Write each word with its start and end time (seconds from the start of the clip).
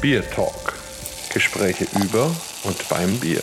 Bier 0.00 0.22
Talk. 0.30 0.78
Gespräche 1.30 1.84
über 2.02 2.34
und 2.64 2.88
beim 2.88 3.20
Bier. 3.20 3.42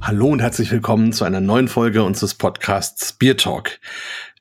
Hallo 0.00 0.28
und 0.28 0.40
herzlich 0.40 0.70
willkommen 0.70 1.12
zu 1.12 1.24
einer 1.24 1.40
neuen 1.40 1.66
Folge 1.66 2.04
unseres 2.04 2.34
Podcasts 2.34 3.12
Bier 3.12 3.36
Talk. 3.36 3.80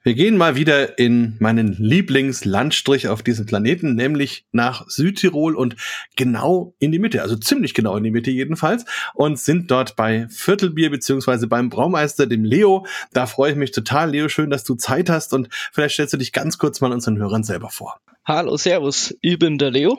Wir 0.04 0.14
gehen 0.14 0.38
mal 0.38 0.56
wieder 0.56 1.00
in 1.00 1.36
meinen 1.40 1.74
Lieblingslandstrich 1.74 3.08
auf 3.08 3.24
diesem 3.24 3.48
Planeten, 3.48 3.96
nämlich 3.96 4.46
nach 4.52 4.88
Südtirol 4.88 5.56
und 5.56 5.78
genau 6.16 6.76
in 6.78 6.92
die 6.92 7.00
Mitte, 7.00 7.24
also 7.24 7.38
ziemlich 7.38 7.74
genau 7.74 7.98
in 7.98 8.04
die 8.04 8.12
Mitte 8.12 8.30
jedenfalls, 8.30 8.86
und 9.16 9.40
sind 9.40 9.72
dort 9.72 9.96
bei 9.96 10.28
Viertelbier 10.30 10.92
beziehungsweise 10.92 11.48
beim 11.48 11.70
Braumeister, 11.70 12.28
dem 12.28 12.44
Leo. 12.44 12.86
Da 13.14 13.26
freue 13.26 13.54
ich 13.54 13.58
mich 13.58 13.72
total. 13.72 14.12
Leo, 14.12 14.30
schön, 14.30 14.52
dass 14.52 14.64
du 14.64 14.76
Zeit 14.76 15.10
hast 15.10 15.34
und 15.34 15.50
vielleicht 15.72 15.96
stellst 15.96 16.14
du 16.14 16.18
dich 16.18 16.32
ganz 16.32 16.60
kurz 16.60 16.82
mal 16.82 16.92
unseren 16.92 17.18
Hörern 17.18 17.44
selber 17.44 17.70
vor. 17.70 18.00
Hallo, 18.26 18.58
Servus, 18.58 19.18
ich 19.22 19.40
bin 19.40 19.58
der 19.58 19.72
Leo. 19.72 19.98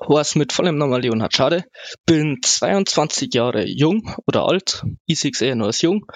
Horst 0.00 0.36
mit 0.36 0.52
vollem 0.52 0.76
Namen 0.76 1.00
Leonhard 1.00 1.34
Schade. 1.34 1.64
Bin 2.06 2.38
22 2.42 3.32
Jahre 3.32 3.64
jung 3.66 4.14
oder 4.26 4.46
alt. 4.46 4.82
Es 5.06 5.24
eher 5.24 5.54
nur 5.54 5.68
als 5.68 5.82
jung 5.82 6.06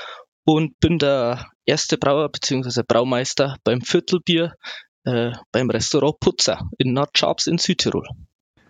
und 0.44 0.78
bin 0.80 0.98
der 0.98 1.50
erste 1.64 1.98
Brauer 1.98 2.30
bzw. 2.30 2.82
Braumeister 2.86 3.56
beim 3.64 3.80
Viertelbier 3.82 4.54
äh, 5.04 5.32
beim 5.52 5.70
Restaurant 5.70 6.18
Putzer 6.20 6.68
in 6.78 6.92
Nordschabs 6.92 7.46
in 7.46 7.58
Südtirol. 7.58 8.06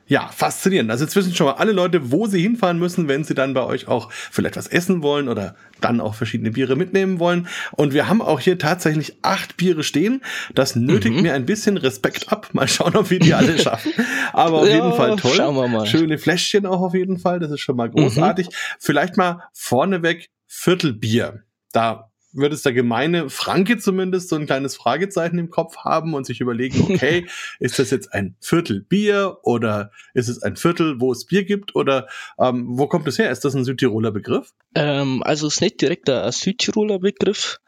Ja, 0.09 0.31
faszinierend. 0.35 0.91
Also 0.91 1.05
jetzt 1.05 1.15
wissen 1.17 1.35
schon 1.35 1.47
mal 1.47 1.53
alle 1.55 1.73
Leute, 1.73 2.11
wo 2.11 2.27
sie 2.27 2.41
hinfahren 2.41 2.79
müssen, 2.79 3.09
wenn 3.09 3.25
sie 3.25 3.35
dann 3.35 3.53
bei 3.53 3.63
euch 3.63 3.89
auch 3.89 4.11
vielleicht 4.11 4.57
was 4.57 4.67
essen 4.67 5.03
wollen 5.03 5.29
oder 5.29 5.55
dann 5.83 6.01
auch 6.01 6.15
verschiedene 6.15 6.51
Biere 6.51 6.77
mitnehmen 6.77 7.21
wollen. 7.21 7.47
Und 7.73 7.93
wir 7.93 8.09
haben 8.09 8.23
auch 8.23 8.41
hier 8.41 8.59
tatsächlich 8.59 9.19
acht 9.21 9.59
Biere 9.59 9.85
stehen. 9.85 10.23
Das 10.55 10.75
nötigt 10.75 11.17
mhm. 11.17 11.23
mir 11.23 11.35
ein 11.35 11.45
bisschen 11.45 11.77
Respekt 11.77 12.33
ab. 12.33 12.49
Mal 12.55 12.67
schauen, 12.69 12.97
ob 12.97 13.11
wir 13.11 13.19
die 13.19 13.35
alle 13.35 13.59
schaffen. 13.63 13.93
Aber 14.33 14.63
auf 14.63 14.69
ja, 14.69 14.77
jeden 14.77 14.95
Fall 14.95 15.17
toll. 15.17 15.35
Schauen 15.37 15.55
wir 15.55 15.69
mal. 15.69 15.87
Schöne 15.87 16.17
Fläschchen 16.17 16.65
auch 16.65 16.81
auf 16.81 16.95
jeden 16.95 17.19
Fall. 17.19 17.39
Das 17.39 17.51
ist 17.51 17.61
schon 17.61 17.77
mal 17.77 17.91
großartig. 17.91 18.47
Mhm. 18.47 18.53
Vielleicht 18.79 19.19
mal 19.19 19.43
vorneweg 19.53 20.31
Viertelbier 20.47 21.43
da 21.73 22.08
wird 22.33 22.53
es 22.53 22.63
der 22.63 22.73
gemeine 22.73 23.31
Franke 23.31 23.79
zumindest 23.79 24.29
so 24.29 24.37
ein 24.37 24.47
kleines 24.47 24.77
Fragezeichen 24.77 25.39
im 25.39 25.51
Kopf 25.51 25.79
haben 25.79 26.15
und 26.15 26.27
sich 26.27 26.41
überlegen, 26.41 26.83
okay, 26.83 27.27
ist 27.59 27.79
das 27.79 27.91
jetzt 27.91 28.13
ein 28.13 28.37
Viertel 28.41 28.83
Bier 28.83 29.39
oder 29.43 29.91
ist 30.15 30.29
es 30.29 30.43
ein 30.43 30.57
Viertel, 30.57 31.01
wo 31.01 31.13
es 31.13 31.27
Bier 31.27 31.45
gibt 31.45 31.75
oder 31.75 32.09
ähm, 32.39 32.67
wo 32.79 32.87
kommt 32.87 33.09
es 33.09 33.19
her? 33.19 33.31
Ist 33.31 33.45
das 33.45 33.55
ein 33.55 33.65
Südtiroler 33.65 34.11
Begriff? 34.11 34.53
Ähm, 34.75 35.23
also 35.23 35.47
es 35.47 35.55
ist 35.55 35.61
nicht 35.61 35.81
direkt 35.81 36.11
ein 36.11 36.33
Südtiroler 36.33 36.99
Begriff, 36.99 37.61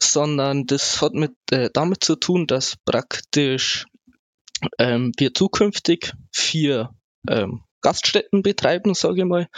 sondern 0.00 0.66
das 0.66 1.02
hat 1.02 1.14
mit 1.14 1.32
äh, 1.50 1.70
damit 1.72 2.04
zu 2.04 2.16
tun, 2.16 2.46
dass 2.46 2.76
praktisch 2.84 3.86
ähm, 4.78 5.12
wir 5.16 5.34
zukünftig 5.34 6.12
vier 6.32 6.90
ähm, 7.28 7.62
Gaststätten 7.80 8.42
betreiben, 8.42 8.94
sage 8.94 9.20
ich 9.20 9.24
mal, 9.24 9.48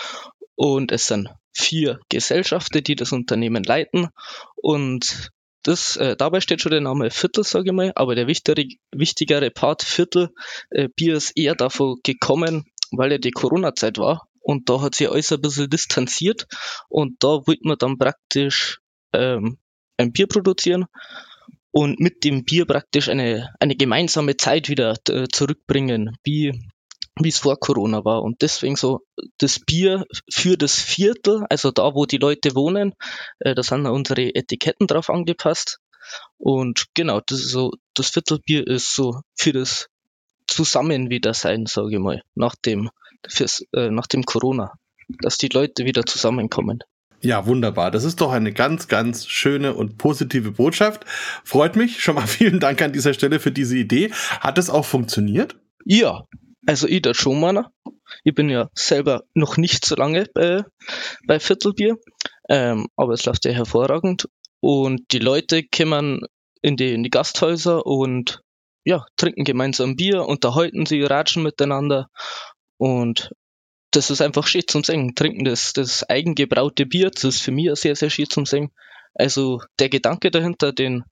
und 0.61 0.93
es 0.93 1.07
sind 1.07 1.31
vier 1.55 2.01
Gesellschaften, 2.11 2.85
die 2.85 2.95
das 2.95 3.13
Unternehmen 3.13 3.65
leiten. 3.65 4.11
Und 4.57 5.31
das, 5.63 5.97
äh, 5.97 6.17
dabei 6.17 6.43
steht 6.43 6.61
schon 6.61 6.73
der 6.73 6.83
Name 6.83 7.11
Viertel, 7.11 7.45
sage 7.45 7.71
ich 7.71 7.73
mal, 7.73 7.93
aber 7.95 8.15
der 8.15 8.27
wichtigere, 8.27 8.69
wichtigere 8.93 9.51
Part 9.51 9.83
Viertel 9.83 10.29
äh, 10.69 10.91
Bier 10.95 11.15
ist 11.17 11.35
eher 11.35 11.55
davon 11.55 11.97
gekommen, 12.03 12.67
weil 12.91 13.11
ja 13.11 13.17
die 13.17 13.31
Corona-Zeit 13.31 13.97
war. 13.97 14.29
Und 14.41 14.69
da 14.69 14.83
hat 14.83 14.97
sich 14.97 15.11
alles 15.11 15.33
ein 15.33 15.41
bisschen 15.41 15.71
distanziert. 15.71 16.47
Und 16.91 17.25
da 17.25 17.29
wollte 17.47 17.63
man 17.67 17.79
dann 17.79 17.97
praktisch 17.97 18.81
ähm, 19.15 19.57
ein 19.97 20.13
Bier 20.13 20.27
produzieren 20.27 20.85
und 21.71 22.01
mit 22.01 22.23
dem 22.23 22.45
Bier 22.45 22.67
praktisch 22.67 23.09
eine, 23.09 23.55
eine 23.61 23.77
gemeinsame 23.77 24.37
Zeit 24.37 24.69
wieder 24.69 24.95
äh, 25.09 25.27
zurückbringen, 25.27 26.19
wie 26.23 26.53
wie 27.19 27.29
es 27.29 27.39
vor 27.39 27.59
Corona 27.59 28.05
war. 28.05 28.23
Und 28.23 28.43
deswegen 28.43 28.77
so 28.77 29.01
das 29.39 29.59
Bier 29.59 30.05
für 30.33 30.57
das 30.57 30.77
Viertel, 30.77 31.45
also 31.51 31.71
da, 31.71 31.95
wo 31.95 32.07
die 32.07 32.19
Leute 32.19 32.55
wohnen, 32.55 32.95
äh, 33.41 33.55
da 33.55 33.63
sind 33.63 33.87
unsere 33.87 34.35
Etiketten 34.35 34.87
drauf 34.87 35.11
angepasst. 35.11 35.79
Und 36.39 36.87
genau, 36.95 37.21
das 37.25 37.41
ist 37.41 37.51
so, 37.51 37.73
das 37.95 38.11
Viertelbier 38.11 38.67
ist 38.67 38.95
so 38.95 39.21
für 39.37 39.53
das 39.53 39.89
Zusammen 40.47 41.11
wieder 41.11 41.33
sein, 41.33 41.67
sage 41.67 41.93
ich 41.93 42.01
mal, 42.01 42.23
nach 42.35 42.57
dem, 42.57 42.91
fürs, 43.29 43.65
äh, 43.73 43.91
nach 43.91 44.09
dem 44.09 44.25
Corona, 44.25 44.73
dass 45.23 45.39
die 45.39 45.49
Leute 45.49 45.85
wieder 45.85 46.05
zusammenkommen. 46.05 46.81
Ja, 47.21 47.47
wunderbar. 47.47 47.91
Das 47.91 48.05
ist 48.05 48.21
doch 48.21 48.33
eine 48.33 48.53
ganz, 48.53 48.89
ganz 48.89 49.27
schöne 49.27 49.75
und 49.75 49.99
positive 49.99 50.53
Botschaft. 50.53 51.05
Freut 51.45 51.77
mich. 51.77 52.03
Schon 52.03 52.15
mal 52.15 52.27
vielen 52.27 52.61
Dank 52.61 52.83
an 52.83 52.93
dieser 52.93 53.15
Stelle 53.15 53.39
für 53.39 53.53
diese 53.53 53.77
Idee. 53.77 54.11
Hat 54.41 54.59
es 54.59 54.71
auch 54.71 54.85
funktioniert? 54.85 55.57
Ja, 55.85 56.25
also 56.67 56.87
ich 56.87 57.03
da 57.03 57.15
schon 57.15 57.41
meiner. 57.41 57.73
Ich 58.25 58.35
bin 58.35 58.49
ja 58.49 58.69
selber 58.75 59.25
noch 59.35 59.57
nicht 59.57 59.85
so 59.85 59.95
lange 59.95 60.27
bei, 60.35 60.65
bei 61.27 61.41
Viertelbier, 61.41 61.97
ähm, 62.49 62.89
aber 62.97 63.15
es 63.15 63.25
läuft 63.25 63.45
ja 63.45 63.53
hervorragend. 63.53 64.29
Und 64.61 65.13
die 65.13 65.19
Leute 65.19 65.63
kommen 65.65 66.21
in 66.63 66.77
die, 66.77 66.93
in 66.93 67.03
die 67.03 67.11
Gasthäuser 67.11 67.87
und 67.87 68.43
ja, 68.85 69.05
trinken 69.17 69.45
gemeinsam 69.45 69.97
Bier, 69.97 70.27
unterhalten 70.27 70.87
sie, 70.87 71.03
ratschen 71.03 71.43
miteinander 71.43 72.09
und 72.79 73.31
das 73.91 74.11
ist 74.11 74.21
einfach 74.21 74.47
schön 74.47 74.63
zum 74.67 74.85
Singen. 74.85 75.15
Trinken 75.15 75.45
das, 75.45 75.73
das 75.73 76.09
eigengebraute 76.09 76.87
Bier, 76.87 77.11
das 77.11 77.25
ist 77.25 77.43
für 77.43 77.51
mich 77.51 77.71
sehr, 77.75 77.97
sehr 77.97 78.11
schön 78.11 78.31
zum 78.31 78.47
Singen. 78.47 78.71
Also 79.15 79.61
der 79.79 79.89
Gedanke 79.89 80.31
dahinter, 80.31 80.73
den, 80.73 81.03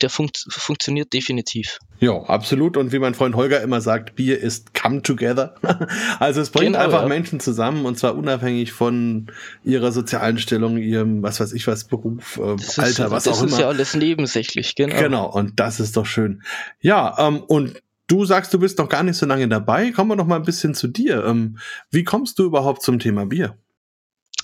der 0.00 0.10
funkt, 0.10 0.46
funktioniert 0.48 1.12
definitiv. 1.12 1.78
Ja, 1.98 2.12
absolut. 2.22 2.76
Und 2.76 2.92
wie 2.92 2.98
mein 3.00 3.14
Freund 3.14 3.34
Holger 3.34 3.60
immer 3.60 3.80
sagt, 3.80 4.14
Bier 4.14 4.38
ist 4.38 4.74
come 4.74 5.02
together. 5.02 5.56
also 6.20 6.40
es 6.40 6.50
bringt 6.50 6.74
genau, 6.74 6.84
einfach 6.84 7.02
ja. 7.02 7.08
Menschen 7.08 7.40
zusammen 7.40 7.84
und 7.84 7.98
zwar 7.98 8.16
unabhängig 8.16 8.72
von 8.72 9.30
ihrer 9.64 9.90
sozialen 9.90 10.38
Stellung, 10.38 10.78
ihrem, 10.78 11.22
was 11.22 11.40
weiß 11.40 11.52
ich 11.52 11.66
was, 11.66 11.84
Beruf, 11.84 12.38
äh, 12.42 12.54
ist, 12.54 12.78
Alter, 12.78 13.10
was 13.10 13.26
auch 13.26 13.38
immer. 13.38 13.44
Das 13.44 13.52
ist 13.52 13.58
ja 13.58 13.68
alles 13.68 13.94
nebensächlich, 13.94 14.74
genau. 14.76 15.00
Genau, 15.00 15.26
und 15.26 15.58
das 15.58 15.80
ist 15.80 15.96
doch 15.96 16.06
schön. 16.06 16.42
Ja, 16.80 17.16
ähm, 17.18 17.42
und 17.42 17.82
Du 18.10 18.24
sagst, 18.24 18.54
du 18.54 18.58
bist 18.58 18.78
noch 18.78 18.88
gar 18.88 19.02
nicht 19.02 19.18
so 19.18 19.26
lange 19.26 19.46
dabei. 19.48 19.90
Kommen 19.90 20.10
wir 20.10 20.16
noch 20.16 20.26
mal 20.26 20.36
ein 20.36 20.44
bisschen 20.44 20.74
zu 20.74 20.88
dir. 20.88 21.26
Ähm, 21.26 21.58
wie 21.90 22.04
kommst 22.04 22.38
du 22.38 22.44
überhaupt 22.44 22.80
zum 22.80 22.98
Thema 22.98 23.26
Bier? 23.26 23.58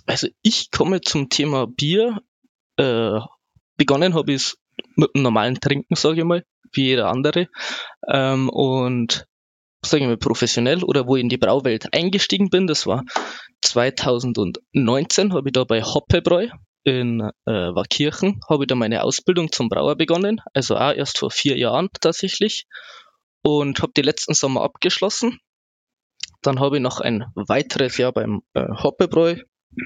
Also 0.04 0.28
ich 0.42 0.70
komme 0.70 1.00
zum 1.00 1.30
Thema 1.30 1.66
Bier 1.66 2.20
äh, 2.76 3.20
begonnen 3.76 4.14
habe 4.14 4.32
ich 4.32 4.54
mit 4.96 5.10
dem 5.14 5.22
normalen 5.22 5.60
Trinken, 5.60 5.94
sage 5.96 6.20
ich 6.20 6.24
mal, 6.24 6.44
wie 6.72 6.86
jeder 6.86 7.08
andere. 7.08 7.48
Ähm, 8.08 8.48
und 8.48 9.26
sage 9.84 10.02
ich 10.02 10.08
mal 10.08 10.16
professionell 10.16 10.82
oder 10.82 11.06
wo 11.06 11.16
ich 11.16 11.22
in 11.22 11.28
die 11.28 11.36
Brauwelt 11.36 11.92
eingestiegen 11.92 12.50
bin, 12.50 12.66
das 12.66 12.86
war 12.86 13.04
2019, 13.62 15.32
habe 15.32 15.48
ich 15.48 15.52
da 15.52 15.64
bei 15.64 15.82
Hoppebräu 15.82 16.48
in 16.84 17.20
äh, 17.20 17.52
Warkirchen, 17.52 18.40
habe 18.48 18.64
ich 18.64 18.68
da 18.68 18.74
meine 18.74 19.02
Ausbildung 19.02 19.52
zum 19.52 19.68
Brauer 19.68 19.96
begonnen, 19.96 20.40
also 20.52 20.76
auch 20.76 20.92
erst 20.92 21.18
vor 21.18 21.30
vier 21.30 21.56
Jahren 21.56 21.88
tatsächlich 22.00 22.66
und 23.42 23.80
habe 23.80 23.92
die 23.96 24.02
letzten 24.02 24.34
Sommer 24.34 24.62
abgeschlossen. 24.62 25.38
Dann 26.42 26.60
habe 26.60 26.76
ich 26.76 26.82
noch 26.82 27.00
ein 27.00 27.24
weiteres 27.34 27.96
Jahr 27.96 28.12
beim 28.12 28.42
äh, 28.52 28.66
Hoppebräu 28.68 29.36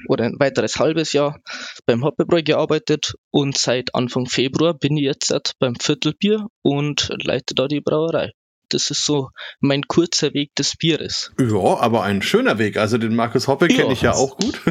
oder 0.07 0.25
ein 0.25 0.39
weiteres 0.39 0.79
halbes 0.79 1.13
Jahr 1.13 1.39
beim 1.85 2.03
Hoppebräu 2.03 2.41
gearbeitet 2.43 3.15
und 3.31 3.57
seit 3.57 3.95
Anfang 3.95 4.25
Februar 4.25 4.73
bin 4.73 4.97
ich 4.97 5.03
jetzt 5.03 5.53
beim 5.59 5.75
Viertelbier 5.75 6.47
und 6.61 7.09
leite 7.23 7.55
da 7.55 7.67
die 7.67 7.81
Brauerei. 7.81 8.31
Das 8.69 8.91
ist 8.91 9.03
so 9.03 9.29
mein 9.59 9.83
kurzer 9.87 10.33
Weg 10.35 10.53
des 10.55 10.75
Bieres. 10.77 11.31
Ja, 11.39 11.79
aber 11.79 12.03
ein 12.03 12.21
schöner 12.21 12.59
Weg. 12.59 12.77
Also 12.77 12.99
den 12.99 13.15
Markus 13.15 13.47
Hoppe 13.47 13.67
ja. 13.67 13.75
kenne 13.75 13.93
ich 13.93 14.03
ja 14.03 14.13
auch 14.13 14.37
gut. 14.37 14.61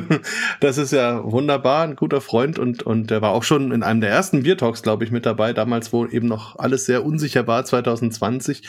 Das 0.61 0.79
ist 0.79 0.93
ja 0.93 1.23
wunderbar, 1.25 1.85
ein 1.85 1.97
guter 1.97 2.21
Freund 2.21 2.59
und, 2.59 2.83
und 2.83 3.11
der 3.11 3.23
war 3.23 3.33
auch 3.33 3.43
schon 3.43 3.73
in 3.73 3.83
einem 3.83 4.01
der 4.01 4.11
ersten 4.11 4.43
Biertalks, 4.43 4.83
glaube 4.83 5.05
ich, 5.05 5.11
mit 5.11 5.27
dabei, 5.27 5.53
damals, 5.53 5.93
wo 5.93 6.07
eben 6.07 6.29
noch 6.29 6.59
alles 6.59 6.87
sehr 6.87 7.05
unsicher 7.05 7.47
war, 7.47 7.65
2020. 7.65 8.63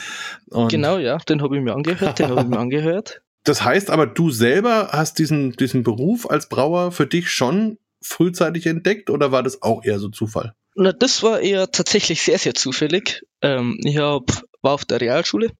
Und 0.50 0.72
genau, 0.72 0.98
ja, 0.98 1.18
den 1.18 1.42
habe 1.42 1.58
ich 1.58 1.64
mir 1.64 1.74
angehört, 1.74 2.20
den 2.20 2.30
habe 2.30 2.42
ich 2.42 2.48
mir 2.48 2.60
angehört. 2.60 3.22
Das 3.44 3.64
heißt 3.64 3.90
aber, 3.90 4.06
du 4.06 4.32
selber 4.32 4.90
hast 4.92 5.20
diesen, 5.20 5.54
diesen 5.54 5.84
Beruf 5.84 6.30
als 6.30 6.50
Brauer 6.50 6.92
für 6.92 7.08
dich 7.08 7.32
schon 7.32 7.78
frühzeitig 8.02 8.66
entdeckt 8.66 9.10
oder 9.10 9.32
war 9.32 9.44
das 9.44 9.62
auch 9.62 9.84
eher 9.84 10.00
so 10.00 10.10
Zufall? 10.10 10.54
Na, 10.76 10.94
das 10.94 11.24
war 11.24 11.40
eher 11.40 11.72
tatsächlich 11.72 12.22
sehr, 12.22 12.38
sehr 12.38 12.54
zufällig. 12.54 13.26
Ähm, 13.42 13.78
ich 13.84 13.98
hab, 13.98 14.44
war 14.62 14.74
auf 14.74 14.86
der 14.86 15.02
Realschule, 15.02 15.52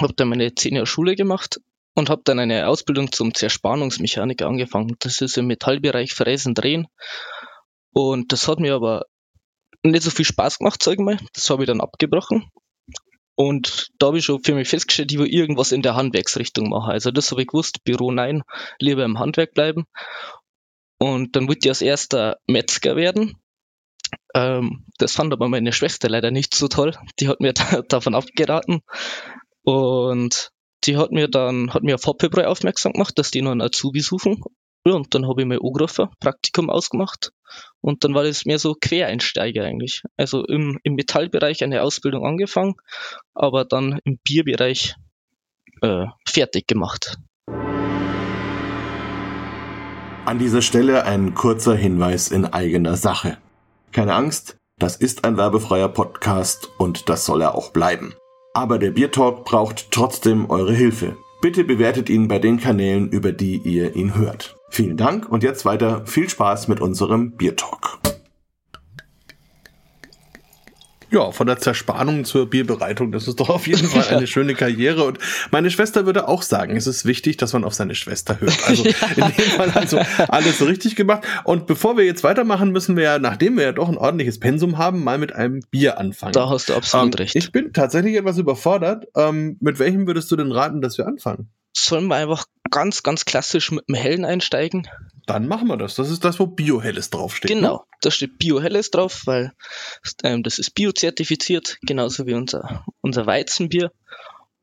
habe 0.00 0.14
dann 0.14 0.28
meine 0.28 0.54
zehn 0.54 0.74
Jahre 0.74 0.86
Schule 0.86 1.14
gemacht 1.14 1.60
und 1.94 2.10
habe 2.10 2.22
dann 2.24 2.38
eine 2.38 2.66
Ausbildung 2.68 3.12
zum 3.12 3.34
Zerspannungsmechaniker 3.34 4.46
angefangen. 4.46 4.96
Das 5.00 5.20
ist 5.20 5.36
im 5.36 5.46
Metallbereich 5.46 6.14
Fräsen, 6.14 6.54
Drehen. 6.54 6.86
Und 7.92 8.32
das 8.32 8.48
hat 8.48 8.60
mir 8.60 8.74
aber 8.74 9.06
nicht 9.82 10.02
so 10.02 10.10
viel 10.10 10.24
Spaß 10.24 10.58
gemacht, 10.58 10.82
sag 10.82 10.94
ich 10.94 11.00
mal. 11.00 11.18
Das 11.34 11.50
habe 11.50 11.64
ich 11.64 11.66
dann 11.66 11.80
abgebrochen 11.80 12.50
und 13.40 13.88
da 13.98 14.08
habe 14.08 14.18
ich 14.18 14.26
schon 14.26 14.44
für 14.44 14.54
mich 14.54 14.68
festgestellt, 14.68 15.10
ich 15.12 15.18
will 15.18 15.26
irgendwas 15.26 15.72
in 15.72 15.80
der 15.80 15.94
Handwerksrichtung 15.94 16.68
machen. 16.68 16.90
Also 16.90 17.10
das 17.10 17.30
habe 17.30 17.40
ich 17.40 17.46
gewusst, 17.46 17.82
Büro 17.84 18.10
nein, 18.10 18.42
lieber 18.78 19.02
im 19.02 19.18
Handwerk 19.18 19.54
bleiben. 19.54 19.86
Und 20.98 21.34
dann 21.34 21.48
wollte 21.48 21.60
ich 21.62 21.70
als 21.70 21.80
erster 21.80 22.36
Metzger 22.46 22.96
werden. 22.96 23.38
Ähm, 24.34 24.84
das 24.98 25.14
fand 25.14 25.32
aber 25.32 25.48
meine 25.48 25.72
Schwester 25.72 26.10
leider 26.10 26.30
nicht 26.30 26.54
so 26.54 26.68
toll. 26.68 26.94
Die 27.18 27.28
hat 27.28 27.40
mir 27.40 27.54
da, 27.54 27.80
davon 27.80 28.14
abgeraten. 28.14 28.82
Und 29.62 30.50
die 30.84 30.98
hat 30.98 31.10
mir 31.10 31.26
dann, 31.26 31.72
hat 31.72 31.82
mir 31.82 31.94
auf 31.94 32.04
Hoppebräu 32.04 32.44
aufmerksam 32.44 32.92
gemacht, 32.92 33.18
dass 33.18 33.30
die 33.30 33.40
noch 33.40 33.52
einen 33.52 33.62
Azubi 33.62 34.00
suchen. 34.00 34.42
Und 34.84 35.14
dann 35.14 35.28
habe 35.28 35.42
ich 35.42 35.46
mir 35.46 35.62
angerufen, 35.62 36.08
Praktikum 36.20 36.70
ausgemacht. 36.70 37.32
Und 37.80 38.04
dann 38.04 38.14
war 38.14 38.24
das 38.24 38.44
mehr 38.44 38.58
so 38.58 38.74
Quereinsteiger 38.74 39.64
eigentlich. 39.64 40.02
Also 40.16 40.44
im, 40.44 40.78
im 40.82 40.94
Metallbereich 40.94 41.62
eine 41.62 41.82
Ausbildung 41.82 42.24
angefangen, 42.24 42.74
aber 43.34 43.64
dann 43.64 44.00
im 44.04 44.18
Bierbereich 44.24 44.94
äh, 45.82 46.06
fertig 46.26 46.66
gemacht. 46.66 47.18
An 50.26 50.38
dieser 50.38 50.62
Stelle 50.62 51.04
ein 51.04 51.34
kurzer 51.34 51.74
Hinweis 51.74 52.30
in 52.30 52.44
eigener 52.44 52.96
Sache. 52.96 53.38
Keine 53.90 54.14
Angst, 54.14 54.56
das 54.78 54.96
ist 54.96 55.24
ein 55.24 55.36
werbefreier 55.36 55.88
Podcast 55.88 56.70
und 56.78 57.08
das 57.08 57.26
soll 57.26 57.42
er 57.42 57.54
auch 57.54 57.72
bleiben. 57.72 58.14
Aber 58.54 58.78
der 58.78 58.92
Biertalk 58.92 59.44
braucht 59.44 59.90
trotzdem 59.90 60.48
eure 60.48 60.72
Hilfe. 60.72 61.16
Bitte 61.42 61.64
bewertet 61.64 62.08
ihn 62.08 62.28
bei 62.28 62.38
den 62.38 62.60
Kanälen, 62.60 63.08
über 63.08 63.32
die 63.32 63.56
ihr 63.58 63.96
ihn 63.96 64.14
hört. 64.14 64.59
Vielen 64.72 64.96
Dank 64.96 65.28
und 65.28 65.42
jetzt 65.42 65.64
weiter 65.64 66.06
viel 66.06 66.28
Spaß 66.28 66.68
mit 66.68 66.80
unserem 66.80 67.32
Biertalk. 67.32 67.98
Ja, 71.10 71.32
von 71.32 71.48
der 71.48 71.58
Zerspannung 71.58 72.24
zur 72.24 72.48
Bierbereitung, 72.48 73.10
das 73.10 73.26
ist 73.26 73.40
doch 73.40 73.48
auf 73.48 73.66
jeden 73.66 73.88
Fall 73.88 74.06
eine 74.14 74.26
schöne 74.28 74.54
Karriere. 74.54 75.02
Und 75.02 75.18
meine 75.50 75.72
Schwester 75.72 76.06
würde 76.06 76.28
auch 76.28 76.42
sagen, 76.42 76.76
es 76.76 76.86
ist 76.86 77.04
wichtig, 77.04 77.36
dass 77.36 77.52
man 77.52 77.64
auf 77.64 77.74
seine 77.74 77.96
Schwester 77.96 78.40
hört. 78.40 78.56
Also 78.68 78.84
in 79.16 79.24
dem 79.24 79.44
Fall 79.56 79.70
also 79.70 79.98
alles 80.28 80.64
richtig 80.64 80.94
gemacht. 80.94 81.24
Und 81.42 81.66
bevor 81.66 81.96
wir 81.96 82.04
jetzt 82.04 82.22
weitermachen, 82.22 82.70
müssen 82.70 82.96
wir 82.96 83.02
ja, 83.02 83.18
nachdem 83.18 83.56
wir 83.56 83.64
ja 83.64 83.72
doch 83.72 83.88
ein 83.88 83.98
ordentliches 83.98 84.38
Pensum 84.38 84.78
haben, 84.78 85.02
mal 85.02 85.18
mit 85.18 85.34
einem 85.34 85.62
Bier 85.72 85.98
anfangen. 85.98 86.32
Da 86.32 86.48
hast 86.48 86.68
du 86.68 86.74
absolut 86.74 87.16
ähm, 87.16 87.24
recht. 87.24 87.34
Ich 87.34 87.50
bin 87.50 87.72
tatsächlich 87.72 88.14
etwas 88.14 88.38
überfordert. 88.38 89.08
Ähm, 89.16 89.56
mit 89.58 89.80
welchem 89.80 90.06
würdest 90.06 90.30
du 90.30 90.36
denn 90.36 90.52
raten, 90.52 90.80
dass 90.80 90.96
wir 90.96 91.08
anfangen? 91.08 91.50
Sollen 91.72 92.08
wir 92.08 92.16
einfach 92.16 92.44
ganz, 92.70 93.02
ganz 93.02 93.24
klassisch 93.24 93.70
mit 93.70 93.88
dem 93.88 93.94
Hellen 93.94 94.24
einsteigen? 94.24 94.88
Dann 95.26 95.46
machen 95.46 95.68
wir 95.68 95.76
das. 95.76 95.94
Das 95.94 96.10
ist 96.10 96.24
das, 96.24 96.40
wo 96.40 96.46
Bio-Helles 96.46 97.10
draufsteht. 97.10 97.50
Genau, 97.50 97.74
Ne? 97.76 97.96
da 98.00 98.10
steht 98.10 98.38
Bio-Helles 98.38 98.90
drauf, 98.90 99.22
weil 99.26 99.52
ähm, 100.24 100.42
das 100.42 100.58
ist 100.58 100.72
biozertifiziert, 100.74 101.78
genauso 101.82 102.26
wie 102.26 102.34
unser, 102.34 102.84
unser 103.00 103.26
Weizenbier. 103.26 103.92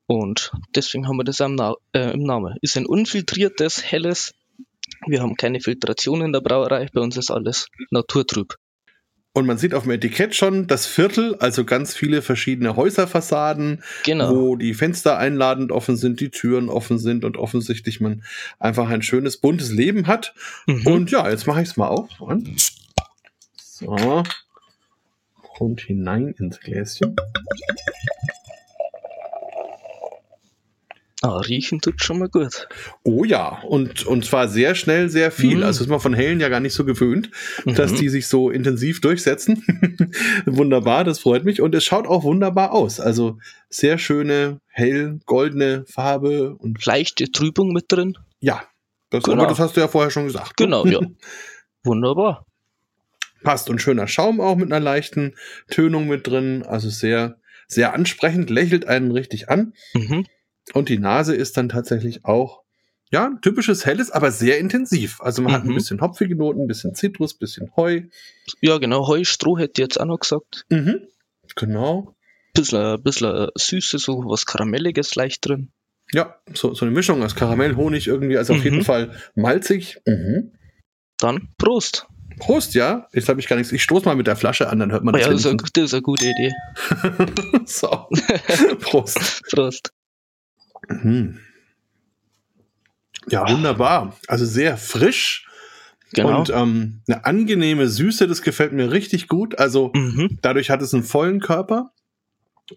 Und 0.07 0.51
deswegen 0.75 1.07
haben 1.07 1.17
wir 1.17 1.23
das 1.23 1.39
Na 1.39 1.73
äh, 1.93 2.11
im 2.13 2.23
Namen. 2.23 2.55
Ist 2.61 2.77
ein 2.77 2.85
unfiltriertes, 2.85 3.83
helles. 3.83 4.33
Wir 5.05 5.21
haben 5.21 5.35
keine 5.35 5.59
Filtration 5.59 6.21
in 6.21 6.33
der 6.33 6.41
Brauerei, 6.41 6.87
bei 6.93 7.01
uns 7.01 7.17
ist 7.17 7.29
alles 7.29 7.67
naturtrüb. 7.91 8.55
Und 9.37 9.45
man 9.45 9.59
sieht 9.59 9.75
auf 9.75 9.83
dem 9.83 9.91
Etikett 9.91 10.33
schon 10.33 10.65
das 10.65 10.87
Viertel, 10.87 11.35
also 11.35 11.63
ganz 11.63 11.93
viele 11.93 12.23
verschiedene 12.23 12.75
Häuserfassaden, 12.75 13.83
Genau. 14.03 14.35
wo 14.35 14.55
die 14.55 14.73
Fenster 14.73 15.19
einladend 15.19 15.71
offen 15.71 15.95
sind, 15.95 16.19
die 16.21 16.31
Türen 16.31 16.69
offen 16.69 16.97
sind 16.97 17.23
und 17.23 17.37
offensichtlich 17.37 18.01
man 18.01 18.23
einfach 18.57 18.89
ein 18.89 19.03
schönes, 19.03 19.37
buntes 19.37 19.71
Leben 19.71 20.07
hat. 20.07 20.33
Mhm. 20.65 20.87
Und 20.87 21.11
ja, 21.11 21.29
jetzt 21.29 21.45
mache 21.45 21.61
ich 21.61 21.69
es 21.69 21.77
mal 21.77 21.85
auf. 21.85 22.19
Und 22.19 22.49
so. 23.57 24.23
Und 25.59 25.81
hinein 25.81 26.33
ins 26.39 26.59
Gläschen. 26.59 27.15
Ah, 31.21 31.37
riechen 31.39 31.81
tut 31.81 32.03
schon 32.03 32.19
mal 32.19 32.29
gut. 32.29 32.67
Oh 33.03 33.23
ja, 33.23 33.59
und, 33.63 34.05
und 34.05 34.23
zwar 34.25 34.47
sehr 34.47 34.75
schnell, 34.75 35.09
sehr 35.09 35.31
viel. 35.31 35.57
Mhm. 35.57 35.63
Also 35.63 35.83
ist 35.83 35.89
man 35.89 35.99
von 35.99 36.13
Hellen 36.13 36.39
ja 36.39 36.49
gar 36.49 36.59
nicht 36.59 36.73
so 36.73 36.85
gewöhnt, 36.85 37.29
dass 37.65 37.91
Mhm. 37.93 37.95
die 37.97 38.09
sich 38.09 38.27
so 38.27 38.49
intensiv 38.49 39.01
durchsetzen. 39.01 39.63
wunderbar, 40.45 41.03
das 41.03 41.19
freut 41.19 41.43
mich. 41.45 41.61
Und 41.61 41.73
es 41.75 41.83
schaut 41.83 42.07
auch 42.07 42.23
wunderbar 42.23 42.71
aus. 42.71 42.99
Also 42.99 43.37
sehr 43.69 43.97
schöne, 43.97 44.59
hell, 44.67 45.19
goldene 45.25 45.85
Farbe 45.87 46.55
und 46.55 46.85
Leichte 46.85 47.31
Trübung 47.31 47.73
mit 47.73 47.85
drin. 47.89 48.17
ja. 48.39 48.63
Das, 49.09 49.23
Genau. 49.23 49.37
Aber 49.43 49.47
das 49.47 49.59
hast 49.59 49.77
du 49.77 49.79
ja 49.79 49.87
vorher 49.87 50.11
schon 50.11 50.25
gesagt. 50.25 50.59
ne? 50.59 50.65
Genau, 50.65 50.85
ja. 50.85 50.99
Wunderbar. 51.85 52.45
Passt 53.41 53.69
und 53.69 53.81
schöner 53.81 54.05
Schaum 54.07 54.41
auch 54.41 54.57
mit 54.57 54.69
einer 54.69 54.81
leichten 54.81 55.35
Tönung 55.69 56.07
mit 56.09 56.27
drin. 56.27 56.63
Also 56.67 56.89
sehr, 56.89 57.37
sehr 57.69 57.93
ansprechend, 57.93 58.49
lächelt 58.49 58.85
einen 58.85 59.11
richtig 59.11 59.47
an. 59.47 59.71
Mhm. 59.93 60.25
Und 60.73 60.89
die 60.89 60.99
Nase 60.99 61.35
ist 61.35 61.57
dann 61.57 61.69
tatsächlich 61.69 62.25
auch, 62.25 62.63
ja, 63.09 63.31
typisches 63.41 63.85
helles, 63.85 64.11
aber 64.11 64.31
sehr 64.31 64.59
intensiv. 64.59 65.21
Also 65.21 65.41
man 65.41 65.53
hat 65.53 65.63
ein 65.63 65.69
Mhm. 65.69 65.75
bisschen 65.75 66.01
hopfige 66.01 66.35
Noten, 66.35 66.61
ein 66.61 66.67
bisschen 66.67 66.93
Zitrus, 66.93 67.35
ein 67.35 67.39
bisschen 67.39 67.71
Heu. 67.77 68.01
Ja, 68.61 68.77
genau, 68.79 69.07
Heustroh 69.07 69.57
hätte 69.57 69.73
ich 69.75 69.79
jetzt 69.79 69.99
auch 69.99 70.05
noch 70.05 70.19
gesagt. 70.19 70.65
Mhm. 70.69 71.07
Genau. 71.55 72.15
Bisschen, 72.53 73.01
bisschen 73.03 73.47
Süße, 73.55 73.97
so 73.99 74.23
was 74.25 74.45
Karamelliges 74.45 75.15
leicht 75.15 75.47
drin. 75.47 75.69
Ja, 76.11 76.35
so, 76.53 76.73
so 76.73 76.85
eine 76.85 76.93
Mischung 76.93 77.21
aus 77.23 77.35
Karamell, 77.35 77.75
Honig 77.75 78.07
irgendwie, 78.07 78.37
also 78.37 78.53
auf 78.53 78.59
Mhm. 78.59 78.65
jeden 78.65 78.81
Fall 78.83 79.11
malzig. 79.35 79.99
Mhm. 80.05 80.51
Dann 81.19 81.49
Prost. 81.57 82.07
Prost, 82.39 82.75
ja. 82.75 83.07
Jetzt 83.13 83.29
habe 83.29 83.39
ich 83.39 83.47
gar 83.47 83.55
nichts. 83.55 83.71
Ich 83.71 83.83
stoße 83.83 84.05
mal 84.05 84.15
mit 84.15 84.27
der 84.27 84.35
Flasche 84.35 84.69
an, 84.69 84.79
dann 84.79 84.91
hört 84.91 85.03
man 85.03 85.15
Oh 85.15 85.17
das. 85.17 85.27
ja, 85.27 85.31
das 85.33 85.41
ist, 85.41 85.47
eine, 85.47 85.57
das 85.57 85.83
ist 85.85 85.93
eine 85.93 86.01
gute 86.03 86.27
Idee. 86.27 86.53
so. 87.65 87.87
Prost. 88.81 89.41
Prost. 89.49 89.91
Mhm. 90.87 91.39
Ja, 93.29 93.49
wunderbar. 93.49 94.17
Also 94.27 94.45
sehr 94.45 94.77
frisch 94.77 95.47
Genau. 96.13 96.39
und 96.39 96.49
ähm, 96.49 97.01
eine 97.07 97.25
angenehme 97.25 97.87
Süße, 97.87 98.27
das 98.27 98.41
gefällt 98.41 98.71
mir 98.71 98.91
richtig 98.91 99.27
gut. 99.27 99.59
Also 99.59 99.91
mhm. 99.93 100.39
dadurch 100.41 100.69
hat 100.69 100.81
es 100.81 100.93
einen 100.93 101.03
vollen 101.03 101.41
Körper 101.41 101.91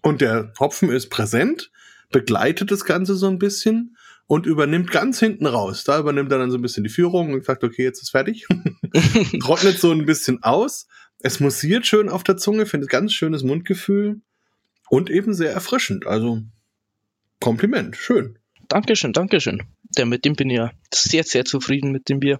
und 0.01 0.21
der 0.21 0.53
Hopfen 0.59 0.89
ist 0.89 1.09
präsent, 1.09 1.71
begleitet 2.11 2.71
das 2.71 2.83
Ganze 2.83 3.15
so 3.15 3.27
ein 3.27 3.39
bisschen 3.39 3.95
und 4.27 4.45
übernimmt 4.45 4.91
ganz 4.91 5.19
hinten 5.19 5.45
raus. 5.45 5.83
Da 5.85 5.99
übernimmt 5.99 6.31
er 6.31 6.39
dann 6.39 6.51
so 6.51 6.57
ein 6.57 6.61
bisschen 6.61 6.83
die 6.83 6.89
Führung 6.89 7.33
und 7.33 7.45
sagt, 7.45 7.63
okay, 7.63 7.83
jetzt 7.83 8.01
ist 8.01 8.11
fertig. 8.11 8.47
Trocknet 9.41 9.79
so 9.79 9.91
ein 9.91 10.05
bisschen 10.05 10.43
aus. 10.43 10.87
Es 11.19 11.39
mussiert 11.39 11.85
schön 11.85 12.09
auf 12.09 12.23
der 12.23 12.37
Zunge, 12.37 12.65
finde 12.65 12.87
ganz 12.87 13.13
schönes 13.13 13.43
Mundgefühl 13.43 14.21
und 14.89 15.09
eben 15.09 15.33
sehr 15.33 15.53
erfrischend. 15.53 16.05
Also 16.05 16.41
Kompliment, 17.41 17.97
schön. 17.97 18.37
Dankeschön, 18.69 19.13
Dankeschön. 19.13 19.63
Ja, 19.97 20.05
mit 20.05 20.23
dem 20.23 20.35
bin 20.35 20.49
ich 20.49 20.57
ja 20.57 20.71
sehr, 20.93 21.23
sehr 21.23 21.43
zufrieden 21.43 21.91
mit 21.91 22.07
dem 22.07 22.19
Bier. 22.19 22.39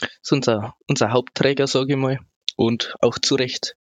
ist 0.00 0.32
unser, 0.32 0.74
unser 0.88 1.12
Hauptträger, 1.12 1.66
sage 1.66 1.92
ich 1.92 1.98
mal. 1.98 2.18
Und 2.56 2.94
auch 3.00 3.18
zu 3.18 3.36
Recht. 3.36 3.76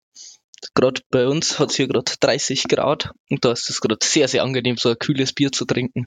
Gerade 0.75 1.01
bei 1.11 1.29
uns 1.29 1.59
hat 1.59 1.71
es 1.71 1.77
hier 1.77 1.87
gerade 1.87 2.13
30 2.19 2.65
Grad 2.65 3.13
und 3.31 3.45
da 3.45 3.53
ist 3.53 3.71
es 3.71 3.81
gerade 3.81 3.99
sehr, 4.03 4.27
sehr 4.27 4.43
angenehm, 4.43 4.77
so 4.77 4.89
ein 4.89 4.99
kühles 4.99 5.33
Bier 5.33 5.53
zu 5.53 5.65
trinken. 5.65 6.07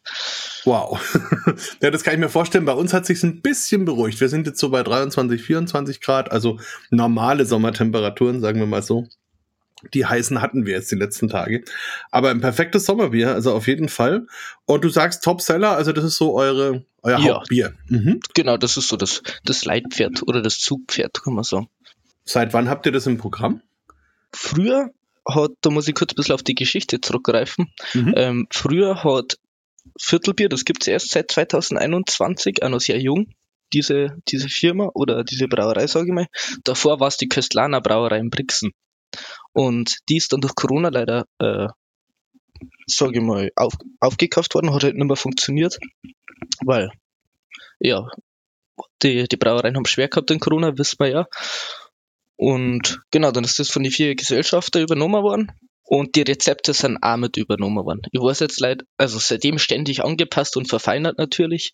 Wow. 0.65 0.99
ja, 1.81 1.89
das 1.89 2.03
kann 2.03 2.15
ich 2.15 2.19
mir 2.19 2.29
vorstellen. 2.29 2.65
Bei 2.65 2.73
uns 2.73 2.93
hat 2.93 3.05
sich 3.05 3.23
ein 3.23 3.41
bisschen 3.41 3.85
beruhigt. 3.85 4.19
Wir 4.19 4.27
sind 4.27 4.47
jetzt 4.47 4.59
so 4.59 4.69
bei 4.69 4.83
23, 4.83 5.41
24 5.41 6.01
Grad, 6.01 6.31
also 6.31 6.59
normale 6.89 7.45
Sommertemperaturen, 7.45 8.41
sagen 8.41 8.59
wir 8.59 8.67
mal 8.67 8.83
so. 8.83 9.07
Die 9.93 10.05
heißen 10.05 10.41
hatten 10.41 10.65
wir 10.65 10.73
jetzt 10.73 10.91
die 10.91 10.95
letzten 10.95 11.29
Tage. 11.29 11.63
Aber 12.11 12.29
ein 12.29 12.41
perfektes 12.41 12.85
Sommerbier, 12.85 13.33
also 13.33 13.53
auf 13.53 13.67
jeden 13.67 13.89
Fall. 13.89 14.27
Und 14.65 14.83
du 14.83 14.89
sagst 14.89 15.23
Topseller, 15.23 15.71
also 15.71 15.91
das 15.93 16.03
ist 16.03 16.17
so 16.17 16.33
eure, 16.35 16.85
euer 17.01 17.19
Ja. 17.19 17.35
Hauptbier. 17.35 17.73
Mhm. 17.87 18.19
Genau, 18.33 18.57
das 18.57 18.77
ist 18.77 18.89
so 18.89 18.97
das, 18.97 19.21
das 19.43 19.65
Leitpferd 19.65 20.23
oder 20.23 20.41
das 20.41 20.59
Zugpferd, 20.59 21.23
kann 21.23 21.33
man 21.33 21.43
sagen. 21.43 21.69
Seit 22.25 22.53
wann 22.53 22.69
habt 22.69 22.85
ihr 22.85 22.91
das 22.91 23.07
im 23.07 23.17
Programm? 23.17 23.61
Früher 24.33 24.91
hat, 25.27 25.51
da 25.61 25.69
muss 25.69 25.87
ich 25.87 25.95
kurz 25.95 26.13
ein 26.13 26.15
bisschen 26.15 26.35
auf 26.35 26.43
die 26.43 26.55
Geschichte 26.55 27.01
zurückgreifen. 27.01 27.73
Mhm. 27.93 28.13
Ähm, 28.15 28.47
früher 28.51 29.03
hat 29.03 29.37
Viertelbier, 29.99 30.49
das 30.49 30.65
gibt 30.65 30.83
es 30.83 30.87
erst 30.87 31.11
seit 31.11 31.31
2021, 31.31 32.63
auch 32.63 32.69
noch 32.69 32.81
sehr 32.81 32.99
jung, 32.99 33.31
diese, 33.73 34.17
diese 34.27 34.49
Firma 34.49 34.89
oder 34.93 35.23
diese 35.23 35.47
Brauerei, 35.47 35.87
sage 35.87 36.07
ich 36.07 36.13
mal. 36.13 36.27
Davor 36.63 36.99
war 36.99 37.07
es 37.07 37.17
die 37.17 37.27
Köstlaner 37.27 37.81
Brauerei 37.81 38.17
in 38.19 38.29
Brixen. 38.29 38.71
Und 39.53 39.97
die 40.09 40.17
ist 40.17 40.33
dann 40.33 40.41
durch 40.41 40.55
Corona 40.55 40.89
leider, 40.89 41.25
äh, 41.39 41.67
sage 42.87 43.19
ich 43.19 43.23
mal, 43.23 43.51
auf, 43.55 43.73
aufgekauft 43.99 44.53
worden, 44.55 44.73
hat 44.73 44.83
halt 44.83 44.95
nicht 44.95 45.07
mehr 45.07 45.15
funktioniert, 45.15 45.77
weil, 46.63 46.91
ja, 47.79 48.07
die, 49.01 49.27
die 49.27 49.37
Brauereien 49.37 49.75
haben 49.75 49.85
schwer 49.85 50.07
gehabt 50.07 50.31
in 50.31 50.39
Corona, 50.39 50.77
wissen 50.77 50.99
wir 50.99 51.07
ja. 51.07 51.27
Und 52.35 53.01
genau, 53.11 53.31
dann 53.31 53.43
ist 53.43 53.59
das 53.59 53.69
von 53.69 53.83
den 53.83 53.91
vier 53.91 54.15
Gesellschaften 54.15 54.81
übernommen 54.81 55.23
worden. 55.23 55.51
Und 55.83 56.15
die 56.15 56.21
Rezepte 56.21 56.73
sind 56.73 56.99
auch 57.01 57.17
mit 57.17 57.35
übernommen 57.35 57.83
worden. 57.83 58.01
Ich 58.11 58.21
weiß 58.21 58.39
jetzt 58.41 58.59
leider, 58.59 58.85
also 58.97 59.17
seitdem 59.17 59.57
ständig 59.57 60.03
angepasst 60.03 60.55
und 60.55 60.69
verfeinert 60.69 61.17
natürlich. 61.17 61.73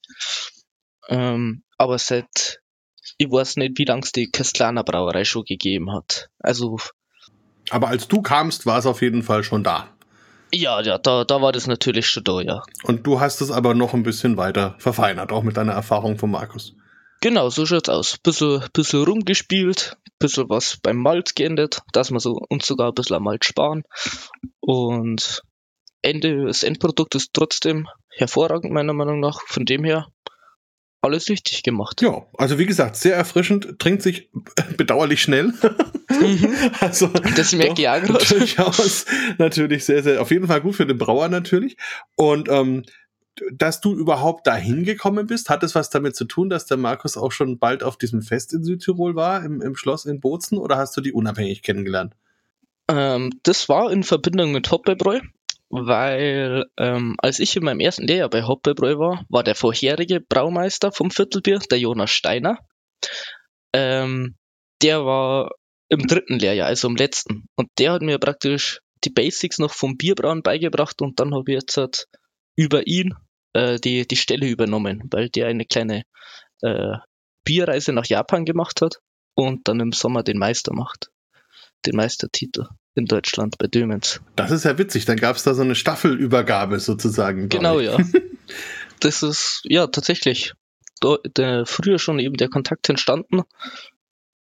Ähm, 1.10 1.63
aber 1.77 2.00
seit, 2.00 2.62
ich 3.18 3.30
weiß 3.30 3.58
nicht, 3.58 3.77
wie 3.77 3.84
lange 3.84 4.04
es 4.04 4.13
die 4.13 4.32
Köstlaner 4.32 4.84
Brauerei 4.86 5.25
schon 5.25 5.44
gegeben 5.44 5.92
hat. 5.94 6.30
Also, 6.39 6.77
Aber 7.69 7.88
als 7.88 8.07
du 8.07 8.22
kamst, 8.22 8.65
war 8.65 8.77
es 8.77 8.86
auf 8.86 9.01
jeden 9.01 9.24
Fall 9.24 9.43
schon 9.43 9.63
da. 9.63 9.88
ja, 10.53 10.81
ja, 10.81 10.98
da, 10.98 11.24
da 11.24 11.41
war 11.41 11.51
das 11.51 11.67
natürlich 11.67 12.07
schon 12.07 12.24
da, 12.24 12.41
ja. 12.41 12.63
Und 12.84 13.05
du 13.05 13.19
hast 13.19 13.41
es 13.41 13.51
aber 13.51 13.74
noch 13.74 13.93
ein 13.93 14.03
bisschen 14.03 14.38
weiter 14.38 14.75
verfeinert, 14.79 15.31
auch 15.31 15.43
mit 15.43 15.57
deiner 15.57 15.74
Erfahrung 15.74 16.17
von 16.17 16.31
Markus. 16.31 16.75
Genau, 17.22 17.50
so 17.50 17.65
schaut's 17.65 17.89
aus. 17.89 18.17
Bisschen, 18.19 18.63
bisschen 18.74 19.03
rumgespielt, 19.03 19.98
bisschen 20.19 20.50
was 20.50 20.77
beim 20.81 20.98
Malz 20.98 21.34
geändert, 21.34 21.81
dass 21.91 22.12
wir 22.12 22.19
so 22.19 22.38
uns 22.50 22.67
sogar 22.67 22.89
ein 22.89 22.93
bisschen 22.93 23.15
am 23.15 23.24
Malz 23.24 23.45
sparen. 23.45 23.84
Und 24.60 25.41
Ende, 26.01 26.45
das 26.45 26.63
Endprodukt 26.63 27.15
ist 27.15 27.31
trotzdem 27.34 27.88
hervorragend, 28.10 28.72
meiner 28.72 28.93
Meinung 28.93 29.19
nach. 29.19 29.41
Von 29.48 29.65
dem 29.65 29.84
her 29.84 30.07
alles 31.01 31.29
richtig 31.29 31.63
gemacht. 31.63 32.01
Ja, 32.01 32.25
also 32.38 32.60
wie 32.60 32.65
gesagt, 32.65 32.95
sehr 32.95 33.15
erfrischend, 33.15 33.79
trinkt 33.79 34.01
sich 34.01 34.29
bedauerlich 34.77 35.22
schnell. 35.22 35.53
Mhm. 36.19 36.55
also 36.79 37.07
Das 37.36 37.53
merke 37.53 37.81
ich 37.81 37.89
auch 37.89 38.27
durchaus 38.27 39.05
natürlich 39.38 39.86
sehr, 39.86 40.03
sehr, 40.03 40.22
auf 40.22 40.31
jeden 40.31 40.48
Fall 40.48 40.62
gut 40.62 40.75
für 40.75 40.86
den 40.86 40.98
Brauer 40.98 41.29
natürlich. 41.29 41.77
Und 42.15 42.50
ähm, 42.50 42.84
dass 43.51 43.81
du 43.81 43.93
überhaupt 43.93 44.48
dahin 44.48 44.84
gekommen 44.84 45.27
bist, 45.27 45.50
hat 45.50 45.63
es 45.63 45.75
was 45.75 45.89
damit 45.89 46.15
zu 46.15 46.25
tun, 46.25 46.50
dass 46.50 46.65
der 46.65 46.77
Markus 46.77 47.17
auch 47.17 47.31
schon 47.31 47.60
bald 47.60 47.84
auf 47.84 47.98
diesem 47.98 48.22
Fest 48.22 48.53
in 48.53 48.63
Südtirol 48.63 49.15
war, 49.15 49.43
im, 49.43 49.62
im 49.62 49.75
Schloss 49.75 50.05
in 50.05 50.19
Bozen, 50.19 50.57
oder 50.57 50.77
hast 50.77 50.95
du 50.95 51.01
die 51.01 51.12
unabhängig 51.12 51.62
kennengelernt? 51.62 52.13
Ähm, 52.88 53.31
das 53.43 53.67
war 53.67 53.91
in 53.91 54.03
Verbindung 54.03 54.51
mit 54.51 54.72
Hoppebräu, 54.72 55.19
weil 55.69 56.65
ähm, 56.77 57.15
als 57.17 57.39
ich 57.39 57.55
in 57.55 57.65
meinem 57.65 57.79
ersten 57.79 58.07
Lehrjahr 58.07 58.29
bei 58.29 58.43
Hoppebräu 58.43 58.98
war, 58.98 59.25
war 59.29 59.43
der 59.43 59.55
vorherige 59.55 60.22
Braumeister 60.22 60.91
vom 60.91 61.12
Viertelbier, 61.12 61.60
der 61.60 61.79
Jonas 61.79 62.12
Steiner. 62.12 62.60
Ähm, 63.74 64.36
der 64.81 65.05
war 65.05 65.51
im 65.89 66.08
dritten 66.08 66.39
Lehrjahr, 66.39 66.68
also 66.68 66.88
im 66.88 66.96
letzten. 66.96 67.46
Und 67.56 67.70
der 67.77 67.94
hat 67.94 68.01
mir 68.01 68.18
praktisch 68.20 68.80
die 69.04 69.10
Basics 69.10 69.60
noch 69.60 69.74
vom 69.74 69.98
Bierbrauen 69.98 70.42
beigebracht 70.42 71.01
und 71.01 71.20
dann 71.20 71.34
habe 71.34 71.51
ich 71.51 71.60
jetzt 71.60 71.77
halt 71.77 72.08
über 72.56 72.88
ihn 72.88 73.13
äh, 73.54 73.80
die, 73.80 74.08
die 74.08 74.15
Stelle 74.15 74.48
übernommen, 74.48 75.04
weil 75.12 75.30
der 75.30 75.48
eine 75.48 75.65
kleine 75.65 76.04
äh, 76.62 76.98
Bierreise 77.44 77.94
nach 77.94 78.06
Japan 78.06 78.46
gemacht 78.46 78.82
hat 78.82 79.00
und 79.36 79.68
dann 79.68 79.80
im 79.80 79.92
Sommer 79.92 80.24
den 80.24 80.38
Meister 80.38 80.74
macht. 80.74 81.10
Den 81.86 81.96
Meistertitel 81.96 82.68
in 82.96 83.06
Deutschland 83.06 83.58
bei 83.60 83.68
Dömens. 83.68 84.22
Das 84.36 84.50
ist 84.50 84.65
ja 84.65 84.77
witzig, 84.77 85.06
dann 85.06 85.18
gab 85.18 85.36
es 85.36 85.44
da 85.44 85.54
so 85.54 85.62
eine 85.62 85.75
Staffelübergabe 85.75 86.80
sozusagen. 86.80 87.50
Genau, 87.50 87.80
ich. 87.80 87.88
ja. 87.88 87.98
Das 89.01 89.24
ist, 89.24 89.62
ja, 89.65 89.88
tatsächlich. 89.88 90.54
Da, 91.01 91.65
früher 91.65 92.00
schon 92.00 92.18
eben 92.20 92.38
der 92.38 92.48
Kontakt 92.48 92.89
entstanden, 92.89 93.42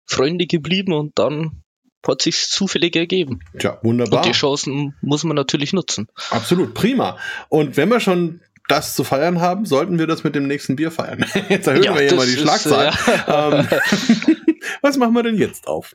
Freunde 0.06 0.46
geblieben 0.46 0.92
und 0.92 1.18
dann 1.18 1.62
hat 2.06 2.22
sich 2.22 2.48
zufällig 2.48 2.96
ergeben. 2.96 3.40
Tja, 3.58 3.78
wunderbar. 3.82 4.20
Und 4.20 4.26
die 4.26 4.32
Chancen 4.32 4.94
muss 5.02 5.22
man 5.24 5.36
natürlich 5.36 5.72
nutzen. 5.72 6.08
Absolut, 6.30 6.74
prima. 6.74 7.18
Und 7.48 7.76
wenn 7.76 7.88
wir 7.88 8.00
schon 8.00 8.40
das 8.68 8.94
zu 8.94 9.04
feiern 9.04 9.40
haben, 9.40 9.66
sollten 9.66 9.98
wir 9.98 10.06
das 10.06 10.24
mit 10.24 10.34
dem 10.34 10.46
nächsten 10.46 10.76
Bier 10.76 10.90
feiern. 10.90 11.24
Jetzt 11.48 11.66
erhöhen 11.66 11.84
Ja, 11.84 11.94
wir 11.94 12.02
hier 12.08 12.14
mal 12.16 12.26
die 12.26 12.32
ist, 12.32 12.40
Schlagzahl. 12.40 12.92
Ähm, 13.28 13.68
was 14.82 14.96
machen 14.96 15.14
wir 15.14 15.22
denn 15.22 15.36
jetzt 15.36 15.66
auf? 15.66 15.94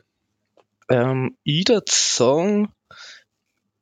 Ähm, 0.90 1.36
würd 1.44 1.88
sagen, 1.90 2.72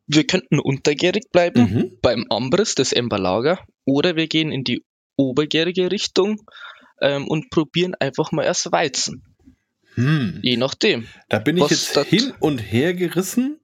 wir 0.08 0.26
könnten 0.26 0.58
untergärig 0.58 1.24
bleiben 1.32 1.62
Mhm. 1.62 1.98
beim 2.02 2.26
Ambris 2.30 2.74
des 2.74 2.92
Ember 2.92 3.18
Lager 3.18 3.58
oder 3.84 4.16
wir 4.16 4.26
gehen 4.28 4.50
in 4.52 4.64
die 4.64 4.84
obergärige 5.16 5.90
Richtung 5.90 6.42
ähm, 7.00 7.26
und 7.28 7.50
probieren 7.50 7.94
einfach 7.98 8.32
mal 8.32 8.44
erst 8.44 8.70
Weizen. 8.72 9.22
Hm. 9.96 10.40
Je 10.42 10.56
nachdem. 10.56 11.06
Da 11.28 11.38
bin 11.38 11.56
ich 11.56 11.68
jetzt 11.68 11.96
dat- 11.96 12.06
hin 12.06 12.32
und 12.40 12.58
her 12.58 12.94
gerissen. 12.94 13.60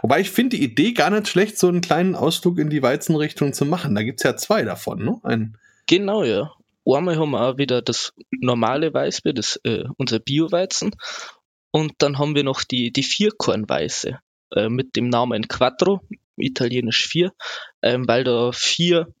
Wobei 0.00 0.20
ich 0.20 0.30
finde 0.30 0.56
die 0.56 0.62
Idee 0.64 0.92
gar 0.92 1.10
nicht 1.10 1.28
schlecht, 1.28 1.58
so 1.58 1.68
einen 1.68 1.82
kleinen 1.82 2.14
Ausflug 2.14 2.58
in 2.58 2.70
die 2.70 2.82
Weizenrichtung 2.82 3.52
zu 3.52 3.66
machen. 3.66 3.94
Da 3.94 4.02
gibt's 4.02 4.22
ja 4.22 4.36
zwei 4.36 4.62
davon, 4.62 5.04
ne? 5.04 5.20
Ein, 5.22 5.58
Genau, 5.86 6.24
ja. 6.24 6.50
Einmal 6.86 7.16
haben 7.18 7.30
wir 7.32 7.40
auch 7.40 7.58
wieder 7.58 7.82
das 7.82 8.12
normale 8.30 8.94
Weißbier, 8.94 9.32
das, 9.34 9.60
äh, 9.64 9.84
unser 9.98 10.18
Bio-Weizen. 10.18 10.92
Und 11.72 11.92
dann 11.98 12.18
haben 12.18 12.34
wir 12.34 12.44
noch 12.44 12.62
die, 12.64 12.92
die 12.92 13.02
Vierkornweiße 13.02 14.18
äh, 14.54 14.68
mit 14.68 14.96
dem 14.96 15.08
Namen 15.08 15.46
Quattro, 15.48 16.00
italienisch 16.36 17.06
vier, 17.06 17.32
ähm, 17.82 18.06
weil 18.08 18.24
da 18.24 18.52
vier 18.52 19.12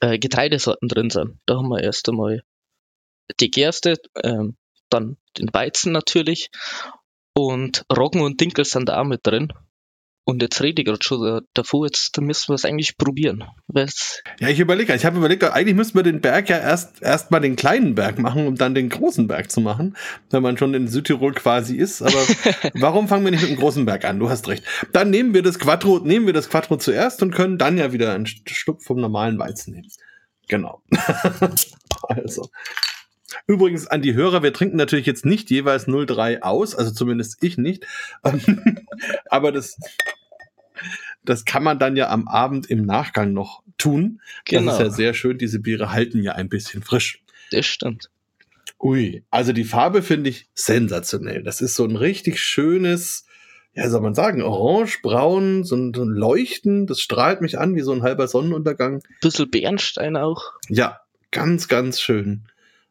äh, 0.00 0.18
Getreidesorten 0.18 0.88
drin 0.88 1.10
sind. 1.10 1.38
Da 1.46 1.56
haben 1.56 1.68
wir 1.68 1.82
erst 1.82 2.08
einmal 2.08 2.42
die 3.40 3.50
Gerste, 3.50 3.96
ähm, 4.22 4.56
dann 4.90 5.16
den 5.38 5.52
Weizen 5.52 5.92
natürlich 5.92 6.50
und 7.34 7.84
Roggen 7.90 8.20
und 8.20 8.40
Dinkel 8.40 8.64
sind 8.64 8.88
da 8.88 9.00
auch 9.00 9.04
mit 9.04 9.26
drin. 9.26 9.52
Und 10.24 10.42
jetzt 10.42 10.62
rede 10.62 10.82
ich 10.82 10.86
gerade 10.86 11.02
schon 11.02 11.22
da- 11.22 11.40
davor, 11.54 11.86
jetzt 11.86 12.16
müssen 12.20 12.50
wir 12.50 12.54
es 12.54 12.64
eigentlich 12.64 12.96
probieren. 12.96 13.44
Weil's, 13.66 14.22
ja, 14.38 14.48
ich 14.48 14.60
überlege, 14.60 14.94
ich 14.94 15.04
habe 15.04 15.16
überlegt, 15.16 15.42
eigentlich 15.42 15.74
müssten 15.74 15.98
wir 15.98 16.02
den 16.02 16.20
Berg 16.20 16.48
ja 16.48 16.58
erst 16.58 17.02
erst 17.02 17.30
mal 17.30 17.40
den 17.40 17.56
kleinen 17.56 17.94
Berg 17.94 18.18
machen, 18.18 18.46
um 18.46 18.54
dann 18.54 18.74
den 18.74 18.90
großen 18.90 19.26
Berg 19.26 19.50
zu 19.50 19.60
machen, 19.60 19.96
wenn 20.30 20.42
man 20.42 20.56
schon 20.56 20.74
in 20.74 20.86
Südtirol 20.86 21.32
quasi 21.32 21.76
ist. 21.76 22.02
Aber 22.02 22.12
warum 22.74 23.08
fangen 23.08 23.24
wir 23.24 23.32
nicht 23.32 23.40
mit 23.40 23.50
dem 23.50 23.58
großen 23.58 23.84
Berg 23.86 24.04
an? 24.04 24.20
Du 24.20 24.28
hast 24.30 24.46
recht. 24.46 24.62
Dann 24.92 25.10
nehmen 25.10 25.34
wir 25.34 25.42
das 25.42 25.58
Quattro, 25.58 25.98
nehmen 25.98 26.26
wir 26.26 26.34
das 26.34 26.48
Quattro 26.48 26.76
zuerst 26.76 27.22
und 27.22 27.34
können 27.34 27.58
dann 27.58 27.78
ja 27.78 27.92
wieder 27.92 28.14
einen 28.14 28.26
Schluck 28.26 28.82
vom 28.82 29.00
normalen 29.00 29.38
Weizen 29.38 29.74
nehmen. 29.74 29.88
Genau. 30.48 30.82
also. 32.08 32.48
Übrigens 33.46 33.86
an 33.86 34.02
die 34.02 34.14
Hörer, 34.14 34.42
wir 34.42 34.52
trinken 34.52 34.76
natürlich 34.76 35.06
jetzt 35.06 35.24
nicht 35.24 35.50
jeweils 35.50 35.86
03 35.86 36.42
aus, 36.42 36.74
also 36.74 36.90
zumindest 36.90 37.42
ich 37.42 37.58
nicht. 37.58 37.86
Aber 39.30 39.52
das, 39.52 39.78
das 41.24 41.44
kann 41.44 41.62
man 41.62 41.78
dann 41.78 41.96
ja 41.96 42.08
am 42.10 42.28
Abend 42.28 42.68
im 42.70 42.84
Nachgang 42.84 43.32
noch 43.32 43.62
tun. 43.78 44.20
genau, 44.44 44.66
Das 44.66 44.74
ist 44.74 44.80
ja 44.80 44.90
sehr 44.90 45.14
schön. 45.14 45.38
Diese 45.38 45.60
Biere 45.60 45.92
halten 45.92 46.22
ja 46.22 46.32
ein 46.32 46.48
bisschen 46.48 46.82
frisch. 46.82 47.22
das 47.50 47.66
stimmt. 47.66 48.10
Ui, 48.82 49.24
also 49.30 49.52
die 49.52 49.64
Farbe 49.64 50.02
finde 50.02 50.30
ich 50.30 50.48
sensationell. 50.54 51.42
Das 51.42 51.60
ist 51.60 51.76
so 51.76 51.84
ein 51.84 51.96
richtig 51.96 52.40
schönes, 52.40 53.26
ja, 53.74 53.90
soll 53.90 54.00
man 54.00 54.14
sagen, 54.14 54.42
orange, 54.42 55.02
braun, 55.02 55.64
so 55.64 55.76
ein, 55.76 55.92
so 55.92 56.02
ein 56.02 56.08
Leuchten. 56.08 56.86
Das 56.86 57.00
strahlt 57.00 57.42
mich 57.42 57.58
an 57.58 57.74
wie 57.76 57.82
so 57.82 57.92
ein 57.92 58.02
halber 58.02 58.26
Sonnenuntergang. 58.26 59.02
Bisschen 59.20 59.50
Bernstein 59.50 60.16
auch. 60.16 60.52
Ja, 60.68 61.00
ganz, 61.30 61.68
ganz 61.68 62.00
schön. 62.00 62.46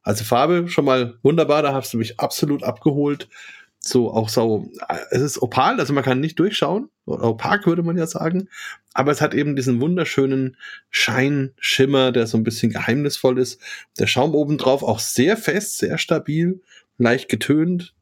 Also 0.10 0.24
Farbe 0.24 0.68
schon 0.70 0.86
mal 0.86 1.20
wunderbar, 1.22 1.62
da 1.62 1.72
hast 1.72 1.94
du 1.94 2.00
mich 2.00 2.20
absolut 2.20 2.64
abgeholt. 2.64 3.30
So 3.78 4.12
auch 4.12 4.28
so, 4.28 4.72
es 5.12 5.22
ist 5.22 5.40
opal, 5.40 5.80
also 5.80 5.94
man 5.94 6.04
kann 6.04 6.20
nicht 6.20 6.40
durchschauen. 6.40 6.90
Oder 7.06 7.26
opak 7.26 7.68
würde 7.68 7.84
man 7.84 7.96
ja 7.96 8.08
sagen. 8.08 8.50
Aber 8.96 9.12
es 9.12 9.22
hat 9.22 9.36
eben 9.36 9.56
diesen 9.56 9.80
wunderschönen 9.80 10.58
Schein, 10.90 11.52
Schimmer, 11.60 12.12
der 12.12 12.26
so 12.26 12.38
ein 12.38 12.44
bisschen 12.44 12.72
geheimnisvoll 12.72 13.38
ist. 13.38 13.62
Der 14.00 14.08
Schaum 14.08 14.34
obendrauf 14.34 14.82
auch 14.82 14.98
sehr 14.98 15.38
fest, 15.38 15.78
sehr 15.78 16.00
stabil, 16.00 16.60
leicht 16.98 17.30
getönt. 17.30 17.94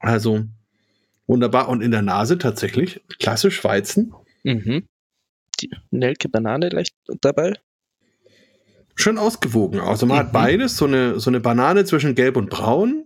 Also 0.00 0.46
wunderbar. 1.28 1.68
Und 1.68 1.80
in 1.80 1.92
der 1.92 2.02
Nase 2.02 2.38
tatsächlich 2.38 3.02
klassisch 3.20 3.62
Weizen. 3.62 4.12
Mhm. 4.42 4.88
Die 5.60 5.70
Nelke 5.92 6.28
Banane 6.28 6.70
leicht 6.70 6.96
dabei. 7.20 7.52
Schön 8.96 9.18
ausgewogen. 9.18 9.78
Also 9.80 10.06
man 10.06 10.18
hat 10.18 10.28
Mhm. 10.28 10.32
beides, 10.32 10.76
so 10.76 10.86
eine, 10.86 11.20
so 11.20 11.30
eine 11.30 11.38
Banane 11.40 11.84
zwischen 11.84 12.14
Gelb 12.16 12.36
und 12.36 12.50
Braun. 12.50 13.04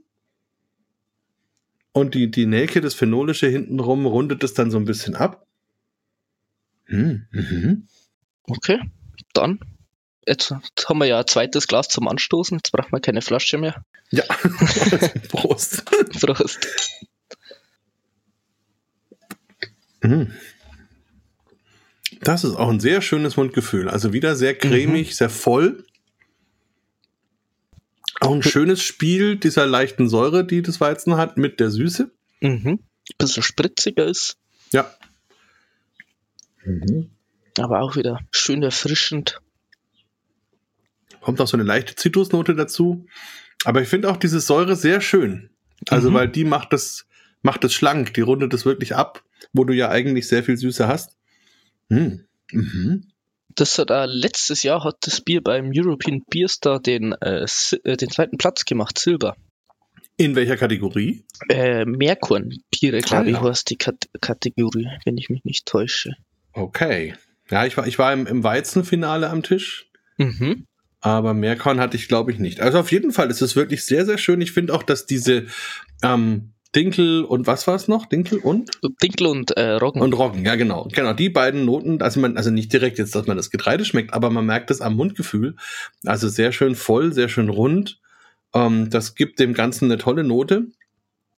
Und 1.92 2.14
die, 2.14 2.30
die 2.30 2.46
Nelke, 2.46 2.80
das 2.80 2.94
Phenolische 2.94 3.48
hintenrum, 3.48 4.06
rundet 4.06 4.42
es 4.44 4.54
dann 4.54 4.70
so 4.70 4.78
ein 4.78 4.84
bisschen 4.84 5.16
ab. 5.16 5.44
Hm, 6.86 7.26
mhm. 7.32 7.88
Okay, 8.44 8.80
dann. 9.34 9.58
Jetzt, 10.26 10.52
haben 10.52 10.98
wir 10.98 11.06
ja 11.06 11.18
ein 11.18 11.26
zweites 11.26 11.66
Glas 11.66 11.88
zum 11.88 12.06
Anstoßen. 12.06 12.58
Jetzt 12.58 12.70
brauchen 12.70 12.92
wir 12.92 13.00
keine 13.00 13.22
Flasche 13.22 13.58
mehr. 13.58 13.84
Ja, 14.10 14.22
Prost. 15.28 15.84
Prost. 16.20 16.68
Mhm. 20.02 20.32
Das 22.20 22.44
ist 22.44 22.54
auch 22.54 22.68
ein 22.68 22.80
sehr 22.80 23.00
schönes 23.02 23.36
Mundgefühl. 23.36 23.88
Also 23.88 24.12
wieder 24.12 24.36
sehr 24.36 24.54
cremig, 24.56 25.16
sehr 25.16 25.30
voll. 25.30 25.84
Auch 28.20 28.32
ein 28.34 28.42
schönes 28.42 28.82
Spiel 28.82 29.36
dieser 29.36 29.66
leichten 29.66 30.08
Säure, 30.08 30.44
die 30.44 30.60
das 30.60 30.80
Weizen 30.80 31.16
hat, 31.16 31.38
mit 31.38 31.58
der 31.60 31.70
Süße. 31.70 32.10
Mhm. 32.40 32.80
Bisschen 33.18 33.42
spritziger 33.42 34.04
ist, 34.06 34.36
Ja. 34.72 34.94
aber 37.58 37.80
auch 37.80 37.96
wieder 37.96 38.20
schön 38.30 38.62
erfrischend. 38.62 39.40
kommt 41.22 41.38
auch 41.42 41.48
so 41.48 41.56
eine 41.58 41.64
leichte 41.64 41.94
Zitrusnote 41.96 42.54
dazu. 42.54 43.06
Aber 43.64 43.82
ich 43.82 43.88
finde 43.88 44.10
auch 44.10 44.16
diese 44.16 44.40
Säure 44.40 44.74
sehr 44.74 45.02
schön. 45.02 45.50
Also, 45.90 46.08
Mhm. 46.10 46.14
weil 46.14 46.28
die 46.28 46.44
macht 46.44 46.72
das, 46.72 47.04
macht 47.42 47.62
das 47.62 47.74
schlank, 47.74 48.14
die 48.14 48.22
rundet 48.22 48.54
es 48.54 48.64
wirklich 48.64 48.94
ab, 48.96 49.22
wo 49.52 49.64
du 49.64 49.74
ja 49.74 49.90
eigentlich 49.90 50.28
sehr 50.28 50.42
viel 50.42 50.56
Süße 50.56 50.88
hast. 50.88 51.16
Hm. 51.90 52.24
Mhm. 52.52 53.04
Das 53.54 53.78
hat 53.78 53.90
auch 53.90 54.06
letztes 54.06 54.62
Jahr 54.62 54.84
hat 54.84 54.96
das 55.02 55.20
Bier 55.20 55.42
beim 55.42 55.70
European 55.74 56.22
Beer 56.30 56.48
Star 56.48 56.80
den, 56.80 57.12
äh, 57.20 57.44
äh, 57.84 57.96
den 57.96 58.10
zweiten 58.10 58.38
Platz 58.38 58.64
gemacht, 58.64 58.98
Silber. 58.98 59.36
In 60.16 60.36
welcher 60.36 60.56
Kategorie? 60.56 61.24
Äh, 61.48 61.84
Meerkorn-Biere, 61.86 63.00
glaube 63.00 63.24
Ah, 63.24 63.28
ich, 63.28 63.34
ja. 63.34 63.42
heißt 63.42 63.70
die 63.70 63.76
Kat 63.76 64.06
Kategorie, 64.20 64.88
wenn 65.04 65.16
ich 65.18 65.30
mich 65.30 65.44
nicht 65.44 65.66
täusche. 65.66 66.14
Okay. 66.52 67.14
Ja, 67.50 67.66
ich 67.66 67.76
war, 67.76 67.86
ich 67.86 67.98
war 67.98 68.12
im, 68.12 68.26
im 68.26 68.44
Weizenfinale 68.44 69.28
am 69.30 69.42
Tisch, 69.42 69.90
Mhm. 70.18 70.66
aber 71.00 71.32
Meerkorn 71.34 71.80
hatte 71.80 71.96
ich, 71.96 72.06
glaube 72.06 72.30
ich, 72.32 72.38
nicht. 72.38 72.60
Also 72.60 72.78
auf 72.78 72.92
jeden 72.92 73.12
Fall 73.12 73.30
ist 73.30 73.40
es 73.40 73.56
wirklich 73.56 73.84
sehr, 73.84 74.04
sehr 74.06 74.18
schön. 74.18 74.40
Ich 74.40 74.52
finde 74.52 74.74
auch, 74.74 74.82
dass 74.82 75.06
diese, 75.06 75.46
ähm, 76.02 76.52
Dinkel 76.74 77.24
und 77.24 77.46
was 77.46 77.66
war 77.66 77.74
es 77.74 77.88
noch? 77.88 78.06
Dinkel 78.06 78.38
und? 78.38 78.70
Dinkel 79.02 79.26
und 79.26 79.50
äh, 79.52 79.72
Roggen. 79.72 80.00
Und 80.00 80.12
Roggen, 80.12 80.44
ja 80.44 80.54
genau. 80.54 80.88
Genau, 80.92 81.12
die 81.12 81.28
beiden 81.28 81.64
Noten, 81.64 82.00
also 82.00 82.20
man, 82.20 82.36
also 82.36 82.50
nicht 82.50 82.72
direkt 82.72 82.98
jetzt, 82.98 83.14
dass 83.14 83.26
man 83.26 83.36
das 83.36 83.50
Getreide 83.50 83.84
schmeckt, 83.84 84.14
aber 84.14 84.30
man 84.30 84.46
merkt 84.46 84.70
es 84.70 84.80
am 84.80 84.94
Mundgefühl. 84.94 85.56
Also 86.04 86.28
sehr 86.28 86.52
schön 86.52 86.76
voll, 86.76 87.12
sehr 87.12 87.28
schön 87.28 87.48
rund. 87.48 88.00
Ähm, 88.54 88.88
das 88.90 89.14
gibt 89.14 89.40
dem 89.40 89.54
Ganzen 89.54 89.86
eine 89.86 89.98
tolle 89.98 90.22
Note. 90.22 90.66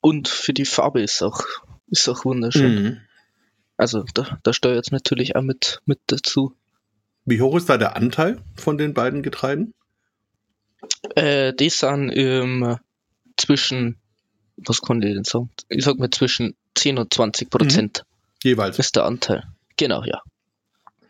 Und 0.00 0.28
für 0.28 0.52
die 0.52 0.66
Farbe 0.66 1.00
ist 1.00 1.22
auch, 1.22 1.44
ist 1.88 2.08
auch 2.08 2.24
wunderschön. 2.24 2.82
Mhm. 2.82 2.96
Also 3.76 4.04
da, 4.14 4.38
da 4.42 4.52
steuert 4.52 4.86
es 4.86 4.92
natürlich 4.92 5.34
auch 5.36 5.42
mit, 5.42 5.80
mit 5.86 6.00
dazu. 6.08 6.54
Wie 7.24 7.40
hoch 7.40 7.56
ist 7.56 7.68
da 7.68 7.78
der 7.78 7.96
Anteil 7.96 8.38
von 8.56 8.78
den 8.78 8.94
beiden 8.94 9.22
Getreiden? 9.22 9.72
Äh, 11.14 11.52
die 11.54 11.70
sind 11.70 12.10
ähm, 12.14 12.76
zwischen, 13.36 13.96
was 14.66 14.80
kann 14.82 15.02
ich 15.02 15.14
denn 15.14 15.24
sagen? 15.24 15.50
Ich 15.68 15.84
sag 15.84 15.98
mal 15.98 16.10
zwischen 16.10 16.54
10 16.74 16.98
und 16.98 17.12
20 17.12 17.50
Prozent 17.50 18.04
Jeweils. 18.42 18.78
ist 18.78 18.96
der 18.96 19.04
Anteil. 19.04 19.44
Genau, 19.76 20.04
ja. 20.04 20.22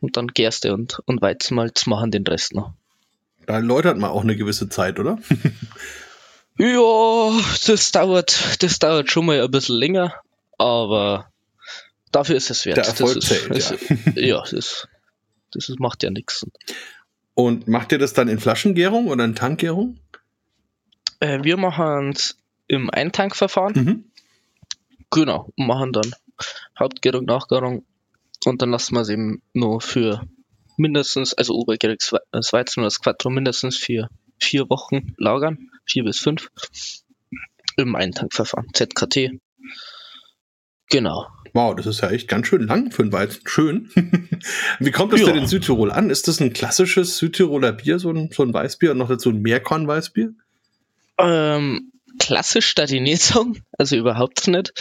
Und 0.01 0.17
dann 0.17 0.29
Gerste 0.29 0.75
und, 0.75 1.01
und 1.07 1.23
Weizenmalz 1.23 1.87
machen 1.87 2.11
den 2.11 2.27
Rest 2.27 2.55
noch. 2.55 2.73
Da 3.47 3.59
läutert 3.59 3.99
man 3.99 4.11
auch 4.11 4.23
eine 4.23 4.37
gewisse 4.37 4.69
Zeit, 4.69 4.99
oder? 4.99 5.19
Ja, 6.59 7.41
das 7.67 7.93
dauert, 7.93 8.63
das 8.63 8.79
dauert 8.79 9.11
schon 9.11 9.27
mal 9.27 9.41
ein 9.41 9.51
bisschen 9.51 9.77
länger, 9.77 10.15
aber 10.59 11.31
dafür 12.13 12.37
ist 12.37 12.51
es 12.51 12.67
wert. 12.67 12.77
Der 12.77 12.85
Erfolg 12.85 13.15
das 13.15 13.25
zählt, 13.25 13.51
ist, 13.57 13.71
ist, 13.73 13.91
ja. 14.17 14.45
das, 14.51 14.87
das 15.51 15.69
ist, 15.69 15.81
macht 15.81 16.03
ja 16.03 16.11
nichts. 16.11 16.47
Und 17.35 17.69
macht 17.69 17.93
ihr 17.93 17.99
das 17.99 18.13
dann 18.13 18.29
in 18.29 18.39
Flaschengärung 18.39 19.09
oder 19.09 19.25
in 19.25 19.35
Tankgärung? 19.35 19.99
Äh, 21.21 21.43
wir 21.43 21.57
machen 21.57 22.11
es 22.11 22.37
im 22.73 22.89
Eintankverfahren. 22.91 23.75
Mhm. 23.75 24.05
Genau, 25.11 25.53
machen 25.57 25.93
dann 25.93 26.15
Hauptgärung, 26.79 27.27
Nachgärung 27.27 27.85
und 28.47 28.63
dann 28.63 28.71
lassen 28.71 28.95
wir 28.95 29.03
es 29.03 29.11
eben 29.11 29.43
nur 29.53 29.81
für 29.81 30.27
mindestens, 30.79 31.35
also 31.35 31.55
obergäriges 31.55 32.15
das 32.31 32.53
Weizen 32.53 32.81
oder 32.81 32.87
das 32.87 33.01
Quattro 33.01 33.29
mindestens 33.29 33.77
für 33.77 34.09
vier 34.41 34.71
Wochen 34.71 35.15
lagern, 35.19 35.71
vier 35.85 36.05
bis 36.05 36.19
fünf, 36.19 36.49
im 37.77 37.95
Eintankverfahren, 37.95 38.69
ZKT. 38.73 39.39
Genau. 40.89 41.27
Wow, 41.53 41.75
das 41.77 41.87
ist 41.87 42.01
ja 42.01 42.11
echt 42.11 42.29
ganz 42.29 42.47
schön 42.47 42.63
lang 42.67 42.91
für 42.91 43.03
ein 43.03 43.13
Weizen. 43.13 43.43
Schön. 43.47 43.91
Wie 44.79 44.91
kommt 44.91 45.13
das 45.13 45.21
Ja. 45.21 45.27
denn 45.27 45.37
in 45.37 45.47
Südtirol 45.47 45.93
an? 45.93 46.09
Ist 46.09 46.27
das 46.27 46.41
ein 46.41 46.55
klassisches 46.55 47.19
Südtiroler 47.19 47.73
Bier, 47.73 47.99
so 47.99 48.11
ein, 48.11 48.31
so 48.33 48.43
ein 48.43 48.53
Weißbier 48.55 48.93
und 48.93 48.99
noch 48.99 49.09
dazu 49.09 49.29
ein 49.29 49.43
Meerkorn-Weißbier? 49.43 50.33
Ähm, 51.19 51.92
klassisch 52.19 52.75
da 52.75 52.87
die 52.87 53.01
nicht 53.01 53.23
sagen, 53.23 53.65
also 53.79 53.97
überhaupt 53.97 54.49
nicht. 54.49 54.73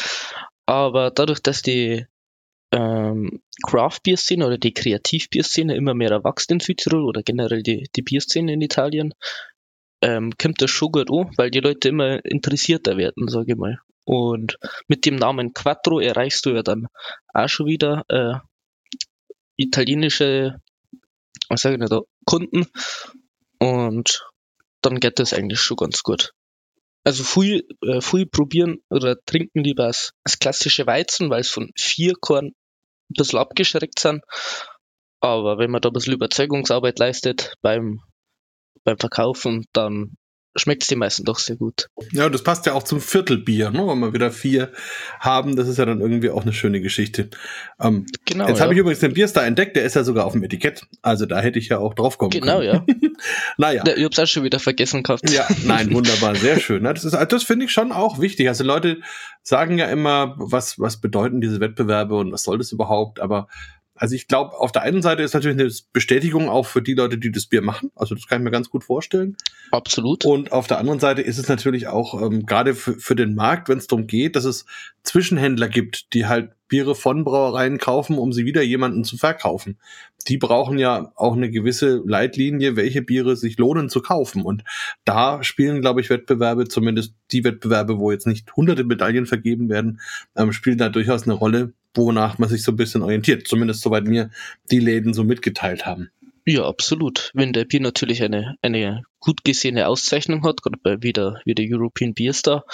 Aber 0.66 1.12
dadurch, 1.12 1.42
dass 1.42 1.62
die 1.62 2.06
ähm, 2.72 3.42
Craft-Bier-Szene 3.66 4.46
oder 4.46 4.58
die 4.58 4.74
Kreativ-Bier-Szene 4.74 5.76
immer 5.76 5.94
mehr 5.94 6.12
erwachsen 6.12 6.54
in 6.54 6.60
Südtirol 6.60 7.04
oder 7.04 7.24
generell 7.24 7.64
die, 7.64 7.90
die 7.96 8.02
Bierszene 8.02 8.54
in 8.54 8.62
Italien, 8.62 9.14
ähm, 10.02 10.32
kommt 10.38 10.62
das 10.62 10.72
schon 10.72 10.92
gut 10.92 11.10
an, 11.12 11.32
weil 11.38 11.52
die 11.52 11.60
Leute 11.60 11.90
immer 11.90 12.24
interessierter 12.26 12.98
werden, 12.98 13.28
sage 13.28 13.54
ich 13.54 13.58
mal. 13.58 13.80
Und 14.04 14.58
mit 14.88 15.06
dem 15.06 15.16
Namen 15.16 15.54
Quattro 15.54 16.00
erreichst 16.00 16.46
du 16.46 16.52
ja 16.52 16.64
dann 16.64 16.88
auch 17.34 17.50
schon 17.50 17.68
wieder 17.68 18.04
äh, 18.10 18.34
italienische, 19.58 20.60
was 21.50 21.62
sage 21.62 21.76
ich 21.76 21.82
nicht, 21.82 22.04
Kunden 22.26 22.66
und 23.60 24.28
dann 24.82 25.00
geht 25.00 25.20
das 25.20 25.34
eigentlich 25.34 25.60
schon 25.60 25.78
ganz 25.78 26.02
gut. 26.02 26.34
Also 27.04 27.24
viel, 27.24 27.68
äh, 27.82 28.02
viel 28.02 28.28
probieren 28.28 28.78
oder 28.90 29.16
trinken 29.26 29.64
lieber 29.64 29.88
das, 29.88 30.12
das 30.24 30.38
klassische 30.38 30.86
Weizen, 30.86 31.30
weil 31.30 31.42
es 31.42 31.50
von 31.50 31.72
vier 31.76 32.14
Korn 32.20 32.48
ein 32.48 32.54
bisschen 33.10 33.40
abgeschreckt 33.40 34.00
sind. 34.00 34.24
Aber 35.20 35.58
wenn 35.58 35.72
man 35.72 35.82
da 35.82 35.90
ein 35.90 35.94
bisschen 35.94 36.14
Überzeugungsarbeit 36.14 37.00
leistet 37.00 37.54
beim, 37.62 38.02
beim 38.84 38.98
Verkaufen, 38.98 39.66
dann 39.74 40.16
schmeckt 40.56 40.84
es 40.84 40.90
den 40.90 41.00
meisten 41.00 41.24
doch 41.24 41.40
sehr 41.40 41.56
gut. 41.56 41.88
Ja, 42.12 42.30
das 42.30 42.44
passt 42.44 42.66
ja 42.66 42.74
auch 42.74 42.84
zum 42.84 43.00
Viertelbier, 43.00 43.72
ne? 43.72 43.88
wenn 43.88 44.00
wir 44.00 44.14
wieder 44.14 44.32
vier 44.32 44.72
haben. 45.20 45.56
Das 45.56 45.68
ist 45.68 45.78
ja 45.78 45.86
dann 45.86 46.02
irgendwie 46.02 46.30
auch 46.30 46.42
eine 46.42 46.54
schöne 46.54 46.82
Geschichte. 46.82 47.30
Ähm, 47.80 48.06
Genau. 48.26 48.48
jetzt 48.48 48.58
ja. 48.58 48.64
habe 48.64 48.74
ich 48.74 48.80
übrigens 48.80 49.00
den 49.00 49.14
Bierstar 49.14 49.46
entdeckt, 49.46 49.76
der 49.76 49.84
ist 49.84 49.96
ja 49.96 50.04
sogar 50.04 50.26
auf 50.26 50.34
dem 50.34 50.44
Etikett. 50.44 50.88
Also 51.02 51.26
da 51.26 51.40
hätte 51.40 51.60
ich 51.60 51.70
ja 51.70 51.80
auch 51.80 51.94
drauf 51.94 52.18
kommen 52.18 52.32
Genau, 52.32 52.60
können. 52.60 52.86
ja. 52.88 53.10
Naja. 53.58 53.84
ja. 53.86 53.96
Ich 53.96 54.04
hab's 54.04 54.20
auch 54.20 54.26
schon 54.28 54.44
wieder 54.44 54.60
vergessen 54.60 55.04
gehabt. 55.04 55.30
Ja, 55.30 55.48
nein, 55.64 55.94
wunderbar, 55.94 56.36
sehr 56.36 56.60
schön. 56.60 56.84
Das, 56.84 57.04
ist, 57.06 57.14
das 57.14 57.44
finde 57.44 57.66
ich 57.66 57.72
schon 57.72 57.92
auch 57.92 58.20
wichtig. 58.20 58.48
Also 58.48 58.64
Leute 58.64 59.02
sagen 59.44 59.78
ja 59.78 59.86
immer, 59.88 60.36
was, 60.38 60.80
was 60.80 61.00
bedeuten 61.00 61.42
diese 61.42 61.60
Wettbewerbe 61.60 62.16
und 62.16 62.32
was 62.32 62.44
soll 62.44 62.58
das 62.58 62.72
überhaupt? 62.72 63.20
Aber 63.20 63.48
also 64.02 64.16
ich 64.16 64.28
glaube, 64.28 64.58
auf 64.58 64.72
der 64.72 64.82
einen 64.82 65.04
Seite 65.04 65.22
ist 65.22 65.36
natürlich 65.36 65.60
eine 65.60 65.72
Bestätigung 65.94 66.50
auch 66.50 66.66
für 66.66 66.82
die 66.82 66.96
Leute, 66.96 67.20
die 67.20 67.32
das 67.32 67.46
Bier 67.46 67.62
machen. 67.62 67.92
Also 67.96 68.16
das 68.16 68.26
kann 68.26 68.42
ich 68.42 68.44
mir 68.44 68.50
ganz 68.50 68.72
gut 68.72 68.84
vorstellen. 68.84 69.38
Absolut. 69.70 70.26
Und 70.26 70.52
auf 70.52 70.66
der 70.66 70.80
anderen 70.80 71.00
Seite 71.00 71.22
ist 71.22 71.38
es 71.38 71.48
natürlich 71.48 71.86
auch 71.86 72.20
ähm, 72.20 72.48
gerade 72.48 72.74
für, 72.74 72.96
für 72.96 73.14
den 73.16 73.36
Markt, 73.36 73.70
wenn 73.70 73.78
es 73.78 73.86
darum 73.86 74.08
geht, 74.08 74.36
dass 74.36 74.46
es 74.46 74.66
Zwischenhändler 75.04 75.70
gibt, 75.70 76.16
die 76.16 76.26
halt 76.26 76.50
Biere 76.68 76.96
von 76.96 77.24
Brauereien 77.24 77.78
kaufen, 77.78 78.18
um 78.18 78.34
sie 78.34 78.44
wieder 78.44 78.64
jemanden 78.64 79.04
zu 79.04 79.18
verkaufen. 79.18 79.78
Die 80.24 80.38
brauchen 80.38 80.78
ja 80.78 81.12
auch 81.16 81.36
eine 81.36 81.50
gewisse 81.50 82.02
Leitlinie, 82.06 82.76
welche 82.76 83.02
Biere 83.02 83.36
sich 83.36 83.58
lohnen 83.58 83.90
zu 83.90 84.02
kaufen. 84.02 84.44
Und 84.44 84.64
da 85.06 85.44
spielen, 85.44 85.82
glaube 85.82 86.02
ich, 86.02 86.10
Wettbewerbe, 86.10 86.68
zumindest 86.68 87.14
die 87.32 87.44
Wettbewerbe, 87.44 87.98
wo 87.98 88.12
jetzt 88.12 88.28
nicht 88.28 88.56
hunderte 88.56 88.84
Medaillen 88.84 89.26
vergeben 89.26 89.70
werden, 89.70 90.00
ähm, 90.36 90.54
spielen 90.54 90.78
da 90.78 90.90
durchaus 90.90 91.24
eine 91.24 91.34
Rolle, 91.34 91.74
wonach 91.94 92.38
man 92.38 92.50
sich 92.50 92.64
so 92.64 92.72
ein 92.72 92.78
bisschen 92.78 93.02
orientiert. 93.02 93.48
Zumindest 93.48 93.82
soweit 93.82 94.06
mir 94.06 94.30
die 94.70 94.80
Läden 94.80 95.14
so 95.14 95.24
mitgeteilt 95.24 95.86
haben. 95.86 96.10
Ja, 96.46 96.66
absolut. 96.66 97.32
Wenn 97.34 97.54
der 97.54 97.66
Bier 97.66 97.82
natürlich 97.82 98.24
eine, 98.24 98.56
eine 98.62 99.04
gut 99.20 99.44
gesehene 99.44 99.88
Auszeichnung 99.88 100.44
hat, 100.44 100.62
gerade 100.62 100.80
bei 100.82 101.02
wie 101.02 101.14
der, 101.14 101.40
wie 101.46 101.54
der 101.54 101.66
European 101.70 102.14
Beer 102.14 102.34
Star, 102.34 102.66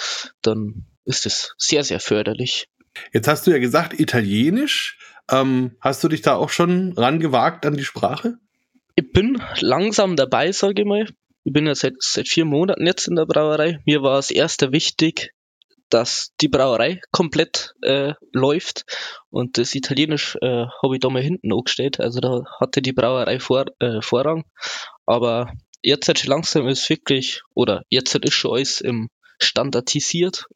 dann 0.42 0.86
ist 1.04 1.26
es 1.26 1.54
sehr, 1.58 1.84
sehr 1.84 2.00
förderlich. 2.00 2.68
Jetzt 3.12 3.28
hast 3.28 3.46
du 3.46 3.50
ja 3.50 3.58
gesagt, 3.58 3.98
Italienisch. 3.98 4.98
Ähm, 5.30 5.76
hast 5.80 6.02
du 6.02 6.08
dich 6.08 6.22
da 6.22 6.36
auch 6.36 6.50
schon 6.50 6.92
rangewagt 6.92 7.66
an 7.66 7.76
die 7.76 7.84
Sprache? 7.84 8.38
Ich 8.94 9.12
bin 9.12 9.42
langsam 9.60 10.16
dabei, 10.16 10.52
sage 10.52 10.82
ich 10.82 10.88
mal. 10.88 11.06
Ich 11.44 11.52
bin 11.52 11.66
ja 11.66 11.74
seit, 11.74 11.94
seit 12.00 12.28
vier 12.28 12.44
Monaten 12.44 12.86
jetzt 12.86 13.08
in 13.08 13.16
der 13.16 13.26
Brauerei. 13.26 13.78
Mir 13.86 14.02
war 14.02 14.16
als 14.16 14.30
erster 14.30 14.72
wichtig, 14.72 15.32
dass 15.88 16.32
die 16.40 16.48
Brauerei 16.48 17.00
komplett 17.10 17.74
äh, 17.82 18.14
läuft 18.32 18.84
und 19.30 19.56
das 19.56 19.74
Italienisch 19.74 20.36
äh, 20.42 20.66
habe 20.82 20.94
ich 20.94 21.00
da 21.00 21.08
mal 21.08 21.22
hinten 21.22 21.52
angestellt. 21.52 22.00
Also 22.00 22.20
da 22.20 22.42
hatte 22.60 22.82
die 22.82 22.92
Brauerei 22.92 23.40
vor, 23.40 23.66
äh, 23.78 24.02
Vorrang. 24.02 24.44
Aber 25.06 25.52
jetzt 25.82 26.08
halt 26.08 26.18
schon 26.18 26.30
langsam 26.30 26.68
ist 26.68 26.88
wirklich, 26.90 27.42
oder 27.54 27.82
jetzt 27.88 28.14
ist 28.14 28.34
schon 28.34 28.52
alles 28.52 28.80
im 28.80 29.08
standardisiert 29.40 30.46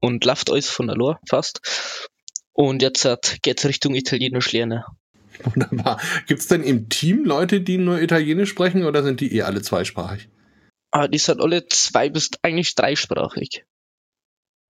und 0.00 0.24
läuft 0.24 0.50
alles 0.50 0.68
von 0.68 0.90
allein 0.90 1.16
fast. 1.28 2.08
Und 2.56 2.80
jetzt 2.80 3.06
geht's 3.42 3.66
Richtung 3.66 3.94
Italienisch 3.94 4.50
lernen. 4.52 4.82
Wunderbar. 5.44 6.00
Gibt 6.26 6.40
es 6.40 6.48
denn 6.48 6.62
im 6.62 6.88
Team 6.88 7.26
Leute, 7.26 7.60
die 7.60 7.76
nur 7.76 8.00
Italienisch 8.00 8.48
sprechen 8.48 8.84
oder 8.84 9.02
sind 9.02 9.20
die 9.20 9.36
eh 9.36 9.42
alle 9.42 9.60
zweisprachig? 9.60 10.30
Ah, 10.90 11.06
die 11.06 11.18
sind 11.18 11.42
alle 11.42 11.66
zwei 11.66 12.08
bis 12.08 12.30
eigentlich 12.40 12.74
dreisprachig. 12.74 13.66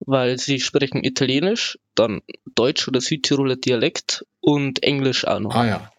Weil 0.01 0.37
sie 0.37 0.59
sprechen 0.59 1.05
Italienisch, 1.05 1.79
dann 1.95 2.23
Deutsch 2.57 2.89
oder 2.89 3.01
Südtiroler 3.01 3.55
Dialekt 3.55 4.25
und 4.41 4.83
Englisch 4.83 5.25
auch 5.25 5.39
noch. 5.39 5.55
Ah 5.55 5.67
ja. 5.67 5.93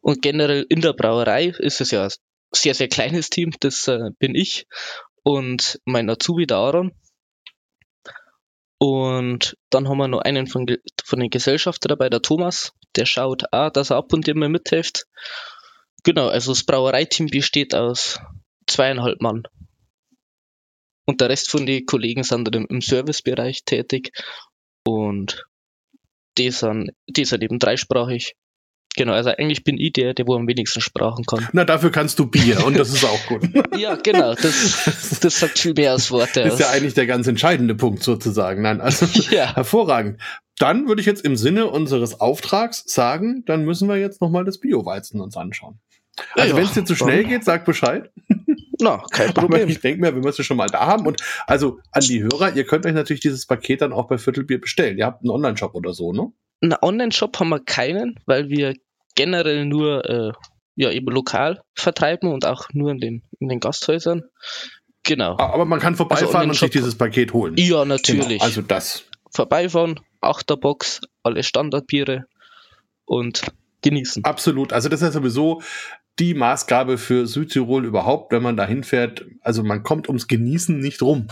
Und 0.00 0.22
generell 0.22 0.64
in 0.70 0.80
der 0.80 0.94
Brauerei 0.94 1.52
ist 1.58 1.82
es 1.82 1.90
ja 1.90 2.04
ein 2.04 2.10
sehr, 2.52 2.72
sehr 2.72 2.88
kleines 2.88 3.28
Team, 3.28 3.52
das 3.60 3.86
äh, 3.86 4.10
bin 4.18 4.34
ich 4.34 4.66
und 5.22 5.78
mein 5.84 6.08
Azubi, 6.08 6.46
der 6.46 6.56
Aaron. 6.56 6.92
Und 8.78 9.56
dann 9.70 9.88
haben 9.88 9.98
wir 9.98 10.08
noch 10.08 10.20
einen 10.20 10.46
von, 10.46 10.66
von 11.04 11.20
den 11.20 11.30
Gesellschaftern 11.30 11.88
dabei, 11.88 12.08
der 12.08 12.22
Thomas, 12.22 12.72
der 12.96 13.06
schaut 13.06 13.52
auch, 13.52 13.70
dass 13.70 13.90
er 13.90 13.96
ab 13.96 14.12
und 14.12 14.26
mal 14.34 14.48
mithilft. 14.48 15.06
Genau, 16.04 16.28
also 16.28 16.52
das 16.52 16.64
Brauereiteam 16.64 17.26
besteht 17.26 17.74
aus 17.74 18.20
zweieinhalb 18.66 19.20
Mann. 19.20 19.42
Und 21.06 21.20
der 21.20 21.30
Rest 21.30 21.50
von 21.50 21.66
den 21.66 21.86
Kollegen 21.86 22.22
sind 22.22 22.44
dann 22.44 22.62
im, 22.62 22.66
im 22.68 22.80
Servicebereich 22.80 23.64
tätig 23.64 24.12
und 24.86 25.44
die 26.36 26.50
sind, 26.50 26.92
die 27.08 27.24
sind 27.24 27.42
eben 27.42 27.58
dreisprachig. 27.58 28.36
Genau, 28.98 29.12
also 29.14 29.30
eigentlich 29.30 29.64
bin 29.64 29.78
ich 29.78 29.92
der, 29.94 30.12
der 30.12 30.26
wo 30.26 30.34
am 30.34 30.46
wenigsten 30.46 30.80
Sprachen 30.80 31.24
kann. 31.24 31.48
Na, 31.52 31.64
dafür 31.64 31.90
kannst 31.90 32.18
du 32.18 32.26
Bier 32.26 32.66
und 32.66 32.76
das 32.78 32.92
ist 32.92 33.04
auch 33.04 33.26
gut. 33.26 33.42
Ja, 33.78 33.94
genau, 33.94 34.34
das, 34.34 35.18
das 35.22 35.38
sagt 35.40 35.58
viel 35.58 35.72
mehr 35.74 35.92
als 35.92 36.10
Worte 36.10 36.40
ist 36.40 36.54
aus. 36.54 36.58
ja 36.58 36.70
eigentlich 36.70 36.94
der 36.94 37.06
ganz 37.06 37.26
entscheidende 37.28 37.74
Punkt 37.76 38.02
sozusagen. 38.02 38.62
Nein, 38.62 38.80
also 38.80 39.06
Ja. 39.30 39.54
hervorragend. 39.54 40.20
Dann 40.58 40.88
würde 40.88 41.00
ich 41.00 41.06
jetzt 41.06 41.24
im 41.24 41.36
Sinne 41.36 41.66
unseres 41.68 42.20
Auftrags 42.20 42.82
sagen, 42.86 43.44
dann 43.46 43.64
müssen 43.64 43.88
wir 43.88 43.96
jetzt 43.96 44.20
nochmal 44.20 44.44
das 44.44 44.58
Bio-Weizen 44.58 45.20
uns 45.20 45.36
anschauen. 45.36 45.78
Also 46.34 46.50
Ja, 46.50 46.56
wenn 46.56 46.64
es 46.64 46.72
dir 46.72 46.84
zu 46.84 46.96
schnell 46.96 47.22
geht, 47.24 47.44
sag 47.44 47.64
Bescheid. 47.64 48.10
Na, 48.80 49.02
kein 49.12 49.28
Aber 49.30 49.42
Problem. 49.42 49.68
ich 49.68 49.80
denke 49.80 50.00
mir, 50.00 50.12
wir 50.14 50.22
müssen 50.22 50.42
schon 50.44 50.56
mal 50.56 50.66
da 50.68 50.86
haben. 50.86 51.06
Und 51.06 51.22
also 51.46 51.78
an 51.92 52.02
die 52.02 52.22
Hörer, 52.24 52.56
ihr 52.56 52.64
könnt 52.64 52.86
euch 52.86 52.92
natürlich 52.94 53.20
dieses 53.20 53.46
Paket 53.46 53.82
dann 53.82 53.92
auch 53.92 54.08
bei 54.08 54.18
Viertelbier 54.18 54.60
bestellen. 54.60 54.98
Ihr 54.98 55.06
habt 55.06 55.22
einen 55.22 55.30
Online-Shop 55.30 55.74
oder 55.76 55.94
so, 55.94 56.12
ne? 56.12 56.32
Einen 56.60 56.74
Online-Shop 56.82 57.38
haben 57.38 57.50
wir 57.50 57.60
keinen, 57.64 58.18
weil 58.26 58.48
wir 58.48 58.74
generell 59.18 59.64
nur 59.64 60.08
äh, 60.08 60.32
ja, 60.76 60.92
eben 60.92 61.08
lokal 61.12 61.60
vertreiben 61.74 62.32
und 62.32 62.46
auch 62.46 62.68
nur 62.72 62.92
in 62.92 62.98
den, 62.98 63.22
in 63.40 63.48
den 63.48 63.58
Gasthäusern. 63.58 64.22
Genau. 65.02 65.36
Aber 65.38 65.64
man 65.64 65.80
kann 65.80 65.96
vorbeifahren 65.96 66.48
Also 66.48 66.50
und 66.50 66.56
sich 66.56 66.70
dieses 66.70 66.96
Paket 66.96 67.32
holen. 67.32 67.54
Ja, 67.56 67.84
natürlich. 67.84 68.28
Genau, 68.28 68.44
also 68.44 68.62
das. 68.62 69.02
Vorbeifahren, 69.34 69.98
Achterbox, 70.20 71.00
alle 71.24 71.42
Standardbiere 71.42 72.26
und 73.06 73.42
genießen. 73.82 74.24
Absolut. 74.24 74.72
Also 74.72 74.88
das 74.88 75.02
ist 75.02 75.14
sowieso 75.14 75.62
die 76.20 76.34
Maßgabe 76.34 76.96
für 76.96 77.26
Südtirol 77.26 77.84
überhaupt, 77.84 78.32
wenn 78.32 78.42
man 78.42 78.56
da 78.56 78.64
hinfährt. 78.64 79.24
Also 79.40 79.64
man 79.64 79.82
kommt 79.82 80.06
ums 80.06 80.28
Genießen 80.28 80.78
nicht 80.78 81.02
rum. 81.02 81.26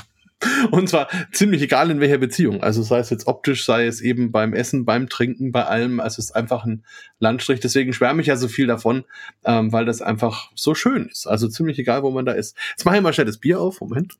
Und 0.71 0.89
zwar 0.89 1.09
ziemlich 1.33 1.63
egal 1.63 1.91
in 1.91 2.01
welcher 2.01 2.19
Beziehung. 2.19 2.63
Also 2.63 2.83
sei 2.83 2.99
es 2.99 3.11
jetzt 3.11 3.27
optisch, 3.27 3.65
sei 3.65 3.87
es 3.87 4.01
eben 4.01 4.33
beim 4.33 4.53
Essen, 4.53 4.85
beim 4.85 5.09
Trinken, 5.09 5.51
bei 5.51 5.65
allem. 5.65 5.99
Also 5.99 6.21
es 6.21 6.27
ist 6.27 6.37
einfach 6.37 6.65
ein 6.65 6.85
Landstrich. 7.19 7.61
Deswegen 7.61 7.93
schwärme 7.93 8.21
ich 8.21 8.29
ja 8.29 8.37
so 8.37 8.49
viel 8.49 8.67
davon, 8.67 9.05
ähm, 9.45 9.73
weil 9.73 9.87
das 9.87 10.03
einfach 10.03 10.51
so 10.55 10.75
schön 10.75 11.07
ist. 11.07 11.27
Also 11.27 11.49
ziemlich 11.49 11.79
egal, 11.79 12.03
wo 12.03 12.11
man 12.11 12.27
da 12.27 12.33
ist. 12.33 12.57
Jetzt 12.71 12.85
mache 12.85 12.97
ich 12.97 13.03
mal 13.03 13.13
schnell 13.13 13.27
das 13.27 13.39
Bier 13.39 13.61
auf. 13.61 13.81
Moment. 13.81 14.15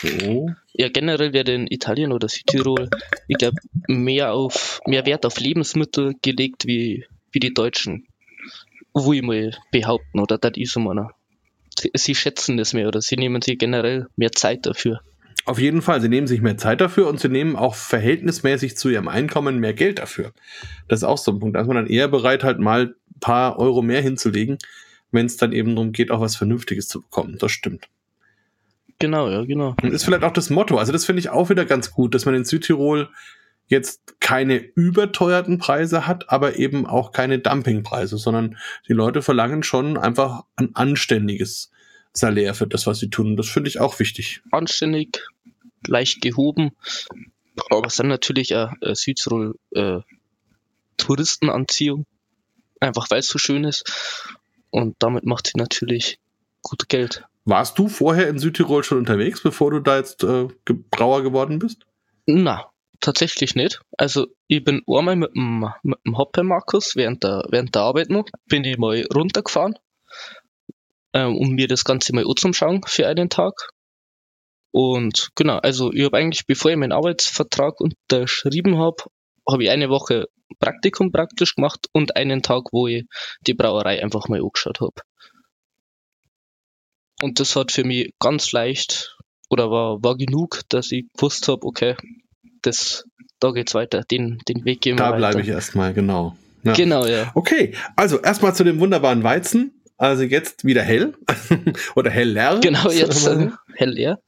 So. 0.00 0.50
Ja, 0.74 0.88
generell 0.88 1.32
wird 1.32 1.48
in 1.48 1.66
Italien 1.68 2.12
oder 2.12 2.28
Südtirol, 2.28 2.90
ich 3.28 3.38
glaube, 3.38 3.56
mehr 3.88 4.32
auf 4.32 4.80
mehr 4.86 5.06
Wert 5.06 5.24
auf 5.24 5.40
Lebensmittel 5.40 6.14
gelegt 6.22 6.66
wie, 6.66 7.06
wie 7.32 7.40
die 7.40 7.54
Deutschen. 7.54 8.06
Wo 8.92 9.12
ich 9.12 9.22
mal 9.22 9.56
behaupten, 9.70 10.20
oder 10.20 10.38
das 10.38 10.52
ist 10.56 10.72
so 10.72 10.80
meiner. 10.80 11.10
Sie, 11.94 12.14
schätzen 12.14 12.56
das 12.56 12.72
mehr 12.72 12.88
oder 12.88 13.00
sie 13.00 13.16
nehmen 13.16 13.42
sich 13.42 13.58
generell 13.58 14.06
mehr 14.16 14.32
Zeit 14.32 14.66
dafür. 14.66 15.00
Auf 15.44 15.60
jeden 15.60 15.80
Fall, 15.80 16.00
sie 16.00 16.08
nehmen 16.08 16.26
sich 16.26 16.40
mehr 16.40 16.56
Zeit 16.56 16.80
dafür 16.80 17.06
und 17.06 17.20
sie 17.20 17.28
nehmen 17.28 17.54
auch 17.54 17.74
verhältnismäßig 17.74 18.76
zu 18.76 18.88
ihrem 18.88 19.06
Einkommen 19.06 19.60
mehr 19.60 19.74
Geld 19.74 20.00
dafür. 20.00 20.32
Das 20.88 21.00
ist 21.00 21.04
auch 21.04 21.18
so 21.18 21.32
ein 21.32 21.38
Punkt. 21.38 21.54
Da 21.54 21.60
ist 21.60 21.68
man 21.68 21.76
dann 21.76 21.86
eher 21.86 22.08
bereit, 22.08 22.42
halt 22.42 22.58
mal 22.58 22.86
ein 22.86 23.20
paar 23.20 23.58
Euro 23.58 23.80
mehr 23.80 24.02
hinzulegen, 24.02 24.58
wenn 25.12 25.26
es 25.26 25.36
dann 25.36 25.52
eben 25.52 25.76
darum 25.76 25.92
geht, 25.92 26.10
auch 26.10 26.20
was 26.20 26.34
Vernünftiges 26.34 26.88
zu 26.88 27.00
bekommen. 27.00 27.36
Das 27.38 27.52
stimmt. 27.52 27.88
Genau, 28.98 29.28
ja, 29.28 29.44
genau. 29.44 29.76
Und 29.82 29.92
ist 29.92 30.04
vielleicht 30.04 30.24
auch 30.24 30.32
das 30.32 30.50
Motto. 30.50 30.78
Also 30.78 30.90
das 30.90 31.04
finde 31.04 31.20
ich 31.20 31.28
auch 31.28 31.50
wieder 31.50 31.64
ganz 31.64 31.92
gut, 31.92 32.14
dass 32.14 32.24
man 32.24 32.34
in 32.34 32.44
Südtirol 32.44 33.08
jetzt 33.66 34.20
keine 34.20 34.56
überteuerten 34.56 35.58
Preise 35.58 36.06
hat, 36.06 36.30
aber 36.30 36.56
eben 36.56 36.86
auch 36.86 37.12
keine 37.12 37.38
Dumpingpreise, 37.38 38.16
sondern 38.16 38.56
die 38.88 38.92
Leute 38.92 39.22
verlangen 39.22 39.62
schon 39.62 39.96
einfach 39.96 40.44
ein 40.56 40.74
anständiges 40.74 41.70
Salär 42.12 42.54
für 42.54 42.66
das, 42.66 42.86
was 42.86 42.98
sie 42.98 43.10
tun. 43.10 43.36
Das 43.36 43.48
finde 43.48 43.68
ich 43.68 43.80
auch 43.80 43.98
wichtig. 43.98 44.40
Anständig, 44.50 45.18
leicht 45.86 46.22
gehoben. 46.22 46.72
Aber 47.70 47.86
es 47.86 47.94
ist 47.94 48.00
dann 48.00 48.08
natürlich 48.08 48.54
auch 48.54 48.72
äh, 48.80 48.94
Südtirol 48.94 49.54
äh, 49.72 50.00
Touristenanziehung. 50.96 52.06
Einfach 52.80 53.10
weil 53.10 53.20
es 53.20 53.28
so 53.28 53.38
schön 53.38 53.64
ist. 53.64 53.84
Und 54.70 54.96
damit 54.98 55.24
macht 55.24 55.48
sie 55.48 55.58
natürlich 55.58 56.18
gut 56.62 56.88
Geld. 56.88 57.24
Warst 57.44 57.78
du 57.78 57.88
vorher 57.88 58.28
in 58.28 58.38
Südtirol 58.38 58.82
schon 58.82 58.98
unterwegs, 58.98 59.42
bevor 59.42 59.70
du 59.70 59.80
da 59.80 59.96
jetzt 59.96 60.24
äh, 60.24 60.48
Brauer 60.90 61.22
geworden 61.22 61.58
bist? 61.58 61.86
Na, 62.26 62.70
tatsächlich 63.00 63.54
nicht. 63.54 63.80
Also 63.96 64.26
ich 64.46 64.64
bin 64.64 64.82
einmal 64.86 65.16
mit 65.16 65.34
dem, 65.34 65.68
mit 65.82 65.98
dem 66.06 66.16
Hoppe 66.16 66.42
Markus 66.42 66.96
während 66.96 67.24
der, 67.24 67.44
während 67.50 67.74
der 67.74 67.82
Arbeit 67.82 68.10
noch, 68.10 68.26
bin 68.46 68.64
ich 68.64 68.78
mal 68.78 69.04
runtergefahren, 69.14 69.78
ähm, 71.12 71.36
um 71.36 71.50
mir 71.50 71.68
das 71.68 71.84
Ganze 71.84 72.14
mal 72.14 72.24
anzuschauen 72.26 72.82
für 72.86 73.06
einen 73.06 73.30
Tag. 73.30 73.70
Und 74.72 75.30
genau, 75.34 75.58
also 75.58 75.92
ich 75.92 76.04
habe 76.04 76.18
eigentlich, 76.18 76.46
bevor 76.46 76.70
ich 76.70 76.76
meinen 76.76 76.92
Arbeitsvertrag 76.92 77.80
unterschrieben 77.80 78.78
habe, 78.78 79.04
habe 79.48 79.64
ich 79.64 79.70
eine 79.70 79.88
Woche 79.88 80.26
Praktikum 80.58 81.12
praktisch 81.12 81.54
gemacht 81.54 81.86
und 81.92 82.16
einen 82.16 82.42
Tag, 82.42 82.72
wo 82.72 82.86
ich 82.86 83.04
die 83.40 83.54
Brauerei 83.54 84.02
einfach 84.02 84.28
mal 84.28 84.40
angeschaut 84.40 84.80
habe. 84.80 85.02
Und 87.22 87.40
das 87.40 87.56
hat 87.56 87.72
für 87.72 87.84
mich 87.84 88.12
ganz 88.18 88.52
leicht 88.52 89.16
oder 89.48 89.70
war, 89.70 90.02
war 90.02 90.16
genug, 90.16 90.60
dass 90.68 90.92
ich 90.92 91.06
gewusst 91.14 91.48
habe, 91.48 91.66
okay, 91.66 91.96
das, 92.66 93.04
da 93.40 93.50
geht's 93.52 93.74
weiter, 93.74 94.02
den, 94.02 94.38
den 94.48 94.64
Weg 94.64 94.80
gehen 94.80 94.94
wir 94.98 95.04
Da 95.04 95.10
weiter. 95.10 95.16
bleibe 95.18 95.40
ich 95.40 95.48
erstmal, 95.48 95.92
genau. 95.94 96.36
Ja. 96.62 96.72
Genau, 96.72 97.06
ja. 97.06 97.30
Okay, 97.34 97.74
also 97.94 98.20
erstmal 98.20 98.54
zu 98.54 98.64
dem 98.64 98.80
wunderbaren 98.80 99.22
Weizen. 99.22 99.72
Also 99.98 100.24
jetzt 100.24 100.64
wieder 100.64 100.82
hell 100.82 101.14
oder 101.96 102.10
heller. 102.10 102.60
Genau, 102.60 102.90
jetzt 102.90 103.26
äh, 103.26 103.48
hell 103.74 103.90
leer. 103.90 104.20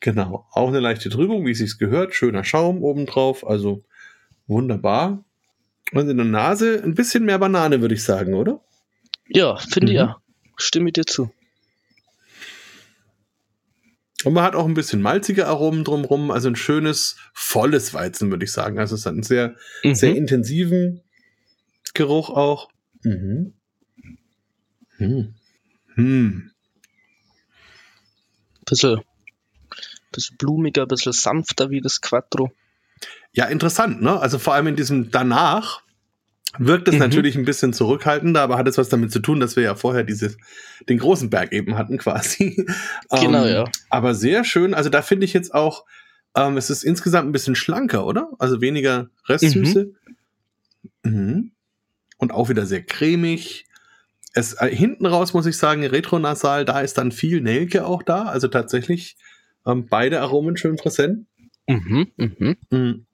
Genau, 0.00 0.46
auch 0.52 0.68
eine 0.68 0.80
leichte 0.80 1.08
Trübung, 1.08 1.46
wie 1.46 1.52
es 1.52 1.58
sich 1.58 1.78
gehört. 1.78 2.14
Schöner 2.14 2.44
Schaum 2.44 2.82
obendrauf, 2.82 3.46
also 3.46 3.82
wunderbar. 4.46 5.24
Und 5.92 6.08
in 6.08 6.16
der 6.16 6.26
Nase 6.26 6.82
ein 6.84 6.94
bisschen 6.94 7.24
mehr 7.24 7.38
Banane, 7.38 7.80
würde 7.80 7.94
ich 7.94 8.02
sagen, 8.04 8.34
oder? 8.34 8.60
Ja, 9.28 9.56
finde 9.56 9.86
ich 9.92 9.98
Mhm. 9.98 10.06
ja. 10.06 10.16
Stimme 10.56 10.88
ich 10.88 10.94
dir 10.94 11.06
zu. 11.06 11.30
Und 14.24 14.32
man 14.32 14.44
hat 14.44 14.54
auch 14.54 14.64
ein 14.66 14.74
bisschen 14.74 15.02
malzige 15.02 15.46
Aromen 15.46 15.84
drumrum, 15.84 16.30
also 16.30 16.48
ein 16.48 16.56
schönes, 16.56 17.16
volles 17.34 17.92
Weizen, 17.94 18.30
würde 18.30 18.44
ich 18.44 18.52
sagen. 18.52 18.78
Also 18.78 18.94
es 18.94 19.04
hat 19.04 19.12
einen 19.12 19.22
sehr, 19.22 19.54
Mhm. 19.84 19.94
sehr 19.94 20.16
intensiven 20.16 21.02
Geruch 21.94 22.30
auch. 22.30 22.70
Mhm. 23.02 23.52
Hm. 24.96 25.34
Hm. 25.94 26.50
bisschen, 28.64 29.00
bisschen 30.12 30.36
blumiger, 30.38 30.86
bisschen 30.86 31.12
sanfter 31.12 31.70
wie 31.70 31.80
das 31.80 32.00
Quattro. 32.00 32.50
Ja, 33.32 33.44
interessant, 33.46 34.02
ne? 34.02 34.18
Also 34.18 34.38
vor 34.38 34.54
allem 34.54 34.66
in 34.68 34.76
diesem 34.76 35.10
danach 35.10 35.82
wirkt 36.58 36.88
es 36.88 36.94
Mhm. 36.94 37.00
natürlich 37.00 37.36
ein 37.36 37.44
bisschen 37.44 37.72
zurückhaltender, 37.72 38.40
aber 38.42 38.58
hat 38.58 38.68
es 38.68 38.78
was 38.78 38.88
damit 38.88 39.12
zu 39.12 39.20
tun, 39.20 39.40
dass 39.40 39.56
wir 39.56 39.62
ja 39.62 39.74
vorher 39.74 40.04
dieses, 40.04 40.36
den 40.88 40.98
großen 40.98 41.30
Berg 41.30 41.52
eben 41.52 41.76
hatten 41.76 41.98
quasi. 41.98 42.66
Genau, 43.20 43.44
Ähm, 43.44 43.52
ja. 43.54 43.64
Aber 43.90 44.14
sehr 44.14 44.44
schön. 44.44 44.74
Also 44.74 44.90
da 44.90 45.02
finde 45.02 45.24
ich 45.24 45.32
jetzt 45.32 45.54
auch, 45.54 45.84
ähm, 46.36 46.56
es 46.56 46.70
ist 46.70 46.82
insgesamt 46.84 47.28
ein 47.28 47.32
bisschen 47.32 47.54
schlanker, 47.56 48.06
oder? 48.06 48.30
Also 48.38 48.60
weniger 48.60 49.08
Restsüße. 49.26 49.92
Mhm. 51.04 51.52
Und 52.18 52.32
auch 52.32 52.48
wieder 52.48 52.66
sehr 52.66 52.82
cremig. 52.82 53.64
Es, 54.32 54.54
äh, 54.54 54.68
hinten 54.74 55.06
raus 55.06 55.32
muss 55.34 55.46
ich 55.46 55.56
sagen, 55.56 55.84
retronasal, 55.84 56.64
da 56.64 56.80
ist 56.80 56.98
dann 56.98 57.12
viel 57.12 57.40
Nelke 57.40 57.86
auch 57.86 58.02
da. 58.02 58.24
Also 58.24 58.48
tatsächlich 58.48 59.16
ähm, 59.66 59.86
beide 59.88 60.20
Aromen 60.20 60.56
schön 60.56 60.76
präsent. 60.76 61.26
Mhm, 61.68 62.06
mhm. 62.16 63.06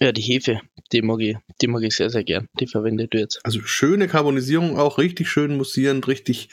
Ja, 0.00 0.12
die 0.12 0.22
Hefe, 0.22 0.60
die 0.92 1.02
mag 1.02 1.20
ich, 1.20 1.36
die 1.60 1.68
mag 1.68 1.82
ich 1.82 1.94
sehr, 1.94 2.10
sehr 2.10 2.24
gern. 2.24 2.48
Die 2.60 2.66
verwendet 2.66 3.14
wird. 3.14 3.38
Also 3.44 3.60
schöne 3.62 4.08
Karbonisierung 4.08 4.78
auch, 4.78 4.98
richtig 4.98 5.28
schön 5.30 5.56
mussierend, 5.56 6.06
richtig 6.06 6.48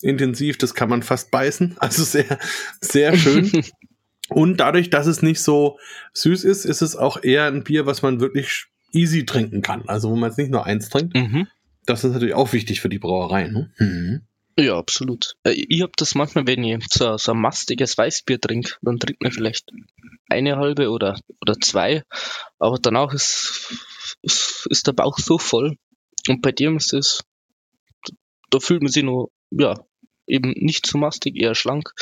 intensiv, 0.00 0.58
das 0.58 0.74
kann 0.74 0.88
man 0.88 1.02
fast 1.02 1.30
beißen. 1.30 1.76
Also 1.80 2.04
sehr, 2.04 2.38
sehr 2.80 3.16
schön. 3.16 3.50
Und 4.30 4.58
dadurch, 4.58 4.88
dass 4.90 5.06
es 5.06 5.22
nicht 5.22 5.40
so 5.40 5.78
süß 6.14 6.44
ist, 6.44 6.64
ist 6.64 6.82
es 6.82 6.96
auch 6.96 7.22
eher 7.22 7.46
ein 7.46 7.62
Bier, 7.62 7.84
was 7.84 8.00
man 8.02 8.20
wirklich 8.20 8.66
easy 8.92 9.26
trinken 9.26 9.60
kann. 9.60 9.82
Also 9.86 10.10
wo 10.10 10.16
man 10.16 10.30
jetzt 10.30 10.38
nicht 10.38 10.50
nur 10.50 10.64
eins 10.64 10.88
trinkt. 10.88 11.14
mhm. 11.14 11.48
Das 11.86 12.02
ist 12.02 12.12
natürlich 12.12 12.32
auch 12.32 12.54
wichtig 12.54 12.80
für 12.80 12.88
die 12.88 12.98
Brauerei. 12.98 13.48
Ne? 13.48 13.70
Mhm. 13.78 14.22
Ja, 14.58 14.76
absolut. 14.76 15.34
Äh, 15.44 15.52
Ich 15.52 15.82
hab 15.82 15.96
das 15.96 16.14
manchmal, 16.14 16.46
wenn 16.46 16.62
ich 16.62 16.84
so, 16.90 17.16
so 17.16 17.32
ein 17.32 17.40
mastiges 17.40 17.98
Weißbier 17.98 18.40
trinke, 18.40 18.74
dann 18.82 18.98
trinkt 18.98 19.22
man 19.22 19.32
vielleicht 19.32 19.70
eine 20.28 20.56
halbe 20.56 20.90
oder, 20.90 21.18
oder 21.40 21.54
zwei, 21.60 22.02
aber 22.58 22.78
danach 22.80 23.12
ist, 23.12 23.74
ist, 24.22 24.66
ist 24.70 24.86
der 24.86 24.92
Bauch 24.92 25.18
so 25.18 25.38
voll. 25.38 25.76
Und 26.28 26.40
bei 26.40 26.52
dem 26.52 26.76
ist 26.76 26.92
es, 26.92 27.24
da 28.50 28.60
fühlt 28.60 28.82
man 28.82 28.92
sich 28.92 29.02
nur, 29.02 29.30
ja, 29.50 29.74
eben 30.26 30.52
nicht 30.52 30.86
so 30.86 30.98
mastig, 30.98 31.36
eher 31.36 31.54
schlank 31.54 31.92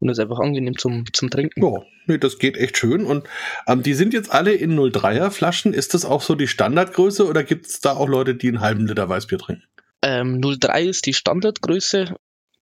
und 0.00 0.08
ist 0.08 0.18
einfach 0.18 0.38
angenehm 0.38 0.76
zum, 0.76 1.04
zum 1.12 1.30
Trinken. 1.30 1.62
Ja, 1.62 1.82
nee, 2.06 2.18
das 2.18 2.38
geht 2.38 2.56
echt 2.56 2.76
schön. 2.76 3.04
Und 3.04 3.26
ähm, 3.66 3.82
die 3.82 3.94
sind 3.94 4.12
jetzt 4.12 4.32
alle 4.32 4.52
in 4.52 4.78
03er 4.78 5.30
Flaschen. 5.30 5.72
Ist 5.72 5.94
das 5.94 6.04
auch 6.04 6.22
so 6.22 6.34
die 6.34 6.48
Standardgröße 6.48 7.26
oder 7.26 7.44
gibt 7.44 7.66
es 7.66 7.80
da 7.80 7.92
auch 7.92 8.08
Leute, 8.08 8.34
die 8.34 8.48
einen 8.48 8.60
halben 8.60 8.86
Liter 8.86 9.08
Weißbier 9.08 9.38
trinken? 9.38 9.64
Ähm, 10.02 10.40
03 10.40 10.84
ist 10.84 11.06
die 11.06 11.14
Standardgröße. 11.14 12.14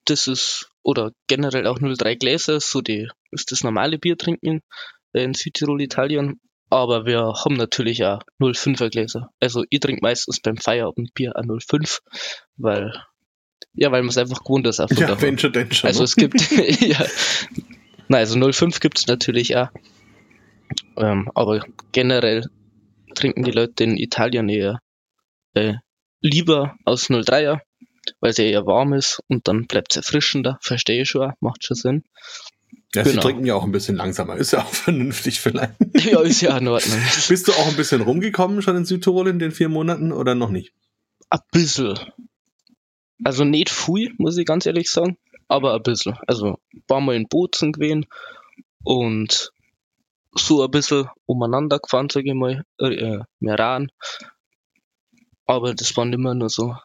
Das 0.05 0.27
ist, 0.27 0.71
oder 0.83 1.13
generell 1.27 1.67
auch 1.67 1.79
03 1.79 2.15
Gläser, 2.17 2.61
so 2.61 2.81
die, 2.81 3.09
ist 3.31 3.53
das 3.53 3.63
normale 3.63 3.99
Bier 3.99 4.17
trinken 4.17 4.63
in 5.13 5.35
Südtirol, 5.35 5.81
Italien. 5.83 6.41
Aber 6.71 7.07
wir 7.07 7.21
haben 7.21 7.55
natürlich 7.57 8.05
auch 8.05 8.21
05er 8.41 8.91
Gläser. 8.91 9.31
Also 9.41 9.65
ich 9.71 9.81
trinke 9.81 10.01
meistens 10.03 10.41
beim 10.41 10.57
Feierabendbier 10.57 11.35
auch 11.37 11.61
05, 11.61 12.01
weil, 12.57 12.93
ja, 13.73 13.91
weil 13.91 14.03
man 14.03 14.11
es 14.11 14.19
einfach 14.19 14.43
gewohnt 14.43 14.67
ist. 14.67 14.81
Auch 14.81 14.91
Ja, 14.91 15.09
daher. 15.09 15.23
wenn 15.23 15.39
schon, 15.39 15.53
denn 15.53 15.73
schon. 15.73 15.89
Also 15.89 16.01
ne? 16.01 16.05
es 16.05 16.17
gibt, 16.17 16.51
ja. 16.81 17.05
Nein, 18.09 18.21
also 18.21 18.53
05 18.53 18.81
gibt 18.81 18.99
es 18.99 19.07
natürlich 19.07 19.57
auch. 19.57 19.69
Ähm, 20.97 21.31
aber 21.35 21.65
generell 21.93 22.47
trinken 23.15 23.45
die 23.45 23.51
Leute 23.51 23.85
in 23.85 23.97
Italien 23.97 24.49
eher 24.49 24.81
äh, 25.55 25.75
lieber 26.21 26.77
aus 26.85 27.09
03er 27.11 27.61
weil 28.21 28.31
es 28.31 28.39
ja 28.39 28.45
eher 28.45 28.67
warm 28.67 28.93
ist 28.95 29.21
und 29.29 29.49
dann 29.49 29.67
bleibt 29.67 29.93
es 29.93 29.97
erfrischender. 29.99 30.59
Verstehe 30.63 31.03
ich 31.03 31.09
schon, 31.09 31.33
macht 31.41 31.65
schon 31.65 31.77
Sinn. 31.77 32.05
Ja, 32.95 33.05
sie 33.05 33.11
Genau. 33.11 33.23
trinken 33.23 33.45
ja 33.45 33.55
auch 33.55 33.65
ein 33.65 33.73
bisschen 33.73 33.97
langsamer. 33.97 34.37
Ist 34.37 34.53
ja 34.53 34.61
auch 34.63 34.69
vernünftig 34.73 35.41
vielleicht. 35.41 35.75
ja, 35.95 36.21
ist 36.23 36.41
ja 36.41 36.57
in 36.57 36.69
Ordnung. 36.69 36.99
Bist 37.29 37.49
du 37.49 37.53
auch 37.53 37.69
ein 37.69 37.77
bisschen 37.77 38.01
rumgekommen 38.01 38.63
schon 38.63 38.77
in 38.77 38.85
Südtirol 38.85 39.29
in 39.29 39.39
den 39.39 39.53
vier 39.53 39.69
Monaten 39.69 40.13
oder 40.13 40.35
noch 40.35 40.51
nicht? 40.51 40.73
Ein 41.31 41.41
bisschen. 41.53 41.99
Also 43.25 43.45
nicht 43.45 43.69
viel, 43.71 44.15
muss 44.17 44.39
ich 44.39 44.47
ganz 44.47 44.65
ehrlich 44.65 44.91
sagen, 44.91 45.19
aber 45.49 45.75
ein 45.75 45.83
bisschen. 45.83 46.17
Also 46.27 46.59
war 46.87 47.01
mal 47.01 47.17
in 47.17 47.29
Bozen 47.29 47.73
gewesen 47.73 48.07
und 48.85 49.51
so 50.35 50.63
ein 50.65 50.71
bisschen 50.71 51.09
umeinander 51.27 51.79
gefahren, 51.79 52.09
sage 52.11 52.29
ich 52.29 52.35
mal, 52.35 52.65
äh, 52.81 52.95
äh, 52.95 53.21
Meran. 53.41 53.91
Aber 55.49 55.75
das 55.75 55.97
waren 55.97 56.13
immer 56.13 56.35
nur 56.35 56.51
so 56.51 56.77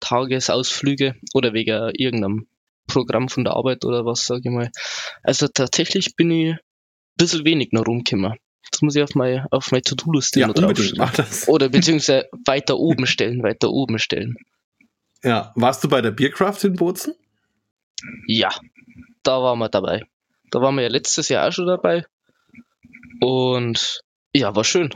Tagesausflüge 0.00 1.16
oder 1.34 1.52
wegen 1.52 1.90
irgendeinem 1.94 2.46
Programm 2.86 3.28
von 3.28 3.44
der 3.44 3.54
Arbeit 3.54 3.84
oder 3.84 4.06
was, 4.06 4.26
sage 4.26 4.42
ich 4.44 4.50
mal. 4.50 4.70
Also 5.22 5.48
tatsächlich 5.48 6.14
bin 6.16 6.30
ich 6.30 6.52
ein 6.52 6.58
bisschen 7.16 7.44
wenig 7.44 7.72
noch 7.72 7.86
rumgekommen. 7.86 8.38
Das 8.70 8.80
muss 8.80 8.94
ich 8.94 9.02
auf 9.02 9.14
meine, 9.14 9.46
auf 9.50 9.72
meine 9.72 9.82
To-Do-Liste 9.82 10.40
Ja. 10.96 11.04
Mach 11.06 11.12
das. 11.12 11.48
Oder 11.48 11.68
beziehungsweise 11.68 12.28
weiter 12.46 12.78
oben 12.78 13.06
stellen, 13.06 13.42
weiter 13.42 13.70
oben 13.70 13.98
stellen. 13.98 14.36
Ja, 15.22 15.52
warst 15.56 15.84
du 15.84 15.88
bei 15.88 16.00
der 16.00 16.12
Biercraft 16.12 16.64
in 16.64 16.76
Bozen? 16.76 17.14
Ja, 18.26 18.50
da 19.24 19.42
waren 19.42 19.58
wir 19.58 19.68
dabei. 19.68 20.02
Da 20.50 20.60
waren 20.60 20.76
wir 20.76 20.82
ja 20.82 20.88
letztes 20.88 21.28
Jahr 21.28 21.48
auch 21.48 21.52
schon 21.52 21.66
dabei. 21.66 22.06
Und 23.20 24.00
ja, 24.34 24.54
war 24.54 24.64
schön. 24.64 24.90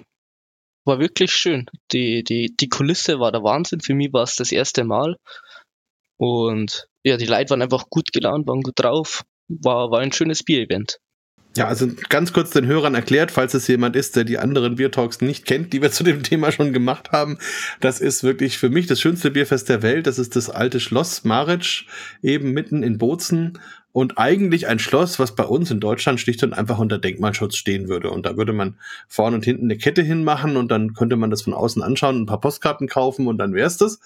War 0.86 1.00
wirklich 1.00 1.32
schön. 1.32 1.66
Die, 1.92 2.22
die, 2.22 2.56
die 2.56 2.68
Kulisse 2.68 3.18
war 3.18 3.32
der 3.32 3.42
Wahnsinn. 3.42 3.80
Für 3.80 3.94
mich 3.94 4.12
war 4.12 4.22
es 4.22 4.36
das 4.36 4.52
erste 4.52 4.84
Mal. 4.84 5.16
Und 6.16 6.88
ja, 7.02 7.16
die 7.16 7.26
Leute 7.26 7.50
waren 7.50 7.62
einfach 7.62 7.90
gut 7.90 8.12
gelaunt, 8.12 8.46
waren 8.46 8.62
gut 8.62 8.78
drauf. 8.78 9.24
War, 9.48 9.90
war 9.90 10.00
ein 10.00 10.12
schönes 10.12 10.42
Bier-Event. 10.42 10.98
Ja, 11.56 11.68
also 11.68 11.88
ganz 12.10 12.32
kurz 12.32 12.50
den 12.50 12.66
Hörern 12.66 12.94
erklärt, 12.94 13.30
falls 13.30 13.54
es 13.54 13.66
jemand 13.66 13.96
ist, 13.96 14.14
der 14.14 14.24
die 14.24 14.38
anderen 14.38 14.76
Biertalks 14.76 15.22
nicht 15.22 15.46
kennt, 15.46 15.72
die 15.72 15.80
wir 15.80 15.90
zu 15.90 16.04
dem 16.04 16.22
Thema 16.24 16.52
schon 16.52 16.72
gemacht 16.72 17.12
haben. 17.12 17.38
Das 17.80 18.00
ist 18.00 18.22
wirklich 18.22 18.58
für 18.58 18.68
mich 18.68 18.86
das 18.86 19.00
schönste 19.00 19.30
Bierfest 19.30 19.68
der 19.68 19.82
Welt. 19.82 20.06
Das 20.06 20.18
ist 20.18 20.36
das 20.36 20.50
alte 20.50 20.80
Schloss 20.80 21.24
Maric, 21.24 21.86
eben 22.22 22.52
mitten 22.52 22.82
in 22.82 22.98
Bozen. 22.98 23.58
Und 23.96 24.18
eigentlich 24.18 24.66
ein 24.66 24.78
Schloss, 24.78 25.18
was 25.18 25.34
bei 25.34 25.44
uns 25.44 25.70
in 25.70 25.80
Deutschland 25.80 26.20
schlicht 26.20 26.42
und 26.42 26.52
einfach 26.52 26.78
unter 26.78 26.98
Denkmalschutz 26.98 27.56
stehen 27.56 27.88
würde. 27.88 28.10
Und 28.10 28.26
da 28.26 28.36
würde 28.36 28.52
man 28.52 28.74
vorne 29.08 29.36
und 29.36 29.44
hinten 29.46 29.64
eine 29.64 29.78
Kette 29.78 30.02
hinmachen 30.02 30.58
und 30.58 30.70
dann 30.70 30.92
könnte 30.92 31.16
man 31.16 31.30
das 31.30 31.40
von 31.40 31.54
außen 31.54 31.82
anschauen, 31.82 32.20
ein 32.20 32.26
paar 32.26 32.42
Postkarten 32.42 32.88
kaufen 32.88 33.26
und 33.26 33.38
dann 33.38 33.54
wär's 33.54 33.78
das. 33.78 33.98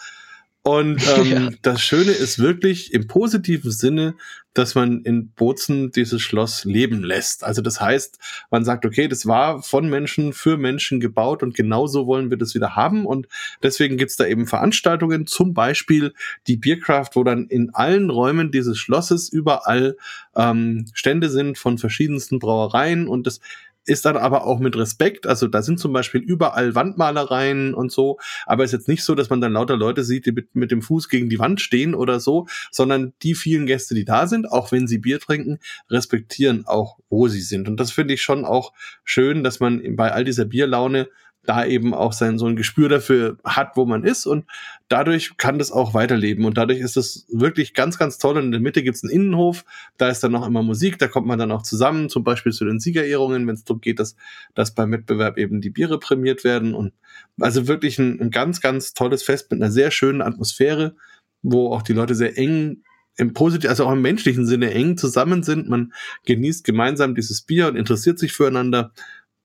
Und 0.63 1.03
ähm, 1.17 1.27
Ja. 1.27 1.51
das 1.63 1.83
Schöne 1.83 2.13
ist 2.13 2.39
wirklich 2.39 2.93
im 2.93 3.07
positiven 3.07 3.71
Sinne, 3.71 4.15
dass 4.53 4.75
man 4.75 5.03
in 5.03 5.31
Bozen 5.31 5.93
dieses 5.93 6.21
Schloss 6.21 6.65
leben 6.65 7.03
lässt. 7.05 7.45
Also 7.45 7.63
das 7.63 7.81
heißt, 7.81 8.19
man 8.51 8.65
sagt, 8.65 8.85
okay, 8.85 9.07
das 9.07 9.25
war 9.27 9.63
von 9.63 9.89
Menschen 9.89 10.33
für 10.33 10.57
Menschen 10.57 10.99
gebaut 11.01 11.43
und 11.43 11.55
genauso 11.55 12.07
wollen 12.07 12.31
wir 12.31 12.37
das 12.37 12.55
wieder 12.55 12.75
haben. 12.75 13.07
Und 13.07 13.29
deswegen 13.63 13.97
gibt's 13.97 14.17
da 14.17 14.27
eben 14.27 14.47
Veranstaltungen, 14.47 15.27
zum 15.27 15.55
Beispiel 15.55 16.13
die 16.49 16.57
Biercraft, 16.57 17.11
wo 17.15 17.23
dann 17.25 17.47
in 17.47 17.71
allen 17.75 18.11
Räumen 18.11 18.51
dieses 18.51 18.77
Schlosses 18.77 19.29
überall 19.29 19.97
ähm, 20.35 20.87
Stände 20.95 21.31
sind 21.31 21.57
von 21.57 21.79
verschiedensten 21.79 22.39
Brauereien 22.41 23.07
und 23.07 23.27
das 23.27 23.41
ist 23.85 24.05
dann 24.05 24.17
aber 24.17 24.47
auch 24.47 24.59
mit 24.59 24.77
Respekt. 24.77 25.27
Also 25.27 25.47
da 25.47 25.63
sind 25.63 25.79
zum 25.79 25.93
Beispiel 25.93 26.21
überall 26.21 26.75
Wandmalereien 26.75 27.75
und 27.75 27.91
so, 27.91 28.19
aber 28.47 28.65
es 28.65 28.73
ist 28.73 28.81
jetzt 28.81 28.89
nicht 28.89 29.05
so, 29.05 29.15
dass 29.15 29.31
man 29.31 29.41
dann 29.41 29.53
lauter 29.53 29.77
Leute 29.77 30.05
sieht, 30.05 30.27
die 30.27 30.33
mit, 30.33 30.55
mit 30.55 30.71
dem 30.71 30.83
Fuß 30.83 31.09
gegen 31.09 31.29
die 31.29 31.39
Wand 31.39 31.61
stehen 31.61 31.95
oder 31.95 32.21
so, 32.21 32.47
sondern 32.71 33.13
die 33.23 33.35
vielen 33.35 33.67
Gäste, 33.67 33.95
die 33.95 34.05
da 34.05 34.27
sind, 34.27 34.51
auch 34.51 34.73
wenn 34.73 34.87
sie 34.87 34.99
Bier 34.99 35.21
trinken, 35.21 35.59
respektieren 35.89 36.67
auch, 36.67 36.99
wo 37.09 37.29
sie 37.29 37.41
sind. 37.41 37.69
Und 37.69 37.79
das 37.79 37.91
finde 37.91 38.15
ich 38.15 38.23
schon 38.23 38.45
auch 38.45 38.73
schön, 39.05 39.43
dass 39.43 39.61
man 39.61 39.97
bei 39.97 40.13
all 40.13 40.25
dieser 40.25 40.45
Bierlaune 40.45 41.09
da 41.45 41.65
eben 41.65 41.95
auch 41.95 42.13
sein 42.13 42.39
so 42.39 42.47
ein 42.47 42.57
Gespür 42.57 42.89
dafür 42.89 43.39
hat, 43.45 43.77
wo 43.77 43.87
man 43.87 44.05
ist. 44.05 44.27
Und 44.27 44.45
dadurch 44.89 45.37
kann 45.37 45.59
das 45.59 45.73
auch 45.73 45.95
weiterleben. 45.95 46.45
Und 46.45 46.59
dadurch 46.59 46.81
ist 46.81 46.97
es 46.97 47.27
wirklich 47.31 47.75
ganz, 47.75 47.99
ganz 47.99 48.19
toll. 48.19 48.37
Und 48.37 48.47
in 48.47 48.53
der 48.53 48.61
Mitte 48.61 48.83
gibt's 48.83 49.03
einen 49.03 49.13
Innenhof, 49.13 49.65
da 49.97 50.09
ist 50.09 50.23
dann 50.23 50.33
noch 50.33 50.47
immer 50.47 50.63
Musik, 50.63 50.99
da 50.99 51.09
kommt 51.09 51.27
man 51.27 51.39
dann 51.39 51.53
auch 51.53 51.63
zusammen, 51.63 52.09
zum 52.09 52.25
Beispiel 52.25 52.53
zu 52.53 52.65
den 52.65 52.79
Siegerehrungen, 52.79 53.47
wenn 53.47 53.55
es 53.55 53.65
darum 53.65 53.81
geht, 53.81 53.99
dass, 54.01 54.17
dass 54.55 54.75
beim 54.75 54.93
Wettbewerb 54.93 55.39
eben 55.39 55.61
die 55.61 55.71
Biere 55.71 55.99
prämiert 55.99 56.45
werden. 56.45 56.75
Und 56.75 56.93
also 57.41 57.67
wirklich 57.67 57.99
ein, 57.99 58.21
ein 58.21 58.31
ganz, 58.31 58.61
ganz 58.61 58.93
tolles 58.93 59.23
Fest 59.23 59.51
mit 59.51 59.63
einer 59.63 59.73
sehr 59.73 59.91
schönen 59.91 60.23
Atmosphäre, 60.23 60.95
wo 61.43 61.73
auch 61.73 61.83
die 61.83 61.95
Leute 61.95 62.15
sehr 62.15 62.37
eng 62.37 62.83
im 63.17 63.35
positiven, 63.35 63.71
also 63.71 63.87
auch 63.87 63.93
im 63.93 64.03
menschlichen 64.03 64.47
Sinne 64.47 64.73
eng 64.73 64.97
zusammen 64.97 65.43
sind. 65.43 65.69
Man 65.69 65.93
genießt 66.27 66.65
gemeinsam 66.65 67.15
dieses 67.15 67.43
Bier 67.43 67.69
und 67.69 67.77
interessiert 67.77 68.19
sich 68.19 68.33
füreinander. 68.33 68.93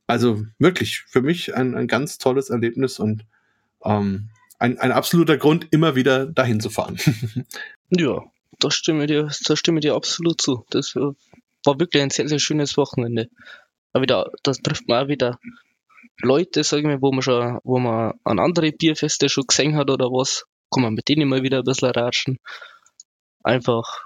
Also 0.07 0.45
wirklich 0.59 1.01
für 1.07 1.21
mich 1.21 1.55
ein, 1.55 1.75
ein 1.75 1.87
ganz 1.87 2.17
tolles 2.17 2.49
Erlebnis 2.49 2.99
und 2.99 3.25
ähm, 3.83 4.29
ein, 4.59 4.77
ein 4.77 4.91
absoluter 4.91 5.37
Grund, 5.37 5.67
immer 5.71 5.95
wieder 5.95 6.25
dahin 6.25 6.59
zu 6.59 6.69
fahren. 6.69 6.97
Ja, 7.91 8.23
da 8.59 8.71
stimme 8.71 9.05
dir, 9.05 9.29
da 9.45 9.55
stimme 9.55 9.79
dir 9.79 9.93
absolut 9.93 10.41
zu. 10.41 10.65
Das 10.71 10.95
war 10.95 11.79
wirklich 11.79 12.01
ein 12.01 12.09
sehr, 12.09 12.27
sehr 12.27 12.39
schönes 12.39 12.77
Wochenende. 12.77 13.29
Aber 13.93 14.01
wieder, 14.01 14.31
das 14.41 14.57
trifft 14.57 14.87
man 14.87 15.05
auch 15.05 15.07
wieder 15.07 15.39
Leute, 16.21 16.63
sag 16.63 16.79
ich 16.79 16.85
mal, 16.85 17.01
wo 17.01 17.11
man 17.11 17.21
schon, 17.21 17.59
wo 17.63 17.77
man 17.77 18.13
an 18.23 18.39
andere 18.39 18.71
Bierfeste 18.71 19.29
schon 19.29 19.45
gesehen 19.47 19.75
hat 19.75 19.91
oder 19.91 20.05
was, 20.07 20.45
kann 20.71 20.81
man 20.81 20.95
mit 20.95 21.07
denen 21.07 21.29
mal 21.29 21.43
wieder 21.43 21.59
ein 21.59 21.63
bisschen 21.63 21.91
ratschen. 21.91 22.39
Einfach 23.43 24.05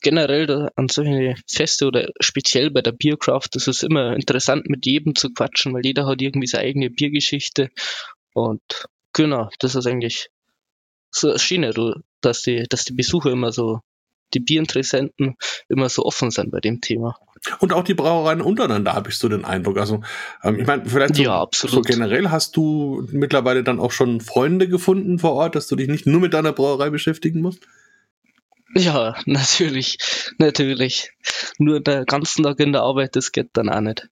generell 0.00 0.70
an 0.76 0.88
solche 0.88 1.34
Feste 1.46 1.86
oder 1.86 2.08
speziell 2.20 2.70
bei 2.70 2.82
der 2.82 2.92
Biercraft, 2.92 3.48
das 3.52 3.68
ist 3.68 3.82
immer 3.82 4.14
interessant 4.14 4.68
mit 4.68 4.86
jedem 4.86 5.14
zu 5.14 5.30
quatschen, 5.32 5.74
weil 5.74 5.84
jeder 5.84 6.06
hat 6.06 6.20
irgendwie 6.20 6.46
seine 6.46 6.64
eigene 6.64 6.90
Biergeschichte. 6.90 7.70
Und 8.32 8.62
genau, 9.12 9.48
das 9.58 9.74
ist 9.74 9.86
eigentlich 9.86 10.30
so 11.10 11.36
Schiene, 11.38 11.72
du, 11.72 11.94
dass 12.20 12.42
die, 12.42 12.66
dass 12.68 12.84
die 12.84 12.92
Besucher 12.92 13.30
immer 13.30 13.52
so, 13.52 13.80
die 14.32 14.40
Bierinteressenten 14.40 15.36
immer 15.68 15.88
so 15.88 16.04
offen 16.04 16.30
sind 16.30 16.52
bei 16.52 16.60
dem 16.60 16.80
Thema. 16.80 17.18
Und 17.58 17.72
auch 17.72 17.82
die 17.82 17.94
Brauereien 17.94 18.42
untereinander 18.42 18.94
habe 18.94 19.10
ich 19.10 19.16
so 19.16 19.28
den 19.28 19.44
Eindruck. 19.44 19.78
Also 19.78 20.02
ähm, 20.44 20.60
ich 20.60 20.66
meine, 20.66 20.84
vielleicht 20.86 21.16
so, 21.16 21.22
Ja, 21.22 21.48
so 21.50 21.80
generell 21.80 22.30
hast 22.30 22.56
du 22.56 23.06
mittlerweile 23.10 23.64
dann 23.64 23.80
auch 23.80 23.92
schon 23.92 24.20
Freunde 24.20 24.68
gefunden 24.68 25.18
vor 25.18 25.32
Ort, 25.32 25.56
dass 25.56 25.66
du 25.66 25.74
dich 25.74 25.88
nicht 25.88 26.06
nur 26.06 26.20
mit 26.20 26.34
deiner 26.34 26.52
Brauerei 26.52 26.90
beschäftigen 26.90 27.40
musst. 27.40 27.66
Ja, 28.74 29.16
natürlich, 29.26 29.98
natürlich. 30.38 31.10
Nur 31.58 31.80
der 31.80 32.04
ganzen 32.04 32.44
Tag 32.44 32.60
in 32.60 32.72
der 32.72 32.82
Arbeit, 32.82 33.16
das 33.16 33.32
geht 33.32 33.50
dann 33.54 33.68
auch 33.68 33.80
nicht. 33.80 34.08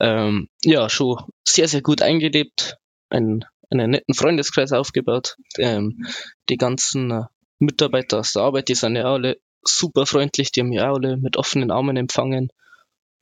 Ähm, 0.00 0.48
ja, 0.64 0.88
schon 0.88 1.18
sehr, 1.46 1.68
sehr 1.68 1.82
gut 1.82 2.02
eingelebt, 2.02 2.76
ein, 3.10 3.44
einen 3.70 3.90
netten 3.92 4.14
Freundeskreis 4.14 4.72
aufgebaut. 4.72 5.36
Ähm, 5.58 6.06
die 6.48 6.56
ganzen 6.56 7.10
äh, 7.10 7.24
Mitarbeiter 7.58 8.20
aus 8.20 8.32
der 8.32 8.42
Arbeit, 8.42 8.68
die 8.68 8.74
sind 8.74 8.96
ja 8.96 9.04
alle 9.04 9.38
super 9.62 10.06
freundlich, 10.06 10.50
die 10.50 10.60
haben 10.60 10.76
auch 10.78 10.96
alle 10.96 11.16
mit 11.16 11.36
offenen 11.36 11.70
Armen 11.70 11.96
empfangen. 11.96 12.50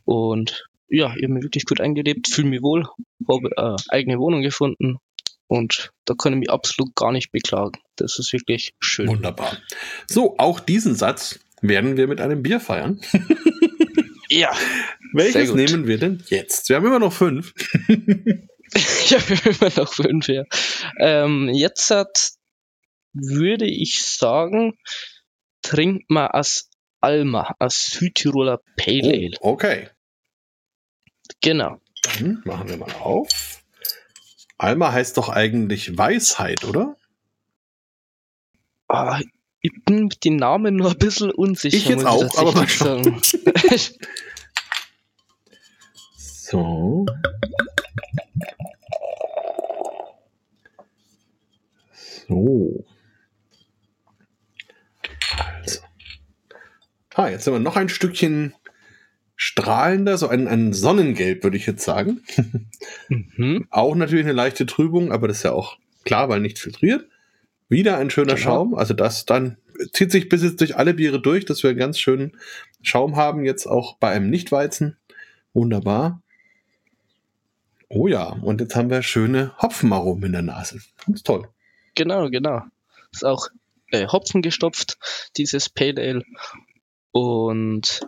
Und 0.04 0.66
ja, 0.88 1.14
ich 1.14 1.22
habe 1.22 1.34
mich 1.34 1.44
wirklich 1.44 1.66
gut 1.66 1.80
eingelebt, 1.80 2.28
fühle 2.28 2.48
mich 2.48 2.62
wohl, 2.62 2.88
habe 3.28 3.50
eine 3.56 3.76
eigene 3.90 4.18
Wohnung 4.18 4.40
gefunden 4.40 4.98
und 5.50 5.90
da 6.04 6.14
kann 6.14 6.32
ich 6.32 6.38
mich 6.38 6.50
absolut 6.50 6.94
gar 6.94 7.12
nicht 7.12 7.32
beklagen. 7.32 7.80
Das 7.96 8.18
ist 8.18 8.32
wirklich 8.32 8.72
schön. 8.78 9.08
Wunderbar. 9.08 9.58
So, 10.08 10.36
auch 10.38 10.60
diesen 10.60 10.94
Satz 10.94 11.40
werden 11.60 11.96
wir 11.96 12.06
mit 12.08 12.20
einem 12.20 12.42
Bier 12.42 12.60
feiern. 12.60 13.00
Ja, 14.30 14.52
Welches 15.12 15.52
nehmen 15.52 15.88
wir 15.88 15.98
denn 15.98 16.22
jetzt? 16.28 16.68
Wir 16.68 16.76
haben 16.76 16.86
immer 16.86 17.00
noch 17.00 17.12
fünf. 17.12 17.52
Ich 18.72 19.12
habe 19.12 19.50
immer 19.50 19.72
noch 19.76 19.92
fünf, 19.92 20.28
ja. 20.28 20.44
Ähm, 21.00 21.48
jetzt 21.48 21.90
hat, 21.90 22.30
würde 23.12 23.66
ich 23.66 24.04
sagen, 24.04 24.78
trinkt 25.60 26.08
man 26.08 26.28
als 26.28 26.70
Alma, 27.00 27.56
als 27.58 27.86
Südtiroler 27.86 28.60
Pale 28.76 29.08
Ale. 29.08 29.36
Oh, 29.40 29.54
okay. 29.54 29.88
Genau. 31.40 31.80
Dann 32.04 32.42
machen 32.44 32.68
wir 32.68 32.76
mal 32.76 32.92
auf. 32.92 33.59
Alma 34.60 34.92
heißt 34.92 35.16
doch 35.16 35.30
eigentlich 35.30 35.96
Weisheit, 35.96 36.64
oder? 36.66 36.94
Ah, 38.88 39.18
ich 39.62 39.72
bin 39.86 40.04
mit 40.04 40.22
den 40.22 40.36
Namen 40.36 40.76
nur 40.76 40.90
ein 40.90 40.98
bisschen 40.98 41.30
unsicher. 41.30 41.76
Ich 41.78 41.86
jetzt 41.86 42.04
auch, 42.04 42.36
aber 42.36 42.52
mal 42.52 42.68
sagen. 42.68 43.20
So. 46.50 47.06
So. 52.26 52.84
Also. 55.38 55.80
Ah, 57.14 57.28
jetzt 57.28 57.44
sind 57.44 57.54
wir 57.54 57.60
noch 57.60 57.76
ein 57.76 57.88
Stückchen 57.88 58.54
strahlender, 59.42 60.18
so 60.18 60.28
ein, 60.28 60.46
ein 60.46 60.74
Sonnengelb, 60.74 61.42
würde 61.44 61.56
ich 61.56 61.64
jetzt 61.64 61.82
sagen. 61.82 62.20
mhm. 63.08 63.66
Auch 63.70 63.94
natürlich 63.94 64.26
eine 64.26 64.34
leichte 64.34 64.66
Trübung, 64.66 65.12
aber 65.12 65.28
das 65.28 65.38
ist 65.38 65.42
ja 65.44 65.52
auch 65.52 65.78
klar, 66.04 66.28
weil 66.28 66.40
nicht 66.40 66.58
filtriert. 66.58 67.06
Wieder 67.70 67.96
ein 67.96 68.10
schöner 68.10 68.34
Genau. 68.34 68.44
Schaum, 68.44 68.74
also 68.74 68.92
das 68.92 69.24
dann 69.24 69.56
zieht 69.94 70.12
sich 70.12 70.28
bis 70.28 70.42
jetzt 70.42 70.60
durch 70.60 70.76
alle 70.76 70.92
Biere 70.92 71.22
durch, 71.22 71.46
dass 71.46 71.62
wir 71.62 71.70
einen 71.70 71.78
ganz 71.78 71.98
schönen 71.98 72.36
Schaum 72.82 73.16
haben, 73.16 73.46
jetzt 73.46 73.66
auch 73.66 73.96
bei 73.96 74.10
einem 74.10 74.28
Nichtweizen. 74.28 74.98
Wunderbar. 75.54 76.20
Oh 77.88 78.08
ja, 78.08 78.26
und 78.26 78.60
jetzt 78.60 78.76
haben 78.76 78.90
wir 78.90 79.02
schöne 79.02 79.56
Hopfenaromen 79.56 80.24
in 80.24 80.32
der 80.32 80.42
Nase. 80.42 80.80
Ganz 81.06 81.22
toll. 81.22 81.48
Genau, 81.94 82.28
genau. 82.28 82.60
Ist 83.10 83.24
auch 83.24 83.48
äh, 83.90 84.06
Hopfen 84.06 84.42
gestopft, 84.42 84.98
dieses 85.38 85.70
Pale 85.70 85.98
Ale. 85.98 86.24
Und 87.12 88.02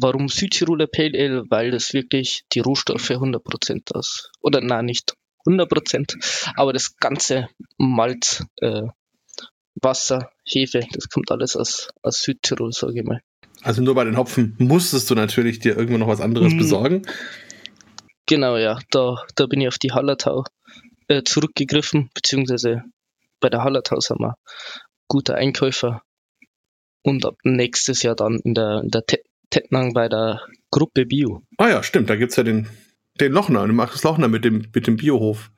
warum 0.00 0.28
Südtiroler 0.28 0.86
Pale 0.86 1.18
Ale? 1.18 1.44
Weil 1.48 1.70
das 1.70 1.92
wirklich 1.92 2.42
die 2.52 2.60
Rohstoffe 2.60 3.10
100% 3.10 3.92
aus. 3.94 4.30
Oder 4.40 4.60
nein, 4.60 4.86
nicht 4.86 5.14
100%, 5.46 6.16
aber 6.56 6.72
das 6.72 6.96
ganze 6.96 7.48
Malz, 7.78 8.44
äh, 8.60 8.82
Wasser, 9.80 10.30
Hefe, 10.44 10.80
das 10.92 11.08
kommt 11.08 11.30
alles 11.30 11.54
aus, 11.54 11.88
aus 12.02 12.22
Südtirol, 12.22 12.72
sage 12.72 13.00
ich 13.00 13.04
mal. 13.04 13.20
Also 13.62 13.82
nur 13.82 13.94
bei 13.94 14.04
den 14.04 14.16
Hopfen 14.16 14.54
musstest 14.58 15.08
du 15.10 15.14
natürlich 15.14 15.58
dir 15.58 15.76
irgendwo 15.76 15.98
noch 15.98 16.08
was 16.08 16.20
anderes 16.20 16.52
Mhm. 16.54 16.58
besorgen. 16.58 17.02
Genau, 18.26 18.56
ja, 18.56 18.78
da, 18.90 19.22
da 19.36 19.46
bin 19.46 19.60
ich 19.60 19.68
auf 19.68 19.78
die 19.78 19.92
Hallertau 19.92 20.44
äh, 21.08 21.22
zurückgegriffen, 21.22 22.10
beziehungsweise 22.14 22.82
bei 23.40 23.48
der 23.48 23.62
Hallertau 23.62 24.00
sind 24.00 24.18
wir 24.18 24.36
guter 25.08 25.36
Einkäufer 25.36 26.02
und 27.02 27.24
ab 27.24 27.36
nächstes 27.44 28.02
Jahr 28.02 28.16
dann 28.16 28.40
in 28.42 28.54
der, 28.54 28.80
in 28.82 28.90
der 28.90 29.04
Te- 29.06 29.22
Tettnang 29.50 29.92
bei 29.92 30.08
der 30.08 30.40
Gruppe 30.70 31.06
Bio. 31.06 31.42
Ah 31.58 31.68
ja, 31.68 31.82
stimmt, 31.82 32.10
da 32.10 32.16
gibt's 32.16 32.36
ja 32.36 32.42
den, 32.42 32.68
den 33.20 33.32
Lochner, 33.32 33.66
den 33.66 33.76
Markus 33.76 34.02
Lochner 34.02 34.28
mit 34.28 34.44
dem, 34.44 34.66
mit 34.74 34.86
dem 34.86 34.96
Biohof. 34.96 35.50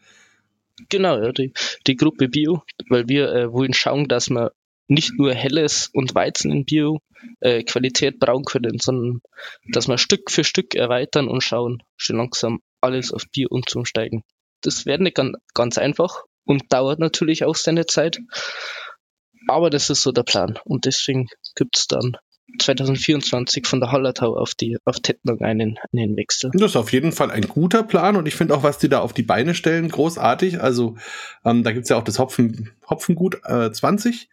Genau, 0.88 1.20
ja, 1.20 1.32
die, 1.32 1.52
die 1.86 1.96
Gruppe 1.96 2.28
Bio, 2.28 2.62
weil 2.88 3.08
wir 3.08 3.32
äh, 3.32 3.52
wollen 3.52 3.74
schauen, 3.74 4.06
dass 4.08 4.30
wir 4.30 4.52
nicht 4.86 5.18
nur 5.18 5.34
Helles 5.34 5.90
und 5.92 6.14
Weizen 6.14 6.50
in 6.50 6.64
Bio 6.64 7.00
äh, 7.40 7.62
brauen 8.18 8.44
können, 8.44 8.78
sondern 8.80 9.20
dass 9.72 9.88
wir 9.88 9.98
Stück 9.98 10.30
für 10.30 10.44
Stück 10.44 10.74
erweitern 10.74 11.28
und 11.28 11.42
schauen, 11.42 11.82
schon 11.96 12.16
langsam 12.16 12.60
alles 12.80 13.12
auf 13.12 13.24
Bio 13.32 13.48
umzusteigen. 13.50 14.22
Das 14.62 14.86
wäre 14.86 15.02
nicht 15.02 15.16
ganz, 15.16 15.36
ganz 15.54 15.78
einfach 15.78 16.22
und 16.44 16.72
dauert 16.72 17.00
natürlich 17.00 17.44
auch 17.44 17.56
seine 17.56 17.86
Zeit, 17.86 18.18
aber 19.46 19.70
das 19.70 19.90
ist 19.90 20.02
so 20.02 20.12
der 20.12 20.22
Plan 20.22 20.58
und 20.64 20.84
deswegen 20.84 21.28
gibt's 21.54 21.86
dann 21.86 22.16
2024 22.58 23.66
von 23.66 23.80
der 23.80 23.92
Hallertau 23.92 24.36
auf 24.36 24.54
die 24.54 24.78
auf 24.84 25.00
Tettnang 25.00 25.40
einen, 25.40 25.78
einen 25.92 26.16
Wechsel. 26.16 26.50
Das 26.54 26.70
ist 26.70 26.76
auf 26.76 26.92
jeden 26.92 27.12
Fall 27.12 27.30
ein 27.30 27.46
guter 27.46 27.82
Plan 27.82 28.16
und 28.16 28.26
ich 28.26 28.34
finde 28.34 28.54
auch, 28.54 28.62
was 28.62 28.78
die 28.78 28.88
da 28.88 29.00
auf 29.00 29.12
die 29.12 29.22
Beine 29.22 29.54
stellen, 29.54 29.88
großartig. 29.88 30.60
Also 30.60 30.96
ähm, 31.44 31.62
da 31.62 31.72
gibt's 31.72 31.90
ja 31.90 31.96
auch 31.96 32.04
das 32.04 32.18
Hopfen, 32.18 32.70
Hopfengut 32.88 33.40
äh, 33.44 33.70
20, 33.70 34.28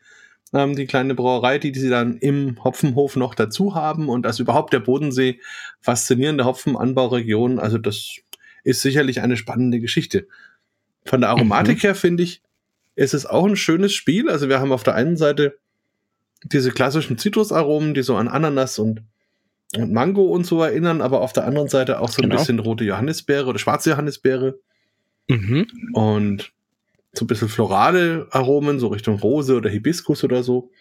ähm, 0.54 0.76
die 0.76 0.86
kleine 0.86 1.14
Brauerei, 1.14 1.60
die, 1.60 1.72
die 1.72 1.80
sie 1.80 1.90
dann 1.90 2.18
im 2.18 2.64
Hopfenhof 2.64 3.16
noch 3.18 3.36
dazu 3.36 3.76
haben 3.76 4.08
und 4.08 4.24
das 4.24 4.40
überhaupt 4.40 4.72
der 4.74 4.80
Bodensee 4.80 5.40
faszinierende 5.82 6.46
Hopfenanbauregion. 6.46 7.60
Also 7.60 7.78
das 7.78 8.18
ist 8.64 8.82
sicherlich 8.82 9.22
eine 9.22 9.38
spannende 9.38 9.80
Geschichte. 9.80 10.28
Von 11.06 11.22
der 11.22 11.30
Aromatik 11.32 11.84
her 11.84 11.96
finde 11.96 12.24
ich, 12.24 12.42
ist 12.96 13.14
es 13.14 13.26
auch 13.26 13.46
ein 13.46 13.58
schönes 13.58 13.94
Spiel. 13.94 14.30
Also 14.30 14.48
wir 14.50 14.60
haben 14.60 14.72
auf 14.72 14.84
der 14.84 14.96
einen 14.96 15.18
Seite 15.18 15.60
diese 16.52 16.72
klassischen 16.72 17.18
Zitrusaromen, 17.18 17.94
die 17.94 18.04
so 18.04 18.16
an 18.16 18.28
Ananas 18.28 18.78
und, 18.80 19.02
und 19.76 19.92
Mango 19.92 20.24
und 20.24 20.46
so 20.46 20.62
erinnern, 20.62 21.02
aber 21.02 21.22
auf 21.22 21.34
der 21.34 21.46
anderen 21.46 21.68
Seite 21.70 22.00
auch 22.00 22.10
so 22.10 22.22
ein 22.22 22.30
Genau. 22.30 22.38
bisschen 22.40 22.60
rote 22.60 22.84
Johannisbeere 22.84 23.48
oder 23.48 23.60
schwarze 23.60 23.90
Johannisbeere 23.92 24.60
Mhm. 25.28 25.68
und 25.94 26.52
so 27.14 27.24
ein 27.26 27.28
bisschen 27.28 27.50
florale 27.50 28.28
Aromen, 28.32 28.80
so 28.80 28.88
Richtung 28.90 29.18
Rose 29.20 29.56
oder 29.56 29.70
Hibiskus 29.70 30.24
oder 30.24 30.44
so. 30.44 30.72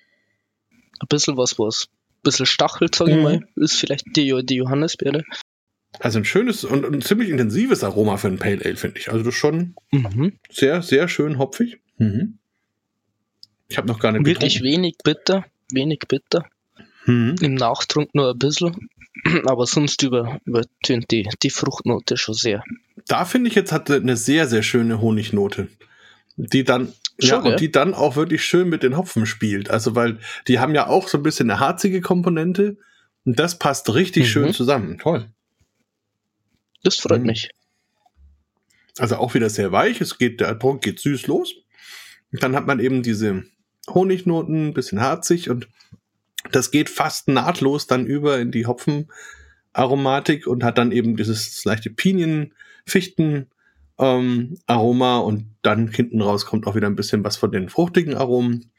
ein 1.00 1.08
bisschen 1.08 1.36
was, 1.36 1.58
was 1.58 1.88
ein 1.88 2.22
bisschen 2.22 2.46
stachelt, 2.46 2.94
sage 2.94 3.10
ich 3.12 3.16
Mhm. 3.16 3.22
mal, 3.22 3.40
ist 3.56 3.76
vielleicht 3.76 4.04
die, 4.16 4.34
die 4.44 4.54
Johannisbeere. 4.56 5.24
Also 6.00 6.18
ein 6.18 6.24
schönes 6.24 6.64
und 6.64 6.84
ein 6.84 7.00
ziemlich 7.02 7.30
intensives 7.30 7.82
Aroma 7.84 8.16
für 8.16 8.28
ein 8.28 8.38
Pale 8.38 8.64
Ale, 8.64 8.76
finde 8.76 8.98
ich. 8.98 9.08
Also 9.10 9.20
das 9.24 9.34
ist 9.34 9.38
schon 9.40 9.74
Mhm. 9.92 10.34
sehr, 10.50 10.82
sehr 10.82 11.08
schön 11.08 11.38
hopfig. 11.38 11.78
Mhm. 11.98 12.38
Ich 13.68 13.78
habe 13.78 13.88
noch 13.88 13.98
gar 13.98 14.12
nicht 14.12 14.24
Wirklich 14.26 14.54
getrunken. 14.56 14.76
wenig 14.82 14.96
bitter, 15.02 15.44
wenig 15.72 16.00
bitter. 16.08 16.44
Mhm. 17.06 17.36
Im 17.40 17.54
Nachtrunk 17.54 18.14
nur 18.14 18.30
ein 18.32 18.38
bisschen. 18.38 18.88
Aber 19.46 19.66
sonst 19.66 20.02
über, 20.02 20.38
übertönt 20.44 21.10
die, 21.10 21.28
die 21.42 21.50
Fruchtnote 21.50 22.16
schon 22.16 22.34
sehr. 22.34 22.62
Da 23.06 23.24
finde 23.24 23.48
ich 23.48 23.54
jetzt 23.54 23.72
hat 23.72 23.90
eine 23.90 24.16
sehr, 24.16 24.46
sehr 24.48 24.62
schöne 24.62 25.00
Honignote. 25.00 25.68
Die 26.36 26.64
dann, 26.64 26.92
ja, 27.20 27.28
Schon, 27.28 27.42
gell? 27.42 27.52
und 27.52 27.60
die 27.60 27.70
dann 27.70 27.94
auch 27.94 28.16
wirklich 28.16 28.44
schön 28.44 28.68
mit 28.68 28.82
den 28.82 28.96
Hopfen 28.96 29.24
spielt. 29.26 29.70
Also, 29.70 29.94
weil 29.94 30.18
die 30.48 30.58
haben 30.58 30.74
ja 30.74 30.88
auch 30.88 31.08
so 31.08 31.18
ein 31.18 31.22
bisschen 31.22 31.50
eine 31.50 31.60
harzige 31.60 32.00
Komponente. 32.00 32.76
Und 33.24 33.38
das 33.38 33.58
passt 33.58 33.92
richtig 33.94 34.24
Mhm. 34.24 34.28
schön 34.28 34.52
zusammen. 34.52 34.98
Toll. 34.98 35.28
Das 36.82 36.96
freut 36.96 37.20
Mhm. 37.20 37.26
mich. 37.28 37.50
Also 38.98 39.16
auch 39.16 39.34
wieder 39.34 39.50
sehr 39.50 39.72
weich. 39.72 40.00
Es 40.00 40.18
geht, 40.18 40.40
der 40.40 40.58
Trunk 40.58 40.82
geht 40.82 41.00
süß 41.00 41.26
los. 41.26 41.54
Und 42.32 42.42
dann 42.42 42.54
hat 42.56 42.66
man 42.66 42.80
eben 42.80 43.02
diese 43.02 43.44
Honignoten, 43.88 44.74
bisschen 44.74 45.00
harzig 45.00 45.50
und 45.50 45.68
das 46.50 46.70
geht 46.70 46.90
fast 46.90 47.28
nahtlos 47.28 47.86
dann 47.86 48.06
über 48.06 48.38
in 48.38 48.50
die 48.50 48.66
Hopfenaromatik 48.66 50.46
und 50.46 50.64
hat 50.64 50.78
dann 50.78 50.92
eben 50.92 51.16
dieses 51.16 51.64
leichte 51.64 51.90
Pinien, 51.90 52.54
Fichten, 52.86 53.48
ähm, 53.98 54.58
Aroma 54.66 55.18
und 55.18 55.46
dann 55.62 55.88
hinten 55.88 56.20
raus 56.20 56.46
kommt 56.46 56.66
auch 56.66 56.74
wieder 56.74 56.86
ein 56.86 56.96
bisschen 56.96 57.24
was 57.24 57.36
von 57.36 57.52
den 57.52 57.68
fruchtigen 57.68 58.14
Aromen. 58.14 58.70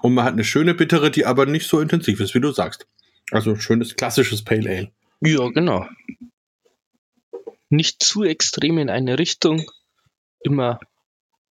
Und 0.00 0.14
man 0.14 0.24
hat 0.24 0.34
eine 0.34 0.44
schöne 0.44 0.74
Bittere, 0.74 1.10
die 1.10 1.26
aber 1.26 1.46
nicht 1.46 1.66
so 1.66 1.80
intensiv 1.80 2.20
ist, 2.20 2.34
wie 2.34 2.40
du 2.40 2.52
sagst. 2.52 2.86
Also 3.30 3.56
schönes 3.56 3.96
klassisches 3.96 4.44
Pale 4.44 4.70
Ale. 4.70 4.90
Ja, 5.20 5.48
genau. 5.48 5.86
Nicht 7.68 8.02
zu 8.02 8.22
extrem 8.22 8.78
in 8.78 8.90
eine 8.90 9.18
Richtung. 9.18 9.68
Immer 10.40 10.78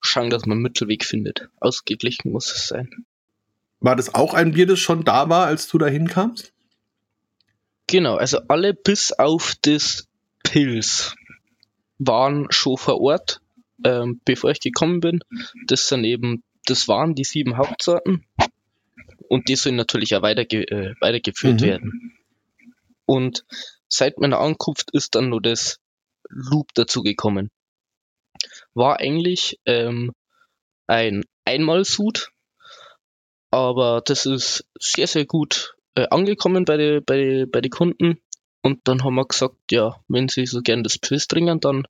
schauen, 0.01 0.29
dass 0.29 0.45
man 0.45 0.57
einen 0.57 0.63
Mittelweg 0.63 1.05
findet. 1.05 1.49
Ausgeglichen 1.59 2.31
muss 2.31 2.51
es 2.51 2.67
sein. 2.67 2.89
War 3.79 3.95
das 3.95 4.13
auch 4.13 4.33
ein 4.33 4.51
Bier, 4.53 4.67
das 4.67 4.79
schon 4.79 5.03
da 5.03 5.29
war, 5.29 5.45
als 5.47 5.67
du 5.67 5.77
da 5.77 5.87
hinkamst? 5.87 6.53
Genau, 7.87 8.15
also 8.15 8.39
alle 8.47 8.73
bis 8.73 9.11
auf 9.11 9.55
das 9.61 10.07
Pilz 10.43 11.15
waren 11.97 12.47
schon 12.51 12.77
vor 12.77 13.01
Ort, 13.01 13.41
ähm, 13.83 14.21
bevor 14.25 14.51
ich 14.51 14.59
gekommen 14.59 14.99
bin. 14.99 15.19
Das 15.67 15.87
sind 15.87 16.03
eben, 16.03 16.43
das 16.65 16.87
waren 16.87 17.15
die 17.15 17.23
sieben 17.23 17.57
Hauptsorten 17.57 18.25
und 19.29 19.47
die 19.49 19.55
sollen 19.55 19.75
natürlich 19.75 20.15
auch 20.15 20.21
weiterge 20.21 20.63
äh, 20.69 20.93
weitergeführt 20.99 21.61
Mhm. 21.61 21.65
werden. 21.65 22.17
Und 23.05 23.45
seit 23.87 24.19
meiner 24.19 24.39
Ankunft 24.39 24.91
ist 24.91 25.15
dann 25.15 25.29
nur 25.29 25.41
das 25.41 25.79
Loop 26.29 26.73
dazugekommen. 26.75 27.49
War 28.73 28.99
eigentlich 28.99 29.59
ähm, 29.65 30.11
ein 30.87 31.23
Einmalsud, 31.45 32.31
aber 33.51 34.01
das 34.05 34.25
ist 34.25 34.65
sehr, 34.79 35.07
sehr 35.07 35.25
gut 35.25 35.75
äh, 35.95 36.07
angekommen 36.09 36.65
bei 36.65 36.77
den 36.77 37.03
bei, 37.03 37.45
bei 37.51 37.61
die 37.61 37.69
Kunden. 37.69 38.21
Und 38.61 38.79
dann 38.83 39.03
haben 39.03 39.15
wir 39.15 39.25
gesagt, 39.25 39.55
ja, 39.71 39.99
wenn 40.07 40.29
sie 40.29 40.45
so 40.45 40.61
gern 40.61 40.83
das 40.83 40.97
Pilz 40.99 41.27
trinken, 41.27 41.59
dann 41.59 41.87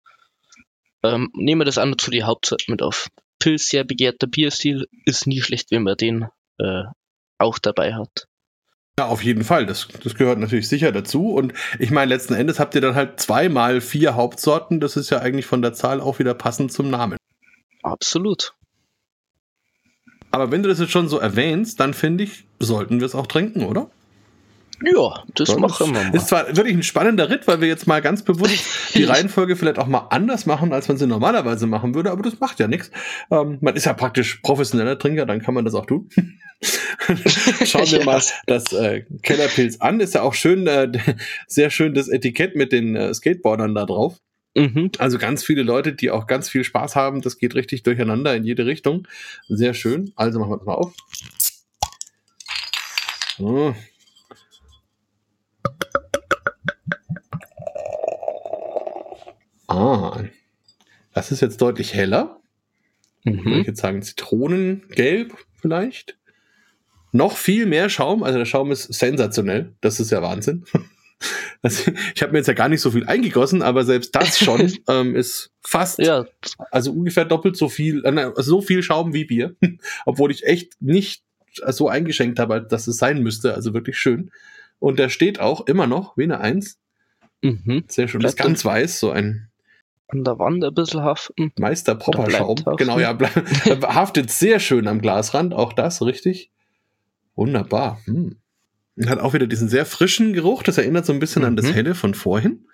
ähm, 1.04 1.30
nehmen 1.34 1.62
wir 1.62 1.66
das 1.66 1.78
auch 1.78 1.86
noch 1.86 1.98
zu 1.98 2.12
die 2.12 2.24
Hauptzeit 2.24 2.64
mit 2.68 2.82
auf. 2.82 3.10
Pilz, 3.40 3.68
sehr 3.68 3.84
begehrter 3.84 4.28
Bierstil, 4.28 4.88
ist 5.06 5.28
nie 5.28 5.42
schlecht, 5.42 5.72
wenn 5.72 5.84
man 5.84 5.98
den 5.98 6.28
äh, 6.60 6.84
auch 7.40 7.60
dabei 7.60 7.96
hat. 7.96 8.28
Ja, 9.02 9.08
auf 9.08 9.24
jeden 9.24 9.44
Fall. 9.44 9.66
Das, 9.66 9.88
das 10.04 10.14
gehört 10.14 10.38
natürlich 10.38 10.70
sicher 10.70 10.92
dazu. 10.92 11.34
Und 11.34 11.54
ich 11.80 11.90
meine, 11.90 12.10
letzten 12.10 12.36
Endes 12.36 12.60
habt 12.60 12.76
ihr 12.76 12.82
dann 12.82 12.94
halt 12.94 13.20
zweimal 13.20 13.82
vier 13.82 14.14
Hauptsorten. 14.14 14.80
Das 14.80 14.96
ist 14.96 15.10
ja 15.10 15.18
eigentlich 15.18 15.48
von 15.48 15.64
der 15.64 15.74
Zahl 15.74 16.00
auch 16.00 16.20
wieder 16.20 16.36
passend 16.36 16.72
zum 16.72 16.92
Namen. 16.92 17.18
Absolut. 17.82 18.54
Aber 20.30 20.52
wenn 20.52 20.62
du 20.62 20.70
das 20.70 20.80
jetzt 20.80 20.92
schon 20.92 21.10
so 21.10 21.18
erwähnst, 21.18 21.80
dann 21.80 21.96
finde 21.96 22.26
ich, 22.26 22.46
sollten 22.60 23.00
wir 23.00 23.08
es 23.08 23.16
auch 23.16 23.26
trinken, 23.26 23.66
oder? 23.66 23.90
Ja, 24.84 25.24
das 25.36 25.50
Ja, 25.50 25.58
machen 25.58 25.94
wir 25.94 26.04
mal. 26.04 26.15
Ist 26.15 26.28
zwar 26.30 26.48
wirklich 26.56 26.76
ein 26.76 26.84
spannender 26.84 27.30
Ritt, 27.30 27.48
weil 27.48 27.62
wir 27.62 27.67
jetzt 27.67 27.88
mal 27.88 28.02
ganz 28.02 28.24
bewusst 28.24 28.65
die 28.96 29.04
Reihenfolge 29.04 29.56
vielleicht 29.56 29.77
auch 29.79 29.88
mal 29.88 30.08
anders 30.10 30.46
machen, 30.46 30.73
als 30.73 30.88
man 30.88 30.98
sie 30.98 31.08
normalerweise 31.08 31.67
machen 31.67 31.94
würde, 31.96 32.12
aber 32.12 32.23
das 32.23 32.40
macht 32.40 32.60
ja 32.60 32.67
nichts. 32.67 32.92
Ähm, 33.29 33.58
man 33.62 33.75
ist 33.75 33.86
ja 33.86 33.94
praktisch 33.94 34.36
professioneller 34.38 34.98
Trinker, 34.98 35.25
dann 35.25 35.42
kann 35.42 35.54
man 35.54 35.65
das 35.65 35.73
auch 35.75 35.86
tun. 35.86 36.10
Schauen 37.65 37.90
wir 37.92 38.00
Ja. 38.00 38.06
mal 38.06 38.21
das 38.48 38.71
äh, 38.73 39.04
Kellerpilz 39.23 39.77
an. 39.82 40.00
Ist 40.00 40.13
ja 40.15 40.21
auch 40.21 40.34
schön, 40.34 40.67
äh, 40.67 40.92
sehr 41.48 41.69
schön 41.69 41.94
das 41.94 42.08
Etikett 42.08 42.56
mit 42.56 42.71
den 42.71 42.96
äh, 42.96 43.13
Skateboardern 43.13 43.73
da 43.75 43.86
drauf. 43.86 44.17
Mhm. 44.56 44.92
Also 44.98 45.17
ganz 45.17 45.44
viele 45.46 45.63
Leute, 45.63 45.94
die 45.94 46.12
auch 46.12 46.27
ganz 46.27 46.50
viel 46.50 46.63
Spaß 46.63 46.96
haben. 46.96 47.21
Das 47.21 47.38
geht 47.38 47.56
richtig 47.56 47.84
durcheinander 47.84 48.36
in 48.36 48.44
jede 48.44 48.65
Richtung. 48.65 49.08
Sehr 49.48 49.73
schön. 49.73 50.12
Also 50.15 50.40
machen 50.40 50.52
wir 50.52 50.58
das 50.58 50.65
mal 50.65 50.73
auf. 50.73 50.94
So. 53.38 53.73
Ah, 59.72 60.24
das 61.13 61.32
ist 61.32 61.42
jetzt 61.42 61.62
deutlich 61.62 61.94
heller. 61.94 62.40
Würde 63.24 63.40
ich 63.40 63.46
Mhm. 63.46 63.63
jetzt 63.63 63.82
sagen 63.82 64.02
Zitronengelb 64.02 65.34
vielleicht. 65.62 66.17
noch 67.13 67.36
viel 67.38 67.65
mehr 67.65 67.90
Schaum. 67.90 68.24
Also 68.24 68.38
der 68.40 68.46
Schaum 68.46 68.72
ist 68.72 68.92
sensationell. 68.94 69.74
Das 69.82 70.00
ist 70.00 70.12
ja 70.12 70.22
Wahnsinn. 70.22 70.65
Also, 71.62 71.92
ich 72.15 72.24
habe 72.24 72.32
mir 72.32 72.40
jetzt 72.40 72.48
ja 72.48 72.56
gar 72.56 72.67
nicht 72.67 72.82
so 72.82 72.90
viel 72.90 73.06
eingegossen, 73.06 73.62
aber 73.62 73.84
selbst 73.84 74.15
das 74.15 74.40
schon 74.40 74.74
ähm, 74.90 75.15
ist 75.15 75.52
fast, 75.62 76.00
Ja, 76.00 76.26
also 76.72 76.92
ungefähr 76.92 77.26
doppelt 77.26 77.56
so 77.56 77.69
viel, 77.69 78.04
äh, 78.04 78.12
nein, 78.12 78.32
so 78.38 78.60
viel 78.63 78.82
Schaum 78.82 79.13
wie 79.13 79.26
Bier. 79.26 79.56
Obwohl 80.08 80.32
ich 80.32 80.44
echt 80.48 80.82
nicht 80.82 81.22
so 81.67 81.88
eingeschenkt 81.90 82.40
habe, 82.40 82.63
dass 82.67 82.88
es 82.88 82.98
sein 82.98 83.22
müsste. 83.22 83.54
Also 83.54 83.76
wirklich 83.76 84.00
schön. 84.00 84.32
Und 84.80 84.98
der 84.98 85.10
steht 85.10 85.40
auch 85.40 85.67
immer 85.67 85.86
noch 85.86 86.17
wie 86.17 86.24
eine 86.24 86.40
Eins. 86.40 86.80
mhm. 87.44 87.84
Sehr 87.88 88.08
schön. 88.08 88.22
Das 88.22 88.32
ist 88.32 88.38
ganz 88.40 88.65
weiß, 88.65 89.00
so 89.00 89.12
ein 89.12 89.50
an 90.12 90.24
der 90.24 90.38
Wand 90.40 90.64
ein 90.64 90.74
bisschen 90.74 91.02
haften. 91.02 91.52
Meister 91.58 91.96
Popperschaum. 91.96 92.58
Genau, 92.78 93.00
ja, 93.00 93.18
haftet 93.84 94.30
sehr 94.30 94.60
schön 94.60 94.88
am 94.88 95.02
Glasrand, 95.02 95.54
auch 95.54 95.74
das, 95.74 96.02
richtig. 96.02 96.52
Wunderbar. 97.36 98.00
Hm. 98.06 98.36
Hat 99.06 99.20
auch 99.20 99.34
wieder 99.34 99.48
diesen 99.48 99.70
sehr 99.70 99.86
frischen 99.86 100.34
Geruch, 100.34 100.64
das 100.64 100.78
erinnert 100.78 101.06
so 101.06 101.14
ein 101.14 101.20
bisschen 101.20 101.46
an 101.46 101.56
das 101.56 101.68
Mhm. 101.68 101.74
Helle 101.74 101.96
von 101.96 102.14
vorhin. 102.14 102.66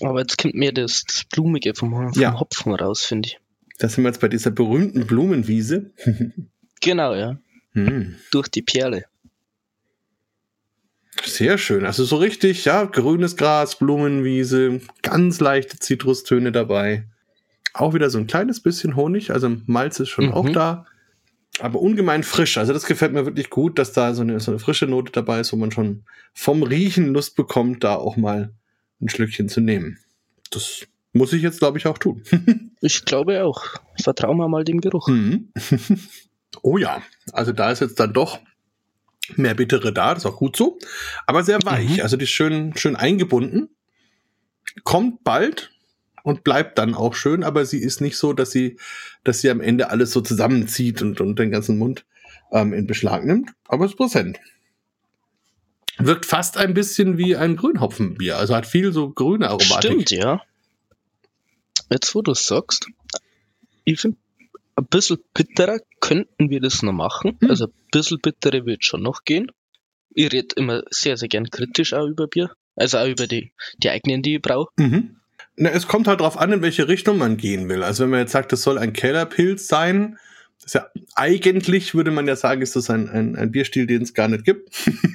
Aber 0.00 0.20
jetzt 0.20 0.38
kommt 0.38 0.54
mir 0.54 0.72
das, 0.72 1.04
das 1.04 1.24
Blumige 1.24 1.74
vom, 1.74 1.90
vom 1.90 2.12
Ja. 2.20 2.38
Hopfen 2.40 2.74
raus, 2.74 3.04
finde 3.04 3.28
ich. 3.28 3.38
Da 3.78 3.88
sind 3.88 4.04
wir 4.04 4.08
jetzt 4.08 4.20
bei 4.20 4.28
dieser 4.28 4.50
berühmten 4.50 5.06
Blumenwiese. 5.06 5.92
Genau, 6.80 7.12
ja. 7.12 7.36
Hm. 7.72 8.14
Durch 8.30 8.46
die 8.46 8.62
Perle. 8.62 9.06
Sehr 11.24 11.58
schön. 11.58 11.84
Also 11.84 12.04
so 12.04 12.16
richtig, 12.16 12.64
ja, 12.64 12.84
grünes 12.84 13.36
Gras, 13.36 13.78
Blumenwiese, 13.78 14.80
ganz 15.02 15.40
leichte 15.40 15.78
Zitrustöne 15.78 16.52
dabei. 16.52 17.04
Auch 17.74 17.94
wieder 17.94 18.10
so 18.10 18.18
ein 18.18 18.26
kleines 18.26 18.60
bisschen 18.60 18.96
Honig, 18.96 19.30
also 19.30 19.56
Malz 19.66 20.00
ist 20.00 20.08
schon 20.08 20.26
Mhm. 20.26 20.32
auch 20.32 20.48
da. 20.50 20.86
Aber 21.60 21.80
ungemein 21.80 22.22
frisch. 22.22 22.56
Also 22.56 22.72
das 22.72 22.86
gefällt 22.86 23.12
mir 23.12 23.26
wirklich 23.26 23.50
gut, 23.50 23.78
dass 23.78 23.92
da 23.92 24.14
so 24.14 24.22
eine, 24.22 24.38
so 24.40 24.50
eine 24.52 24.60
frische 24.60 24.86
Note 24.86 25.10
dabei 25.12 25.40
ist, 25.40 25.52
wo 25.52 25.56
man 25.56 25.70
schon 25.72 26.04
vom 26.32 26.62
Riechen 26.62 27.12
Lust 27.12 27.34
bekommt, 27.36 27.82
da 27.84 27.96
auch 27.96 28.16
mal 28.16 28.52
ein 29.00 29.08
Schlückchen 29.08 29.48
zu 29.48 29.60
nehmen. 29.60 29.98
Das 30.50 30.86
muss 31.12 31.32
ich 31.32 31.42
jetzt, 31.42 31.58
glaube 31.58 31.78
ich, 31.78 31.86
auch 31.86 31.98
tun. 31.98 32.22
Ich 32.80 33.04
glaube 33.04 33.42
auch. 33.42 33.64
Vertrauen 34.00 34.36
wir 34.36 34.46
mal 34.46 34.62
dem 34.62 34.80
Geruch. 34.80 35.08
Mhm. 35.08 35.48
oh 36.62 36.78
ja, 36.78 37.02
also 37.32 37.50
da 37.50 37.72
ist 37.72 37.80
jetzt 37.80 37.98
dann 37.98 38.12
doch 38.12 38.38
mehr 39.36 39.54
Bittere 39.54 39.92
da, 39.92 40.14
das 40.14 40.24
ist 40.24 40.30
auch 40.30 40.36
gut 40.36 40.56
so. 40.56 40.78
Aber 41.26 41.42
sehr 41.42 41.58
weich, 41.64 41.96
Mhm. 41.96 42.02
also 42.02 42.16
die 42.16 42.24
ist 42.24 42.30
schön, 42.30 42.76
schön 42.76 42.96
eingebunden. 42.96 43.68
Kommt 44.84 45.24
bald 45.24 45.70
und 46.22 46.44
bleibt 46.44 46.78
dann 46.78 46.94
auch 46.94 47.14
schön, 47.14 47.42
aber 47.42 47.64
sie 47.64 47.78
ist 47.78 48.00
nicht 48.00 48.16
so, 48.16 48.32
dass 48.32 48.50
sie, 48.50 48.78
dass 49.24 49.40
sie 49.40 49.50
am 49.50 49.60
Ende 49.60 49.90
alles 49.90 50.12
so 50.12 50.20
zusammenzieht 50.20 51.02
und, 51.02 51.20
und 51.20 51.38
den 51.38 51.50
ganzen 51.50 51.78
Mund 51.78 52.04
ähm, 52.52 52.72
in 52.72 52.86
Beschlag 52.86 53.24
nimmt. 53.24 53.50
Aber 53.66 53.84
es 53.84 53.92
ist 53.92 53.96
präsent. 53.96 54.38
Wirkt 55.98 56.26
fast 56.26 56.56
ein 56.58 56.74
bisschen 56.74 57.18
wie 57.18 57.34
ein 57.34 57.56
Grünhopfenbier, 57.56 58.36
also 58.36 58.54
hat 58.54 58.66
viel 58.66 58.92
so 58.92 59.10
grüne 59.10 59.48
Aromatik. 59.48 59.78
Stimmt, 59.78 60.10
ja. 60.10 60.42
Jetzt, 61.90 62.14
wo 62.14 62.22
du 62.22 62.32
es 62.32 62.46
sagst, 62.46 62.86
ich 63.84 64.00
finde, 64.00 64.18
ein 64.76 64.86
bisschen 64.86 65.18
bitterer 65.34 65.80
könnten 66.00 66.50
wir 66.50 66.60
das 66.60 66.82
noch 66.82 66.92
machen. 66.92 67.36
Hm. 67.40 67.50
Also 67.50 67.68
bisschen 67.90 68.18
bittere 68.20 68.66
wird 68.66 68.84
schon 68.84 69.02
noch 69.02 69.24
gehen. 69.24 69.50
Ich 70.14 70.32
rede 70.32 70.54
immer 70.56 70.82
sehr, 70.90 71.16
sehr 71.16 71.28
gern 71.28 71.50
kritisch 71.50 71.92
auch 71.92 72.06
über 72.06 72.26
Bier. 72.26 72.50
Also 72.76 72.98
auch 72.98 73.06
über 73.06 73.26
die, 73.26 73.52
die 73.78 73.90
eigenen, 73.90 74.22
die 74.22 74.36
ich 74.36 74.42
brauche. 74.42 74.70
Mhm. 74.76 75.16
Na, 75.56 75.70
es 75.70 75.88
kommt 75.88 76.06
halt 76.06 76.20
drauf 76.20 76.38
an, 76.38 76.52
in 76.52 76.62
welche 76.62 76.86
Richtung 76.86 77.18
man 77.18 77.36
gehen 77.36 77.68
will. 77.68 77.82
Also 77.82 78.04
wenn 78.04 78.10
man 78.10 78.20
jetzt 78.20 78.32
sagt, 78.32 78.52
das 78.52 78.62
soll 78.62 78.78
ein 78.78 78.92
Kellerpilz 78.92 79.66
sein, 79.66 80.16
das 80.58 80.66
ist 80.66 80.74
ja 80.74 80.88
eigentlich 81.14 81.94
würde 81.94 82.10
man 82.10 82.26
ja 82.26 82.36
sagen, 82.36 82.62
ist 82.62 82.76
das 82.76 82.90
ein, 82.90 83.08
ein, 83.08 83.36
ein 83.36 83.50
Bierstil, 83.52 83.86
den 83.86 84.02
es 84.02 84.14
gar 84.14 84.28
nicht 84.28 84.44
gibt. 84.44 84.70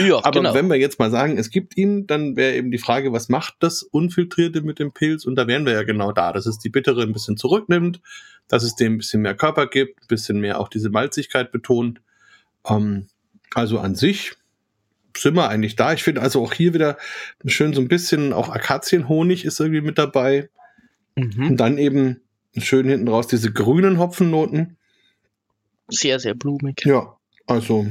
Ja, 0.00 0.16
Aber 0.24 0.40
genau. 0.40 0.54
wenn 0.54 0.68
wir 0.68 0.76
jetzt 0.76 0.98
mal 0.98 1.10
sagen, 1.10 1.38
es 1.38 1.50
gibt 1.50 1.76
ihn, 1.76 2.06
dann 2.06 2.34
wäre 2.34 2.54
eben 2.54 2.70
die 2.70 2.78
Frage, 2.78 3.12
was 3.12 3.28
macht 3.28 3.54
das 3.60 3.82
Unfiltrierte 3.82 4.62
mit 4.62 4.78
dem 4.78 4.92
Pilz? 4.92 5.24
Und 5.24 5.36
da 5.36 5.46
wären 5.46 5.64
wir 5.64 5.72
ja 5.74 5.84
genau 5.84 6.10
da, 6.10 6.32
dass 6.32 6.46
es 6.46 6.58
die 6.58 6.70
Bittere 6.70 7.02
ein 7.02 7.12
bisschen 7.12 7.36
zurücknimmt, 7.36 8.00
dass 8.48 8.62
es 8.62 8.74
dem 8.74 8.94
ein 8.94 8.98
bisschen 8.98 9.22
mehr 9.22 9.36
Körper 9.36 9.66
gibt, 9.66 10.00
ein 10.02 10.06
bisschen 10.08 10.40
mehr 10.40 10.58
auch 10.58 10.68
diese 10.68 10.90
Malzigkeit 10.90 11.52
betont. 11.52 12.00
Ähm, 12.66 13.06
also 13.54 13.78
an 13.78 13.94
sich 13.94 14.32
sind 15.16 15.34
wir 15.34 15.48
eigentlich 15.48 15.76
da. 15.76 15.92
Ich 15.92 16.02
finde 16.02 16.22
also 16.22 16.42
auch 16.42 16.52
hier 16.52 16.74
wieder 16.74 16.96
schön 17.46 17.72
so 17.72 17.80
ein 17.80 17.88
bisschen, 17.88 18.32
auch 18.32 18.48
Akazienhonig 18.48 19.44
ist 19.44 19.60
irgendwie 19.60 19.80
mit 19.80 19.98
dabei. 19.98 20.48
Mhm. 21.16 21.48
Und 21.48 21.56
dann 21.56 21.78
eben 21.78 22.20
schön 22.56 22.88
hinten 22.88 23.08
raus 23.08 23.26
diese 23.26 23.52
grünen 23.52 23.98
Hopfennoten. 23.98 24.76
Sehr, 25.88 26.20
sehr 26.20 26.34
blumig. 26.34 26.84
Ja, 26.84 27.16
also 27.46 27.86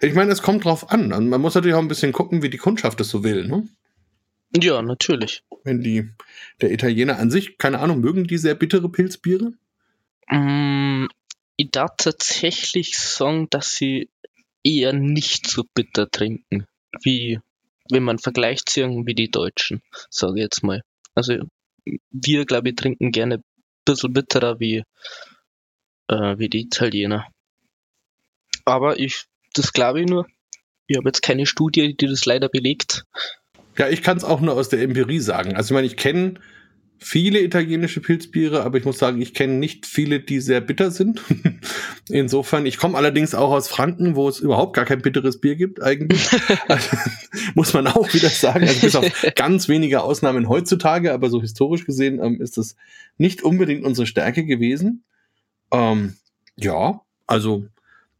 ich 0.00 0.14
meine, 0.14 0.32
es 0.32 0.42
kommt 0.42 0.64
drauf 0.64 0.90
an. 0.90 1.12
Also 1.12 1.26
Man 1.26 1.40
muss 1.40 1.54
natürlich 1.54 1.74
auch 1.74 1.80
ein 1.80 1.88
bisschen 1.88 2.12
gucken, 2.12 2.42
wie 2.42 2.50
die 2.50 2.58
Kundschaft 2.58 3.00
es 3.00 3.08
so 3.08 3.24
will. 3.24 3.46
Ne? 3.46 3.68
Ja, 4.56 4.80
natürlich. 4.82 5.42
Wenn 5.64 5.80
die, 5.80 6.08
der 6.60 6.72
Italiener 6.72 7.18
an 7.18 7.30
sich, 7.30 7.58
keine 7.58 7.80
Ahnung, 7.80 8.00
mögen 8.00 8.26
die 8.26 8.38
sehr 8.38 8.54
bittere 8.54 8.88
Pilzbiere? 8.88 9.52
Mm, 10.30 11.06
ich 11.56 11.70
darf 11.70 11.92
tatsächlich 11.96 12.98
sagen, 12.98 13.48
dass 13.50 13.74
sie 13.74 14.10
eher 14.62 14.92
nicht 14.92 15.48
so 15.48 15.64
bitter 15.74 16.10
trinken, 16.10 16.66
wie 17.02 17.40
wenn 17.90 18.02
man 18.02 18.18
vergleicht 18.18 18.68
sie 18.68 18.80
irgendwie 18.80 19.14
die 19.14 19.30
Deutschen, 19.30 19.82
sage 20.10 20.38
ich 20.38 20.42
jetzt 20.42 20.62
mal. 20.62 20.82
Also 21.14 21.34
wir, 22.10 22.44
glaube 22.44 22.70
ich, 22.70 22.76
trinken 22.76 23.12
gerne 23.12 23.36
ein 23.36 23.44
bisschen 23.84 24.12
bitterer 24.12 24.58
wie, 24.58 24.82
äh, 26.08 26.38
wie 26.38 26.48
die 26.48 26.62
Italiener. 26.62 27.28
Aber 28.64 28.98
ich, 28.98 29.24
das 29.54 29.72
glaube 29.72 30.00
ich 30.00 30.06
nur. 30.06 30.26
Ich 30.88 30.96
habe 30.96 31.08
jetzt 31.08 31.22
keine 31.22 31.46
Studie, 31.46 31.96
die 31.96 32.06
das 32.06 32.26
leider 32.26 32.48
belegt. 32.48 33.04
Ja, 33.78 33.88
ich 33.88 34.02
kann 34.02 34.16
es 34.16 34.24
auch 34.24 34.40
nur 34.40 34.54
aus 34.54 34.68
der 34.68 34.82
Empirie 34.82 35.20
sagen. 35.20 35.54
Also 35.54 35.72
ich 35.72 35.74
meine, 35.74 35.86
ich 35.86 35.96
kenne 35.96 36.40
viele 36.98 37.40
italienische 37.40 38.00
Pilzbiere, 38.00 38.62
aber 38.62 38.78
ich 38.78 38.84
muss 38.84 38.98
sagen, 38.98 39.20
ich 39.20 39.34
kenne 39.34 39.54
nicht 39.54 39.86
viele, 39.86 40.20
die 40.20 40.40
sehr 40.40 40.60
bitter 40.60 40.90
sind. 40.90 41.22
Insofern, 42.08 42.66
ich 42.66 42.78
komme 42.78 42.96
allerdings 42.96 43.34
auch 43.34 43.50
aus 43.50 43.68
Franken, 43.68 44.16
wo 44.16 44.28
es 44.28 44.40
überhaupt 44.40 44.74
gar 44.74 44.84
kein 44.84 45.02
bitteres 45.02 45.40
Bier 45.40 45.56
gibt 45.56 45.82
eigentlich. 45.82 46.28
Also, 46.68 46.96
muss 47.54 47.74
man 47.74 47.86
auch 47.86 48.12
wieder 48.12 48.28
sagen, 48.28 48.66
also 48.66 48.80
bis 48.80 48.96
auf 48.96 49.26
ganz 49.36 49.68
wenige 49.68 50.02
Ausnahmen 50.02 50.48
heutzutage, 50.48 51.12
aber 51.12 51.30
so 51.30 51.40
historisch 51.40 51.84
gesehen 51.84 52.20
ähm, 52.20 52.40
ist 52.40 52.56
das 52.56 52.76
nicht 53.18 53.42
unbedingt 53.42 53.84
unsere 53.84 54.06
Stärke 54.06 54.44
gewesen. 54.44 55.04
Ähm, 55.72 56.14
ja, 56.56 57.02
also 57.26 57.66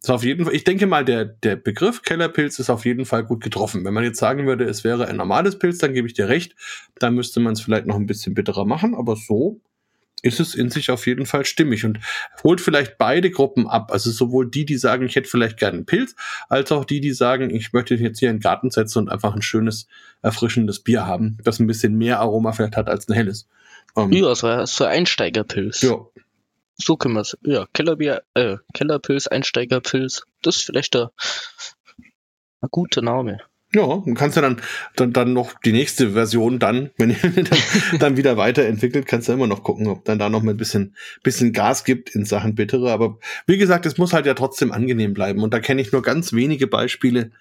ist 0.03 0.11
auf 0.11 0.25
jeden 0.25 0.45
Fall, 0.45 0.55
ich 0.55 0.65
denke 0.65 0.87
mal, 0.87 1.05
der, 1.05 1.25
der 1.25 1.57
Begriff 1.57 2.03
Kellerpilz 2.03 2.59
ist 2.59 2.71
auf 2.71 2.85
jeden 2.85 3.07
Fall 3.07 3.25
gut 3.25 3.43
getroffen. 3.43 3.85
Wenn 3.85 3.95
man 3.95 4.05
jetzt 4.05 4.19
sagen 4.19 4.47
würde, 4.47 4.65
es 4.65 4.85
wäre 4.85 5.09
ein 5.09 5.17
normales 5.17 5.59
Pilz, 5.59 5.79
dann 5.79 5.95
gebe 5.95 6.07
ich 6.07 6.15
dir 6.15 6.29
recht. 6.29 6.55
Da 6.99 7.11
müsste 7.11 7.41
man 7.41 7.55
es 7.55 7.61
vielleicht 7.61 7.87
noch 7.87 7.97
ein 7.97 8.07
bisschen 8.07 8.35
bitterer 8.35 8.65
machen, 8.65 8.95
aber 8.95 9.17
so 9.17 9.61
ist 10.23 10.41
es 10.41 10.55
in 10.55 10.71
sich 10.71 10.91
auf 10.91 11.07
jeden 11.07 11.27
Fall 11.27 11.45
stimmig 11.45 11.85
und 11.85 12.01
holt 12.43 12.61
vielleicht 12.61 12.99
beide 12.99 13.31
Gruppen 13.31 13.67
ab. 13.67 13.93
Also 13.93 14.11
sowohl 14.11 14.51
die, 14.51 14.65
die 14.65 14.79
sagen, 14.79 15.07
ich 15.07 15.15
hätte 15.17 15.29
vielleicht 15.29 15.59
gerne 15.59 15.79
einen 15.79 15.87
Pilz, 15.87 16.15
als 16.49 16.73
auch 16.73 16.85
die, 16.85 17.01
die 17.01 17.13
sagen, 17.13 17.51
ich 17.55 17.73
möchte 17.73 17.95
jetzt 17.95 18.19
hier 18.19 18.31
in 18.31 18.37
den 18.37 18.43
Garten 18.43 18.71
setzen 18.71 19.01
und 19.01 19.09
einfach 19.09 19.35
ein 19.35 19.43
schönes, 19.43 19.87
erfrischendes 20.23 20.81
Bier 20.81 21.07
haben, 21.07 21.39
das 21.45 21.61
ein 21.61 21.67
bisschen 21.67 21.97
mehr 21.97 22.21
Aroma 22.21 22.53
vielleicht 22.53 22.77
hat 22.77 22.89
als 22.89 23.09
ein 23.09 23.15
helles. 23.15 23.47
Ähm, 23.97 24.13
Ja, 24.13 24.35
so 24.35 24.47
ein 24.47 24.91
Einsteigerpilz. 24.91 25.83
ja. 25.83 25.99
So 26.77 26.97
können 26.97 27.14
wir 27.14 27.22
es. 27.22 27.37
Ja, 27.43 27.66
Kellerbier, 27.72 28.22
äh, 28.35 28.57
Kellerpilz, 28.74 29.27
Einsteigerpilz. 29.29 30.24
Das 30.43 30.57
ist 30.57 30.62
vielleicht 30.62 30.95
ein, 30.97 31.09
ein 32.61 32.68
guter 32.70 33.03
Name. 33.03 33.39
Ja, 33.74 33.85
du 33.87 34.14
kannst 34.14 34.37
ja 34.37 34.43
dann, 34.43 34.61
dann, 34.95 35.12
dann 35.12 35.33
noch 35.33 35.59
die 35.61 35.72
nächste 35.72 36.11
Version 36.12 36.59
dann, 36.59 36.91
wenn 36.99 37.11
ihr 37.11 37.16
dann, 37.45 37.59
dann 37.99 38.16
wieder 38.16 38.37
weiterentwickelt, 38.37 39.07
kannst 39.07 39.29
du 39.29 39.33
immer 39.33 39.47
noch 39.47 39.62
gucken, 39.64 39.89
ob 39.89 40.05
dann 40.05 40.18
da 40.18 40.29
noch 40.29 40.43
mal 40.43 40.53
ein 40.53 40.57
bisschen, 40.57 40.95
bisschen 41.22 41.53
Gas 41.53 41.85
gibt 41.85 42.14
in 42.14 42.24
Sachen 42.24 42.55
Bittere. 42.55 42.93
Aber 42.93 43.18
wie 43.47 43.59
gesagt, 43.59 43.87
es 43.87 43.99
muss 43.99 44.12
halt 44.12 44.27
ja 44.27 44.35
trotzdem 44.35 44.70
angenehm 44.72 45.14
bleiben. 45.14 45.43
Und 45.43 45.53
da 45.53 45.61
kenne 45.61 45.83
ich 45.83 45.93
nur 45.93 46.03
ganz 46.03 46.33
wenige 46.33 46.66
Beispiele, 46.68 47.33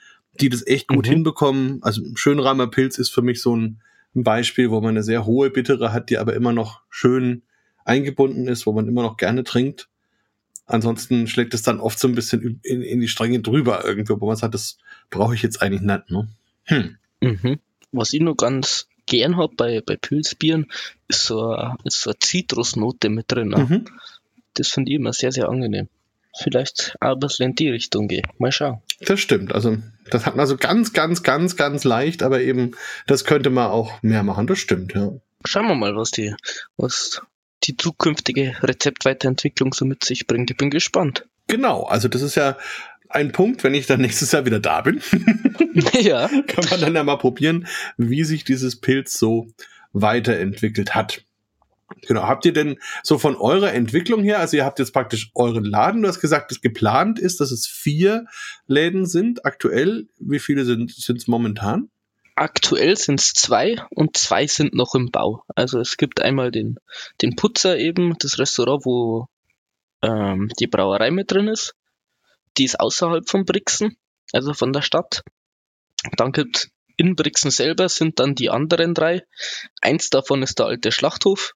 die 0.41 0.49
das 0.49 0.65
echt 0.65 0.87
gut 0.87 1.05
Mhm. 1.05 1.11
hinbekommen. 1.11 1.79
Also 1.83 2.01
Schönramer 2.15 2.67
Pilz 2.67 2.97
ist 2.97 3.09
für 3.09 3.21
mich 3.21 3.41
so 3.41 3.55
ein, 3.55 3.81
ein 4.15 4.23
Beispiel, 4.23 4.71
wo 4.71 4.81
man 4.81 4.91
eine 4.91 5.03
sehr 5.03 5.25
hohe 5.25 5.49
Bittere 5.49 5.93
hat, 5.93 6.09
die 6.09 6.17
aber 6.17 6.33
immer 6.33 6.53
noch 6.53 6.81
schön 6.89 7.43
eingebunden 7.85 8.47
ist, 8.47 8.65
wo 8.65 8.73
man 8.73 8.87
immer 8.87 9.03
noch 9.03 9.17
gerne 9.17 9.43
trinkt. 9.43 9.87
Ansonsten 10.65 11.27
schlägt 11.27 11.53
es 11.53 11.61
dann 11.61 11.79
oft 11.79 11.99
so 11.99 12.07
ein 12.07 12.15
bisschen 12.15 12.59
in, 12.63 12.81
in 12.81 12.99
die 12.99 13.07
Stränge 13.07 13.39
drüber 13.39 13.85
irgendwo, 13.85 14.19
wo 14.19 14.27
man 14.27 14.35
sagt, 14.35 14.55
das 14.55 14.77
brauche 15.11 15.35
ich 15.35 15.43
jetzt 15.43 15.61
eigentlich 15.61 15.81
nicht. 15.81 16.09
Ne? 16.09 16.27
Hm. 16.63 16.97
Mhm. 17.21 17.59
Was 17.91 18.13
ich 18.13 18.21
noch 18.21 18.35
ganz 18.35 18.87
gern 19.05 19.37
hab 19.37 19.55
bei, 19.55 19.81
bei 19.81 19.95
Pilzbieren, 19.95 20.65
ist 21.07 21.25
so, 21.25 21.51
eine, 21.51 21.77
ist 21.83 22.01
so 22.01 22.09
eine 22.09 22.19
Zitrusnote 22.19 23.09
mit 23.09 23.31
drin. 23.31 23.49
ne? 23.49 23.57
Mhm. 23.57 23.85
Das 24.55 24.69
finde 24.69 24.91
ich 24.91 24.97
immer 24.97 25.13
sehr, 25.13 25.31
sehr 25.31 25.49
angenehm. 25.49 25.87
Vielleicht 26.37 26.95
auch 26.99 27.13
ein 27.13 27.19
bisschen 27.19 27.51
in 27.51 27.55
die 27.55 27.69
Richtung 27.69 28.07
gehen. 28.07 28.27
Mal 28.39 28.51
schauen. 28.51 28.81
Das 29.01 29.19
stimmt. 29.19 29.53
Also, 29.53 29.77
das 30.09 30.25
hat 30.25 30.35
man 30.35 30.47
so 30.47 30.57
ganz, 30.57 30.91
ganz, 30.91 31.23
ganz, 31.23 31.55
ganz 31.55 31.83
leicht, 31.83 32.23
aber 32.23 32.41
eben, 32.41 32.71
das 33.07 33.23
könnte 33.23 33.49
man 33.49 33.67
auch 33.67 34.01
mehr 34.01 34.23
machen. 34.23 34.47
Das 34.47 34.59
stimmt, 34.59 34.93
ja. 34.93 35.13
Schauen 35.45 35.67
wir 35.67 35.75
mal, 35.75 35.95
was 35.95 36.11
die, 36.11 36.35
was 36.75 37.21
die 37.67 37.77
zukünftige 37.77 38.55
Rezeptweiterentwicklung 38.61 39.73
so 39.73 39.85
mit 39.85 40.03
sich 40.03 40.27
bringt. 40.27 40.51
Ich 40.51 40.57
bin 40.57 40.69
gespannt. 40.69 41.25
Genau, 41.47 41.83
also 41.83 42.07
das 42.07 42.21
ist 42.21 42.35
ja 42.35 42.57
ein 43.09 43.31
Punkt, 43.31 43.63
wenn 43.63 43.73
ich 43.73 43.87
dann 43.87 44.01
nächstes 44.01 44.31
Jahr 44.31 44.45
wieder 44.45 44.59
da 44.59 44.81
bin. 44.81 45.01
ja. 45.93 46.27
Kann 46.47 46.65
man 46.69 46.81
dann 46.81 46.95
ja 46.95 47.03
mal 47.03 47.17
probieren, 47.17 47.67
wie 47.97 48.23
sich 48.23 48.43
dieses 48.43 48.79
Pilz 48.79 49.13
so 49.13 49.47
weiterentwickelt 49.93 50.95
hat. 50.95 51.23
Genau. 52.07 52.23
Habt 52.23 52.45
ihr 52.45 52.53
denn 52.53 52.77
so 53.03 53.17
von 53.17 53.35
eurer 53.35 53.73
Entwicklung 53.73 54.23
her, 54.23 54.39
also 54.39 54.57
ihr 54.57 54.65
habt 54.65 54.79
jetzt 54.79 54.91
praktisch 54.91 55.31
euren 55.35 55.63
Laden, 55.63 56.01
du 56.01 56.07
hast 56.07 56.19
gesagt, 56.19 56.51
dass 56.51 56.61
geplant 56.61 57.19
ist, 57.19 57.39
dass 57.39 57.51
es 57.51 57.67
vier 57.67 58.25
Läden 58.67 59.05
sind 59.05 59.45
aktuell. 59.45 60.07
Wie 60.19 60.39
viele 60.39 60.65
sind 60.65 60.91
es 60.91 61.27
momentan? 61.27 61.89
Aktuell 62.35 62.97
sind 62.97 63.21
es 63.21 63.31
zwei 63.33 63.77
und 63.91 64.17
zwei 64.17 64.45
sind 64.45 64.73
noch 64.73 64.93
im 64.93 65.09
Bau. 65.09 65.43
Also 65.55 65.79
es 65.79 65.95
gibt 65.95 66.21
einmal 66.21 66.51
den, 66.51 66.77
den 67.21 67.35
Putzer 67.35 67.77
eben, 67.77 68.17
das 68.19 68.39
Restaurant, 68.39 68.85
wo 68.85 69.27
ähm, 70.01 70.49
die 70.59 70.67
Brauerei 70.67 71.11
mit 71.11 71.31
drin 71.31 71.47
ist. 71.47 71.75
Die 72.57 72.65
ist 72.65 72.79
außerhalb 72.79 73.27
von 73.27 73.45
Brixen, 73.45 73.97
also 74.33 74.53
von 74.53 74.73
der 74.73 74.81
Stadt. 74.81 75.23
Dann 76.17 76.33
gibt 76.33 76.69
in 76.97 77.15
Brixen 77.15 77.51
selber 77.51 77.89
sind 77.89 78.19
dann 78.19 78.35
die 78.35 78.49
anderen 78.49 78.93
drei. 78.93 79.25
Eins 79.81 80.09
davon 80.09 80.43
ist 80.43 80.59
der 80.59 80.67
alte 80.67 80.91
Schlachthof. 80.91 81.53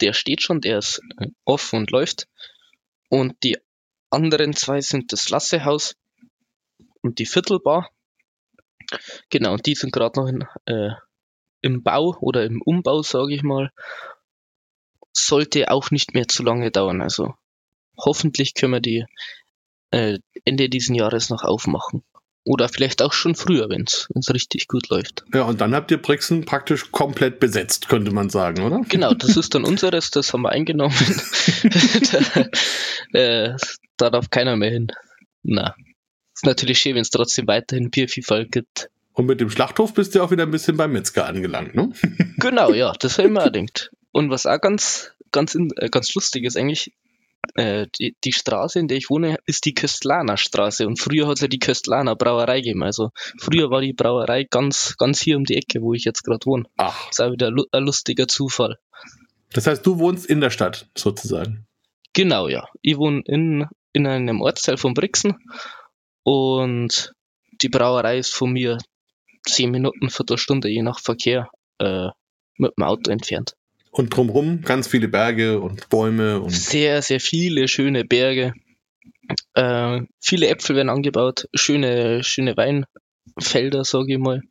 Der 0.00 0.12
steht 0.12 0.42
schon, 0.42 0.60
der 0.60 0.78
ist 0.78 1.00
äh, 1.18 1.28
offen 1.44 1.80
und 1.80 1.90
läuft. 1.90 2.26
Und 3.08 3.36
die 3.42 3.58
anderen 4.08 4.54
zwei 4.54 4.80
sind 4.80 5.12
das 5.12 5.28
Lassehaus 5.30 5.96
und 7.02 7.18
die 7.18 7.26
Viertelbar. 7.26 7.90
Genau, 9.30 9.56
die 9.56 9.74
sind 9.74 9.92
gerade 9.92 10.20
noch 10.20 10.28
in, 10.28 10.44
äh, 10.66 10.90
im 11.62 11.82
Bau 11.82 12.16
oder 12.20 12.44
im 12.44 12.60
Umbau, 12.62 13.02
sage 13.02 13.34
ich 13.34 13.42
mal. 13.42 13.70
Sollte 15.12 15.70
auch 15.70 15.90
nicht 15.90 16.14
mehr 16.14 16.28
zu 16.28 16.42
lange 16.42 16.70
dauern. 16.70 17.02
Also 17.02 17.34
hoffentlich 17.98 18.54
können 18.54 18.72
wir 18.72 18.80
die 18.80 19.04
äh, 19.90 20.18
Ende 20.44 20.68
diesen 20.68 20.94
Jahres 20.94 21.30
noch 21.30 21.42
aufmachen. 21.42 22.02
Oder 22.44 22.70
vielleicht 22.70 23.02
auch 23.02 23.12
schon 23.12 23.34
früher, 23.34 23.68
wenn 23.68 23.84
es 23.84 24.08
richtig 24.32 24.66
gut 24.66 24.88
läuft. 24.88 25.24
Ja, 25.34 25.42
und 25.42 25.60
dann 25.60 25.74
habt 25.74 25.90
ihr 25.90 26.00
Brixen 26.00 26.46
praktisch 26.46 26.90
komplett 26.90 27.38
besetzt, 27.38 27.88
könnte 27.88 28.12
man 28.12 28.30
sagen, 28.30 28.62
oder? 28.62 28.80
Genau, 28.88 29.12
das 29.12 29.36
ist 29.36 29.54
dann 29.54 29.64
unseres, 29.66 30.10
das 30.10 30.32
haben 30.32 30.42
wir 30.42 30.50
eingenommen. 30.50 30.94
da, 33.12 33.18
äh, 33.18 33.56
da 33.98 34.10
darf 34.10 34.30
keiner 34.30 34.56
mehr 34.56 34.70
hin. 34.70 34.88
Na, 35.42 35.74
ist 36.40 36.46
natürlich 36.46 36.80
schön, 36.80 36.94
wenn 36.94 37.02
es 37.02 37.10
trotzdem 37.10 37.46
weiterhin 37.46 37.90
Biervielfalt 37.90 38.50
gibt. 38.50 38.88
Und 39.12 39.26
mit 39.26 39.40
dem 39.40 39.50
Schlachthof 39.50 39.92
bist 39.92 40.14
du 40.14 40.22
auch 40.22 40.30
wieder 40.30 40.44
ein 40.44 40.50
bisschen 40.50 40.78
beim 40.78 40.92
Metzger 40.92 41.26
angelangt, 41.26 41.74
ne? 41.74 41.92
genau, 42.38 42.72
ja, 42.72 42.94
das 42.98 43.18
habe 43.18 43.28
ich 43.28 43.34
mir 43.34 43.44
gedacht. 43.44 43.90
Und 44.12 44.30
was 44.30 44.46
auch 44.46 44.58
ganz, 44.58 45.12
ganz, 45.32 45.54
äh, 45.54 45.90
ganz 45.90 46.14
lustig 46.14 46.44
ist 46.44 46.56
eigentlich, 46.56 46.94
äh, 47.56 47.88
die, 47.98 48.16
die 48.24 48.32
Straße, 48.32 48.78
in 48.78 48.88
der 48.88 48.96
ich 48.96 49.10
wohne, 49.10 49.36
ist 49.44 49.66
die 49.66 49.74
Köstlaner 49.74 50.38
Straße. 50.38 50.86
Und 50.86 50.98
früher 50.98 51.26
hat 51.26 51.34
es 51.34 51.40
ja 51.42 51.48
die 51.48 51.58
Köstlaner 51.58 52.16
Brauerei 52.16 52.60
gegeben. 52.60 52.82
Also 52.82 53.10
früher 53.38 53.70
war 53.70 53.82
die 53.82 53.92
Brauerei 53.92 54.44
ganz, 54.44 54.94
ganz 54.96 55.20
hier 55.20 55.36
um 55.36 55.44
die 55.44 55.56
Ecke, 55.56 55.82
wo 55.82 55.92
ich 55.92 56.04
jetzt 56.04 56.22
gerade 56.22 56.46
wohne. 56.46 56.64
Ach. 56.78 57.08
Das 57.08 57.18
ist 57.18 57.20
auch 57.20 57.32
wieder 57.32 57.52
ein 57.72 57.84
lustiger 57.84 58.28
Zufall. 58.28 58.78
Das 59.52 59.66
heißt, 59.66 59.84
du 59.84 59.98
wohnst 59.98 60.24
in 60.24 60.40
der 60.40 60.50
Stadt, 60.50 60.88
sozusagen. 60.96 61.66
Genau, 62.14 62.48
ja. 62.48 62.66
Ich 62.80 62.96
wohne 62.96 63.22
in, 63.26 63.66
in 63.92 64.06
einem 64.06 64.40
Ortsteil 64.40 64.78
von 64.78 64.94
Brixen 64.94 65.36
und 66.22 67.12
die 67.62 67.68
Brauerei 67.68 68.18
ist 68.18 68.34
von 68.34 68.52
mir 68.52 68.78
zehn 69.46 69.70
Minuten, 69.70 70.10
Viertelstunde, 70.10 70.68
je 70.68 70.82
nach 70.82 71.00
Verkehr, 71.00 71.50
äh, 71.78 72.08
mit 72.56 72.72
dem 72.76 72.84
Auto 72.84 73.10
entfernt. 73.10 73.54
Und 73.90 74.14
drumherum 74.14 74.62
ganz 74.62 74.86
viele 74.86 75.08
Berge 75.08 75.60
und 75.60 75.88
Bäume 75.88 76.40
und. 76.40 76.50
Sehr, 76.50 77.02
sehr 77.02 77.20
viele 77.20 77.66
schöne 77.66 78.04
Berge. 78.04 78.54
Äh, 79.54 80.00
viele 80.20 80.48
Äpfel 80.48 80.76
werden 80.76 80.90
angebaut, 80.90 81.48
schöne, 81.54 82.22
schöne 82.22 82.56
Weinfelder, 82.56 83.84
sage 83.84 84.12
ich 84.12 84.18
mal. 84.18 84.42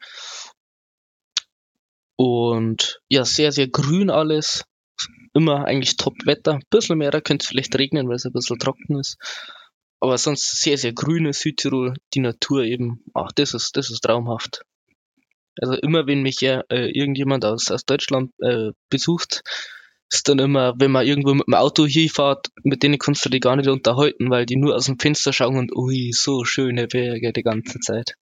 Und 2.17 2.99
ja, 3.07 3.23
sehr, 3.23 3.51
sehr 3.53 3.69
grün 3.69 4.09
alles. 4.09 4.65
Immer 5.33 5.65
eigentlich 5.65 5.95
Top-Wetter. 5.95 6.55
Ein 6.55 6.63
bisschen 6.69 6.97
mehr 6.97 7.11
könnte 7.21 7.43
es 7.43 7.47
vielleicht 7.47 7.77
regnen, 7.77 8.09
weil 8.09 8.15
es 8.15 8.25
ein 8.25 8.33
bisschen 8.33 8.59
trocken 8.59 8.99
ist. 8.99 9.17
Aber 9.99 10.17
sonst 10.17 10.61
sehr, 10.61 10.77
sehr 10.77 10.93
grüne 10.93 11.33
Südtirol. 11.33 11.95
Die 12.13 12.21
Natur 12.21 12.63
eben, 12.63 13.03
ach, 13.13 13.31
das 13.35 13.53
ist, 13.53 13.75
das 13.75 13.89
ist 13.89 14.01
traumhaft. 14.01 14.63
Also 15.61 15.73
immer, 15.73 16.07
wenn 16.07 16.21
mich 16.21 16.39
ja 16.41 16.63
äh, 16.69 16.89
irgendjemand 16.89 17.43
aus, 17.43 17.69
aus 17.69 17.83
Deutschland 17.85 18.31
äh, 18.39 18.71
besucht, 18.89 19.41
ist 20.11 20.27
dann 20.27 20.39
immer, 20.39 20.73
wenn 20.77 20.91
man 20.91 21.05
irgendwo 21.05 21.33
mit 21.33 21.47
dem 21.47 21.53
Auto 21.53 21.85
hier 21.85 22.09
fährt, 22.09 22.47
mit 22.63 22.81
denen 22.81 22.97
kannst 22.97 23.25
du 23.25 23.29
dich 23.29 23.41
gar 23.41 23.55
nicht 23.55 23.69
unterhalten, 23.69 24.29
weil 24.29 24.45
die 24.45 24.55
nur 24.55 24.75
aus 24.75 24.85
dem 24.85 24.97
Fenster 24.97 25.33
schauen 25.33 25.57
und 25.57 25.75
ui, 25.75 26.11
so 26.13 26.45
schöne 26.45 26.87
Berge 26.87 27.33
die 27.33 27.43
ganze 27.43 27.79
Zeit. 27.79 28.15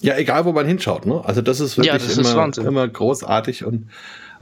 Ja, 0.00 0.16
egal 0.16 0.44
wo 0.44 0.52
man 0.52 0.66
hinschaut, 0.66 1.06
ne? 1.06 1.24
Also 1.24 1.40
das 1.40 1.60
ist 1.60 1.76
wirklich 1.76 1.92
ja, 1.92 1.98
das 1.98 2.18
immer, 2.18 2.48
ist 2.48 2.58
immer 2.58 2.86
großartig 2.86 3.64
und 3.64 3.90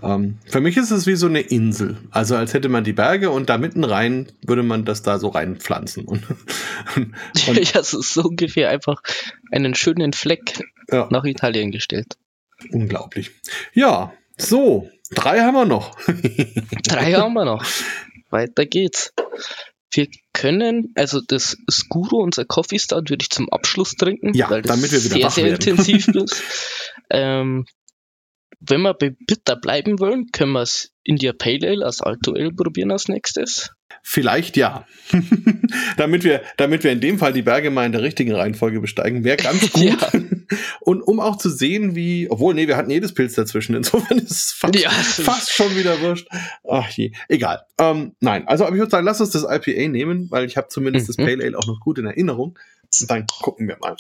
ähm, 0.03 0.39
für 0.47 0.61
mich 0.61 0.77
ist 0.77 0.91
es 0.91 1.07
wie 1.07 1.17
so 1.17 1.27
eine 1.27 1.41
Insel. 1.41 1.99
Also 2.11 2.37
als 2.37 2.55
hätte 2.55 2.69
man 2.69 2.85
die 2.85 2.93
Berge 2.93 3.31
und 3.31 3.49
da 3.49 3.59
mitten 3.59 3.85
rein 3.85 4.33
würde 4.45 4.63
man 4.63 4.85
das 4.85 5.03
da 5.03 5.19
so 5.19 5.29
reinpflanzen. 5.29 6.05
Und, 6.05 6.25
und 6.97 7.75
ja, 7.75 7.81
es 7.81 7.95
ist 7.95 8.15
so 8.15 8.23
ungefähr 8.25 8.71
einfach 8.71 9.03
einen 9.51 9.75
schönen 9.75 10.13
Fleck 10.13 10.63
ja. 10.91 11.09
nach 11.11 11.25
Italien 11.25 11.71
gestellt. 11.71 12.17
Unglaublich. 12.71 13.31
Ja, 13.73 14.13
so, 14.37 14.91
drei 15.11 15.41
haben 15.41 15.55
wir 15.55 15.67
noch. 15.67 15.97
drei 16.85 17.13
haben 17.15 17.35
wir 17.35 17.45
noch. 17.45 17.65
Weiter 18.31 18.67
geht's. 18.67 19.13
Wir 19.95 20.09
können, 20.33 20.93
also 20.95 21.21
das 21.21 21.59
Skuro, 21.71 22.17
unser 22.23 22.47
Coffee 22.47 22.79
Stout, 22.79 23.11
würde 23.11 23.23
ich 23.23 23.31
zum 23.31 23.51
Abschluss 23.51 23.95
trinken, 23.95 24.33
ja, 24.33 24.49
weil 24.49 24.63
das 24.63 24.75
damit 24.75 24.91
wir 24.91 25.05
wieder 25.05 25.17
sehr, 25.17 25.31
sehr 25.31 25.45
werden. 25.45 25.69
intensiv 25.69 26.09
ist. 26.09 26.43
ähm, 27.11 27.67
wenn 28.69 28.83
wir 28.83 28.95
bei 28.95 29.11
Bitter 29.27 29.57
bleiben 29.57 29.99
wollen, 29.99 30.27
können 30.33 30.53
wir 30.53 30.63
es 30.63 30.93
India 31.05 31.33
Pale 31.33 31.69
Ale 31.69 31.85
als 31.85 32.01
Alto 32.01 32.33
Ale 32.33 32.53
probieren 32.53 32.91
als 32.93 33.09
nächstes. 33.09 33.71
Vielleicht 34.05 34.57
ja. 34.57 34.87
damit, 35.97 36.25
wir, 36.25 36.43
damit 36.57 36.83
wir 36.83 36.91
in 36.93 37.01
dem 37.01 37.19
Fall 37.19 37.33
die 37.33 37.43
Berge 37.43 37.71
mal 37.71 37.87
in 37.87 37.93
der 37.93 38.03
richtigen 38.03 38.35
Reihenfolge 38.35 38.81
besteigen, 38.81 39.25
wäre 39.25 39.37
ganz 39.37 39.71
gut. 39.73 39.83
ja. 39.83 39.97
Und 40.81 41.03
um 41.03 41.21
auch 41.21 41.37
zu 41.37 41.51
sehen, 41.51 41.95
wie, 41.95 42.29
obwohl, 42.31 42.55
nee, 42.55 42.67
wir 42.67 42.77
hatten 42.77 42.91
jedes 42.91 43.15
Pilz 43.15 43.35
dazwischen, 43.35 43.75
insofern 43.75 44.19
ist 44.19 44.31
es 44.31 44.53
fast, 44.53 44.77
ja. 44.77 44.91
fast 44.91 45.53
schon 45.53 45.75
wieder 45.77 46.01
wurscht. 46.01 46.29
Ach 46.69 46.89
je, 46.91 47.13
egal. 47.29 47.65
Ähm, 47.79 48.15
nein, 48.21 48.47
also 48.49 48.65
aber 48.65 48.75
ich 48.75 48.81
würde 48.81 48.91
sagen, 48.91 49.07
lass 49.07 49.21
uns 49.21 49.31
das 49.31 49.45
IPA 49.45 49.89
nehmen, 49.89 50.31
weil 50.31 50.45
ich 50.47 50.57
habe 50.57 50.69
zumindest 50.69 51.09
mhm. 51.09 51.13
das 51.13 51.17
Pale 51.17 51.45
Ale 51.45 51.59
auch 51.59 51.67
noch 51.67 51.81
gut 51.81 51.99
in 51.99 52.07
Erinnerung. 52.07 52.59
Und 53.01 53.11
dann 53.11 53.27
gucken 53.27 53.69
wir 53.69 53.79
mal. 53.81 53.97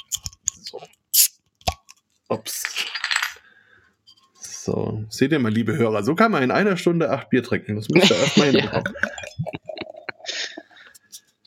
So. 0.62 0.80
Ups. 2.28 2.64
So, 4.64 5.04
seht 5.08 5.32
ihr 5.32 5.40
mal, 5.40 5.50
liebe 5.50 5.76
Hörer, 5.76 6.04
so 6.04 6.14
kann 6.14 6.30
man 6.30 6.44
in 6.44 6.52
einer 6.52 6.76
Stunde 6.76 7.10
acht 7.10 7.30
Bier 7.30 7.42
trinken. 7.42 7.74
Das 7.74 7.88
müsst 7.88 8.10
ihr 8.12 8.16
erstmal 8.16 8.46
hinbekommen. 8.52 8.94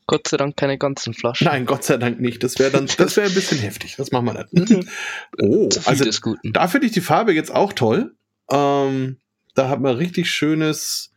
Gott 0.06 0.28
sei 0.28 0.36
Dank 0.36 0.58
keine 0.58 0.78
ganzen 0.78 1.14
Flaschen. 1.14 1.46
Nein, 1.46 1.66
Gott 1.66 1.86
sei 1.86 1.96
Dank 1.96 2.20
nicht. 2.20 2.44
Das 2.44 2.60
wäre 2.60 2.72
dann, 2.72 2.88
das 2.98 3.16
wäre 3.16 3.30
ein 3.30 3.34
bisschen 3.34 3.58
heftig. 3.60 3.96
Das 3.96 4.12
machen 4.12 4.26
wir 4.26 4.46
nicht. 4.52 4.90
Oh, 5.42 5.70
also 5.86 6.34
da 6.44 6.68
finde 6.68 6.88
ich 6.88 6.94
die 6.94 7.00
Farbe 7.00 7.32
jetzt 7.32 7.56
auch 7.56 7.72
toll. 7.72 8.18
Ähm, 8.52 9.22
da 9.54 9.70
hat 9.70 9.80
man 9.80 9.96
richtig 9.96 10.30
schönes, 10.30 11.14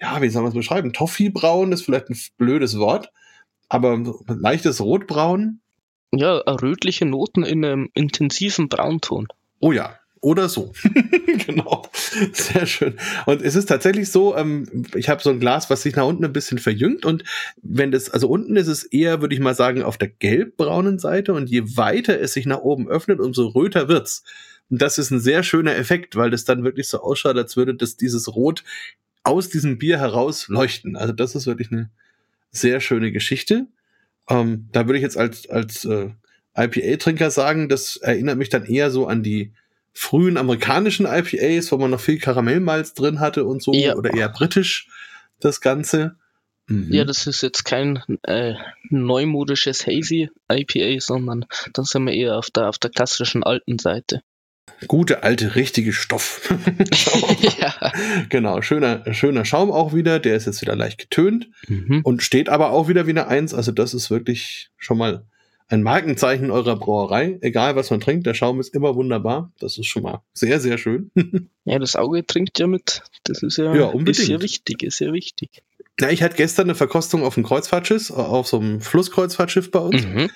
ja, 0.00 0.22
wie 0.22 0.30
soll 0.30 0.40
man 0.40 0.52
es 0.52 0.56
beschreiben? 0.56 0.94
Toffeebraun 0.94 1.70
ist 1.72 1.82
vielleicht 1.82 2.08
ein 2.08 2.18
blödes 2.38 2.78
Wort, 2.78 3.12
aber 3.68 4.02
leichtes 4.26 4.80
Rotbraun. 4.80 5.60
Ja, 6.14 6.38
rötliche 6.38 7.04
Noten 7.04 7.42
in 7.42 7.62
einem 7.62 7.90
intensiven 7.92 8.70
Braunton. 8.70 9.28
Oh 9.60 9.72
ja, 9.72 9.98
oder 10.22 10.48
so. 10.48 10.72
genau. 11.46 11.82
Sehr 12.32 12.64
schön. 12.64 12.94
Und 13.26 13.42
es 13.42 13.56
ist 13.56 13.66
tatsächlich 13.66 14.10
so, 14.10 14.36
ähm, 14.36 14.86
ich 14.94 15.08
habe 15.08 15.22
so 15.22 15.30
ein 15.30 15.40
Glas, 15.40 15.68
was 15.68 15.82
sich 15.82 15.96
nach 15.96 16.06
unten 16.06 16.24
ein 16.24 16.32
bisschen 16.32 16.58
verjüngt 16.58 17.04
und 17.04 17.24
wenn 17.60 17.90
das, 17.90 18.08
also 18.08 18.28
unten 18.28 18.56
ist 18.56 18.68
es 18.68 18.84
eher, 18.84 19.20
würde 19.20 19.34
ich 19.34 19.40
mal 19.40 19.54
sagen, 19.54 19.82
auf 19.82 19.98
der 19.98 20.08
gelbbraunen 20.08 20.98
Seite 20.98 21.34
und 21.34 21.50
je 21.50 21.76
weiter 21.76 22.18
es 22.20 22.32
sich 22.32 22.46
nach 22.46 22.60
oben 22.60 22.88
öffnet, 22.88 23.20
umso 23.20 23.48
röter 23.48 23.88
wird's. 23.88 24.22
Und 24.70 24.80
das 24.80 24.96
ist 24.96 25.10
ein 25.10 25.20
sehr 25.20 25.42
schöner 25.42 25.76
Effekt, 25.76 26.14
weil 26.16 26.30
das 26.30 26.44
dann 26.44 26.64
wirklich 26.64 26.88
so 26.88 27.00
ausschaut, 27.00 27.36
als 27.36 27.56
würde 27.56 27.74
das 27.74 27.96
dieses 27.96 28.34
Rot 28.34 28.62
aus 29.24 29.48
diesem 29.48 29.76
Bier 29.78 29.98
heraus 29.98 30.48
leuchten. 30.48 30.96
Also 30.96 31.12
das 31.12 31.34
ist 31.34 31.46
wirklich 31.46 31.72
eine 31.72 31.90
sehr 32.52 32.80
schöne 32.80 33.10
Geschichte. 33.10 33.66
Ähm, 34.30 34.68
da 34.70 34.86
würde 34.86 34.98
ich 34.98 35.02
jetzt 35.02 35.18
als, 35.18 35.50
als 35.50 35.84
äh, 35.84 36.10
IPA-Trinker 36.56 37.30
sagen, 37.32 37.68
das 37.68 37.96
erinnert 37.96 38.38
mich 38.38 38.50
dann 38.50 38.64
eher 38.64 38.90
so 38.90 39.08
an 39.08 39.24
die 39.24 39.52
frühen 39.92 40.36
amerikanischen 40.36 41.06
IPAs, 41.06 41.70
wo 41.72 41.76
man 41.76 41.90
noch 41.90 42.00
viel 42.00 42.18
Karamellmalz 42.18 42.94
drin 42.94 43.20
hatte 43.20 43.44
und 43.44 43.62
so, 43.62 43.72
ja. 43.72 43.94
oder 43.94 44.14
eher 44.14 44.28
britisch 44.28 44.88
das 45.40 45.60
Ganze. 45.60 46.16
Mhm. 46.66 46.92
Ja, 46.92 47.04
das 47.04 47.26
ist 47.26 47.42
jetzt 47.42 47.64
kein 47.64 48.02
äh, 48.22 48.54
neumodisches 48.88 49.86
Hazy 49.86 50.30
IPA, 50.50 51.00
sondern 51.00 51.44
dann 51.72 51.84
sind 51.84 52.04
wir 52.04 52.12
eher 52.12 52.38
auf 52.38 52.50
der, 52.50 52.68
auf 52.68 52.78
der 52.78 52.90
klassischen 52.90 53.42
alten 53.42 53.78
Seite. 53.78 54.22
Gute 54.88 55.22
alte 55.22 55.54
richtige 55.54 55.92
Stoff. 55.92 56.52
ja. 57.58 57.92
Genau, 58.28 58.62
schöner 58.62 59.12
schöner 59.12 59.44
Schaum 59.44 59.70
auch 59.70 59.92
wieder, 59.92 60.18
der 60.18 60.36
ist 60.36 60.46
jetzt 60.46 60.62
wieder 60.62 60.76
leicht 60.76 60.98
getönt 60.98 61.48
mhm. 61.68 62.00
und 62.04 62.22
steht 62.22 62.48
aber 62.48 62.70
auch 62.70 62.88
wieder 62.88 63.06
wie 63.06 63.10
eine 63.10 63.28
Eins, 63.28 63.54
also 63.54 63.72
das 63.72 63.94
ist 63.94 64.10
wirklich 64.10 64.70
schon 64.76 64.98
mal 64.98 65.26
ein 65.72 65.82
Markenzeichen 65.82 66.50
eurer 66.50 66.76
Brauerei. 66.76 67.38
Egal, 67.40 67.76
was 67.76 67.90
man 67.90 68.00
trinkt, 68.00 68.26
der 68.26 68.34
Schaum 68.34 68.60
ist 68.60 68.74
immer 68.74 68.94
wunderbar. 68.94 69.50
Das 69.58 69.78
ist 69.78 69.86
schon 69.86 70.02
mal 70.02 70.20
sehr, 70.34 70.60
sehr 70.60 70.78
schön. 70.78 71.10
Ja, 71.64 71.78
das 71.78 71.94
Auge 71.94 72.26
trinkt 72.26 72.58
ja 72.58 72.66
mit. 72.66 73.04
Das 73.22 73.40
ist 73.44 73.56
ja, 73.56 73.72
Ja, 73.72 73.88
ist 73.90 73.94
unbedingt. 73.94 74.26
ja 74.28 74.42
wichtig, 74.42 74.82
ist 74.82 74.98
ja 74.98 75.12
wichtig. 75.12 75.62
Na, 76.00 76.10
ich 76.10 76.20
hatte 76.24 76.34
gestern 76.36 76.64
eine 76.66 76.74
Verkostung 76.74 77.22
auf 77.22 77.34
dem 77.34 77.44
Kreuzfahrtschiff, 77.44 78.10
auf 78.10 78.48
so 78.48 78.58
einem 78.58 78.80
Flusskreuzfahrtschiff 78.80 79.70
bei 79.70 79.78
uns. 79.78 80.04
Mhm. 80.04 80.28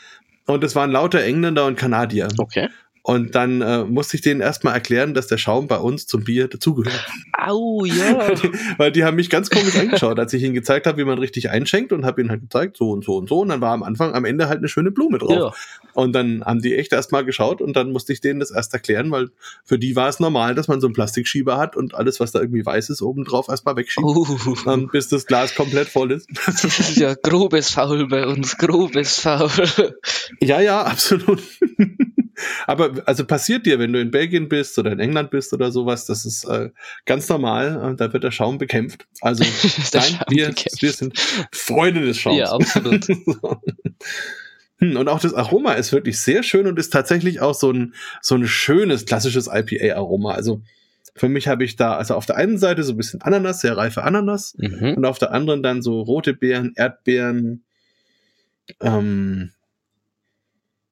Und 0.47 0.63
es 0.63 0.77
waren 0.77 0.93
lauter 0.93 1.25
Engländer 1.25 1.67
und 1.67 1.77
Kanadier. 1.77 2.29
Okay. 2.39 2.69
Und 3.07 3.37
dann 3.37 3.63
äh, 3.63 3.85
musste 3.85 4.17
ich 4.17 4.23
denen 4.23 4.41
erstmal 4.41 4.75
erklären, 4.75 5.15
dass 5.15 5.29
der 5.29 5.39
Schaum 5.39 5.69
bei 5.69 5.77
uns 5.77 6.09
zum 6.09 6.25
Bier 6.25 6.49
dazugehört. 6.49 7.07
Au, 7.35 7.85
ja. 7.85 8.33
Weil 8.79 8.91
die 8.91 9.05
haben 9.05 9.15
mich 9.15 9.31
ganz 9.31 9.49
komisch 9.49 9.77
angeschaut, 9.79 10.19
als 10.19 10.33
ich 10.33 10.43
ihnen 10.43 10.55
gezeigt 10.55 10.89
habe, 10.89 10.99
wie 10.99 11.05
man 11.05 11.21
richtig 11.21 11.49
einschenkt 11.51 11.93
und 11.93 12.05
habe 12.05 12.21
ihnen 12.21 12.31
halt 12.31 12.41
gezeigt, 12.41 12.77
so 12.77 12.91
und 12.91 13.05
so 13.05 13.17
und 13.17 13.29
so. 13.29 13.43
Und 13.43 13.51
dann 13.51 13.61
war 13.61 13.75
am 13.75 13.85
Anfang, 13.85 14.13
am 14.13 14.25
Ende 14.25 14.49
halt 14.49 14.59
eine 14.59 14.67
schöne 14.67 14.91
Blume 14.91 15.19
drauf. 15.19 15.31
ja. 15.31 15.53
Und 15.95 16.15
dann 16.15 16.45
haben 16.45 16.61
die 16.61 16.75
echt 16.75 16.93
erstmal 16.93 17.25
geschaut 17.25 17.63
und 17.63 17.77
dann 17.77 17.93
musste 17.93 18.13
ich 18.13 18.21
denen 18.21 18.41
das 18.41 18.51
erst 18.51 18.75
erklären, 18.75 19.13
weil 19.13 19.31
für 19.65 19.79
die 19.79 19.95
war 19.95 20.09
es 20.09 20.19
normal, 20.19 20.57
dass 20.57 20.67
man 20.67 20.81
so 20.81 20.89
einen 20.89 20.95
Plastikschieber 20.95 21.59
hat 21.59 21.77
und 21.77 21.95
alles, 21.95 22.19
was 22.19 22.33
da 22.33 22.41
irgendwie 22.41 22.67
weiß 22.67 22.91
ist, 22.91 23.03
obendrauf 23.03 23.49
erstmal 23.49 23.77
wegschiebt. 23.77 24.05
Uh, 24.05 24.57
ähm, 24.67 24.89
bis 24.91 25.07
das 25.07 25.27
Glas 25.27 25.55
komplett 25.55 25.89
voll 25.89 26.11
ist. 26.11 26.29
das 26.45 26.65
ist 26.65 26.97
ja 26.97 27.15
grobes 27.15 27.71
Faul 27.71 28.09
bei 28.09 28.27
uns, 28.27 28.59
grobes 28.59 29.21
Faul. 29.21 29.49
Ja, 30.41 30.61
ja, 30.61 30.83
absolut. 30.83 31.41
Aber 32.67 32.96
also 33.05 33.25
passiert 33.25 33.67
dir, 33.67 33.79
wenn 33.79 33.93
du 33.93 34.01
in 34.01 34.11
Belgien 34.11 34.49
bist 34.49 34.79
oder 34.79 34.93
in 34.93 35.01
England 35.01 35.31
bist 35.31 35.53
oder 35.53 35.71
sowas, 35.71 36.07
das 36.07 36.25
ist 36.25 36.45
äh, 36.45 36.71
ganz 37.05 37.29
normal. 37.29 37.93
Äh, 37.93 37.97
da 37.97 38.13
wird 38.13 38.25
der 38.25 38.31
Schaum 38.31 38.59
bekämpft. 38.59 39.07
Also 39.21 39.45
nein, 39.95 40.19
wir, 40.29 40.49
bekämpft. 40.49 40.83
wir 40.83 40.93
sind 40.93 41.19
Freunde 41.53 42.03
des 42.05 42.19
Schaums. 42.19 42.39
Ja, 42.39 42.53
absolut. 42.53 43.07
So. 43.27 43.61
Hm, 44.79 44.97
Und 44.97 45.09
auch 45.09 45.21
das 45.21 45.33
Aroma 45.33 45.73
ist 45.73 45.93
wirklich 45.93 46.21
sehr 46.21 46.43
schön 46.43 46.67
und 46.67 46.79
ist 46.79 46.93
tatsächlich 46.93 47.41
auch 47.41 47.55
so 47.55 47.73
ein, 47.73 47.95
so 48.21 48.35
ein 48.35 48.47
schönes, 48.47 49.07
klassisches 49.07 49.49
IPA-Aroma. 49.51 50.33
Also 50.35 50.61
für 51.15 51.31
mich 51.31 51.49
habe 51.49 51.65
ich 51.65 51.77
da, 51.77 51.97
also 51.97 52.15
auf 52.15 52.27
der 52.27 52.37
einen 52.37 52.59
Seite 52.59 52.83
so 52.83 52.93
ein 52.93 52.99
bisschen 52.99 53.23
Ananas, 53.23 53.63
sehr 53.63 53.75
reife 53.77 54.05
Ananas, 54.05 54.55
Mhm. 54.59 54.95
und 54.99 55.05
auf 55.07 55.19
der 55.19 55.33
anderen 55.33 55.63
dann 55.63 55.81
so 55.81 56.03
rote 56.03 56.35
Beeren, 56.35 56.73
Erdbeeren, 56.77 57.65
ähm, 58.81 59.53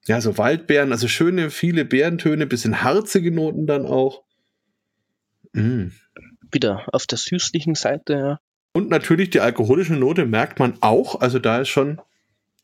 ja, 0.07 0.21
so 0.21 0.37
Waldbeeren, 0.39 0.93
also 0.93 1.09
schöne, 1.09 1.51
viele 1.51 1.85
Beerentöne, 1.85 2.47
bisschen 2.47 2.83
harzige 2.83 3.31
Noten 3.33 3.67
dann 3.67 3.87
auch. 3.87 4.23
Mm. 5.53 5.89
Wieder 6.51 6.87
auf 6.93 7.07
der 7.07 7.19
süßlichen 7.19 7.75
Seite, 7.75 8.13
ja. 8.15 8.41
Und 8.73 8.91
natürlich 8.91 9.31
die 9.31 9.41
alkoholische 9.41 9.95
Note 9.95 10.27
merkt 10.27 10.59
man 10.59 10.75
auch, 10.81 11.21
also 11.21 11.39
da 11.39 11.61
ist 11.61 11.69
schon 11.69 12.01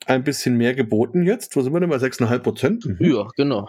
ein 0.07 0.24
bisschen 0.24 0.57
mehr 0.57 0.74
geboten 0.74 1.24
jetzt. 1.24 1.55
Wo 1.57 1.62
sind 1.62 1.72
wir 1.72 1.80
denn 1.80 1.91
bei 1.91 1.97
6,5 1.97 2.38
Prozent? 2.41 2.86
Mhm. 2.86 2.97
Ja, 3.01 3.28
genau. 3.36 3.68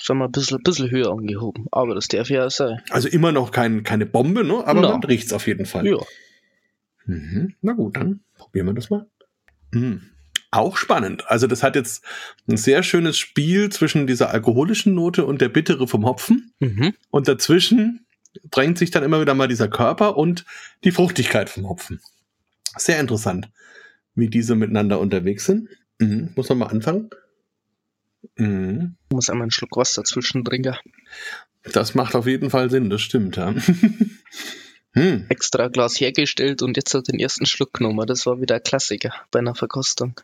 Sagen 0.00 0.20
wir 0.20 0.26
ein 0.26 0.32
bisschen, 0.32 0.62
bisschen 0.62 0.90
höher 0.90 1.10
angehoben. 1.10 1.66
Aber 1.72 1.94
das 1.94 2.08
darf 2.08 2.30
ja 2.30 2.48
sein. 2.50 2.80
Also 2.90 3.08
immer 3.08 3.32
noch 3.32 3.50
kein, 3.50 3.82
keine 3.82 4.06
Bombe, 4.06 4.44
ne? 4.44 4.64
aber 4.66 4.80
No. 4.80 4.90
man 4.90 5.04
riecht's 5.04 5.32
auf 5.32 5.46
jeden 5.46 5.66
Fall. 5.66 5.86
Ja. 5.86 5.98
Mhm. 7.06 7.54
Na 7.62 7.72
gut, 7.72 7.96
dann 7.96 8.20
probieren 8.36 8.66
wir 8.66 8.74
das 8.74 8.90
mal. 8.90 9.06
Mhm. 9.72 10.02
Auch 10.50 10.76
spannend. 10.76 11.24
Also 11.28 11.46
das 11.46 11.62
hat 11.62 11.76
jetzt 11.76 12.02
ein 12.48 12.56
sehr 12.56 12.82
schönes 12.82 13.18
Spiel 13.18 13.70
zwischen 13.70 14.06
dieser 14.06 14.30
alkoholischen 14.30 14.94
Note 14.94 15.26
und 15.26 15.40
der 15.40 15.50
Bittere 15.50 15.86
vom 15.86 16.06
Hopfen. 16.06 16.52
Mhm. 16.60 16.94
Und 17.10 17.28
dazwischen 17.28 18.06
drängt 18.50 18.78
sich 18.78 18.90
dann 18.90 19.02
immer 19.02 19.20
wieder 19.20 19.34
mal 19.34 19.48
dieser 19.48 19.68
Körper 19.68 20.16
und 20.16 20.44
die 20.84 20.92
Fruchtigkeit 20.92 21.50
vom 21.50 21.68
Hopfen. 21.68 22.00
Sehr 22.76 23.00
interessant, 23.00 23.50
wie 24.14 24.28
diese 24.28 24.54
miteinander 24.54 25.00
unterwegs 25.00 25.44
sind. 25.44 25.68
Mhm. 25.98 26.30
Muss 26.34 26.48
man 26.48 26.58
mal 26.58 26.66
anfangen. 26.66 27.10
Mhm. 28.36 28.96
Ich 29.10 29.14
muss 29.14 29.30
einmal 29.30 29.44
einen 29.44 29.50
Schluck 29.50 29.76
Wasser 29.76 30.04
zwischentrinken. 30.04 30.76
Das 31.72 31.94
macht 31.94 32.14
auf 32.14 32.26
jeden 32.26 32.50
Fall 32.50 32.70
Sinn, 32.70 32.88
das 32.88 33.02
stimmt, 33.02 33.36
ja. 33.36 33.54
hm. 34.92 35.26
Extra 35.28 35.68
Glas 35.68 36.00
hergestellt 36.00 36.62
und 36.62 36.76
jetzt 36.76 36.94
hat 36.94 37.08
den 37.08 37.18
ersten 37.18 37.46
Schluck 37.46 37.74
genommen. 37.74 38.06
Das 38.06 38.26
war 38.26 38.40
wieder 38.40 38.54
ein 38.54 38.62
Klassiker 38.62 39.12
bei 39.30 39.40
einer 39.40 39.54
Verkostung. 39.54 40.14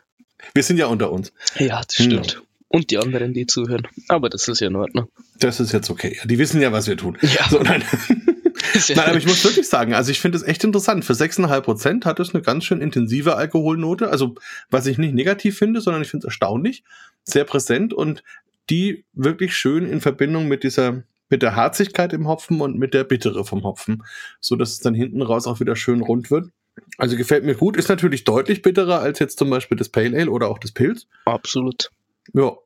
Wir 0.52 0.62
sind 0.62 0.76
ja 0.78 0.86
unter 0.86 1.10
uns. 1.12 1.32
Ja, 1.58 1.80
das 1.86 1.96
Hm. 1.98 2.04
stimmt. 2.06 2.42
Und 2.68 2.90
die 2.90 2.98
anderen, 2.98 3.32
die 3.34 3.46
zuhören. 3.46 3.86
Aber 4.08 4.28
das 4.28 4.48
ist 4.48 4.60
ja 4.60 4.66
in 4.66 4.74
Ordnung. 4.76 5.08
Das 5.38 5.60
ist 5.60 5.72
jetzt 5.72 5.90
okay. 5.90 6.18
Die 6.24 6.38
wissen 6.38 6.60
ja, 6.60 6.72
was 6.72 6.88
wir 6.88 6.96
tun. 6.96 7.16
Ja. 7.22 7.48
So, 7.48 7.60
nein. 7.60 7.84
Nein, 8.88 9.06
aber 9.06 9.16
ich 9.18 9.26
muss 9.26 9.44
wirklich 9.44 9.68
sagen, 9.68 9.94
also 9.94 10.10
ich 10.10 10.20
finde 10.20 10.36
es 10.36 10.42
echt 10.42 10.64
interessant. 10.64 11.04
Für 11.04 11.12
6,5 11.12 11.60
Prozent 11.60 12.06
hat 12.06 12.18
es 12.18 12.34
eine 12.34 12.42
ganz 12.42 12.64
schön 12.64 12.80
intensive 12.80 13.36
Alkoholnote. 13.36 14.08
Also, 14.10 14.34
was 14.68 14.86
ich 14.86 14.98
nicht 14.98 15.14
negativ 15.14 15.56
finde, 15.58 15.80
sondern 15.80 16.02
ich 16.02 16.08
finde 16.10 16.26
es 16.26 16.32
erstaunlich. 16.32 16.82
Sehr 17.22 17.44
präsent 17.44 17.92
und 17.94 18.24
die 18.70 19.04
wirklich 19.12 19.56
schön 19.56 19.86
in 19.86 20.00
Verbindung 20.00 20.48
mit 20.48 20.64
dieser, 20.64 21.04
mit 21.28 21.42
der 21.42 21.54
Harzigkeit 21.54 22.12
im 22.12 22.26
Hopfen 22.26 22.60
und 22.60 22.76
mit 22.76 22.94
der 22.94 23.04
Bittere 23.04 23.44
vom 23.44 23.62
Hopfen. 23.62 24.02
So 24.40 24.56
dass 24.56 24.72
es 24.72 24.80
dann 24.80 24.94
hinten 24.94 25.22
raus 25.22 25.46
auch 25.46 25.60
wieder 25.60 25.76
schön 25.76 26.00
rund 26.00 26.32
wird. 26.32 26.48
Also 26.98 27.16
gefällt 27.16 27.44
mir 27.44 27.54
gut. 27.54 27.76
Ist 27.76 27.88
natürlich 27.88 28.24
deutlich 28.24 28.62
bitterer 28.62 29.00
als 29.00 29.18
jetzt 29.18 29.38
zum 29.38 29.50
Beispiel 29.50 29.76
das 29.76 29.88
Pale 29.88 30.16
Ale 30.18 30.30
oder 30.30 30.48
auch 30.48 30.58
das 30.58 30.72
Pilz. 30.72 31.06
Absolut. 31.24 31.90
Ja. 32.32 32.56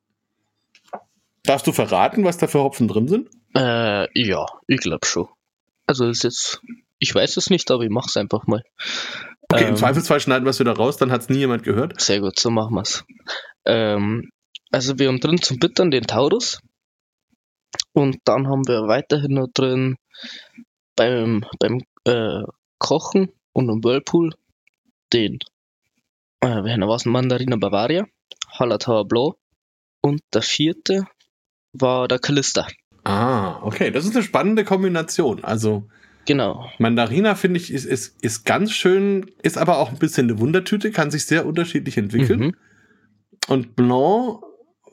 Darfst 1.44 1.66
du 1.66 1.72
verraten, 1.72 2.24
was 2.24 2.38
da 2.38 2.46
für 2.46 2.60
Hopfen 2.60 2.88
drin 2.88 3.08
sind? 3.08 3.30
Äh, 3.56 4.06
ja, 4.20 4.46
ich 4.66 4.80
glaube 4.80 5.06
schon. 5.06 5.28
Also 5.86 6.06
ist 6.06 6.24
jetzt, 6.24 6.60
ich 6.98 7.14
weiß 7.14 7.36
es 7.38 7.48
nicht, 7.48 7.70
aber 7.70 7.84
ich 7.84 7.90
mach's 7.90 8.16
einfach 8.16 8.46
mal. 8.46 8.62
Okay, 9.50 9.64
im 9.64 9.70
Ähm, 9.70 9.76
Zweifelsfall 9.76 10.20
schneiden 10.20 10.44
wir 10.44 10.50
es 10.50 10.60
wieder 10.60 10.76
raus, 10.76 10.98
dann 10.98 11.10
hat 11.10 11.22
es 11.22 11.28
nie 11.30 11.38
jemand 11.38 11.62
gehört. 11.62 11.98
Sehr 12.00 12.20
gut, 12.20 12.38
so 12.38 12.50
machen 12.50 12.74
wir's. 12.74 13.04
Ähm, 13.64 14.30
also 14.70 14.98
wir 14.98 15.08
haben 15.08 15.20
drin 15.20 15.40
zum 15.40 15.58
Bittern 15.58 15.90
den 15.90 16.06
Taurus. 16.06 16.60
Und 17.92 18.18
dann 18.24 18.48
haben 18.48 18.68
wir 18.68 18.86
weiterhin 18.86 19.34
noch 19.34 19.48
drin 19.52 19.96
beim, 20.94 21.44
beim 21.58 21.80
äh, 22.04 22.42
Kochen 22.78 23.32
und 23.58 23.68
im 23.68 23.82
Whirlpool 23.82 24.34
den, 25.12 25.40
äh, 26.40 26.62
wie 26.62 26.80
war 26.80 26.94
es, 26.94 27.06
Mandarina 27.06 27.56
Bavaria, 27.56 28.06
Hallertauer 28.52 29.08
Blau. 29.08 29.36
Und 30.00 30.20
der 30.32 30.42
vierte 30.42 31.08
war 31.72 32.06
der 32.06 32.20
Kalista. 32.20 32.68
Ah, 33.02 33.60
okay, 33.62 33.90
das 33.90 34.04
ist 34.04 34.14
eine 34.14 34.24
spannende 34.24 34.64
Kombination. 34.64 35.42
Also 35.42 35.88
Genau. 36.24 36.70
Mandarina 36.78 37.34
finde 37.34 37.58
ich 37.58 37.72
ist, 37.72 37.86
ist, 37.86 38.22
ist 38.22 38.44
ganz 38.44 38.70
schön, 38.70 39.30
ist 39.42 39.58
aber 39.58 39.78
auch 39.78 39.90
ein 39.90 39.98
bisschen 39.98 40.28
eine 40.28 40.38
Wundertüte, 40.38 40.90
kann 40.92 41.10
sich 41.10 41.24
sehr 41.26 41.46
unterschiedlich 41.46 41.96
entwickeln. 41.96 42.40
Mhm. 42.40 42.54
Und 43.48 43.74
Blanc 43.74 44.40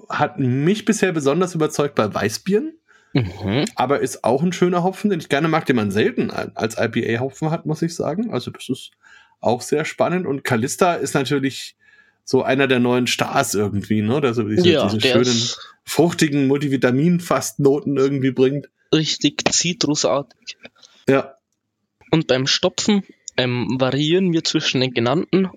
hat 0.09 0.39
mich 0.39 0.85
bisher 0.85 1.11
besonders 1.11 1.53
überzeugt 1.53 1.93
bei 1.95 2.11
Weißbieren, 2.11 2.79
Mhm. 3.15 3.65
aber 3.75 4.01
ist 4.01 4.25
auch 4.25 4.43
ein 4.43 4.51
schöner 4.51 4.83
Hopfen, 4.83 5.09
den 5.09 5.21
ich 5.21 5.29
gerne 5.29 5.47
mag, 5.47 5.65
den 5.65 5.77
man 5.77 5.89
selten 5.89 6.31
als 6.31 6.75
IPA-Hopfen 6.77 7.49
hat, 7.49 7.65
muss 7.65 7.81
ich 7.81 7.95
sagen. 7.95 8.31
Also 8.31 8.51
das 8.51 8.67
ist 8.67 8.91
auch 9.39 9.61
sehr 9.61 9.85
spannend. 9.85 10.25
Und 10.27 10.43
Calista 10.43 10.95
ist 10.95 11.13
natürlich 11.13 11.77
so 12.25 12.43
einer 12.43 12.67
der 12.67 12.79
neuen 12.79 13.07
Stars 13.07 13.53
irgendwie, 13.53 14.01
ne? 14.01 14.19
Der 14.19 14.33
so 14.33 14.43
diese, 14.43 14.67
Ja, 14.67 14.87
diese 14.89 14.99
schönen, 14.99 15.49
fruchtigen 15.85 16.47
Multivitamin-Fast-Noten 16.47 17.95
irgendwie 17.95 18.31
bringt. 18.31 18.69
richtig 18.93 19.43
zitrusartig. 19.53 20.57
Ja. 21.07 21.35
Und 22.11 22.27
beim 22.27 22.47
Stopfen 22.47 23.03
ähm, 23.37 23.77
variieren 23.79 24.33
wir 24.33 24.43
zwischen 24.43 24.81
den 24.81 24.93
genannten 24.93 25.49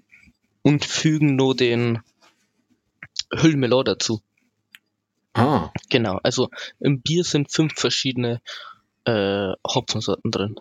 und 0.63 0.85
fügen 0.85 1.35
nur 1.37 1.57
den 1.57 2.01
Hüllmelon 3.33 3.85
dazu. 3.85 4.21
Ah, 5.39 5.73
Genau, 5.91 6.19
also 6.23 6.49
im 6.81 7.01
Bier 7.01 7.25
sind 7.25 7.51
fünf 7.51 7.75
verschiedene 7.75 8.41
äh, 9.05 9.53
Hopfensorten 9.67 10.31
drin. 10.31 10.57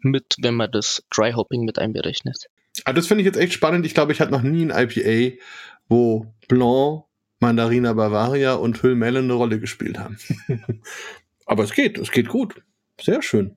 Mit, 0.00 0.36
wenn 0.38 0.54
man 0.54 0.70
das 0.70 1.04
Dry 1.10 1.32
Hopping 1.32 1.64
mit 1.64 1.78
einberechnet. 1.78 2.48
Ah, 2.84 2.92
das 2.92 3.06
finde 3.06 3.22
ich 3.22 3.26
jetzt 3.26 3.38
echt 3.38 3.54
spannend. 3.54 3.86
Ich 3.86 3.94
glaube, 3.94 4.12
ich 4.12 4.20
hatte 4.20 4.32
noch 4.32 4.42
nie 4.42 4.70
ein 4.70 4.88
IPA, 4.88 5.36
wo 5.88 6.26
Blanc, 6.48 7.04
Mandarina 7.40 7.92
Bavaria 7.94 8.54
und 8.54 8.82
Hüllmelle 8.82 9.20
eine 9.20 9.32
Rolle 9.32 9.58
gespielt 9.58 9.98
haben. 9.98 10.18
Aber 11.46 11.64
es 11.64 11.72
geht, 11.72 11.98
es 11.98 12.10
geht 12.10 12.28
gut. 12.28 12.62
Sehr 13.00 13.22
schön. 13.22 13.56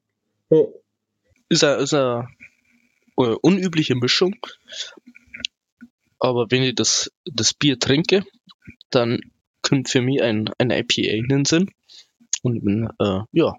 Ist 1.49 1.63
eine, 1.63 1.75
ist 1.75 1.93
eine 1.93 2.27
äh, 3.17 3.35
unübliche 3.41 3.95
Mischung. 3.95 4.35
Aber 6.19 6.47
wenn 6.49 6.63
ich 6.63 6.75
das, 6.75 7.11
das 7.25 7.53
Bier 7.53 7.79
trinke, 7.79 8.23
dann 8.89 9.19
kommt 9.69 9.89
für 9.89 10.01
mich 10.01 10.21
ein, 10.21 10.49
ein 10.57 10.71
IPA 10.71 11.11
in 11.13 11.27
den 11.27 11.45
Sinn. 11.45 11.69
Und 12.41 12.63
bin, 12.63 12.89
äh, 12.99 13.19
ja, 13.31 13.53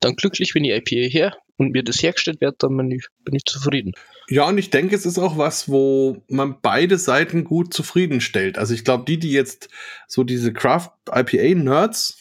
dann 0.00 0.16
glücklich, 0.16 0.54
wenn 0.54 0.62
die 0.62 0.70
IPA 0.70 1.10
her 1.10 1.36
und 1.56 1.72
mir 1.72 1.82
das 1.82 2.02
hergestellt 2.02 2.40
wird, 2.40 2.62
dann 2.62 2.76
bin 2.76 2.90
ich, 2.90 3.06
bin 3.24 3.34
ich 3.34 3.44
zufrieden. 3.44 3.92
Ja, 4.28 4.48
und 4.48 4.58
ich 4.58 4.70
denke, 4.70 4.94
es 4.94 5.04
ist 5.04 5.18
auch 5.18 5.36
was, 5.36 5.68
wo 5.68 6.22
man 6.28 6.60
beide 6.62 6.96
Seiten 6.96 7.44
gut 7.44 7.74
zufriedenstellt. 7.74 8.56
Also 8.56 8.74
ich 8.74 8.84
glaube, 8.84 9.04
die, 9.06 9.18
die 9.18 9.32
jetzt 9.32 9.68
so 10.06 10.24
diese 10.24 10.52
Craft 10.52 10.90
IPA-Nerds 11.12 12.19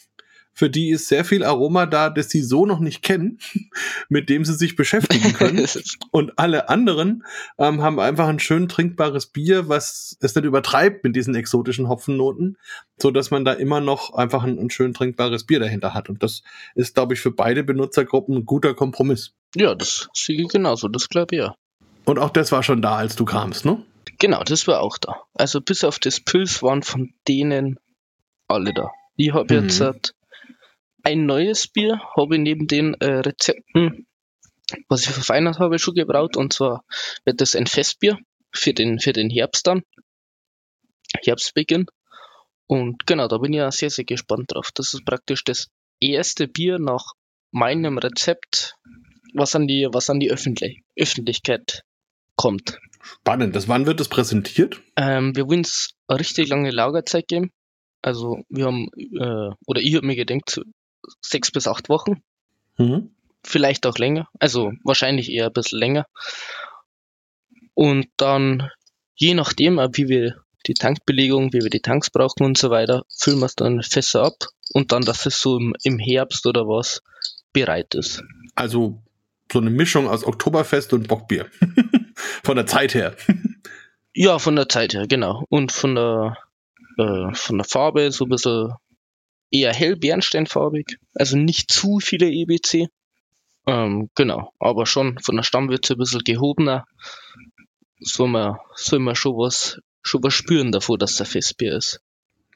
für 0.54 0.70
die 0.70 0.89
ist 0.89 1.08
sehr 1.08 1.24
viel 1.24 1.43
Aroma 1.43 1.86
da, 1.86 2.10
das 2.10 2.30
sie 2.30 2.41
so 2.41 2.66
noch 2.66 2.80
nicht 2.80 3.02
kennen, 3.02 3.39
mit 4.10 4.30
dem 4.30 4.43
sie 4.43 4.54
sich 4.56 4.76
beschäftigen 4.76 5.34
können. 5.34 5.66
Und 6.12 6.38
alle 6.38 6.70
anderen 6.70 7.24
ähm, 7.58 7.82
haben 7.82 8.00
einfach 8.00 8.28
ein 8.28 8.39
schön 8.39 8.68
trinkbares 8.68 9.28
Bier, 9.28 9.70
was 9.70 10.18
es 10.20 10.36
nicht 10.36 10.45
übertreibt 10.45 11.04
mit 11.04 11.16
diesen 11.16 11.36
exotischen 11.36 11.88
Hopfennoten, 11.88 12.58
so 13.02 13.12
dass 13.12 13.32
man 13.32 13.45
da 13.45 13.54
immer 13.54 13.80
noch 13.80 14.14
einfach 14.14 14.43
ein, 14.43 14.60
ein 14.60 14.70
schön 14.70 14.93
trinkbares 14.93 15.45
Bier 15.45 15.60
dahinter 15.60 15.93
hat. 15.93 16.10
Und 16.10 16.24
das 16.24 16.43
ist, 16.76 16.95
glaube 16.95 17.14
ich, 17.14 17.22
für 17.22 17.32
beide 17.32 17.64
Benutzergruppen 17.64 18.36
ein 18.38 18.45
guter 18.45 18.74
Kompromiss. 18.74 19.34
Ja, 19.56 19.76
das 19.76 20.10
sehe 20.14 20.41
ich 20.41 20.50
genauso, 20.50 20.88
das 20.89 21.10
glaube 21.10 21.36
ich 21.36 21.41
ja. 21.41 21.56
Und 22.06 22.20
auch 22.20 22.32
das 22.32 22.52
war 22.52 22.64
schon 22.64 22.82
da, 22.82 22.95
als 22.97 23.16
du 23.16 23.24
kamst, 23.26 23.66
ne? 23.66 23.84
Genau, 24.18 24.43
das 24.43 24.68
war 24.68 24.82
auch 24.82 24.97
da. 24.97 25.22
Also 25.34 25.62
bis 25.62 25.84
auf 25.84 26.00
das 26.00 26.20
Pils 26.20 26.62
waren 26.62 26.84
von 26.84 27.14
denen 27.28 27.80
alle 28.47 28.74
da. 28.74 28.89
Ich 29.16 29.32
habe 29.34 29.54
Mhm. 29.56 29.70
jetzt 29.70 29.82
ein 31.04 31.26
neues 31.26 31.68
Bier, 31.68 32.02
habe 32.16 32.36
ich 32.36 32.41
neben 32.41 32.68
den 32.68 32.93
äh, 32.95 33.20
Rezepten, 33.20 34.08
was 34.88 35.04
ich 35.04 35.10
verfeinert 35.10 35.60
habe, 35.60 35.80
schon 35.80 35.95
gebraut. 35.95 36.38
Und 36.38 36.54
zwar 36.54 36.84
wird 37.26 37.41
das 37.41 37.56
ein 37.56 37.68
Festbier 37.68 38.18
für 38.52 38.74
den, 38.74 39.00
für 39.00 39.14
den 39.14 39.30
Herbst 39.30 39.68
dann. 39.68 39.84
Herbstbeginn. 41.24 41.88
Und 42.68 43.08
genau, 43.08 43.28
da 43.28 43.38
bin 43.39 43.54
ich 43.54 43.58
ja 43.58 43.72
sehr, 43.72 43.89
sehr 43.89 44.06
gespannt 44.06 44.52
drauf. 44.54 44.70
Das 44.74 44.93
ist 44.93 45.06
praktisch 45.06 45.43
das 45.43 45.68
erste 46.00 46.47
Bier 46.47 46.78
nach 46.78 47.14
meinem 47.52 47.97
Rezept, 47.97 48.76
was 49.34 49.56
an 49.56 49.68
die, 49.68 49.88
was 49.91 50.10
an 50.10 50.20
die 50.20 50.32
Öffentlich 50.32 50.84
Öffentlichkeit 50.95 51.84
kommt. 52.36 52.80
Spannend. 53.02 53.56
Das, 53.56 53.68
wann 53.68 53.86
wird 53.86 54.00
das 54.00 54.08
präsentiert? 54.08 54.82
Ähm, 54.95 55.36
wir 55.36 55.47
wollen 55.47 55.62
es 55.62 55.95
eine 56.08 56.20
richtig 56.20 56.47
lange 56.50 56.72
Lagerzeit 56.72 57.28
geben. 57.28 57.52
Also 58.02 58.43
wir 58.50 58.66
haben, 58.66 58.89
äh, 58.95 59.54
oder 59.66 59.82
ich 59.82 59.95
habe 59.95 60.06
mir 60.06 60.16
gedacht, 60.16 60.62
sechs 61.22 61.52
bis 61.52 61.68
acht 61.68 61.89
Wochen, 61.89 62.22
Mhm. 62.78 63.12
vielleicht 63.43 63.86
auch 63.86 63.97
länger. 63.97 64.28
Also 64.39 64.72
wahrscheinlich 64.84 65.32
eher 65.32 65.47
ein 65.47 65.54
bisschen 65.54 65.80
länger. 65.80 66.06
Und 67.74 68.08
dann, 68.18 68.70
je 69.16 69.34
nachdem, 69.34 69.78
wie 69.93 70.08
wir 70.08 70.43
die 70.68 70.74
Tankbelegung, 70.74 71.54
wie 71.54 71.62
wir 71.62 71.70
die 71.70 71.82
Tanks 71.82 72.10
brauchen 72.10 72.43
und 72.43 72.58
so 72.58 72.70
weiter, 72.70 73.06
füllen 73.10 73.39
wir 73.39 73.45
es 73.45 73.56
dann 73.56 73.82
Fässer 73.82 74.24
ab 74.24 74.36
und 74.74 74.91
dann, 74.91 75.04
dass 75.04 75.26
es 75.26 75.39
so 75.41 75.58
im, 75.58 75.74
im 75.84 76.00
Herbst 76.00 76.45
oder 76.45 76.68
was 76.68 77.02
bereit 77.54 77.95
ist. 77.95 78.22
Also 78.56 79.02
so 79.52 79.60
eine 79.60 79.70
Mischung 79.70 80.08
aus 80.08 80.24
Oktoberfest 80.26 80.93
und 80.93 81.08
Bockbier. 81.08 81.47
Von 82.43 82.58
der 82.58 82.66
Zeit 82.68 82.93
her. 82.93 83.16
Ja, 84.14 84.38
von 84.39 84.56
der 84.56 84.68
Zeit 84.70 84.93
her, 84.93 85.08
genau. 85.08 85.45
Und 85.50 85.72
von 85.72 85.95
der, 85.95 86.38
äh, 86.97 87.34
von 87.34 87.58
der 87.58 87.66
Farbe 87.66 88.12
so 88.12 88.26
ein 88.26 88.30
bisschen 88.30 88.74
eher 89.52 89.74
hell 89.74 89.95
bernsteinfarbig. 89.95 90.97
Also 91.16 91.38
nicht 91.38 91.72
zu 91.72 92.00
viele 92.00 92.30
EBC. 92.30 92.88
Ähm, 93.68 94.10
genau. 94.16 94.54
Aber 94.60 94.86
schon 94.86 95.20
von 95.20 95.36
der 95.36 95.43
Stammwürze 95.43 95.93
ein 95.93 96.00
bisschen 96.00 96.24
gehobener. 96.24 96.86
Soll 98.00 98.30
man, 98.30 98.58
soll 98.76 99.00
man 99.00 99.16
schon 99.16 99.34
was, 99.34 99.80
schon 100.02 100.24
was 100.24 100.34
spüren 100.34 100.72
davor, 100.72 100.97
dass 100.97 101.18
der 101.18 101.26
Festbier 101.26 101.76
ist. 101.76 102.02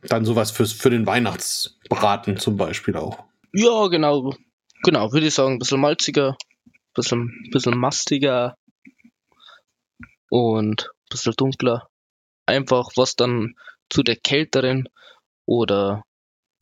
Dann 0.02 0.26
sowas 0.26 0.52
fürs, 0.52 0.74
für 0.74 0.90
den 0.90 1.06
Weihnachtsbraten 1.06 2.38
zum 2.38 2.58
Beispiel 2.58 2.96
auch. 2.96 3.24
Ja, 3.54 3.88
genau. 3.88 4.34
Genau, 4.84 5.14
würde 5.14 5.28
ich 5.28 5.34
sagen, 5.34 5.54
ein 5.54 5.60
bisschen 5.60 5.80
malziger, 5.80 6.36
bisschen, 6.94 7.50
bisschen 7.52 7.78
mastiger 7.78 8.58
und 10.30 10.84
ein 10.84 11.10
bisschen 11.10 11.34
dunkler. 11.38 11.88
Einfach, 12.46 12.90
was 12.98 13.16
dann 13.16 13.56
zu 13.90 14.04
der 14.04 14.18
kälteren 14.18 14.90
oder 15.46 16.04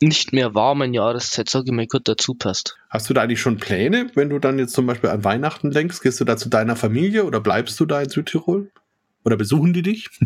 nicht 0.02 0.32
mehr 0.32 0.54
warmen 0.54 0.92
Jahreszeit, 0.94 1.48
sage 1.48 1.66
ich 1.68 1.72
mal, 1.72 1.86
gut 1.86 2.08
dazu 2.08 2.34
passt. 2.34 2.76
Hast 2.90 3.08
du 3.08 3.14
da 3.14 3.22
eigentlich 3.22 3.40
schon 3.40 3.56
Pläne, 3.56 4.10
wenn 4.14 4.28
du 4.30 4.38
dann 4.38 4.58
jetzt 4.58 4.74
zum 4.74 4.86
Beispiel 4.86 5.10
an 5.10 5.24
Weihnachten 5.24 5.70
denkst? 5.70 6.00
Gehst 6.00 6.20
du 6.20 6.24
da 6.24 6.36
zu 6.36 6.48
deiner 6.48 6.76
Familie 6.76 7.24
oder 7.24 7.40
bleibst 7.40 7.78
du 7.80 7.86
da 7.86 8.02
in 8.02 8.08
Südtirol? 8.10 8.70
Oder 9.24 9.36
besuchen 9.36 9.72
die 9.72 9.82
dich? 9.82 10.08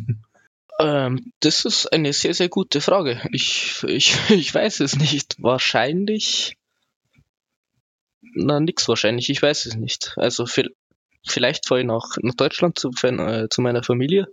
Ähm, 0.79 1.33
das 1.41 1.65
ist 1.65 1.91
eine 1.91 2.13
sehr, 2.13 2.35
sehr 2.35 2.51
gute 2.51 2.83
Frage. 2.83 3.19
Ich, 3.33 3.83
ich, 3.87 4.15
ich 4.29 4.55
weiß 4.55 4.81
es 4.81 4.99
nicht. 4.99 5.37
Wahrscheinlich. 5.43 6.59
Na, 8.35 8.61
nix 8.61 8.87
wahrscheinlich. 8.87 9.31
Ich 9.31 9.41
weiß 9.41 9.65
es 9.65 9.77
nicht. 9.77 10.13
Also, 10.17 10.45
vi- 10.45 10.75
vielleicht 11.27 11.67
fahre 11.67 11.81
ich 11.81 11.87
nach, 11.87 12.17
nach 12.21 12.35
Deutschland 12.35 12.79
zu, 12.79 12.91
äh, 13.03 13.49
zu 13.49 13.63
meiner 13.63 13.83
Familie. 13.83 14.29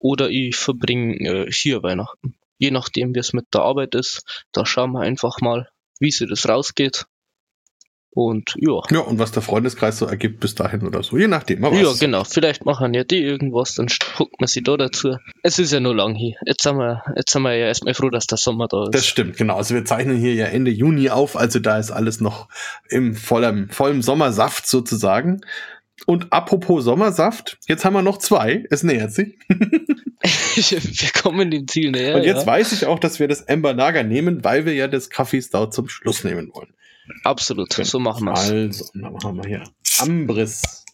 Oder 0.00 0.28
ich 0.28 0.56
verbringe 0.56 1.14
äh, 1.46 1.52
hier 1.52 1.84
Weihnachten. 1.84 2.34
Je 2.58 2.70
nachdem, 2.70 3.14
wie 3.14 3.20
es 3.20 3.32
mit 3.32 3.46
der 3.54 3.62
Arbeit 3.62 3.94
ist. 3.94 4.44
Da 4.52 4.66
schauen 4.66 4.92
wir 4.92 5.00
einfach 5.00 5.40
mal, 5.40 5.68
wie 6.00 6.10
sich 6.10 6.28
das 6.28 6.48
rausgeht. 6.48 7.06
Und 8.10 8.54
ja. 8.56 8.80
Ja, 8.90 9.00
und 9.00 9.20
was 9.20 9.30
der 9.30 9.42
Freundeskreis 9.42 9.98
so 9.98 10.06
ergibt 10.06 10.40
bis 10.40 10.54
dahin 10.54 10.84
oder 10.84 11.02
so. 11.02 11.16
Je 11.16 11.28
nachdem. 11.28 11.64
Aber 11.64 11.76
Ja, 11.76 11.92
genau. 11.92 12.24
Vielleicht 12.24 12.64
machen 12.64 12.92
ja 12.94 13.04
die 13.04 13.22
irgendwas, 13.22 13.74
dann 13.74 13.86
guckt 14.16 14.40
man 14.40 14.48
sie 14.48 14.62
da 14.62 14.76
dazu. 14.76 15.16
Es 15.42 15.60
ist 15.60 15.72
ja 15.72 15.78
nur 15.78 15.94
lang 15.94 16.16
hier. 16.16 16.34
Jetzt 16.44 16.62
sind 16.62 16.78
wir, 16.78 17.04
jetzt 17.16 17.30
sind 17.30 17.42
wir 17.42 17.54
ja 17.54 17.66
erstmal 17.66 17.94
froh, 17.94 18.10
dass 18.10 18.26
der 18.26 18.38
Sommer 18.38 18.66
da 18.66 18.84
ist. 18.84 18.94
Das 18.94 19.06
stimmt, 19.06 19.36
genau. 19.36 19.56
Also 19.56 19.74
wir 19.74 19.84
zeichnen 19.84 20.16
hier 20.16 20.34
ja 20.34 20.46
Ende 20.46 20.72
Juni 20.72 21.10
auf, 21.10 21.36
also 21.36 21.60
da 21.60 21.78
ist 21.78 21.92
alles 21.92 22.20
noch 22.20 22.48
im 22.88 23.14
vollem, 23.14 23.68
vollem 23.70 24.02
Sommersaft 24.02 24.66
sozusagen. 24.66 25.42
Und 26.06 26.32
apropos 26.32 26.84
Sommersaft, 26.84 27.58
jetzt 27.66 27.84
haben 27.84 27.94
wir 27.94 28.02
noch 28.02 28.18
zwei. 28.18 28.64
Es 28.70 28.82
nähert 28.82 29.12
sich. 29.12 29.38
wir 29.48 31.10
kommen 31.22 31.50
dem 31.50 31.66
Ziel 31.68 31.90
näher. 31.90 32.16
Und 32.16 32.24
jetzt 32.24 32.42
ja. 32.42 32.46
weiß 32.46 32.72
ich 32.72 32.86
auch, 32.86 32.98
dass 32.98 33.20
wir 33.20 33.28
das 33.28 33.48
Amber 33.48 33.74
Lager 33.74 34.04
nehmen, 34.04 34.44
weil 34.44 34.64
wir 34.64 34.74
ja 34.74 34.88
das 34.88 35.10
Kaffee 35.10 35.42
Stout 35.42 35.70
zum 35.70 35.88
Schluss 35.88 36.24
nehmen 36.24 36.50
wollen. 36.54 36.72
Absolut, 37.24 37.72
so 37.72 37.98
machen 37.98 38.24
wir 38.26 38.32
es. 38.32 38.50
Also, 38.50 38.84
dann 38.94 39.16
haben 39.24 39.42
wir 39.42 39.48
hier 39.48 39.64
Ambris. 39.98 40.84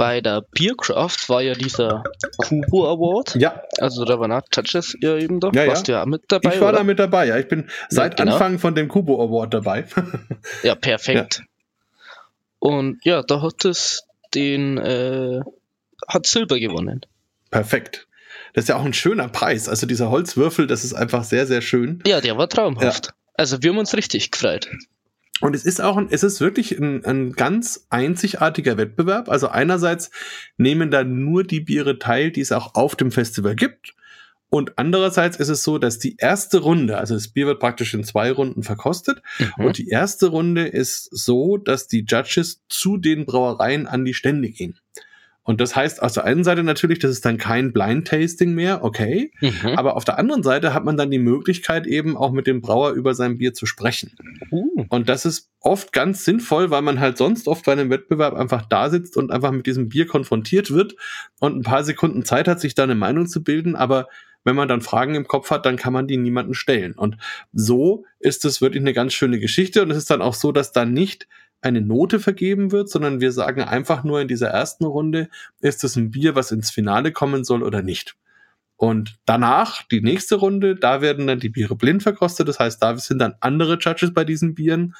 Bei 0.00 0.22
der 0.22 0.40
Biercraft 0.52 1.28
war 1.28 1.42
ja 1.42 1.52
dieser 1.52 2.02
Kubo 2.38 2.88
Award. 2.88 3.34
Ja, 3.34 3.62
Also 3.80 4.06
da 4.06 4.18
waren 4.18 4.32
auch 4.32 4.40
Judges 4.50 4.96
ja 5.02 5.18
eben 5.18 5.40
da. 5.40 5.50
Ja, 5.52 5.64
ja. 5.64 5.68
Warst 5.68 5.88
du 5.88 5.92
ja 5.92 6.02
auch 6.02 6.06
mit 6.06 6.22
dabei? 6.28 6.54
ich 6.54 6.60
war 6.62 6.70
oder? 6.70 6.78
da 6.78 6.84
mit 6.84 6.98
dabei. 6.98 7.26
Ja, 7.26 7.36
ich 7.36 7.48
bin 7.48 7.68
seit 7.90 8.16
genau. 8.16 8.32
Anfang 8.32 8.58
von 8.58 8.74
dem 8.74 8.88
Kubo 8.88 9.22
Award 9.22 9.52
dabei. 9.52 9.84
Ja, 10.62 10.74
perfekt. 10.74 11.42
Und 12.60 13.04
ja, 13.04 13.22
da 13.22 13.42
hat 13.42 13.64
es 13.64 14.04
den, 14.34 14.78
äh, 14.78 15.40
hat 16.06 16.26
Silber 16.26 16.60
gewonnen. 16.60 17.00
Perfekt. 17.50 18.06
Das 18.52 18.64
ist 18.64 18.68
ja 18.68 18.76
auch 18.76 18.84
ein 18.84 18.94
schöner 18.94 19.28
Preis. 19.28 19.68
Also 19.68 19.86
dieser 19.86 20.10
Holzwürfel, 20.10 20.66
das 20.66 20.84
ist 20.84 20.94
einfach 20.94 21.24
sehr, 21.24 21.46
sehr 21.46 21.62
schön. 21.62 22.02
Ja, 22.06 22.20
der 22.20 22.36
war 22.36 22.48
traumhaft. 22.48 23.12
Also 23.34 23.62
wir 23.62 23.70
haben 23.70 23.78
uns 23.78 23.96
richtig 23.96 24.30
gefreut. 24.30 24.70
Und 25.40 25.56
es 25.56 25.64
ist 25.64 25.80
auch, 25.80 25.96
ein, 25.96 26.08
es 26.10 26.22
ist 26.22 26.40
wirklich 26.40 26.78
ein, 26.78 27.04
ein 27.04 27.32
ganz 27.32 27.86
einzigartiger 27.88 28.76
Wettbewerb. 28.76 29.30
Also 29.30 29.48
einerseits 29.48 30.10
nehmen 30.58 30.90
da 30.90 31.02
nur 31.02 31.44
die 31.44 31.60
Biere 31.60 31.98
teil, 31.98 32.30
die 32.30 32.42
es 32.42 32.52
auch 32.52 32.74
auf 32.74 32.94
dem 32.94 33.10
Festival 33.10 33.56
gibt. 33.56 33.94
Und 34.50 34.78
andererseits 34.78 35.36
ist 35.36 35.48
es 35.48 35.62
so, 35.62 35.78
dass 35.78 36.00
die 36.00 36.16
erste 36.18 36.58
Runde, 36.58 36.98
also 36.98 37.14
das 37.14 37.28
Bier 37.28 37.46
wird 37.46 37.60
praktisch 37.60 37.94
in 37.94 38.02
zwei 38.02 38.32
Runden 38.32 38.64
verkostet. 38.64 39.22
Mhm. 39.38 39.64
Und 39.64 39.78
die 39.78 39.88
erste 39.88 40.26
Runde 40.26 40.66
ist 40.66 41.08
so, 41.12 41.56
dass 41.56 41.86
die 41.86 42.04
Judges 42.06 42.60
zu 42.68 42.96
den 42.96 43.26
Brauereien 43.26 43.86
an 43.86 44.04
die 44.04 44.14
Stände 44.14 44.50
gehen. 44.50 44.76
Und 45.42 45.60
das 45.60 45.74
heißt 45.74 46.02
auf 46.02 46.12
der 46.12 46.24
einen 46.24 46.44
Seite 46.44 46.62
natürlich, 46.62 46.98
das 46.98 47.12
ist 47.12 47.24
dann 47.24 47.38
kein 47.38 47.72
Blind 47.72 48.06
Tasting 48.06 48.52
mehr, 48.52 48.84
okay. 48.84 49.32
Mhm. 49.40 49.70
Aber 49.76 49.96
auf 49.96 50.04
der 50.04 50.18
anderen 50.18 50.42
Seite 50.42 50.74
hat 50.74 50.84
man 50.84 50.96
dann 50.96 51.10
die 51.10 51.18
Möglichkeit, 51.18 51.86
eben 51.86 52.16
auch 52.16 52.30
mit 52.30 52.46
dem 52.46 52.60
Brauer 52.60 52.92
über 52.92 53.14
sein 53.14 53.38
Bier 53.38 53.54
zu 53.54 53.66
sprechen. 53.66 54.12
Uh, 54.52 54.84
Und 54.88 55.08
das 55.08 55.24
ist 55.24 55.50
oft 55.60 55.92
ganz 55.92 56.24
sinnvoll, 56.24 56.70
weil 56.70 56.82
man 56.82 57.00
halt 57.00 57.18
sonst 57.18 57.48
oft 57.48 57.64
bei 57.64 57.72
einem 57.72 57.90
Wettbewerb 57.90 58.34
einfach 58.34 58.66
da 58.66 58.90
sitzt 58.90 59.16
und 59.16 59.30
einfach 59.30 59.50
mit 59.50 59.66
diesem 59.66 59.88
Bier 59.88 60.06
konfrontiert 60.06 60.70
wird 60.70 60.94
und 61.40 61.56
ein 61.56 61.62
paar 61.62 61.84
Sekunden 61.84 62.24
Zeit 62.24 62.46
hat, 62.46 62.60
sich 62.60 62.74
da 62.74 62.82
eine 62.82 62.94
Meinung 62.94 63.26
zu 63.26 63.42
bilden. 63.42 63.76
Aber 63.76 64.08
wenn 64.44 64.56
man 64.56 64.68
dann 64.68 64.80
Fragen 64.80 65.14
im 65.14 65.26
Kopf 65.26 65.50
hat, 65.50 65.66
dann 65.66 65.76
kann 65.76 65.92
man 65.92 66.06
die 66.06 66.16
niemanden 66.16 66.54
stellen. 66.54 66.92
Und 66.92 67.16
so 67.52 68.04
ist 68.18 68.44
es 68.44 68.60
wirklich 68.60 68.82
eine 68.82 68.92
ganz 68.92 69.12
schöne 69.12 69.38
Geschichte. 69.38 69.82
Und 69.82 69.90
es 69.90 69.98
ist 69.98 70.10
dann 70.10 70.22
auch 70.22 70.34
so, 70.34 70.52
dass 70.52 70.72
da 70.72 70.84
nicht 70.84 71.28
eine 71.62 71.82
Note 71.82 72.20
vergeben 72.20 72.72
wird, 72.72 72.88
sondern 72.88 73.20
wir 73.20 73.32
sagen 73.32 73.62
einfach 73.62 74.02
nur 74.02 74.20
in 74.20 74.28
dieser 74.28 74.48
ersten 74.48 74.84
Runde, 74.84 75.28
ist 75.60 75.84
es 75.84 75.96
ein 75.96 76.10
Bier, 76.10 76.34
was 76.34 76.52
ins 76.52 76.70
Finale 76.70 77.12
kommen 77.12 77.44
soll 77.44 77.62
oder 77.62 77.82
nicht. 77.82 78.16
Und 78.76 79.18
danach, 79.26 79.82
die 79.88 80.00
nächste 80.00 80.36
Runde, 80.36 80.74
da 80.74 81.02
werden 81.02 81.26
dann 81.26 81.38
die 81.38 81.50
Biere 81.50 81.76
blind 81.76 82.02
verkostet. 82.02 82.48
Das 82.48 82.58
heißt, 82.58 82.82
da 82.82 82.96
sind 82.96 83.18
dann 83.18 83.34
andere 83.40 83.76
Judges 83.78 84.14
bei 84.14 84.24
diesen 84.24 84.54
Bieren. 84.54 84.94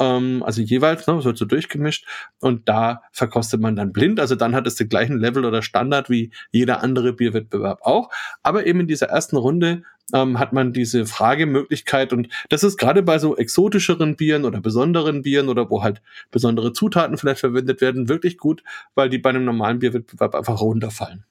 Ähm, 0.00 0.42
also 0.44 0.62
jeweils, 0.62 1.06
ne, 1.06 1.24
wird 1.24 1.38
so 1.38 1.44
durchgemischt. 1.44 2.06
Und 2.40 2.68
da 2.68 3.02
verkostet 3.12 3.60
man 3.60 3.76
dann 3.76 3.92
blind. 3.92 4.20
Also 4.20 4.34
dann 4.34 4.54
hat 4.54 4.66
es 4.66 4.74
den 4.74 4.88
gleichen 4.88 5.18
Level 5.18 5.44
oder 5.44 5.62
Standard 5.62 6.10
wie 6.10 6.30
jeder 6.50 6.82
andere 6.82 7.12
Bierwettbewerb 7.12 7.80
auch. 7.82 8.10
Aber 8.42 8.66
eben 8.66 8.80
in 8.80 8.88
dieser 8.88 9.08
ersten 9.08 9.36
Runde 9.36 9.82
ähm, 10.12 10.38
hat 10.38 10.52
man 10.52 10.72
diese 10.72 11.06
Fragemöglichkeit. 11.06 12.12
Und 12.12 12.28
das 12.48 12.64
ist 12.64 12.76
gerade 12.76 13.02
bei 13.02 13.18
so 13.18 13.36
exotischeren 13.36 14.16
Bieren 14.16 14.44
oder 14.44 14.60
besonderen 14.60 15.22
Bieren 15.22 15.48
oder 15.48 15.70
wo 15.70 15.82
halt 15.82 16.02
besondere 16.30 16.72
Zutaten 16.72 17.16
vielleicht 17.16 17.40
verwendet 17.40 17.80
werden, 17.80 18.08
wirklich 18.08 18.38
gut, 18.38 18.62
weil 18.94 19.08
die 19.08 19.18
bei 19.18 19.30
einem 19.30 19.44
normalen 19.44 19.78
Bierwettbewerb 19.78 20.34
einfach 20.34 20.60
runterfallen. 20.60 21.24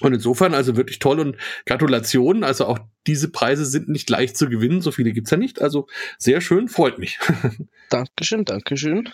Und 0.00 0.12
insofern 0.12 0.54
also 0.54 0.76
wirklich 0.76 0.98
toll 0.98 1.20
und 1.20 1.36
Gratulation. 1.66 2.42
Also 2.42 2.66
auch 2.66 2.78
diese 3.06 3.30
Preise 3.30 3.64
sind 3.64 3.88
nicht 3.88 4.10
leicht 4.10 4.36
zu 4.36 4.48
gewinnen. 4.48 4.80
So 4.80 4.90
viele 4.90 5.12
gibt's 5.12 5.30
ja 5.30 5.36
nicht. 5.36 5.62
Also 5.62 5.86
sehr 6.18 6.40
schön, 6.40 6.68
freut 6.68 6.98
mich. 6.98 7.18
Dankeschön, 7.90 8.44
Dankeschön. 8.44 9.12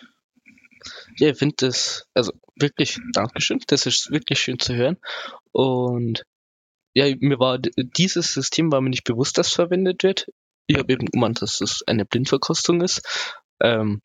Ja, 1.19 1.29
ich 1.29 1.39
finde 1.39 1.57
das, 1.59 2.07
also 2.15 2.33
wirklich 2.57 2.99
Dankeschön. 3.13 3.61
Das 3.67 3.85
ist 3.85 4.11
wirklich 4.11 4.41
schön 4.41 4.59
zu 4.59 4.75
hören. 4.75 4.97
Und 5.53 6.25
ja, 6.95 7.15
mir 7.21 7.39
war 7.39 7.59
dieses 7.59 8.33
System 8.33 8.73
war 8.73 8.81
mir 8.81 8.91
nicht 8.91 9.05
bewusst, 9.05 9.37
dass 9.37 9.53
verwendet 9.53 10.03
wird. 10.03 10.27
Ich 10.67 10.79
habe 10.79 10.93
eben 10.93 11.07
gemeint, 11.07 11.43
dass 11.43 11.61
es 11.61 11.83
eine 11.87 12.05
Blindverkostung 12.05 12.81
ist. 12.81 13.03
Ähm, 13.61 14.01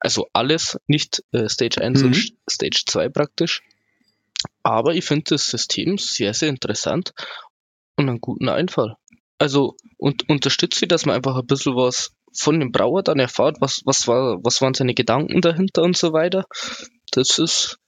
also 0.00 0.28
alles, 0.32 0.78
nicht 0.86 1.22
äh, 1.32 1.48
Stage 1.48 1.80
1 1.80 2.00
mhm. 2.00 2.06
und 2.06 2.32
Stage 2.50 2.82
2 2.86 3.08
praktisch. 3.10 3.62
Aber 4.66 4.96
ich 4.96 5.04
finde 5.04 5.26
das 5.28 5.46
System 5.46 5.96
sehr, 5.96 6.34
sehr 6.34 6.48
interessant 6.48 7.12
und 7.96 8.08
einen 8.08 8.20
guten 8.20 8.48
Einfall. 8.48 8.96
Also 9.38 9.76
und 9.96 10.28
unterstütze 10.28 10.84
ich, 10.84 10.88
dass 10.88 11.06
man 11.06 11.14
einfach 11.14 11.36
ein 11.36 11.46
bisschen 11.46 11.76
was 11.76 12.16
von 12.36 12.58
dem 12.58 12.72
Brauer 12.72 13.04
dann 13.04 13.20
erfahrt, 13.20 13.58
was, 13.60 13.82
was, 13.84 14.08
war, 14.08 14.42
was 14.42 14.60
waren 14.60 14.74
seine 14.74 14.94
Gedanken 14.94 15.40
dahinter 15.40 15.82
und 15.82 15.96
so 15.96 16.12
weiter. 16.12 16.46
Das 17.12 17.38
ist, 17.38 17.78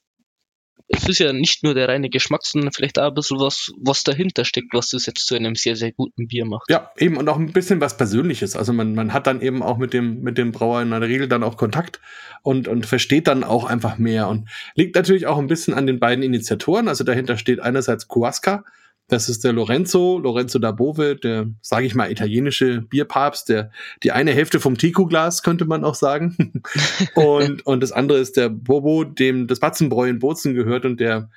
es 0.89 1.07
ist 1.07 1.19
ja 1.19 1.33
nicht 1.33 1.63
nur 1.63 1.75
der 1.75 1.89
reine 1.89 2.09
Geschmack, 2.09 2.41
sondern 2.45 2.73
vielleicht 2.73 2.99
auch 2.99 3.09
ein 3.09 3.15
bisschen 3.15 3.39
was, 3.39 3.71
was 3.79 4.05
dahinter 4.05 4.45
steckt, 4.45 4.73
was 4.73 4.91
das 4.91 5.05
jetzt 5.05 5.27
zu 5.27 5.35
einem 5.35 5.55
sehr, 5.55 5.77
sehr 5.77 5.93
guten 5.93 6.29
Bier 6.29 6.47
macht. 6.47 6.71
Ja, 6.71 6.91
eben 6.97 7.19
und 7.19 7.29
auch 7.29 7.37
ein 7.37 7.53
bisschen 7.53 7.81
was 7.81 7.97
Persönliches. 7.97 8.57
Also 8.57 8.73
man, 8.73 8.95
man 8.95 9.13
hat 9.13 9.27
dann 9.27 9.43
eben 9.43 9.63
auch 9.63 9.77
mit 9.77 9.93
dem, 9.93 10.23
mit 10.23 10.39
dem 10.39 10.51
Brauer 10.51 10.81
in 10.81 10.91
der 10.91 11.03
Regel 11.03 11.29
dann 11.29 11.43
auch 11.43 11.59
Kontakt 11.59 12.01
und, 12.43 12.69
und 12.69 12.87
versteht 12.87 13.29
dann 13.29 13.45
auch 13.45 13.65
einfach 13.65 13.99
mehr 13.99 14.29
und 14.29 14.49
liegt 14.75 14.97
natürlich 14.97 15.27
auch 15.27 15.39
ein 15.39 15.47
bisschen 15.47 15.75
an 15.75 15.87
den 15.87 15.99
beiden 15.99 16.25
Initiatoren. 16.25 16.89
Also 16.89 17.05
dahinter 17.05 17.37
steht 17.37 17.61
einerseits 17.61 18.09
Kuaska, 18.09 18.65
das 19.09 19.31
ist 19.31 19.43
der 19.43 19.55
Lorenzo, 19.55 20.19
Lorenzo 20.19 20.59
da 20.59 20.71
Bove, 20.71 21.17
der, 21.17 21.47
sage 21.63 21.87
ich 21.87 21.95
mal, 21.95 22.11
italienische 22.11 22.83
Bierpapst, 22.83 23.49
der 23.49 23.71
die 24.03 24.13
eine 24.13 24.33
Hälfte 24.33 24.61
vom 24.61 24.77
Tico-Glas, 24.77 25.43
könnte 25.43 25.65
man 25.65 25.83
auch 25.83 25.95
sagen. 25.95 26.63
und, 27.15 27.65
und 27.67 27.83
das 27.83 27.91
andere 27.91 28.19
ist 28.19 28.37
der 28.37 28.51
Bobo, 28.51 29.05
dem 29.05 29.47
das 29.47 29.61
Batzenbräu 29.61 30.09
in 30.09 30.19
Bozen 30.19 30.55
gehört 30.55 30.85
und 30.85 31.01
der 31.01 31.31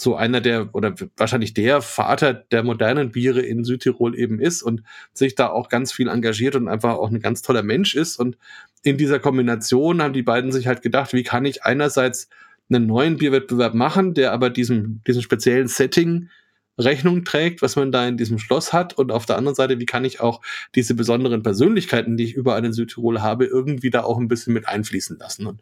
so 0.00 0.14
einer 0.14 0.40
der 0.40 0.74
oder 0.74 0.94
wahrscheinlich 1.16 1.54
der 1.54 1.82
Vater 1.82 2.32
der 2.32 2.62
modernen 2.62 3.10
Biere 3.10 3.40
in 3.40 3.64
Südtirol 3.64 4.16
eben 4.16 4.40
ist 4.40 4.62
und 4.62 4.82
sich 5.12 5.34
da 5.34 5.48
auch 5.48 5.68
ganz 5.68 5.92
viel 5.92 6.08
engagiert 6.08 6.54
und 6.54 6.68
einfach 6.68 6.94
auch 6.94 7.10
ein 7.10 7.20
ganz 7.20 7.42
toller 7.42 7.64
Mensch 7.64 7.96
ist. 7.96 8.18
Und 8.18 8.38
in 8.84 8.96
dieser 8.96 9.18
Kombination 9.18 10.00
haben 10.00 10.12
die 10.12 10.22
beiden 10.22 10.52
sich 10.52 10.68
halt 10.68 10.82
gedacht, 10.82 11.12
wie 11.12 11.24
kann 11.24 11.44
ich 11.44 11.64
einerseits 11.64 12.28
einen 12.70 12.86
neuen 12.86 13.16
Bierwettbewerb 13.16 13.74
machen, 13.74 14.14
der 14.14 14.32
aber 14.32 14.50
diesem, 14.50 15.02
diesem 15.06 15.22
speziellen 15.22 15.68
Setting 15.68 16.28
Rechnung 16.78 17.24
trägt, 17.24 17.62
was 17.62 17.76
man 17.76 17.92
da 17.92 18.06
in 18.06 18.16
diesem 18.16 18.38
Schloss 18.38 18.72
hat. 18.72 18.94
Und 18.94 19.12
auf 19.12 19.26
der 19.26 19.36
anderen 19.36 19.54
Seite, 19.54 19.78
wie 19.78 19.86
kann 19.86 20.04
ich 20.04 20.20
auch 20.20 20.40
diese 20.74 20.94
besonderen 20.94 21.42
Persönlichkeiten, 21.42 22.16
die 22.16 22.24
ich 22.24 22.34
überall 22.34 22.64
in 22.64 22.72
Südtirol 22.72 23.20
habe, 23.20 23.46
irgendwie 23.46 23.90
da 23.90 24.04
auch 24.04 24.18
ein 24.18 24.28
bisschen 24.28 24.54
mit 24.54 24.68
einfließen 24.68 25.18
lassen. 25.18 25.46
Und 25.46 25.60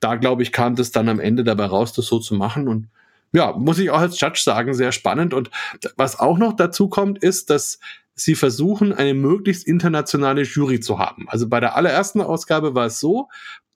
da, 0.00 0.16
glaube 0.16 0.42
ich, 0.42 0.52
kam 0.52 0.76
das 0.76 0.90
dann 0.90 1.08
am 1.08 1.20
Ende 1.20 1.44
dabei 1.44 1.66
raus, 1.66 1.92
das 1.92 2.06
so 2.06 2.18
zu 2.18 2.34
machen. 2.34 2.68
Und 2.68 2.88
ja, 3.32 3.52
muss 3.52 3.78
ich 3.78 3.90
auch 3.90 4.00
als 4.00 4.20
Judge 4.20 4.40
sagen, 4.42 4.74
sehr 4.74 4.92
spannend. 4.92 5.34
Und 5.34 5.50
was 5.96 6.18
auch 6.18 6.38
noch 6.38 6.54
dazu 6.54 6.88
kommt, 6.88 7.22
ist, 7.22 7.50
dass 7.50 7.80
sie 8.14 8.34
versuchen, 8.34 8.92
eine 8.92 9.14
möglichst 9.14 9.66
internationale 9.66 10.42
Jury 10.42 10.80
zu 10.80 10.98
haben. 10.98 11.28
Also 11.28 11.48
bei 11.48 11.60
der 11.60 11.76
allerersten 11.76 12.20
Ausgabe 12.20 12.74
war 12.74 12.86
es 12.86 13.00
so, 13.00 13.28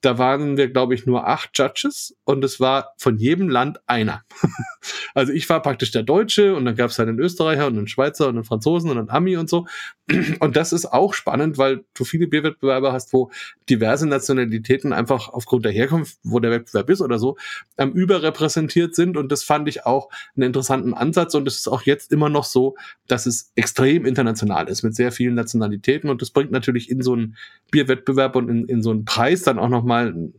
da 0.03 0.17
waren 0.17 0.57
wir, 0.57 0.67
glaube 0.67 0.93
ich, 0.95 1.05
nur 1.05 1.27
acht 1.27 1.57
Judges 1.57 2.13
und 2.25 2.43
es 2.43 2.59
war 2.59 2.93
von 2.97 3.17
jedem 3.17 3.47
Land 3.47 3.79
einer. 3.87 4.23
also 5.13 5.31
ich 5.31 5.47
war 5.47 5.61
praktisch 5.61 5.91
der 5.91 6.03
Deutsche 6.03 6.55
und 6.55 6.65
dann 6.65 6.75
gab 6.75 6.89
es 6.89 6.99
halt 6.99 7.07
einen 7.07 7.19
Österreicher 7.19 7.67
und 7.67 7.77
einen 7.77 7.87
Schweizer 7.87 8.27
und 8.27 8.35
einen 8.35 8.43
Franzosen 8.43 8.91
und 8.91 8.97
einen 8.97 9.09
Ami 9.09 9.37
und 9.37 9.49
so. 9.49 9.65
Und 10.41 10.57
das 10.57 10.73
ist 10.73 10.85
auch 10.85 11.13
spannend, 11.13 11.57
weil 11.57 11.85
du 11.93 12.03
viele 12.03 12.27
Bierwettbewerbe 12.27 12.91
hast, 12.91 13.13
wo 13.13 13.31
diverse 13.69 14.05
Nationalitäten 14.05 14.91
einfach 14.91 15.29
aufgrund 15.29 15.63
der 15.63 15.71
Herkunft, 15.71 16.17
wo 16.23 16.41
der 16.41 16.51
Wettbewerb 16.51 16.89
ist 16.89 16.99
oder 16.99 17.19
so, 17.19 17.37
ähm, 17.77 17.93
überrepräsentiert 17.93 18.95
sind. 18.95 19.15
Und 19.15 19.31
das 19.31 19.43
fand 19.43 19.69
ich 19.69 19.85
auch 19.85 20.09
einen 20.35 20.47
interessanten 20.47 20.93
Ansatz. 20.93 21.35
Und 21.35 21.47
es 21.47 21.55
ist 21.55 21.69
auch 21.69 21.83
jetzt 21.83 22.11
immer 22.11 22.27
noch 22.27 22.43
so, 22.43 22.75
dass 23.07 23.25
es 23.25 23.53
extrem 23.55 24.05
international 24.05 24.67
ist 24.67 24.83
mit 24.83 24.93
sehr 24.93 25.13
vielen 25.13 25.35
Nationalitäten. 25.35 26.09
Und 26.09 26.21
das 26.21 26.31
bringt 26.31 26.51
natürlich 26.51 26.89
in 26.89 27.01
so 27.01 27.13
einen 27.13 27.37
Bierwettbewerb 27.71 28.35
und 28.35 28.49
in, 28.49 28.65
in 28.65 28.83
so 28.83 28.91
einen 28.91 29.05
Preis 29.05 29.43
dann 29.43 29.57
auch 29.57 29.69
nochmal 29.69 29.92
eine 29.95 30.33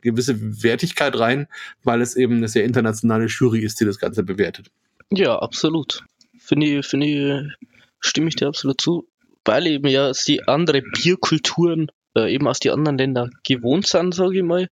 gewisse 0.00 0.62
Wertigkeit 0.62 1.18
rein, 1.18 1.48
weil 1.84 2.00
es 2.00 2.16
eben 2.16 2.36
eine 2.36 2.48
sehr 2.48 2.64
internationale 2.64 3.26
Jury 3.26 3.60
ist, 3.60 3.80
die 3.80 3.84
das 3.84 3.98
Ganze 3.98 4.22
bewertet. 4.22 4.70
Ja, 5.10 5.38
absolut. 5.38 6.04
Finde 6.38 6.66
ich, 6.66 6.86
finde 6.86 7.06
ich 7.06 7.68
stimme 8.00 8.28
ich 8.28 8.36
dir 8.36 8.48
absolut 8.48 8.80
zu, 8.80 9.08
weil 9.44 9.66
eben 9.66 9.88
ja 9.88 10.12
die 10.26 10.46
andere 10.46 10.82
Bierkulturen 10.82 11.90
äh, 12.16 12.32
eben 12.32 12.46
aus 12.48 12.60
den 12.60 12.72
anderen 12.72 12.98
Ländern 12.98 13.30
gewohnt 13.44 13.86
sind, 13.86 14.14
sage 14.14 14.38
ich 14.38 14.44
mal. 14.44 14.68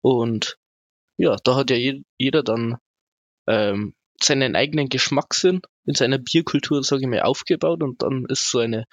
Und 0.00 0.58
ja, 1.16 1.36
da 1.44 1.56
hat 1.56 1.70
ja 1.70 1.76
jeder 2.18 2.42
dann 2.42 2.78
ähm, 3.46 3.94
seinen 4.20 4.56
eigenen 4.56 4.88
Geschmackssinn 4.88 5.60
in 5.84 5.94
seiner 5.94 6.18
Bierkultur, 6.18 6.82
sage 6.82 7.02
ich 7.02 7.08
mal, 7.08 7.22
aufgebaut 7.22 7.82
und 7.82 8.02
dann 8.02 8.26
ist 8.26 8.50
so 8.50 8.58
eine 8.58 8.84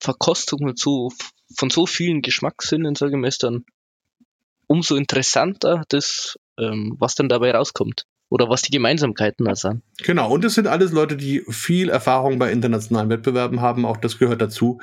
Verkostung 0.00 0.64
mit 0.64 0.78
so, 0.78 1.10
von 1.56 1.70
so 1.70 1.86
vielen 1.86 2.22
Geschmackssinnen, 2.22 2.94
sage 2.94 3.12
ich 3.12 3.18
mal, 3.18 3.28
ist 3.28 3.42
dann 3.42 3.64
umso 4.66 4.96
interessanter, 4.96 5.84
das, 5.88 6.36
ähm, 6.58 6.96
was 6.98 7.14
dann 7.14 7.28
dabei 7.28 7.52
rauskommt 7.52 8.04
oder 8.28 8.48
was 8.48 8.62
die 8.62 8.72
Gemeinsamkeiten 8.72 9.46
da 9.46 9.54
sind. 9.54 9.82
Genau, 10.02 10.30
und 10.32 10.44
es 10.44 10.54
sind 10.54 10.66
alles 10.66 10.92
Leute, 10.92 11.16
die 11.16 11.42
viel 11.48 11.88
Erfahrung 11.88 12.38
bei 12.38 12.50
internationalen 12.50 13.08
Wettbewerben 13.10 13.60
haben. 13.60 13.84
Auch 13.84 13.96
das 13.96 14.18
gehört 14.18 14.40
dazu, 14.40 14.80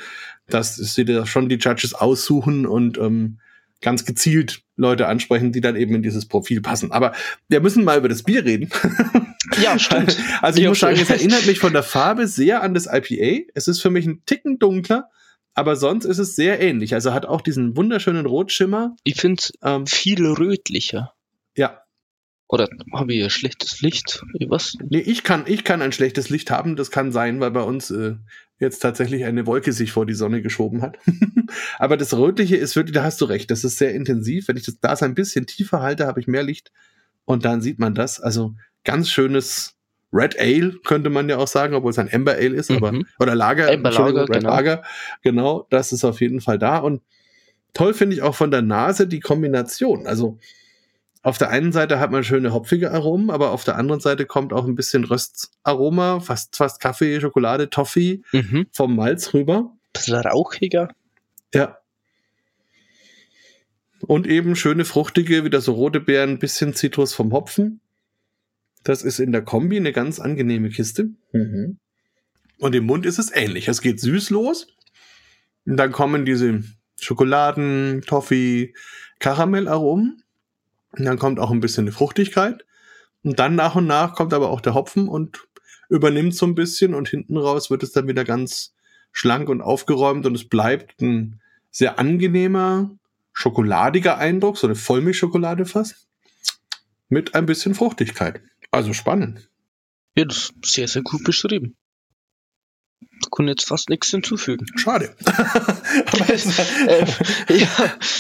dass 0.47 0.75
sie 0.75 1.05
da 1.05 1.25
schon 1.25 1.49
die 1.49 1.57
Judges 1.57 1.93
aussuchen 1.93 2.65
und 2.65 2.97
ähm, 2.97 3.39
ganz 3.81 4.05
gezielt 4.05 4.61
Leute 4.77 5.07
ansprechen, 5.07 5.51
die 5.51 5.61
dann 5.61 5.75
eben 5.75 5.95
in 5.95 6.03
dieses 6.03 6.27
Profil 6.27 6.61
passen. 6.61 6.91
Aber 6.91 7.13
wir 7.49 7.61
müssen 7.61 7.83
mal 7.83 7.97
über 7.97 8.09
das 8.09 8.23
Bier 8.23 8.45
reden. 8.45 8.69
Ja, 9.61 9.77
stimmt. 9.77 10.17
Also 10.41 10.57
ich, 10.57 10.63
ich 10.63 10.69
muss 10.69 10.79
sagen, 10.79 10.97
es 10.99 11.09
erinnert 11.09 11.45
mich 11.45 11.59
von 11.59 11.73
der 11.73 11.83
Farbe 11.83 12.27
sehr 12.27 12.63
an 12.63 12.73
das 12.73 12.87
IPA. 12.87 13.51
Es 13.53 13.67
ist 13.67 13.81
für 13.81 13.89
mich 13.89 14.05
ein 14.05 14.21
Ticken 14.25 14.59
dunkler, 14.59 15.09
aber 15.53 15.75
sonst 15.75 16.05
ist 16.05 16.19
es 16.19 16.35
sehr 16.35 16.59
ähnlich. 16.61 16.93
Also 16.93 17.13
hat 17.13 17.25
auch 17.25 17.41
diesen 17.41 17.75
wunderschönen 17.75 18.25
Rotschimmer. 18.25 18.95
Ich 19.03 19.19
finde 19.19 19.41
es 19.41 19.53
ähm, 19.61 19.85
viel 19.87 20.25
rötlicher. 20.25 21.13
Ja, 21.55 21.81
oder 22.51 22.67
habe 22.93 23.13
ich 23.13 23.23
ein 23.23 23.29
schlechtes 23.29 23.79
Licht? 23.79 24.21
Was? 24.47 24.75
Nee, 24.89 24.99
ich 24.99 25.23
kann, 25.23 25.45
ich 25.47 25.63
kann 25.63 25.81
ein 25.81 25.93
schlechtes 25.93 26.29
Licht 26.29 26.51
haben. 26.51 26.75
Das 26.75 26.91
kann 26.91 27.13
sein, 27.13 27.39
weil 27.39 27.51
bei 27.51 27.61
uns 27.61 27.91
äh, 27.91 28.15
jetzt 28.59 28.79
tatsächlich 28.79 29.23
eine 29.23 29.47
Wolke 29.47 29.71
sich 29.71 29.93
vor 29.93 30.05
die 30.05 30.13
Sonne 30.13 30.41
geschoben 30.41 30.81
hat. 30.81 30.97
Aber 31.79 31.95
das 31.95 32.13
Rötliche 32.13 32.57
ist 32.57 32.75
wirklich, 32.75 32.93
da 32.93 33.03
hast 33.03 33.21
du 33.21 33.25
recht, 33.25 33.51
das 33.51 33.63
ist 33.63 33.77
sehr 33.77 33.93
intensiv. 33.93 34.49
Wenn 34.49 34.57
ich 34.57 34.65
das 34.65 34.81
Glas 34.81 35.01
ein 35.01 35.15
bisschen 35.15 35.47
tiefer 35.47 35.81
halte, 35.81 36.07
habe 36.07 36.19
ich 36.19 36.27
mehr 36.27 36.43
Licht. 36.43 36.73
Und 37.23 37.45
dann 37.45 37.61
sieht 37.61 37.79
man 37.79 37.95
das. 37.95 38.19
Also 38.19 38.53
ganz 38.83 39.09
schönes 39.09 39.77
Red 40.13 40.39
Ale, 40.39 40.73
könnte 40.83 41.09
man 41.09 41.29
ja 41.29 41.37
auch 41.37 41.47
sagen, 41.47 41.73
obwohl 41.73 41.91
es 41.91 41.99
ein 41.99 42.13
Amber 42.13 42.33
Ale 42.33 42.55
ist, 42.55 42.69
mhm. 42.69 42.77
aber, 42.77 42.99
oder 43.19 43.35
Lager, 43.35 43.71
Amber 43.71 43.91
Lager, 43.91 44.23
Red 44.23 44.31
genau. 44.31 44.49
Lager. 44.49 44.83
Genau, 45.21 45.67
das 45.69 45.91
ist 45.91 46.03
auf 46.03 46.21
jeden 46.21 46.41
Fall 46.41 46.59
da. 46.59 46.77
Und 46.77 47.01
toll 47.73 47.93
finde 47.93 48.15
ich 48.15 48.21
auch 48.21 48.35
von 48.35 48.51
der 48.51 48.61
Nase 48.61 49.07
die 49.07 49.19
Kombination. 49.19 50.07
Also, 50.07 50.37
auf 51.23 51.37
der 51.37 51.49
einen 51.49 51.71
Seite 51.71 51.99
hat 51.99 52.11
man 52.11 52.23
schöne 52.23 52.51
hopfige 52.51 52.91
Aromen, 52.91 53.29
aber 53.29 53.51
auf 53.51 53.63
der 53.63 53.77
anderen 53.77 54.01
Seite 54.01 54.25
kommt 54.25 54.53
auch 54.53 54.65
ein 54.65 54.75
bisschen 54.75 55.03
Röstaroma, 55.03 56.19
fast, 56.19 56.55
fast 56.55 56.81
Kaffee, 56.81 57.21
Schokolade, 57.21 57.69
Toffee 57.69 58.23
mhm. 58.31 58.65
vom 58.71 58.95
Malz 58.95 59.33
rüber. 59.33 59.71
Bisschen 59.93 60.15
rauchiger. 60.15 60.89
Ja. 61.53 61.77
Und 64.07 64.25
eben 64.25 64.55
schöne 64.55 64.83
fruchtige, 64.83 65.45
wieder 65.45 65.61
so 65.61 65.73
rote 65.73 65.99
Beeren, 65.99 66.39
bisschen 66.39 66.73
Zitrus 66.73 67.13
vom 67.13 67.31
Hopfen. 67.33 67.81
Das 68.83 69.03
ist 69.03 69.19
in 69.19 69.31
der 69.31 69.43
Kombi 69.43 69.77
eine 69.77 69.91
ganz 69.91 70.19
angenehme 70.19 70.69
Kiste. 70.69 71.11
Mhm. 71.33 71.77
Und 72.57 72.75
im 72.75 72.85
Mund 72.85 73.05
ist 73.05 73.19
es 73.19 73.31
ähnlich. 73.33 73.67
Es 73.67 73.81
geht 73.81 73.99
süß 73.99 74.29
los. 74.29 74.67
Und 75.65 75.77
dann 75.77 75.91
kommen 75.91 76.25
diese 76.25 76.63
Schokoladen, 76.99 78.01
Toffee, 78.05 78.73
Karamellaromen. 79.19 80.23
Und 80.91 81.05
dann 81.05 81.17
kommt 81.17 81.39
auch 81.39 81.51
ein 81.51 81.59
bisschen 81.59 81.85
die 81.85 81.91
Fruchtigkeit. 81.91 82.65
Und 83.23 83.39
dann 83.39 83.55
nach 83.55 83.75
und 83.75 83.87
nach 83.87 84.15
kommt 84.15 84.33
aber 84.33 84.49
auch 84.49 84.61
der 84.61 84.73
Hopfen 84.73 85.07
und 85.07 85.47
übernimmt 85.89 86.35
so 86.35 86.45
ein 86.45 86.55
bisschen 86.55 86.93
und 86.93 87.09
hinten 87.09 87.37
raus 87.37 87.69
wird 87.69 87.83
es 87.83 87.91
dann 87.91 88.07
wieder 88.07 88.23
ganz 88.23 88.73
schlank 89.11 89.49
und 89.49 89.61
aufgeräumt 89.61 90.25
und 90.25 90.35
es 90.35 90.47
bleibt 90.47 91.01
ein 91.01 91.41
sehr 91.69 91.99
angenehmer, 91.99 92.91
schokoladiger 93.33 94.17
Eindruck, 94.17 94.57
so 94.57 94.67
eine 94.67 94.75
Vollmilchschokolade 94.75 95.65
fast, 95.65 96.07
mit 97.09 97.35
ein 97.35 97.45
bisschen 97.45 97.75
Fruchtigkeit. 97.75 98.41
Also 98.71 98.93
spannend. 98.93 99.49
Ja, 100.15 100.25
das 100.25 100.37
ist 100.37 100.53
sehr, 100.65 100.87
sehr 100.87 101.03
gut 101.03 101.23
beschrieben. 101.23 101.75
Da 102.99 103.29
kann 103.35 103.47
jetzt 103.47 103.67
fast 103.67 103.89
nichts 103.89 104.09
hinzufügen. 104.09 104.65
Schade. 104.77 105.15
aber, 105.25 106.33
ist, 106.33 106.59
äh, 106.87 107.05
ja. 107.57 107.67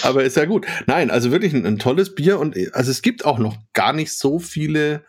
aber 0.03 0.23
ist 0.23 0.37
ja 0.37 0.45
gut. 0.45 0.65
Nein, 0.85 1.09
also 1.09 1.31
wirklich 1.31 1.53
ein, 1.53 1.65
ein, 1.65 1.79
tolles 1.79 2.15
Bier 2.15 2.39
und 2.39 2.55
also 2.73 2.91
es 2.91 3.01
gibt 3.01 3.25
auch 3.25 3.39
noch 3.39 3.57
gar 3.73 3.93
nicht 3.93 4.13
so 4.13 4.39
viele 4.39 5.03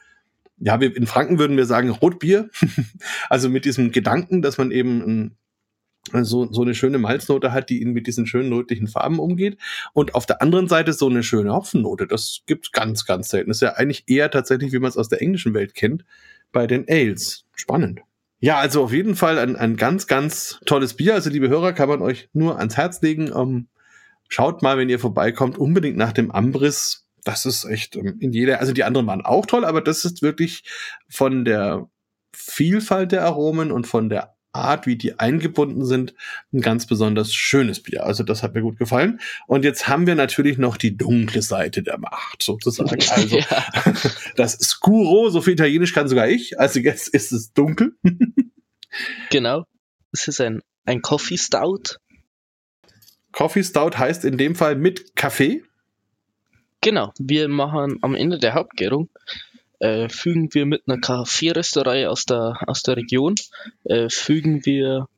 ja, 0.65 0.81
wir, 0.81 0.97
in 0.97 1.07
Franken 1.07 1.39
würden 1.41 1.57
wir 1.57 1.67
sagen 1.67 1.91
Rotbier. 1.91 2.49
also 3.29 3.49
mit 3.49 3.65
diesem 3.65 3.91
Gedanken, 3.91 4.43
dass 4.43 4.59
man 4.59 4.71
eben 4.71 5.03
ein, 5.03 5.37
so, 6.11 6.53
so 6.53 6.63
eine 6.63 6.75
schöne 6.75 6.99
Malznote 6.99 7.53
hat, 7.53 7.71
die 7.71 7.81
ihn 7.81 7.93
mit 7.93 8.07
diesen 8.07 8.27
schönen 8.27 8.53
rötlichen 8.53 8.89
Farben 8.89 9.19
umgeht. 9.19 9.59
Und 9.93 10.15
auf 10.15 10.27
der 10.27 10.43
anderen 10.43 10.69
Seite 10.69 10.93
so 10.93 11.09
eine 11.09 11.23
schöne 11.23 11.53
Hopfennote. 11.53 12.07
Das 12.07 12.41
gibt's 12.47 12.73
ganz, 12.73 13.05
ganz 13.05 13.29
selten. 13.29 13.51
Das 13.51 13.59
ist 13.59 13.63
ja 13.63 13.75
eigentlich 13.75 14.05
eher 14.07 14.31
tatsächlich, 14.31 14.73
wie 14.73 14.79
man 14.79 14.89
es 14.89 14.97
aus 14.97 15.09
der 15.09 15.23
englischen 15.23 15.55
Welt 15.55 15.75
kennt, 15.75 16.05
bei 16.51 16.67
den 16.67 16.85
Ales. 16.89 17.45
Spannend. 17.55 18.01
Ja, 18.41 18.59
also 18.59 18.83
auf 18.83 18.93
jeden 18.93 19.15
Fall 19.15 19.39
ein, 19.39 19.55
ein 19.55 19.77
ganz, 19.77 20.09
ganz 20.09 20.59
tolles 20.67 20.95
Bier. 20.95 21.15
Also 21.15 21.31
liebe 21.31 21.49
Hörer, 21.49 21.73
kann 21.73 21.89
man 21.89 22.03
euch 22.03 22.29
nur 22.33 22.59
ans 22.59 22.77
Herz 22.77 23.01
legen. 23.01 23.31
Ähm, 23.35 23.69
schaut 24.29 24.63
mal, 24.63 24.77
wenn 24.79 24.89
ihr 24.89 24.99
vorbeikommt, 24.99 25.59
unbedingt 25.59 25.97
nach 25.97 26.13
dem 26.13 26.33
Ambris. 26.33 27.07
Das 27.23 27.47
ist 27.47 27.65
echt 27.65 27.95
ähm, 27.95 28.17
in 28.19 28.33
jeder, 28.33 28.59
also 28.59 28.73
die 28.73 28.83
anderen 28.83 29.07
waren 29.07 29.25
auch 29.25 29.47
toll, 29.47 29.65
aber 29.65 29.81
das 29.81 30.05
ist 30.05 30.23
wirklich 30.23 30.65
von 31.09 31.45
der 31.45 31.89
Vielfalt 32.35 33.13
der 33.13 33.25
Aromen 33.25 33.71
und 33.71 33.87
von 33.87 34.09
der 34.09 34.32
Art, 34.53 34.87
wie 34.87 34.97
die 34.97 35.19
eingebunden 35.19 35.85
sind, 35.85 36.15
ein 36.53 36.61
ganz 36.61 36.87
besonders 36.87 37.35
schönes 37.35 37.81
Bier. 37.81 38.05
Also 38.05 38.23
das 38.23 38.43
hat 38.43 38.55
mir 38.55 38.61
gut 38.61 38.79
gefallen. 38.79 39.21
Und 39.47 39.65
jetzt 39.65 39.89
haben 39.89 40.07
wir 40.07 40.15
natürlich 40.15 40.59
noch 40.59 40.77
die 40.77 40.97
dunkle 40.97 41.43
Seite 41.43 41.83
der 41.83 41.99
Macht, 41.99 42.43
sozusagen. 42.43 43.01
Also 43.13 43.39
ja. 43.39 43.65
das 44.37 44.55
Scuro, 44.55 45.29
so 45.29 45.43
viel 45.43 45.55
Italienisch 45.55 45.93
kann 45.93 46.09
sogar 46.09 46.29
ich. 46.29 46.59
Also 46.59 46.81
jetzt 46.81 47.09
ist 47.09 47.33
es 47.33 47.53
dunkel. 47.53 47.95
genau. 49.31 49.67
Es 50.13 50.29
ist 50.29 50.41
ein, 50.41 50.63
ein 50.85 51.03
Coffee 51.03 51.39
Stout. 51.39 51.99
Coffee 53.33 53.65
Stout 53.65 53.99
heißt 53.99 54.25
in 54.25 54.39
dem 54.39 54.55
Fall 54.55 54.77
mit 54.77 55.17
Kaffee. 55.17 55.63
Genau. 56.81 57.13
Wir 57.19 57.49
machen 57.49 57.99
am 58.03 58.15
Ende 58.15 58.39
der 58.39 58.55
Hauptgärung 58.55 59.09
äh, 59.83 60.09
fügen 60.09 60.55
wir 60.55 60.65
mit 60.65 60.83
einer 60.87 61.01
Kaffeerösterei 61.01 62.09
aus 62.09 62.25
der, 62.25 62.57
aus 62.69 62.83
der 62.83 62.97
Region, 62.97 63.35
äh, 63.83 64.09
fügen 64.09 64.65
wir 64.65 65.09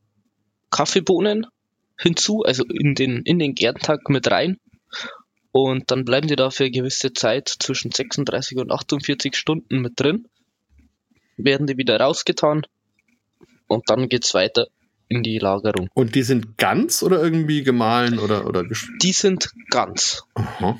Kaffeebohnen 0.71 1.45
hinzu, 1.99 2.41
also 2.41 2.65
in 2.65 2.95
den, 2.95 3.21
in 3.21 3.37
den 3.37 3.53
Gärtag 3.53 4.09
mit 4.09 4.29
rein. 4.29 4.57
Und 5.51 5.91
dann 5.91 6.03
bleiben 6.03 6.27
die 6.27 6.35
da 6.35 6.49
für 6.49 6.63
eine 6.63 6.71
gewisse 6.71 7.13
Zeit 7.13 7.47
zwischen 7.47 7.91
36 7.91 8.57
und 8.57 8.71
48 8.71 9.35
Stunden 9.35 9.81
mit 9.81 9.99
drin, 9.99 10.27
werden 11.37 11.67
die 11.67 11.77
wieder 11.77 11.99
rausgetan 11.99 12.65
und 13.67 13.89
dann 13.89 14.09
geht's 14.09 14.33
weiter 14.33 14.67
in 15.07 15.21
die 15.21 15.37
Lagerung. 15.37 15.89
Und 15.93 16.15
die 16.15 16.23
sind 16.23 16.57
ganz 16.57 17.03
oder 17.03 17.21
irgendwie 17.21 17.61
gemahlen 17.61 18.17
oder, 18.17 18.47
oder 18.47 18.63
Die 18.99 19.13
sind 19.13 19.51
ganz. 19.69 20.23
Aha. 20.33 20.79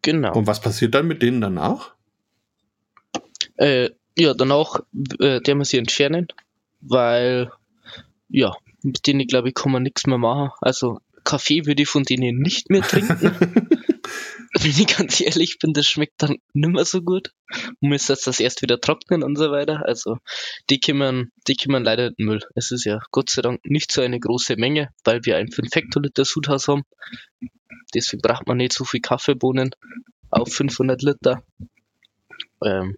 Genau. 0.00 0.32
Und 0.34 0.46
was 0.46 0.62
passiert 0.62 0.94
dann 0.94 1.06
mit 1.06 1.20
denen 1.20 1.42
danach? 1.42 1.94
Äh, 3.56 3.90
ja, 4.16 4.34
danach 4.34 4.80
äh, 5.18 5.40
der 5.40 5.54
wir 5.54 5.64
sie 5.64 5.78
entfernen, 5.78 6.28
weil 6.80 7.50
ja, 8.28 8.54
mit 8.82 9.06
denen 9.06 9.26
glaube 9.26 9.48
ich 9.48 9.54
kann 9.54 9.72
man 9.72 9.82
nichts 9.82 10.06
mehr 10.06 10.18
machen. 10.18 10.50
Also 10.60 11.00
Kaffee 11.24 11.66
würde 11.66 11.82
ich 11.82 11.88
von 11.88 12.04
denen 12.04 12.38
nicht 12.38 12.70
mehr 12.70 12.82
trinken. 12.82 13.20
Wenn 14.60 14.70
ich 14.70 14.86
ganz 14.86 15.20
ehrlich 15.20 15.58
bin, 15.58 15.72
das 15.72 15.86
schmeckt 15.86 16.22
dann 16.22 16.36
nimmer 16.52 16.84
so 16.84 17.02
gut. 17.02 17.32
Man 17.80 17.90
muss 17.90 18.06
jetzt 18.06 18.26
das 18.28 18.38
erst 18.38 18.62
wieder 18.62 18.80
trocknen 18.80 19.24
und 19.24 19.36
so 19.36 19.50
weiter. 19.50 19.84
Also 19.84 20.18
die 20.70 20.78
können, 20.78 21.32
die 21.48 21.56
können 21.56 21.82
leider 21.82 22.12
den 22.12 22.26
Müll. 22.26 22.40
Es 22.54 22.70
ist 22.70 22.84
ja 22.84 23.00
Gott 23.10 23.30
sei 23.30 23.42
Dank 23.42 23.60
nicht 23.64 23.90
so 23.90 24.00
eine 24.00 24.20
große 24.20 24.56
Menge, 24.56 24.90
weil 25.02 25.24
wir 25.24 25.38
ein 25.38 25.50
5 25.50 25.74
Hektoliter 25.74 26.24
Sudhaus 26.24 26.68
haben. 26.68 26.82
Deswegen 27.94 28.22
braucht 28.22 28.46
man 28.46 28.58
nicht 28.58 28.72
so 28.72 28.84
viel 28.84 29.00
Kaffeebohnen 29.00 29.74
auf 30.30 30.52
500 30.52 31.02
Liter. 31.02 31.42
Ähm, 32.64 32.96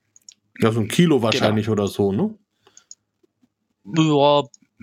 ja, 0.61 0.73
so 0.73 0.81
ein 0.81 0.89
Kilo 0.89 1.23
wahrscheinlich 1.23 1.67
genau. 1.67 1.83
oder 1.83 1.89
so, 1.89 2.13
ne? 2.13 2.35
Ja, 3.97 4.43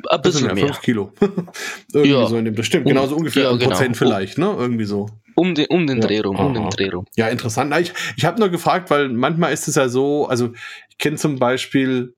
ein 0.10 0.22
bisschen 0.22 0.46
mehr. 0.46 0.56
mehr. 0.56 0.66
Fünf 0.68 0.82
Kilo. 0.82 1.12
Irgendwie 1.94 2.12
ja. 2.12 2.26
so 2.28 2.38
in 2.38 2.46
dem, 2.46 2.56
bestimmt, 2.56 2.86
um, 2.86 2.90
genauso 2.90 3.16
ungefähr 3.16 3.44
ja, 3.44 3.52
ein 3.52 3.60
genau. 3.60 3.72
Prozent 3.72 3.98
vielleicht, 3.98 4.38
ne? 4.38 4.56
Irgendwie 4.58 4.86
so. 4.86 5.08
Um 5.36 5.56
den, 5.56 5.68
um 5.68 5.88
den 5.88 6.02
ja. 6.02 6.08
Dreh 6.08 6.20
rum, 6.20 6.36
um 6.38 6.54
den 6.54 6.70
Dreh 6.70 6.90
rum. 6.90 7.06
Ja, 7.16 7.28
interessant. 7.28 7.74
Ich, 7.80 7.94
ich 8.18 8.26
habe 8.26 8.40
nur 8.40 8.50
gefragt, 8.50 8.90
weil 8.90 9.10
manchmal 9.10 9.54
ist 9.54 9.68
es 9.68 9.76
ja 9.76 9.90
so, 9.90 10.28
also 10.28 10.54
ich 10.90 10.98
kenne 10.98 11.18
zum 11.18 11.40
Beispiel 11.40 12.16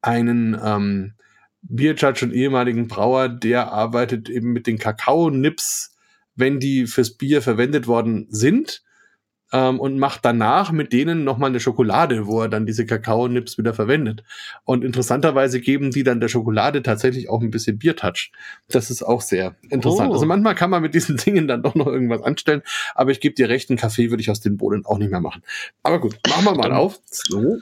einen 0.00 0.58
ähm, 0.62 1.14
Bierjudge 1.62 2.24
und 2.24 2.32
ehemaligen 2.32 2.88
Brauer, 2.88 3.28
der 3.28 3.72
arbeitet 3.72 4.28
eben 4.28 4.52
mit 4.52 4.66
den 4.66 4.78
Kakao-Nips, 4.78 5.96
wenn 6.34 6.60
die 6.60 6.86
fürs 6.86 7.16
Bier 7.16 7.42
verwendet 7.42 7.86
worden 7.86 8.26
sind 8.30 8.82
ähm, 9.52 9.80
und 9.80 9.98
macht 9.98 10.24
danach 10.24 10.72
mit 10.72 10.92
denen 10.92 11.24
nochmal 11.24 11.50
eine 11.50 11.60
Schokolade, 11.60 12.26
wo 12.26 12.42
er 12.42 12.48
dann 12.48 12.66
diese 12.66 12.86
Kakaonips 12.86 13.58
wieder 13.58 13.74
verwendet. 13.74 14.24
Und 14.64 14.84
interessanterweise 14.84 15.60
geben 15.60 15.90
die 15.90 16.02
dann 16.02 16.20
der 16.20 16.28
Schokolade 16.28 16.82
tatsächlich 16.82 17.28
auch 17.28 17.40
ein 17.40 17.50
bisschen 17.50 17.78
Biertouch. 17.78 18.30
Das 18.68 18.90
ist 18.90 19.02
auch 19.02 19.22
sehr 19.22 19.56
interessant. 19.70 20.10
Oh. 20.10 20.14
Also 20.14 20.26
manchmal 20.26 20.54
kann 20.54 20.70
man 20.70 20.82
mit 20.82 20.94
diesen 20.94 21.16
Dingen 21.24 21.48
dann 21.48 21.62
doch 21.62 21.74
noch 21.74 21.86
irgendwas 21.86 22.22
anstellen, 22.22 22.62
aber 22.94 23.10
ich 23.10 23.20
gebe 23.20 23.34
dir 23.34 23.48
recht, 23.48 23.70
einen 23.70 23.78
Kaffee 23.78 24.10
würde 24.10 24.20
ich 24.20 24.30
aus 24.30 24.40
den 24.40 24.56
Bohnen 24.56 24.84
auch 24.84 24.98
nicht 24.98 25.10
mehr 25.10 25.20
machen. 25.20 25.42
Aber 25.82 26.00
gut, 26.00 26.18
machen 26.28 26.44
wir 26.44 26.54
mal 26.54 26.72
auf. 26.72 27.00
So. 27.10 27.58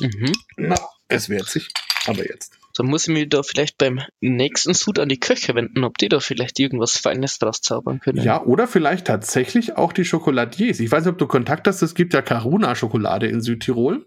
Mhm. 0.00 0.32
Na, 0.56 0.76
es 1.08 1.28
wehrt 1.28 1.46
sich. 1.46 1.68
Aber 2.06 2.26
jetzt. 2.26 2.61
Dann 2.76 2.86
muss 2.86 3.06
ich 3.06 3.14
mich 3.14 3.28
da 3.28 3.42
vielleicht 3.42 3.78
beim 3.78 4.00
nächsten 4.20 4.74
Sud 4.74 4.98
an 4.98 5.08
die 5.08 5.20
Köche 5.20 5.54
wenden, 5.54 5.84
ob 5.84 5.98
die 5.98 6.08
da 6.08 6.20
vielleicht 6.20 6.58
irgendwas 6.58 6.96
Feines 6.96 7.38
draus 7.38 7.60
zaubern 7.60 8.00
können. 8.00 8.22
Ja, 8.22 8.42
oder 8.42 8.66
vielleicht 8.66 9.06
tatsächlich 9.06 9.76
auch 9.76 9.92
die 9.92 10.04
Schokoladiers. 10.04 10.80
Ich 10.80 10.90
weiß 10.90 11.04
nicht, 11.04 11.12
ob 11.12 11.18
du 11.18 11.26
Kontakt 11.26 11.66
hast, 11.66 11.82
es 11.82 11.94
gibt 11.94 12.14
ja 12.14 12.22
Karuna-Schokolade 12.22 13.26
in 13.26 13.40
Südtirol. 13.40 14.06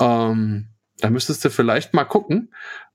Ähm, 0.00 0.68
da 0.98 1.10
müsstest 1.10 1.44
du 1.44 1.50
vielleicht 1.50 1.94
mal 1.94 2.04
gucken. 2.04 2.52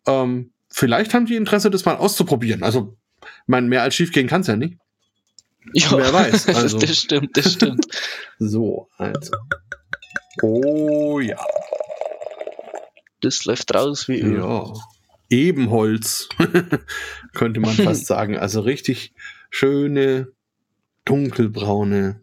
Ähm, 0.07 0.51
vielleicht 0.69 1.13
haben 1.13 1.25
die 1.25 1.35
Interesse, 1.35 1.69
das 1.69 1.85
mal 1.85 1.97
auszuprobieren. 1.97 2.63
Also, 2.63 2.97
mein 3.45 3.67
mehr 3.67 3.83
als 3.83 3.95
schief 3.95 4.11
gehen 4.11 4.27
kann 4.27 4.41
es 4.41 4.47
ja 4.47 4.55
nicht. 4.55 4.77
Ja, 5.73 5.91
wer 5.91 6.13
weiß. 6.13 6.47
Also. 6.55 6.79
das 6.79 6.97
stimmt, 6.97 7.37
das 7.37 7.53
stimmt. 7.53 7.85
so, 8.39 8.87
also. 8.97 9.33
Oh 10.41 11.19
ja. 11.19 11.37
Das 13.21 13.45
läuft 13.45 13.73
raus 13.73 14.07
wie 14.07 14.19
Öl. 14.19 14.37
Ja. 14.39 14.73
Ebenholz, 15.29 16.27
könnte 17.33 17.59
man 17.59 17.73
fast 17.75 18.05
sagen. 18.05 18.37
Also 18.37 18.61
richtig 18.61 19.13
schöne, 19.49 20.27
dunkelbraune, 21.05 22.21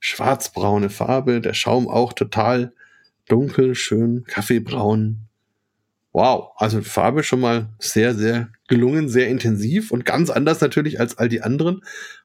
schwarzbraune 0.00 0.90
Farbe. 0.90 1.40
Der 1.40 1.54
Schaum 1.54 1.88
auch 1.88 2.12
total 2.12 2.72
dunkel, 3.28 3.74
schön, 3.74 4.24
kaffeebraun. 4.24 5.28
Wow, 6.12 6.52
also 6.56 6.82
Farbe 6.82 7.22
schon 7.22 7.40
mal 7.40 7.68
sehr, 7.78 8.14
sehr 8.14 8.48
gelungen, 8.66 9.08
sehr 9.08 9.28
intensiv 9.28 9.92
und 9.92 10.04
ganz 10.04 10.30
anders 10.30 10.60
natürlich 10.60 10.98
als 10.98 11.16
all 11.16 11.28
die 11.28 11.42
anderen. 11.42 11.82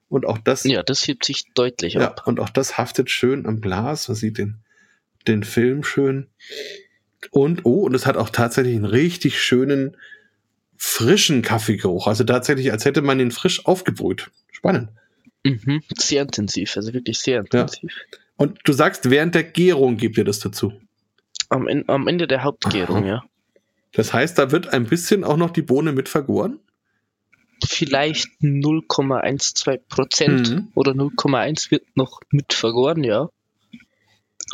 Und 0.10 0.26
auch 0.26 0.38
das. 0.38 0.64
Ja, 0.64 0.84
das 0.84 1.08
hebt 1.08 1.26
sich 1.26 1.46
deutlich 1.54 1.94
ja, 1.94 2.08
ab. 2.08 2.24
Und 2.26 2.40
auch 2.40 2.50
das 2.50 2.78
haftet 2.78 3.10
schön 3.10 3.46
am 3.46 3.62
Glas. 3.62 4.08
Man 4.08 4.16
sieht 4.16 4.38
den, 4.38 4.58
den 5.28 5.44
Film 5.44 5.84
schön. 5.84 6.28
Und, 7.34 7.66
oh, 7.66 7.86
und 7.86 7.96
es 7.96 8.06
hat 8.06 8.16
auch 8.16 8.30
tatsächlich 8.30 8.76
einen 8.76 8.86
richtig 8.86 9.42
schönen, 9.42 9.98
frischen 10.78 11.42
Kaffeegeruch. 11.42 12.06
Also 12.06 12.24
tatsächlich, 12.24 12.72
als 12.72 12.86
hätte 12.86 13.02
man 13.02 13.20
ihn 13.20 13.32
frisch 13.32 13.66
aufgebrüht. 13.66 14.30
Spannend. 14.52 14.90
Mhm, 15.44 15.82
sehr 15.98 16.22
intensiv, 16.22 16.78
also 16.78 16.94
wirklich 16.94 17.18
sehr 17.18 17.40
intensiv. 17.40 17.92
Ja. 17.92 18.18
Und 18.38 18.60
du 18.66 18.72
sagst, 18.72 19.10
während 19.10 19.34
der 19.34 19.44
Gärung 19.44 19.98
gibt 19.98 20.16
ihr 20.20 20.26
das 20.26 20.42
dazu? 20.42 20.74
Am, 21.50 21.68
am 21.88 22.08
Ende 22.08 22.28
der 22.28 22.44
Hauptgärung, 22.44 22.98
Aha. 22.98 23.08
ja. 23.08 23.24
Das 23.94 24.14
heißt, 24.14 24.38
da 24.38 24.52
wird 24.52 24.68
ein 24.68 24.84
bisschen 24.84 25.24
auch 25.24 25.38
noch 25.38 25.50
die 25.50 25.64
Bohne 25.64 25.92
mit 25.92 26.10
vergoren? 26.10 26.60
Vielleicht 27.66 28.28
0,12 28.42 29.80
Prozent 29.90 30.52
mhm. 30.52 30.68
oder 30.76 30.92
0,1 30.92 31.72
wird 31.72 31.84
noch 31.96 32.20
mit 32.30 32.54
vergoren, 32.54 33.04
ja 33.04 33.30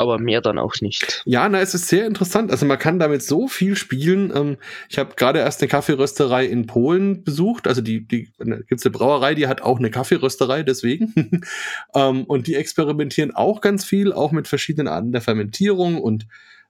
aber 0.00 0.18
mehr 0.18 0.40
dann 0.40 0.58
auch 0.58 0.72
nicht. 0.80 1.22
Ja, 1.26 1.46
na, 1.50 1.60
es 1.60 1.74
ist 1.74 1.88
sehr 1.88 2.06
interessant. 2.06 2.50
Also 2.50 2.64
man 2.64 2.78
kann 2.78 2.98
damit 2.98 3.22
so 3.22 3.48
viel 3.48 3.76
spielen. 3.76 4.32
Ähm, 4.34 4.56
ich 4.88 4.98
habe 4.98 5.14
gerade 5.14 5.40
erst 5.40 5.60
eine 5.60 5.68
Kaffeerösterei 5.68 6.46
in 6.46 6.66
Polen 6.66 7.22
besucht. 7.22 7.68
Also 7.68 7.82
die, 7.82 8.08
die 8.08 8.30
gibt's 8.66 8.86
eine 8.86 8.92
Brauerei, 8.92 9.34
die 9.34 9.46
hat 9.46 9.60
auch 9.60 9.78
eine 9.78 9.90
Kaffeerösterei, 9.90 10.62
deswegen. 10.62 11.42
ähm, 11.94 12.24
und 12.24 12.46
die 12.46 12.54
experimentieren 12.54 13.34
auch 13.34 13.60
ganz 13.60 13.84
viel, 13.84 14.14
auch 14.14 14.32
mit 14.32 14.48
verschiedenen 14.48 14.88
Arten 14.88 15.12
der 15.12 15.20
Fermentierung 15.20 16.00
und 16.00 16.26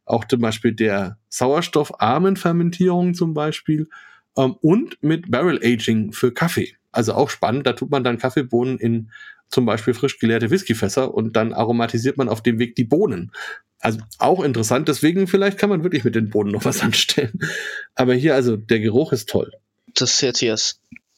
auch 0.07 0.25
zum 0.25 0.41
Beispiel 0.41 0.73
der 0.73 1.17
sauerstoffarmen 1.29 2.35
Fermentierung 2.35 3.15
zum 3.15 3.33
Beispiel 3.33 3.89
ähm, 4.37 4.57
und 4.61 5.01
mit 5.05 5.31
Barrel 5.31 5.61
Aging 5.63 6.11
für 6.11 6.35
Kaffee. 6.35 6.75
Also 6.91 7.15
auch 7.15 7.31
spannend. 7.31 7.65
Da 7.65 7.75
tut 7.75 7.93
man 7.93 8.03
dann 8.03 8.19
Kaffeebohnen 8.19 8.77
in 8.77 9.13
zum 9.51 9.67
Beispiel 9.67 9.95
frisch 9.95 10.19
geleerte 10.19 10.51
Whiskyfässer 10.51 11.13
und 11.13 11.37
dann 11.37 11.53
aromatisiert 11.53 12.17
man 12.17 12.29
auf 12.29 12.43
dem 12.43 12.59
Weg 12.59 12.77
die 12.77 12.85
Bohnen. 12.85 13.33
Also 13.81 14.01
auch 14.19 14.43
interessant, 14.43 14.89
deswegen 14.89 15.27
vielleicht 15.27 15.59
kann 15.59 15.71
man 15.71 15.83
wirklich 15.83 16.05
mit 16.05 16.15
den 16.15 16.31
Bohnen 16.31 16.53
noch 16.53 16.65
was 16.65 16.81
anstellen. 16.83 17.41
Aber 17.95 18.15
hier 18.15 18.35
also, 18.35 18.57
der 18.57 18.81
Geruch 18.81 19.13
ist 19.13 19.29
toll. 19.29 19.53
Das 19.95 20.15
ist 20.15 20.21
jetzt 20.21 20.41
ja 20.41 20.55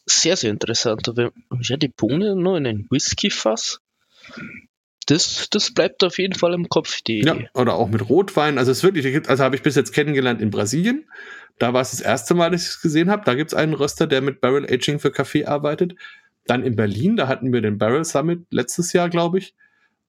sehr, 0.07 0.37
sehr 0.37 0.51
interessant. 0.51 1.09
Aber 1.09 1.33
ja, 1.61 1.77
die 1.77 1.89
Bohnen 1.89 2.43
nur 2.43 2.57
in 2.57 2.67
ein 2.67 2.87
Whiskyfass. 2.91 3.81
Das, 5.07 5.49
das 5.51 5.75
bleibt 5.75 6.05
auf 6.05 6.19
jeden 6.19 6.35
Fall 6.35 6.55
im 6.55 6.69
Kopf, 6.69 7.01
die 7.03 7.21
Ja, 7.21 7.37
oder 7.55 7.75
auch 7.75 7.89
mit 7.89 8.09
Rotwein. 8.09 8.57
Also 8.57 8.71
es 8.71 8.79
ist 8.79 8.85
wirklich, 8.85 9.29
also 9.29 9.43
habe 9.43 9.57
ich 9.57 9.63
bis 9.63 9.75
jetzt 9.75 9.93
kennengelernt 9.93 10.41
in 10.41 10.51
Brasilien. 10.51 11.09
Da 11.59 11.75
war 11.75 11.83
es 11.83 11.91
das 11.91 12.01
erste 12.01 12.35
Mal, 12.35 12.51
dass 12.51 12.63
ich 12.63 12.69
es 12.69 12.81
gesehen 12.81 13.11
habe. 13.11 13.25
Da 13.25 13.35
gibt 13.35 13.53
es 13.53 13.55
einen 13.55 13.75
Röster, 13.75 14.07
der 14.07 14.21
mit 14.21 14.41
Barrel 14.41 14.65
Aging 14.65 15.01
für 15.01 15.11
Kaffee 15.11 15.45
arbeitet. 15.45 15.97
Dann 16.47 16.63
in 16.63 16.77
Berlin, 16.77 17.17
da 17.17 17.29
hatten 17.29 17.53
wir 17.53 17.61
den 17.61 17.79
Barrel 17.79 18.05
Summit 18.05 18.47
letztes 18.51 18.93
Jahr, 18.93 19.09
glaube 19.09 19.39
ich. 19.39 19.55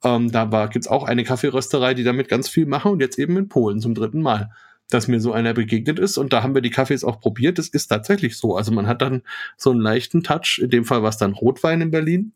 Ähm, 0.04 0.32
da 0.32 0.46
gibt 0.66 0.86
es 0.86 0.92
auch 0.92 1.04
eine 1.04 1.24
Kaffeerösterei, 1.24 1.94
die 1.94 2.04
damit 2.04 2.28
ganz 2.28 2.50
viel 2.50 2.66
machen 2.66 2.92
und 2.92 3.00
jetzt 3.00 3.18
eben 3.18 3.38
in 3.38 3.50
Polen 3.50 3.80
zum 3.80 3.96
dritten 3.96 4.22
Mal, 4.22 4.52
dass 4.90 5.08
mir 5.08 5.20
so 5.20 5.32
einer 5.32 5.54
begegnet 5.54 6.00
ist. 6.00 6.18
Und 6.18 6.34
da 6.34 6.44
haben 6.44 6.56
wir 6.56 6.62
die 6.62 6.70
Kaffees 6.70 7.04
auch 7.04 7.20
probiert. 7.20 7.58
Das 7.58 7.70
ist 7.70 7.88
tatsächlich 7.88 8.38
so. 8.38 8.58
Also 8.58 8.72
man 8.72 8.88
hat 8.88 9.02
dann 9.02 9.22
so 9.58 9.72
einen 9.72 9.80
leichten 9.80 10.24
Touch. 10.24 10.60
In 10.62 10.70
dem 10.70 10.86
Fall 10.86 11.04
war 11.04 11.10
es 11.10 11.18
dann 11.18 11.34
Rotwein 11.34 11.82
in 11.82 11.92
Berlin. 11.92 12.34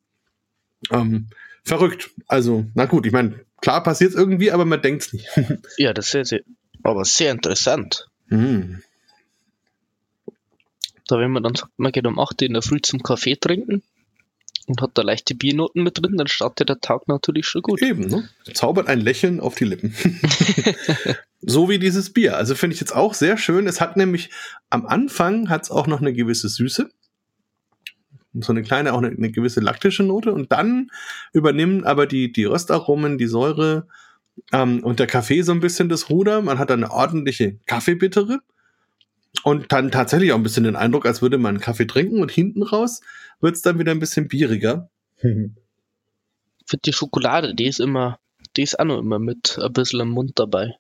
Ähm, 0.92 1.28
verrückt. 1.64 2.12
Also, 2.28 2.66
na 2.74 2.86
gut, 2.86 3.06
ich 3.06 3.12
meine, 3.12 3.42
klar 3.62 3.84
passiert 3.84 4.12
es 4.12 4.16
irgendwie, 4.16 4.52
aber 4.52 4.66
man 4.66 4.82
denkt 4.82 5.04
es 5.04 5.14
nicht. 5.14 5.28
Ja, 5.78 5.94
das 5.94 6.14
ist 6.14 6.36
aber 6.84 7.04
sehr 7.04 7.32
interessant. 7.32 8.08
Hm. 8.30 8.82
Da 11.08 11.20
wenn 11.20 11.32
man 11.32 11.44
dann 11.44 11.56
sagt, 11.56 11.72
man 11.78 11.92
geht 11.92 12.06
um 12.06 12.20
8 12.20 12.42
Uhr 12.42 12.48
in 12.48 12.54
der 12.54 12.62
Früh 12.62 12.82
zum 12.82 13.02
Kaffee 13.02 13.36
trinken 13.36 13.82
und 14.68 14.82
hat 14.82 14.92
da 14.96 15.02
leichte 15.02 15.34
Biernoten 15.34 15.84
mit 15.84 15.98
drin, 15.98 16.18
dann 16.18 16.28
startet 16.28 16.70
der 16.70 16.80
Tag 16.80 17.08
natürlich 17.08 17.48
schon 17.48 17.62
gut. 17.62 17.82
Eben, 17.82 18.08
ne? 18.08 18.30
Zaubert 18.54 18.88
ein 18.88 19.00
Lächeln 19.00 19.40
auf 19.40 19.56
die 19.56 19.64
Lippen. 19.64 19.96
so 21.42 21.70
wie 21.70 21.80
dieses 21.80 22.12
Bier. 22.12 22.36
Also 22.36 22.54
finde 22.54 22.74
ich 22.74 22.82
jetzt 22.82 22.96
auch 22.96 23.14
sehr 23.14 23.38
schön. 23.38 23.68
Es 23.68 23.80
hat 23.80 23.96
nämlich 23.96 24.30
am 24.70 24.86
Anfang 24.86 25.50
hat 25.50 25.64
es 25.64 25.72
auch 25.72 25.88
noch 25.88 26.02
eine 26.02 26.14
gewisse 26.14 26.50
Süße. 26.50 26.90
So 28.34 28.52
eine 28.52 28.62
kleine, 28.62 28.94
auch 28.94 28.98
eine, 28.98 29.08
eine 29.08 29.32
gewisse 29.32 29.62
laktische 29.62 30.04
Note. 30.04 30.34
Und 30.34 30.52
dann 30.52 30.92
übernehmen 31.32 31.86
aber 31.86 32.06
die, 32.06 32.32
die 32.32 32.44
Röstaromen, 32.44 33.18
die 33.18 33.28
Säure 33.28 33.88
ähm, 34.52 34.84
und 34.84 35.00
der 35.00 35.08
Kaffee 35.08 35.42
so 35.44 35.54
ein 35.54 35.62
bisschen 35.62 35.88
das 35.88 36.10
Ruder. 36.10 36.42
Man 36.42 36.60
hat 36.60 36.70
dann 36.70 36.84
eine 36.84 36.92
ordentliche 36.92 37.58
Kaffeebittere. 37.66 38.42
Und 39.44 39.72
dann 39.72 39.92
tatsächlich 39.92 40.32
auch 40.32 40.38
ein 40.38 40.44
bisschen 40.44 40.64
den 40.64 40.76
Eindruck, 40.76 41.06
als 41.06 41.22
würde 41.22 41.38
man 41.38 41.56
einen 41.56 41.62
Kaffee 41.62 41.86
trinken 41.88 42.22
und 42.22 42.32
hinten 42.32 42.64
raus 42.64 43.02
wird 43.40 43.56
es 43.56 43.62
dann 43.62 43.80
wieder 43.80 43.92
ein 43.92 44.00
bisschen 44.00 44.28
bieriger. 44.28 44.90
Für 45.22 46.78
die 46.84 46.94
Schokolade, 46.94 47.56
die 47.56 47.66
ist 47.68 47.80
immer, 47.80 48.20
die 48.56 48.64
ist 48.64 48.80
auch 48.80 48.86
noch 48.86 49.00
immer 49.00 49.20
mit 49.20 49.58
ein 49.62 49.72
bisschen 49.74 50.00
im 50.02 50.10
Mund 50.10 50.34
dabei. 50.36 50.76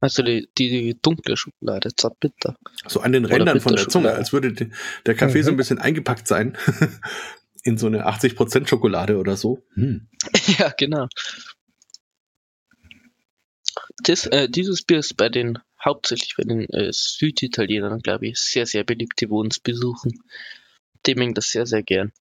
Also 0.00 0.22
die, 0.22 0.48
die, 0.56 0.68
die 0.68 0.98
dunkle 1.00 1.36
Schokolade, 1.36 1.94
zartbitter. 1.94 2.56
So 2.86 3.00
an 3.00 3.12
den 3.12 3.24
Rändern 3.24 3.60
von 3.60 3.74
der 3.74 3.88
Zunge, 3.88 4.12
als 4.12 4.32
würde 4.32 4.52
die, 4.52 4.70
der 5.06 5.14
Kaffee 5.14 5.42
so 5.42 5.50
ein 5.50 5.54
Mhm. 5.54 5.58
bisschen 5.58 5.78
eingepackt 5.78 6.28
sein. 6.28 6.56
In 7.64 7.76
so 7.76 7.88
eine 7.88 8.06
80% 8.06 8.68
Schokolade 8.68 9.18
oder 9.18 9.36
so. 9.36 9.64
Hm. 9.74 10.06
ja, 10.58 10.72
genau. 10.78 11.08
Das, 14.04 14.26
äh, 14.26 14.48
dieses 14.48 14.82
Bier 14.82 15.00
ist 15.00 15.16
bei 15.16 15.28
den, 15.28 15.58
hauptsächlich 15.88 16.34
bei 16.36 16.44
den 16.44 16.60
äh, 16.70 16.92
Süditalienern, 16.92 18.00
glaube 18.00 18.26
ich, 18.28 18.38
sehr, 18.38 18.66
sehr 18.66 18.84
beliebt, 18.84 19.20
die 19.20 19.26
uns 19.26 19.58
besuchen. 19.58 20.22
Die 21.06 21.14
mengen 21.14 21.34
das 21.34 21.50
sehr, 21.50 21.66
sehr 21.66 21.82
gern. 21.82 22.12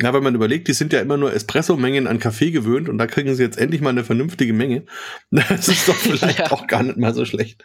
Ja, 0.00 0.12
wenn 0.12 0.22
man 0.22 0.34
überlegt, 0.34 0.68
die 0.68 0.74
sind 0.74 0.92
ja 0.92 1.00
immer 1.00 1.16
nur 1.16 1.32
Espresso-Mengen 1.32 2.06
an 2.06 2.18
Kaffee 2.18 2.50
gewöhnt 2.50 2.88
und 2.90 2.98
da 2.98 3.06
kriegen 3.06 3.34
sie 3.34 3.42
jetzt 3.42 3.56
endlich 3.56 3.80
mal 3.80 3.90
eine 3.90 4.04
vernünftige 4.04 4.52
Menge. 4.52 4.84
Das 5.30 5.68
ist 5.68 5.88
doch 5.88 5.94
vielleicht 5.96 6.38
Ja. 6.38 6.52
auch 6.52 6.66
gar 6.66 6.82
nicht 6.82 6.98
mal 6.98 7.14
so 7.14 7.24
schlecht. 7.24 7.64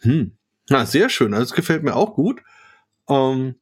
Hm. 0.00 0.36
Na, 0.68 0.84
sehr 0.86 1.08
schön. 1.08 1.32
Also, 1.32 1.44
es 1.44 1.52
gefällt 1.52 1.82
mir 1.82 1.96
auch 1.96 2.14
gut. 2.14 2.42
Ähm, 3.08 3.54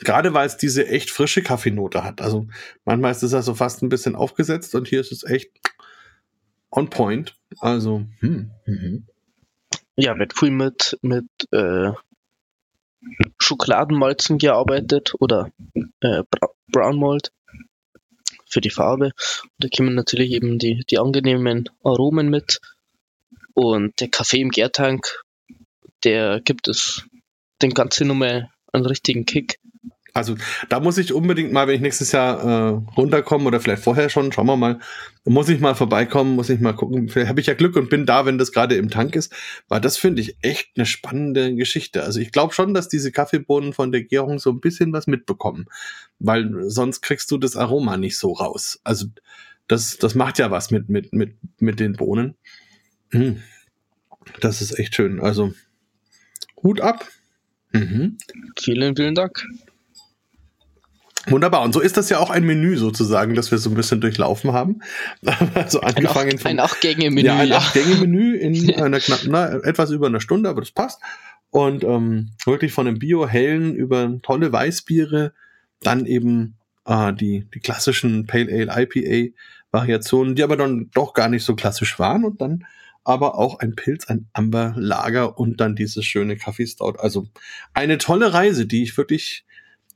Gerade 0.00 0.32
weil 0.34 0.46
es 0.46 0.56
diese 0.56 0.86
echt 0.86 1.10
frische 1.10 1.42
Kaffeenote 1.42 2.04
hat. 2.04 2.20
Also 2.22 2.46
manchmal 2.84 3.10
ist 3.10 3.22
es 3.22 3.32
ja 3.32 3.42
so 3.42 3.54
fast 3.54 3.82
ein 3.82 3.88
bisschen 3.88 4.14
aufgesetzt 4.16 4.74
und 4.74 4.86
hier 4.88 5.00
ist 5.00 5.12
es 5.12 5.24
echt 5.24 5.50
on 6.70 6.88
point. 6.90 7.36
Also, 7.58 8.06
hm. 8.20 8.50
Mhm. 8.66 9.06
Ja, 10.00 10.18
wird 10.18 10.32
viel 10.32 10.50
mit, 10.50 10.98
mit 11.02 11.26
äh, 11.52 11.90
Schokoladenmalzen 13.36 14.38
gearbeitet 14.38 15.12
oder 15.18 15.52
äh, 16.00 16.22
Brown 16.68 16.98
Malt 16.98 17.32
für 18.46 18.62
die 18.62 18.70
Farbe. 18.70 19.12
Und 19.42 19.52
da 19.58 19.68
kommen 19.68 19.94
natürlich 19.94 20.30
eben 20.30 20.58
die, 20.58 20.84
die 20.88 20.98
angenehmen 20.98 21.68
Aromen 21.84 22.30
mit. 22.30 22.62
Und 23.52 24.00
der 24.00 24.08
Kaffee 24.08 24.40
im 24.40 24.48
Gärtank, 24.48 25.22
der 26.02 26.40
gibt 26.40 26.66
es 26.68 27.04
dem 27.60 27.74
Ganzen 27.74 28.06
nochmal 28.06 28.48
einen 28.72 28.86
richtigen 28.86 29.26
Kick. 29.26 29.60
Also 30.14 30.36
da 30.68 30.80
muss 30.80 30.98
ich 30.98 31.12
unbedingt 31.12 31.52
mal, 31.52 31.66
wenn 31.66 31.76
ich 31.76 31.80
nächstes 31.80 32.12
Jahr 32.12 32.42
äh, 32.42 32.82
runterkomme 32.96 33.44
oder 33.46 33.60
vielleicht 33.60 33.82
vorher 33.82 34.08
schon, 34.08 34.32
schauen 34.32 34.46
wir 34.46 34.56
mal, 34.56 34.78
muss 35.24 35.48
ich 35.48 35.60
mal 35.60 35.74
vorbeikommen, 35.74 36.34
muss 36.34 36.48
ich 36.48 36.60
mal 36.60 36.72
gucken. 36.72 37.08
Vielleicht 37.08 37.28
habe 37.28 37.40
ich 37.40 37.46
ja 37.46 37.54
Glück 37.54 37.76
und 37.76 37.90
bin 37.90 38.06
da, 38.06 38.26
wenn 38.26 38.38
das 38.38 38.52
gerade 38.52 38.76
im 38.76 38.90
Tank 38.90 39.16
ist. 39.16 39.32
Weil 39.68 39.80
das 39.80 39.96
finde 39.96 40.22
ich 40.22 40.36
echt 40.42 40.70
eine 40.76 40.86
spannende 40.86 41.54
Geschichte. 41.54 42.02
Also 42.02 42.20
ich 42.20 42.32
glaube 42.32 42.54
schon, 42.54 42.74
dass 42.74 42.88
diese 42.88 43.12
Kaffeebohnen 43.12 43.72
von 43.72 43.92
der 43.92 44.02
Gärung 44.02 44.38
so 44.38 44.50
ein 44.50 44.60
bisschen 44.60 44.92
was 44.92 45.06
mitbekommen. 45.06 45.66
Weil 46.18 46.70
sonst 46.70 47.02
kriegst 47.02 47.30
du 47.30 47.38
das 47.38 47.56
Aroma 47.56 47.96
nicht 47.96 48.18
so 48.18 48.32
raus. 48.32 48.80
Also 48.84 49.06
das, 49.68 49.98
das 49.98 50.14
macht 50.14 50.38
ja 50.38 50.50
was 50.50 50.70
mit, 50.70 50.88
mit, 50.88 51.12
mit, 51.12 51.36
mit 51.58 51.80
den 51.80 51.92
Bohnen. 51.92 52.34
Hm. 53.10 53.42
Das 54.40 54.60
ist 54.60 54.78
echt 54.78 54.94
schön. 54.94 55.20
Also 55.20 55.52
Hut 56.62 56.80
ab. 56.80 57.06
Mhm. 57.72 58.18
Vielen, 58.58 58.96
vielen 58.96 59.14
Dank. 59.14 59.46
Wunderbar. 61.26 61.62
Und 61.62 61.72
so 61.72 61.80
ist 61.80 61.96
das 61.96 62.08
ja 62.08 62.18
auch 62.18 62.30
ein 62.30 62.44
Menü 62.44 62.76
sozusagen, 62.76 63.34
das 63.34 63.50
wir 63.50 63.58
so 63.58 63.70
ein 63.70 63.74
bisschen 63.74 64.00
durchlaufen 64.00 64.52
haben. 64.52 64.80
Also 65.54 65.80
Ein, 65.80 65.96
angefangen 65.96 66.38
acht, 66.38 66.46
ein 66.46 66.60
Acht-Gänge-Menü. 66.60 67.26
ja, 67.26 67.38
ein 67.38 67.48
ja. 67.48 67.58
Acht-Gänge-Menü 67.58 68.36
in 68.36 68.74
einer 68.82 69.00
knapp, 69.00 69.20
na, 69.26 69.48
etwas 69.62 69.90
über 69.90 70.06
einer 70.06 70.20
Stunde, 70.20 70.48
aber 70.48 70.60
das 70.60 70.70
passt. 70.70 71.00
Und 71.50 71.84
ähm, 71.84 72.30
wirklich 72.44 72.72
von 72.72 72.86
einem 72.86 72.98
Bio-Hellen 72.98 73.74
über 73.74 74.18
tolle 74.22 74.52
Weißbiere, 74.52 75.32
dann 75.82 76.06
eben 76.06 76.56
äh, 76.86 77.12
die, 77.12 77.46
die 77.52 77.60
klassischen 77.60 78.26
Pale 78.26 78.50
Ale 78.50 78.82
IPA-Variationen, 78.84 80.34
die 80.36 80.42
aber 80.42 80.56
dann 80.56 80.90
doch 80.94 81.12
gar 81.12 81.28
nicht 81.28 81.44
so 81.44 81.54
klassisch 81.54 81.98
waren 81.98 82.24
und 82.24 82.40
dann 82.40 82.64
aber 83.02 83.38
auch 83.38 83.58
ein 83.58 83.74
Pilz, 83.74 84.06
ein 84.06 84.28
Amberlager 84.32 85.38
und 85.38 85.60
dann 85.60 85.74
dieses 85.74 86.04
schöne 86.04 86.36
Kaffeestout. 86.36 86.98
Also 86.98 87.26
eine 87.72 87.98
tolle 87.98 88.32
Reise, 88.32 88.66
die 88.66 88.82
ich 88.82 88.96
wirklich 88.96 89.44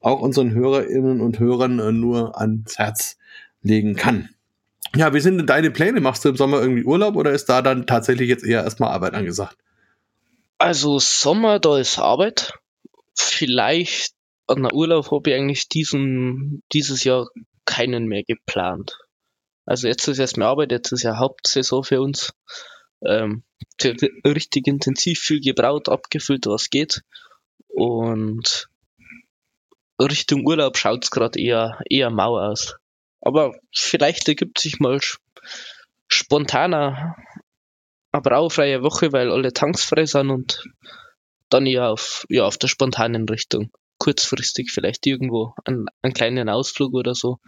auch 0.04 0.20
unseren 0.20 0.52
Hörerinnen 0.52 1.20
und 1.20 1.38
Hörern 1.38 1.78
äh, 1.78 1.92
nur 1.92 2.38
ans 2.38 2.78
Herz 2.78 3.16
legen 3.62 3.96
kann. 3.96 4.28
Ja, 4.94 5.12
wie 5.14 5.20
sind 5.20 5.38
denn 5.38 5.46
deine 5.46 5.70
Pläne? 5.70 6.00
Machst 6.00 6.24
du 6.24 6.28
im 6.28 6.36
Sommer 6.36 6.60
irgendwie 6.60 6.84
Urlaub 6.84 7.16
oder 7.16 7.32
ist 7.32 7.46
da 7.46 7.62
dann 7.62 7.86
tatsächlich 7.86 8.28
jetzt 8.28 8.44
eher 8.44 8.62
erstmal 8.62 8.90
Arbeit 8.90 9.14
angesagt? 9.14 9.56
Also 10.58 10.98
Sommer, 10.98 11.58
da 11.58 11.78
ist 11.78 11.98
Arbeit. 11.98 12.52
Vielleicht 13.16 14.14
an 14.46 14.62
der 14.62 14.74
Urlaub 14.74 15.10
habe 15.10 15.30
ich 15.30 15.36
eigentlich 15.36 15.68
diesen, 15.68 16.62
dieses 16.72 17.02
Jahr 17.04 17.26
keinen 17.64 18.06
mehr 18.06 18.22
geplant. 18.22 18.98
Also 19.64 19.88
jetzt 19.88 20.06
ist 20.06 20.18
erstmal 20.18 20.48
Arbeit, 20.48 20.70
jetzt 20.70 20.92
ist 20.92 21.02
ja 21.02 21.18
Hauptsaison 21.18 21.82
für 21.82 22.00
uns. 22.02 22.34
Ähm, 23.04 23.42
richtig 24.24 24.66
intensiv 24.66 25.18
viel 25.18 25.40
gebraut, 25.40 25.88
abgefüllt, 25.88 26.46
was 26.46 26.70
geht. 26.70 27.02
Und 27.68 28.68
Richtung 30.00 30.46
Urlaub 30.46 30.76
schaut's 30.76 31.10
gerade 31.10 31.40
eher, 31.40 31.78
eher 31.88 32.10
mau 32.10 32.38
aus. 32.38 32.76
Aber 33.20 33.54
vielleicht 33.72 34.28
ergibt 34.28 34.58
sich 34.58 34.80
mal 34.80 35.00
spontaner 36.08 37.16
eine 38.12 38.22
braufreie 38.22 38.82
Woche, 38.82 39.12
weil 39.12 39.30
alle 39.32 39.52
Tanks 39.52 39.84
frei 39.84 40.06
sind 40.06 40.30
und 40.30 40.62
dann 41.48 41.66
eher 41.66 41.90
auf, 41.90 42.26
ja, 42.28 42.44
auf 42.44 42.58
der 42.58 42.68
spontanen 42.68 43.28
Richtung. 43.28 43.70
Kurzfristig 43.98 44.70
vielleicht 44.72 45.06
irgendwo 45.06 45.54
einen, 45.64 45.86
einen 46.02 46.14
kleinen 46.14 46.48
Ausflug 46.48 46.94
oder 46.94 47.14
so. 47.14 47.38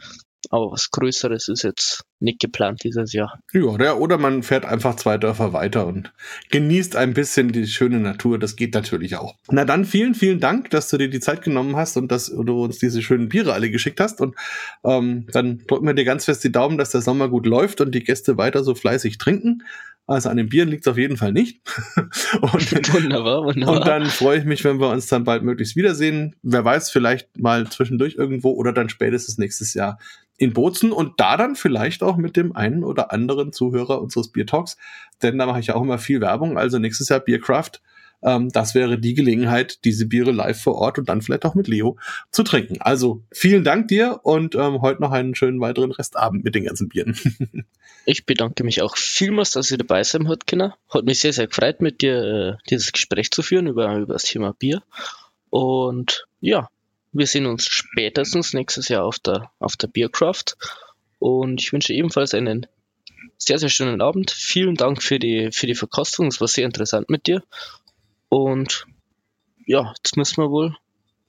Aber 0.50 0.72
was 0.72 0.90
Größeres 0.90 1.48
ist 1.48 1.62
jetzt 1.62 2.02
nicht 2.18 2.40
geplant 2.40 2.82
dieses 2.82 3.12
Jahr. 3.12 3.38
Ja, 3.52 3.76
der, 3.76 4.00
oder 4.00 4.18
man 4.18 4.42
fährt 4.42 4.64
einfach 4.64 4.96
zwei 4.96 5.18
Dörfer 5.18 5.52
weiter 5.52 5.86
und 5.86 6.12
genießt 6.50 6.96
ein 6.96 7.14
bisschen 7.14 7.52
die 7.52 7.66
schöne 7.66 7.98
Natur. 7.98 8.38
Das 8.38 8.56
geht 8.56 8.74
natürlich 8.74 9.16
auch. 9.16 9.34
Na 9.50 9.64
dann 9.64 9.84
vielen, 9.84 10.14
vielen 10.14 10.40
Dank, 10.40 10.70
dass 10.70 10.88
du 10.88 10.96
dir 10.96 11.10
die 11.10 11.20
Zeit 11.20 11.42
genommen 11.42 11.76
hast 11.76 11.96
und 11.96 12.10
dass 12.10 12.26
du 12.26 12.64
uns 12.64 12.78
diese 12.78 13.02
schönen 13.02 13.28
Biere 13.28 13.52
alle 13.52 13.70
geschickt 13.70 14.00
hast. 14.00 14.20
Und 14.20 14.34
ähm, 14.84 15.26
dann 15.32 15.58
drücken 15.66 15.86
wir 15.86 15.94
dir 15.94 16.04
ganz 16.04 16.24
fest 16.24 16.42
die 16.44 16.52
Daumen, 16.52 16.78
dass 16.78 16.90
der 16.90 17.02
Sommer 17.02 17.28
gut 17.28 17.46
läuft 17.46 17.80
und 17.80 17.94
die 17.94 18.04
Gäste 18.04 18.38
weiter 18.38 18.64
so 18.64 18.74
fleißig 18.74 19.18
trinken. 19.18 19.62
Also 20.08 20.28
an 20.28 20.36
den 20.36 20.48
Bieren 20.48 20.68
liegt 20.68 20.86
es 20.86 20.90
auf 20.90 20.98
jeden 20.98 21.16
Fall 21.16 21.32
nicht. 21.32 21.60
und, 22.40 22.92
Wunderbar, 22.94 23.44
wunderbar. 23.44 23.76
und 23.76 23.86
dann 23.86 24.06
freue 24.06 24.38
ich 24.38 24.44
mich, 24.44 24.62
wenn 24.62 24.78
wir 24.78 24.88
uns 24.88 25.08
dann 25.08 25.24
bald 25.24 25.42
möglichst 25.42 25.74
wiedersehen. 25.74 26.36
Wer 26.42 26.64
weiß, 26.64 26.90
vielleicht 26.90 27.38
mal 27.38 27.68
zwischendurch 27.68 28.14
irgendwo 28.14 28.52
oder 28.52 28.72
dann 28.72 28.88
spätestens 28.88 29.36
nächstes 29.36 29.74
Jahr 29.74 29.98
in 30.38 30.52
Bozen 30.52 30.92
und 30.92 31.14
da 31.18 31.36
dann 31.36 31.56
vielleicht 31.56 32.02
auch 32.02 32.16
mit 32.16 32.36
dem 32.36 32.54
einen 32.54 32.84
oder 32.84 33.12
anderen 33.12 33.52
Zuhörer 33.52 34.00
unseres 34.00 34.28
Bier 34.28 34.46
Talks, 34.46 34.76
denn 35.22 35.38
da 35.38 35.46
mache 35.46 35.60
ich 35.60 35.72
auch 35.72 35.82
immer 35.82 35.98
viel 35.98 36.20
Werbung. 36.20 36.58
Also 36.58 36.78
nächstes 36.78 37.08
Jahr 37.08 37.20
Biercraft 37.20 37.80
ähm, 38.22 38.50
das 38.50 38.74
wäre 38.74 38.98
die 38.98 39.14
Gelegenheit, 39.14 39.84
diese 39.84 40.06
Biere 40.06 40.32
live 40.32 40.60
vor 40.60 40.76
Ort 40.76 40.98
und 40.98 41.08
dann 41.08 41.22
vielleicht 41.22 41.44
auch 41.44 41.54
mit 41.54 41.68
Leo 41.68 41.98
zu 42.30 42.42
trinken. 42.42 42.80
Also 42.80 43.22
vielen 43.30 43.64
Dank 43.64 43.88
dir 43.88 44.20
und 44.22 44.54
ähm, 44.54 44.80
heute 44.80 45.02
noch 45.02 45.12
einen 45.12 45.34
schönen 45.34 45.60
weiteren 45.60 45.92
Restabend 45.92 46.44
mit 46.44 46.54
den 46.54 46.64
ganzen 46.64 46.88
Bieren. 46.88 47.16
ich 48.06 48.26
bedanke 48.26 48.64
mich 48.64 48.82
auch 48.82 48.96
vielmals, 48.96 49.50
dass 49.52 49.70
ihr 49.70 49.78
dabei 49.78 50.02
sein 50.02 50.28
habt, 50.28 50.46
Kinder. 50.46 50.76
Hat 50.88 51.04
mich 51.04 51.20
sehr, 51.20 51.32
sehr 51.32 51.46
gefreut, 51.46 51.80
mit 51.80 52.00
dir 52.02 52.22
äh, 52.24 52.56
dieses 52.70 52.92
Gespräch 52.92 53.30
zu 53.30 53.42
führen 53.42 53.66
über, 53.66 53.94
über 53.96 54.14
das 54.14 54.24
Thema 54.24 54.52
Bier. 54.52 54.82
Und 55.50 56.26
ja, 56.40 56.68
wir 57.18 57.26
sehen 57.26 57.46
uns 57.46 57.66
spätestens 57.66 58.52
nächstes 58.52 58.88
Jahr 58.88 59.04
auf 59.04 59.18
der, 59.18 59.50
auf 59.58 59.76
der 59.76 59.88
Biercraft. 59.88 60.56
Und 61.18 61.60
ich 61.60 61.72
wünsche 61.72 61.92
ebenfalls 61.92 62.34
einen 62.34 62.66
sehr, 63.38 63.58
sehr 63.58 63.68
schönen 63.68 64.00
Abend. 64.00 64.30
Vielen 64.30 64.76
Dank 64.76 65.02
für 65.02 65.18
die, 65.18 65.50
für 65.52 65.66
die 65.66 65.74
Verkostung. 65.74 66.28
Es 66.28 66.40
war 66.40 66.48
sehr 66.48 66.64
interessant 66.64 67.10
mit 67.10 67.26
dir. 67.26 67.42
Und 68.28 68.86
ja, 69.66 69.92
jetzt 69.96 70.16
müssen 70.16 70.42
wir 70.42 70.50
wohl 70.50 70.74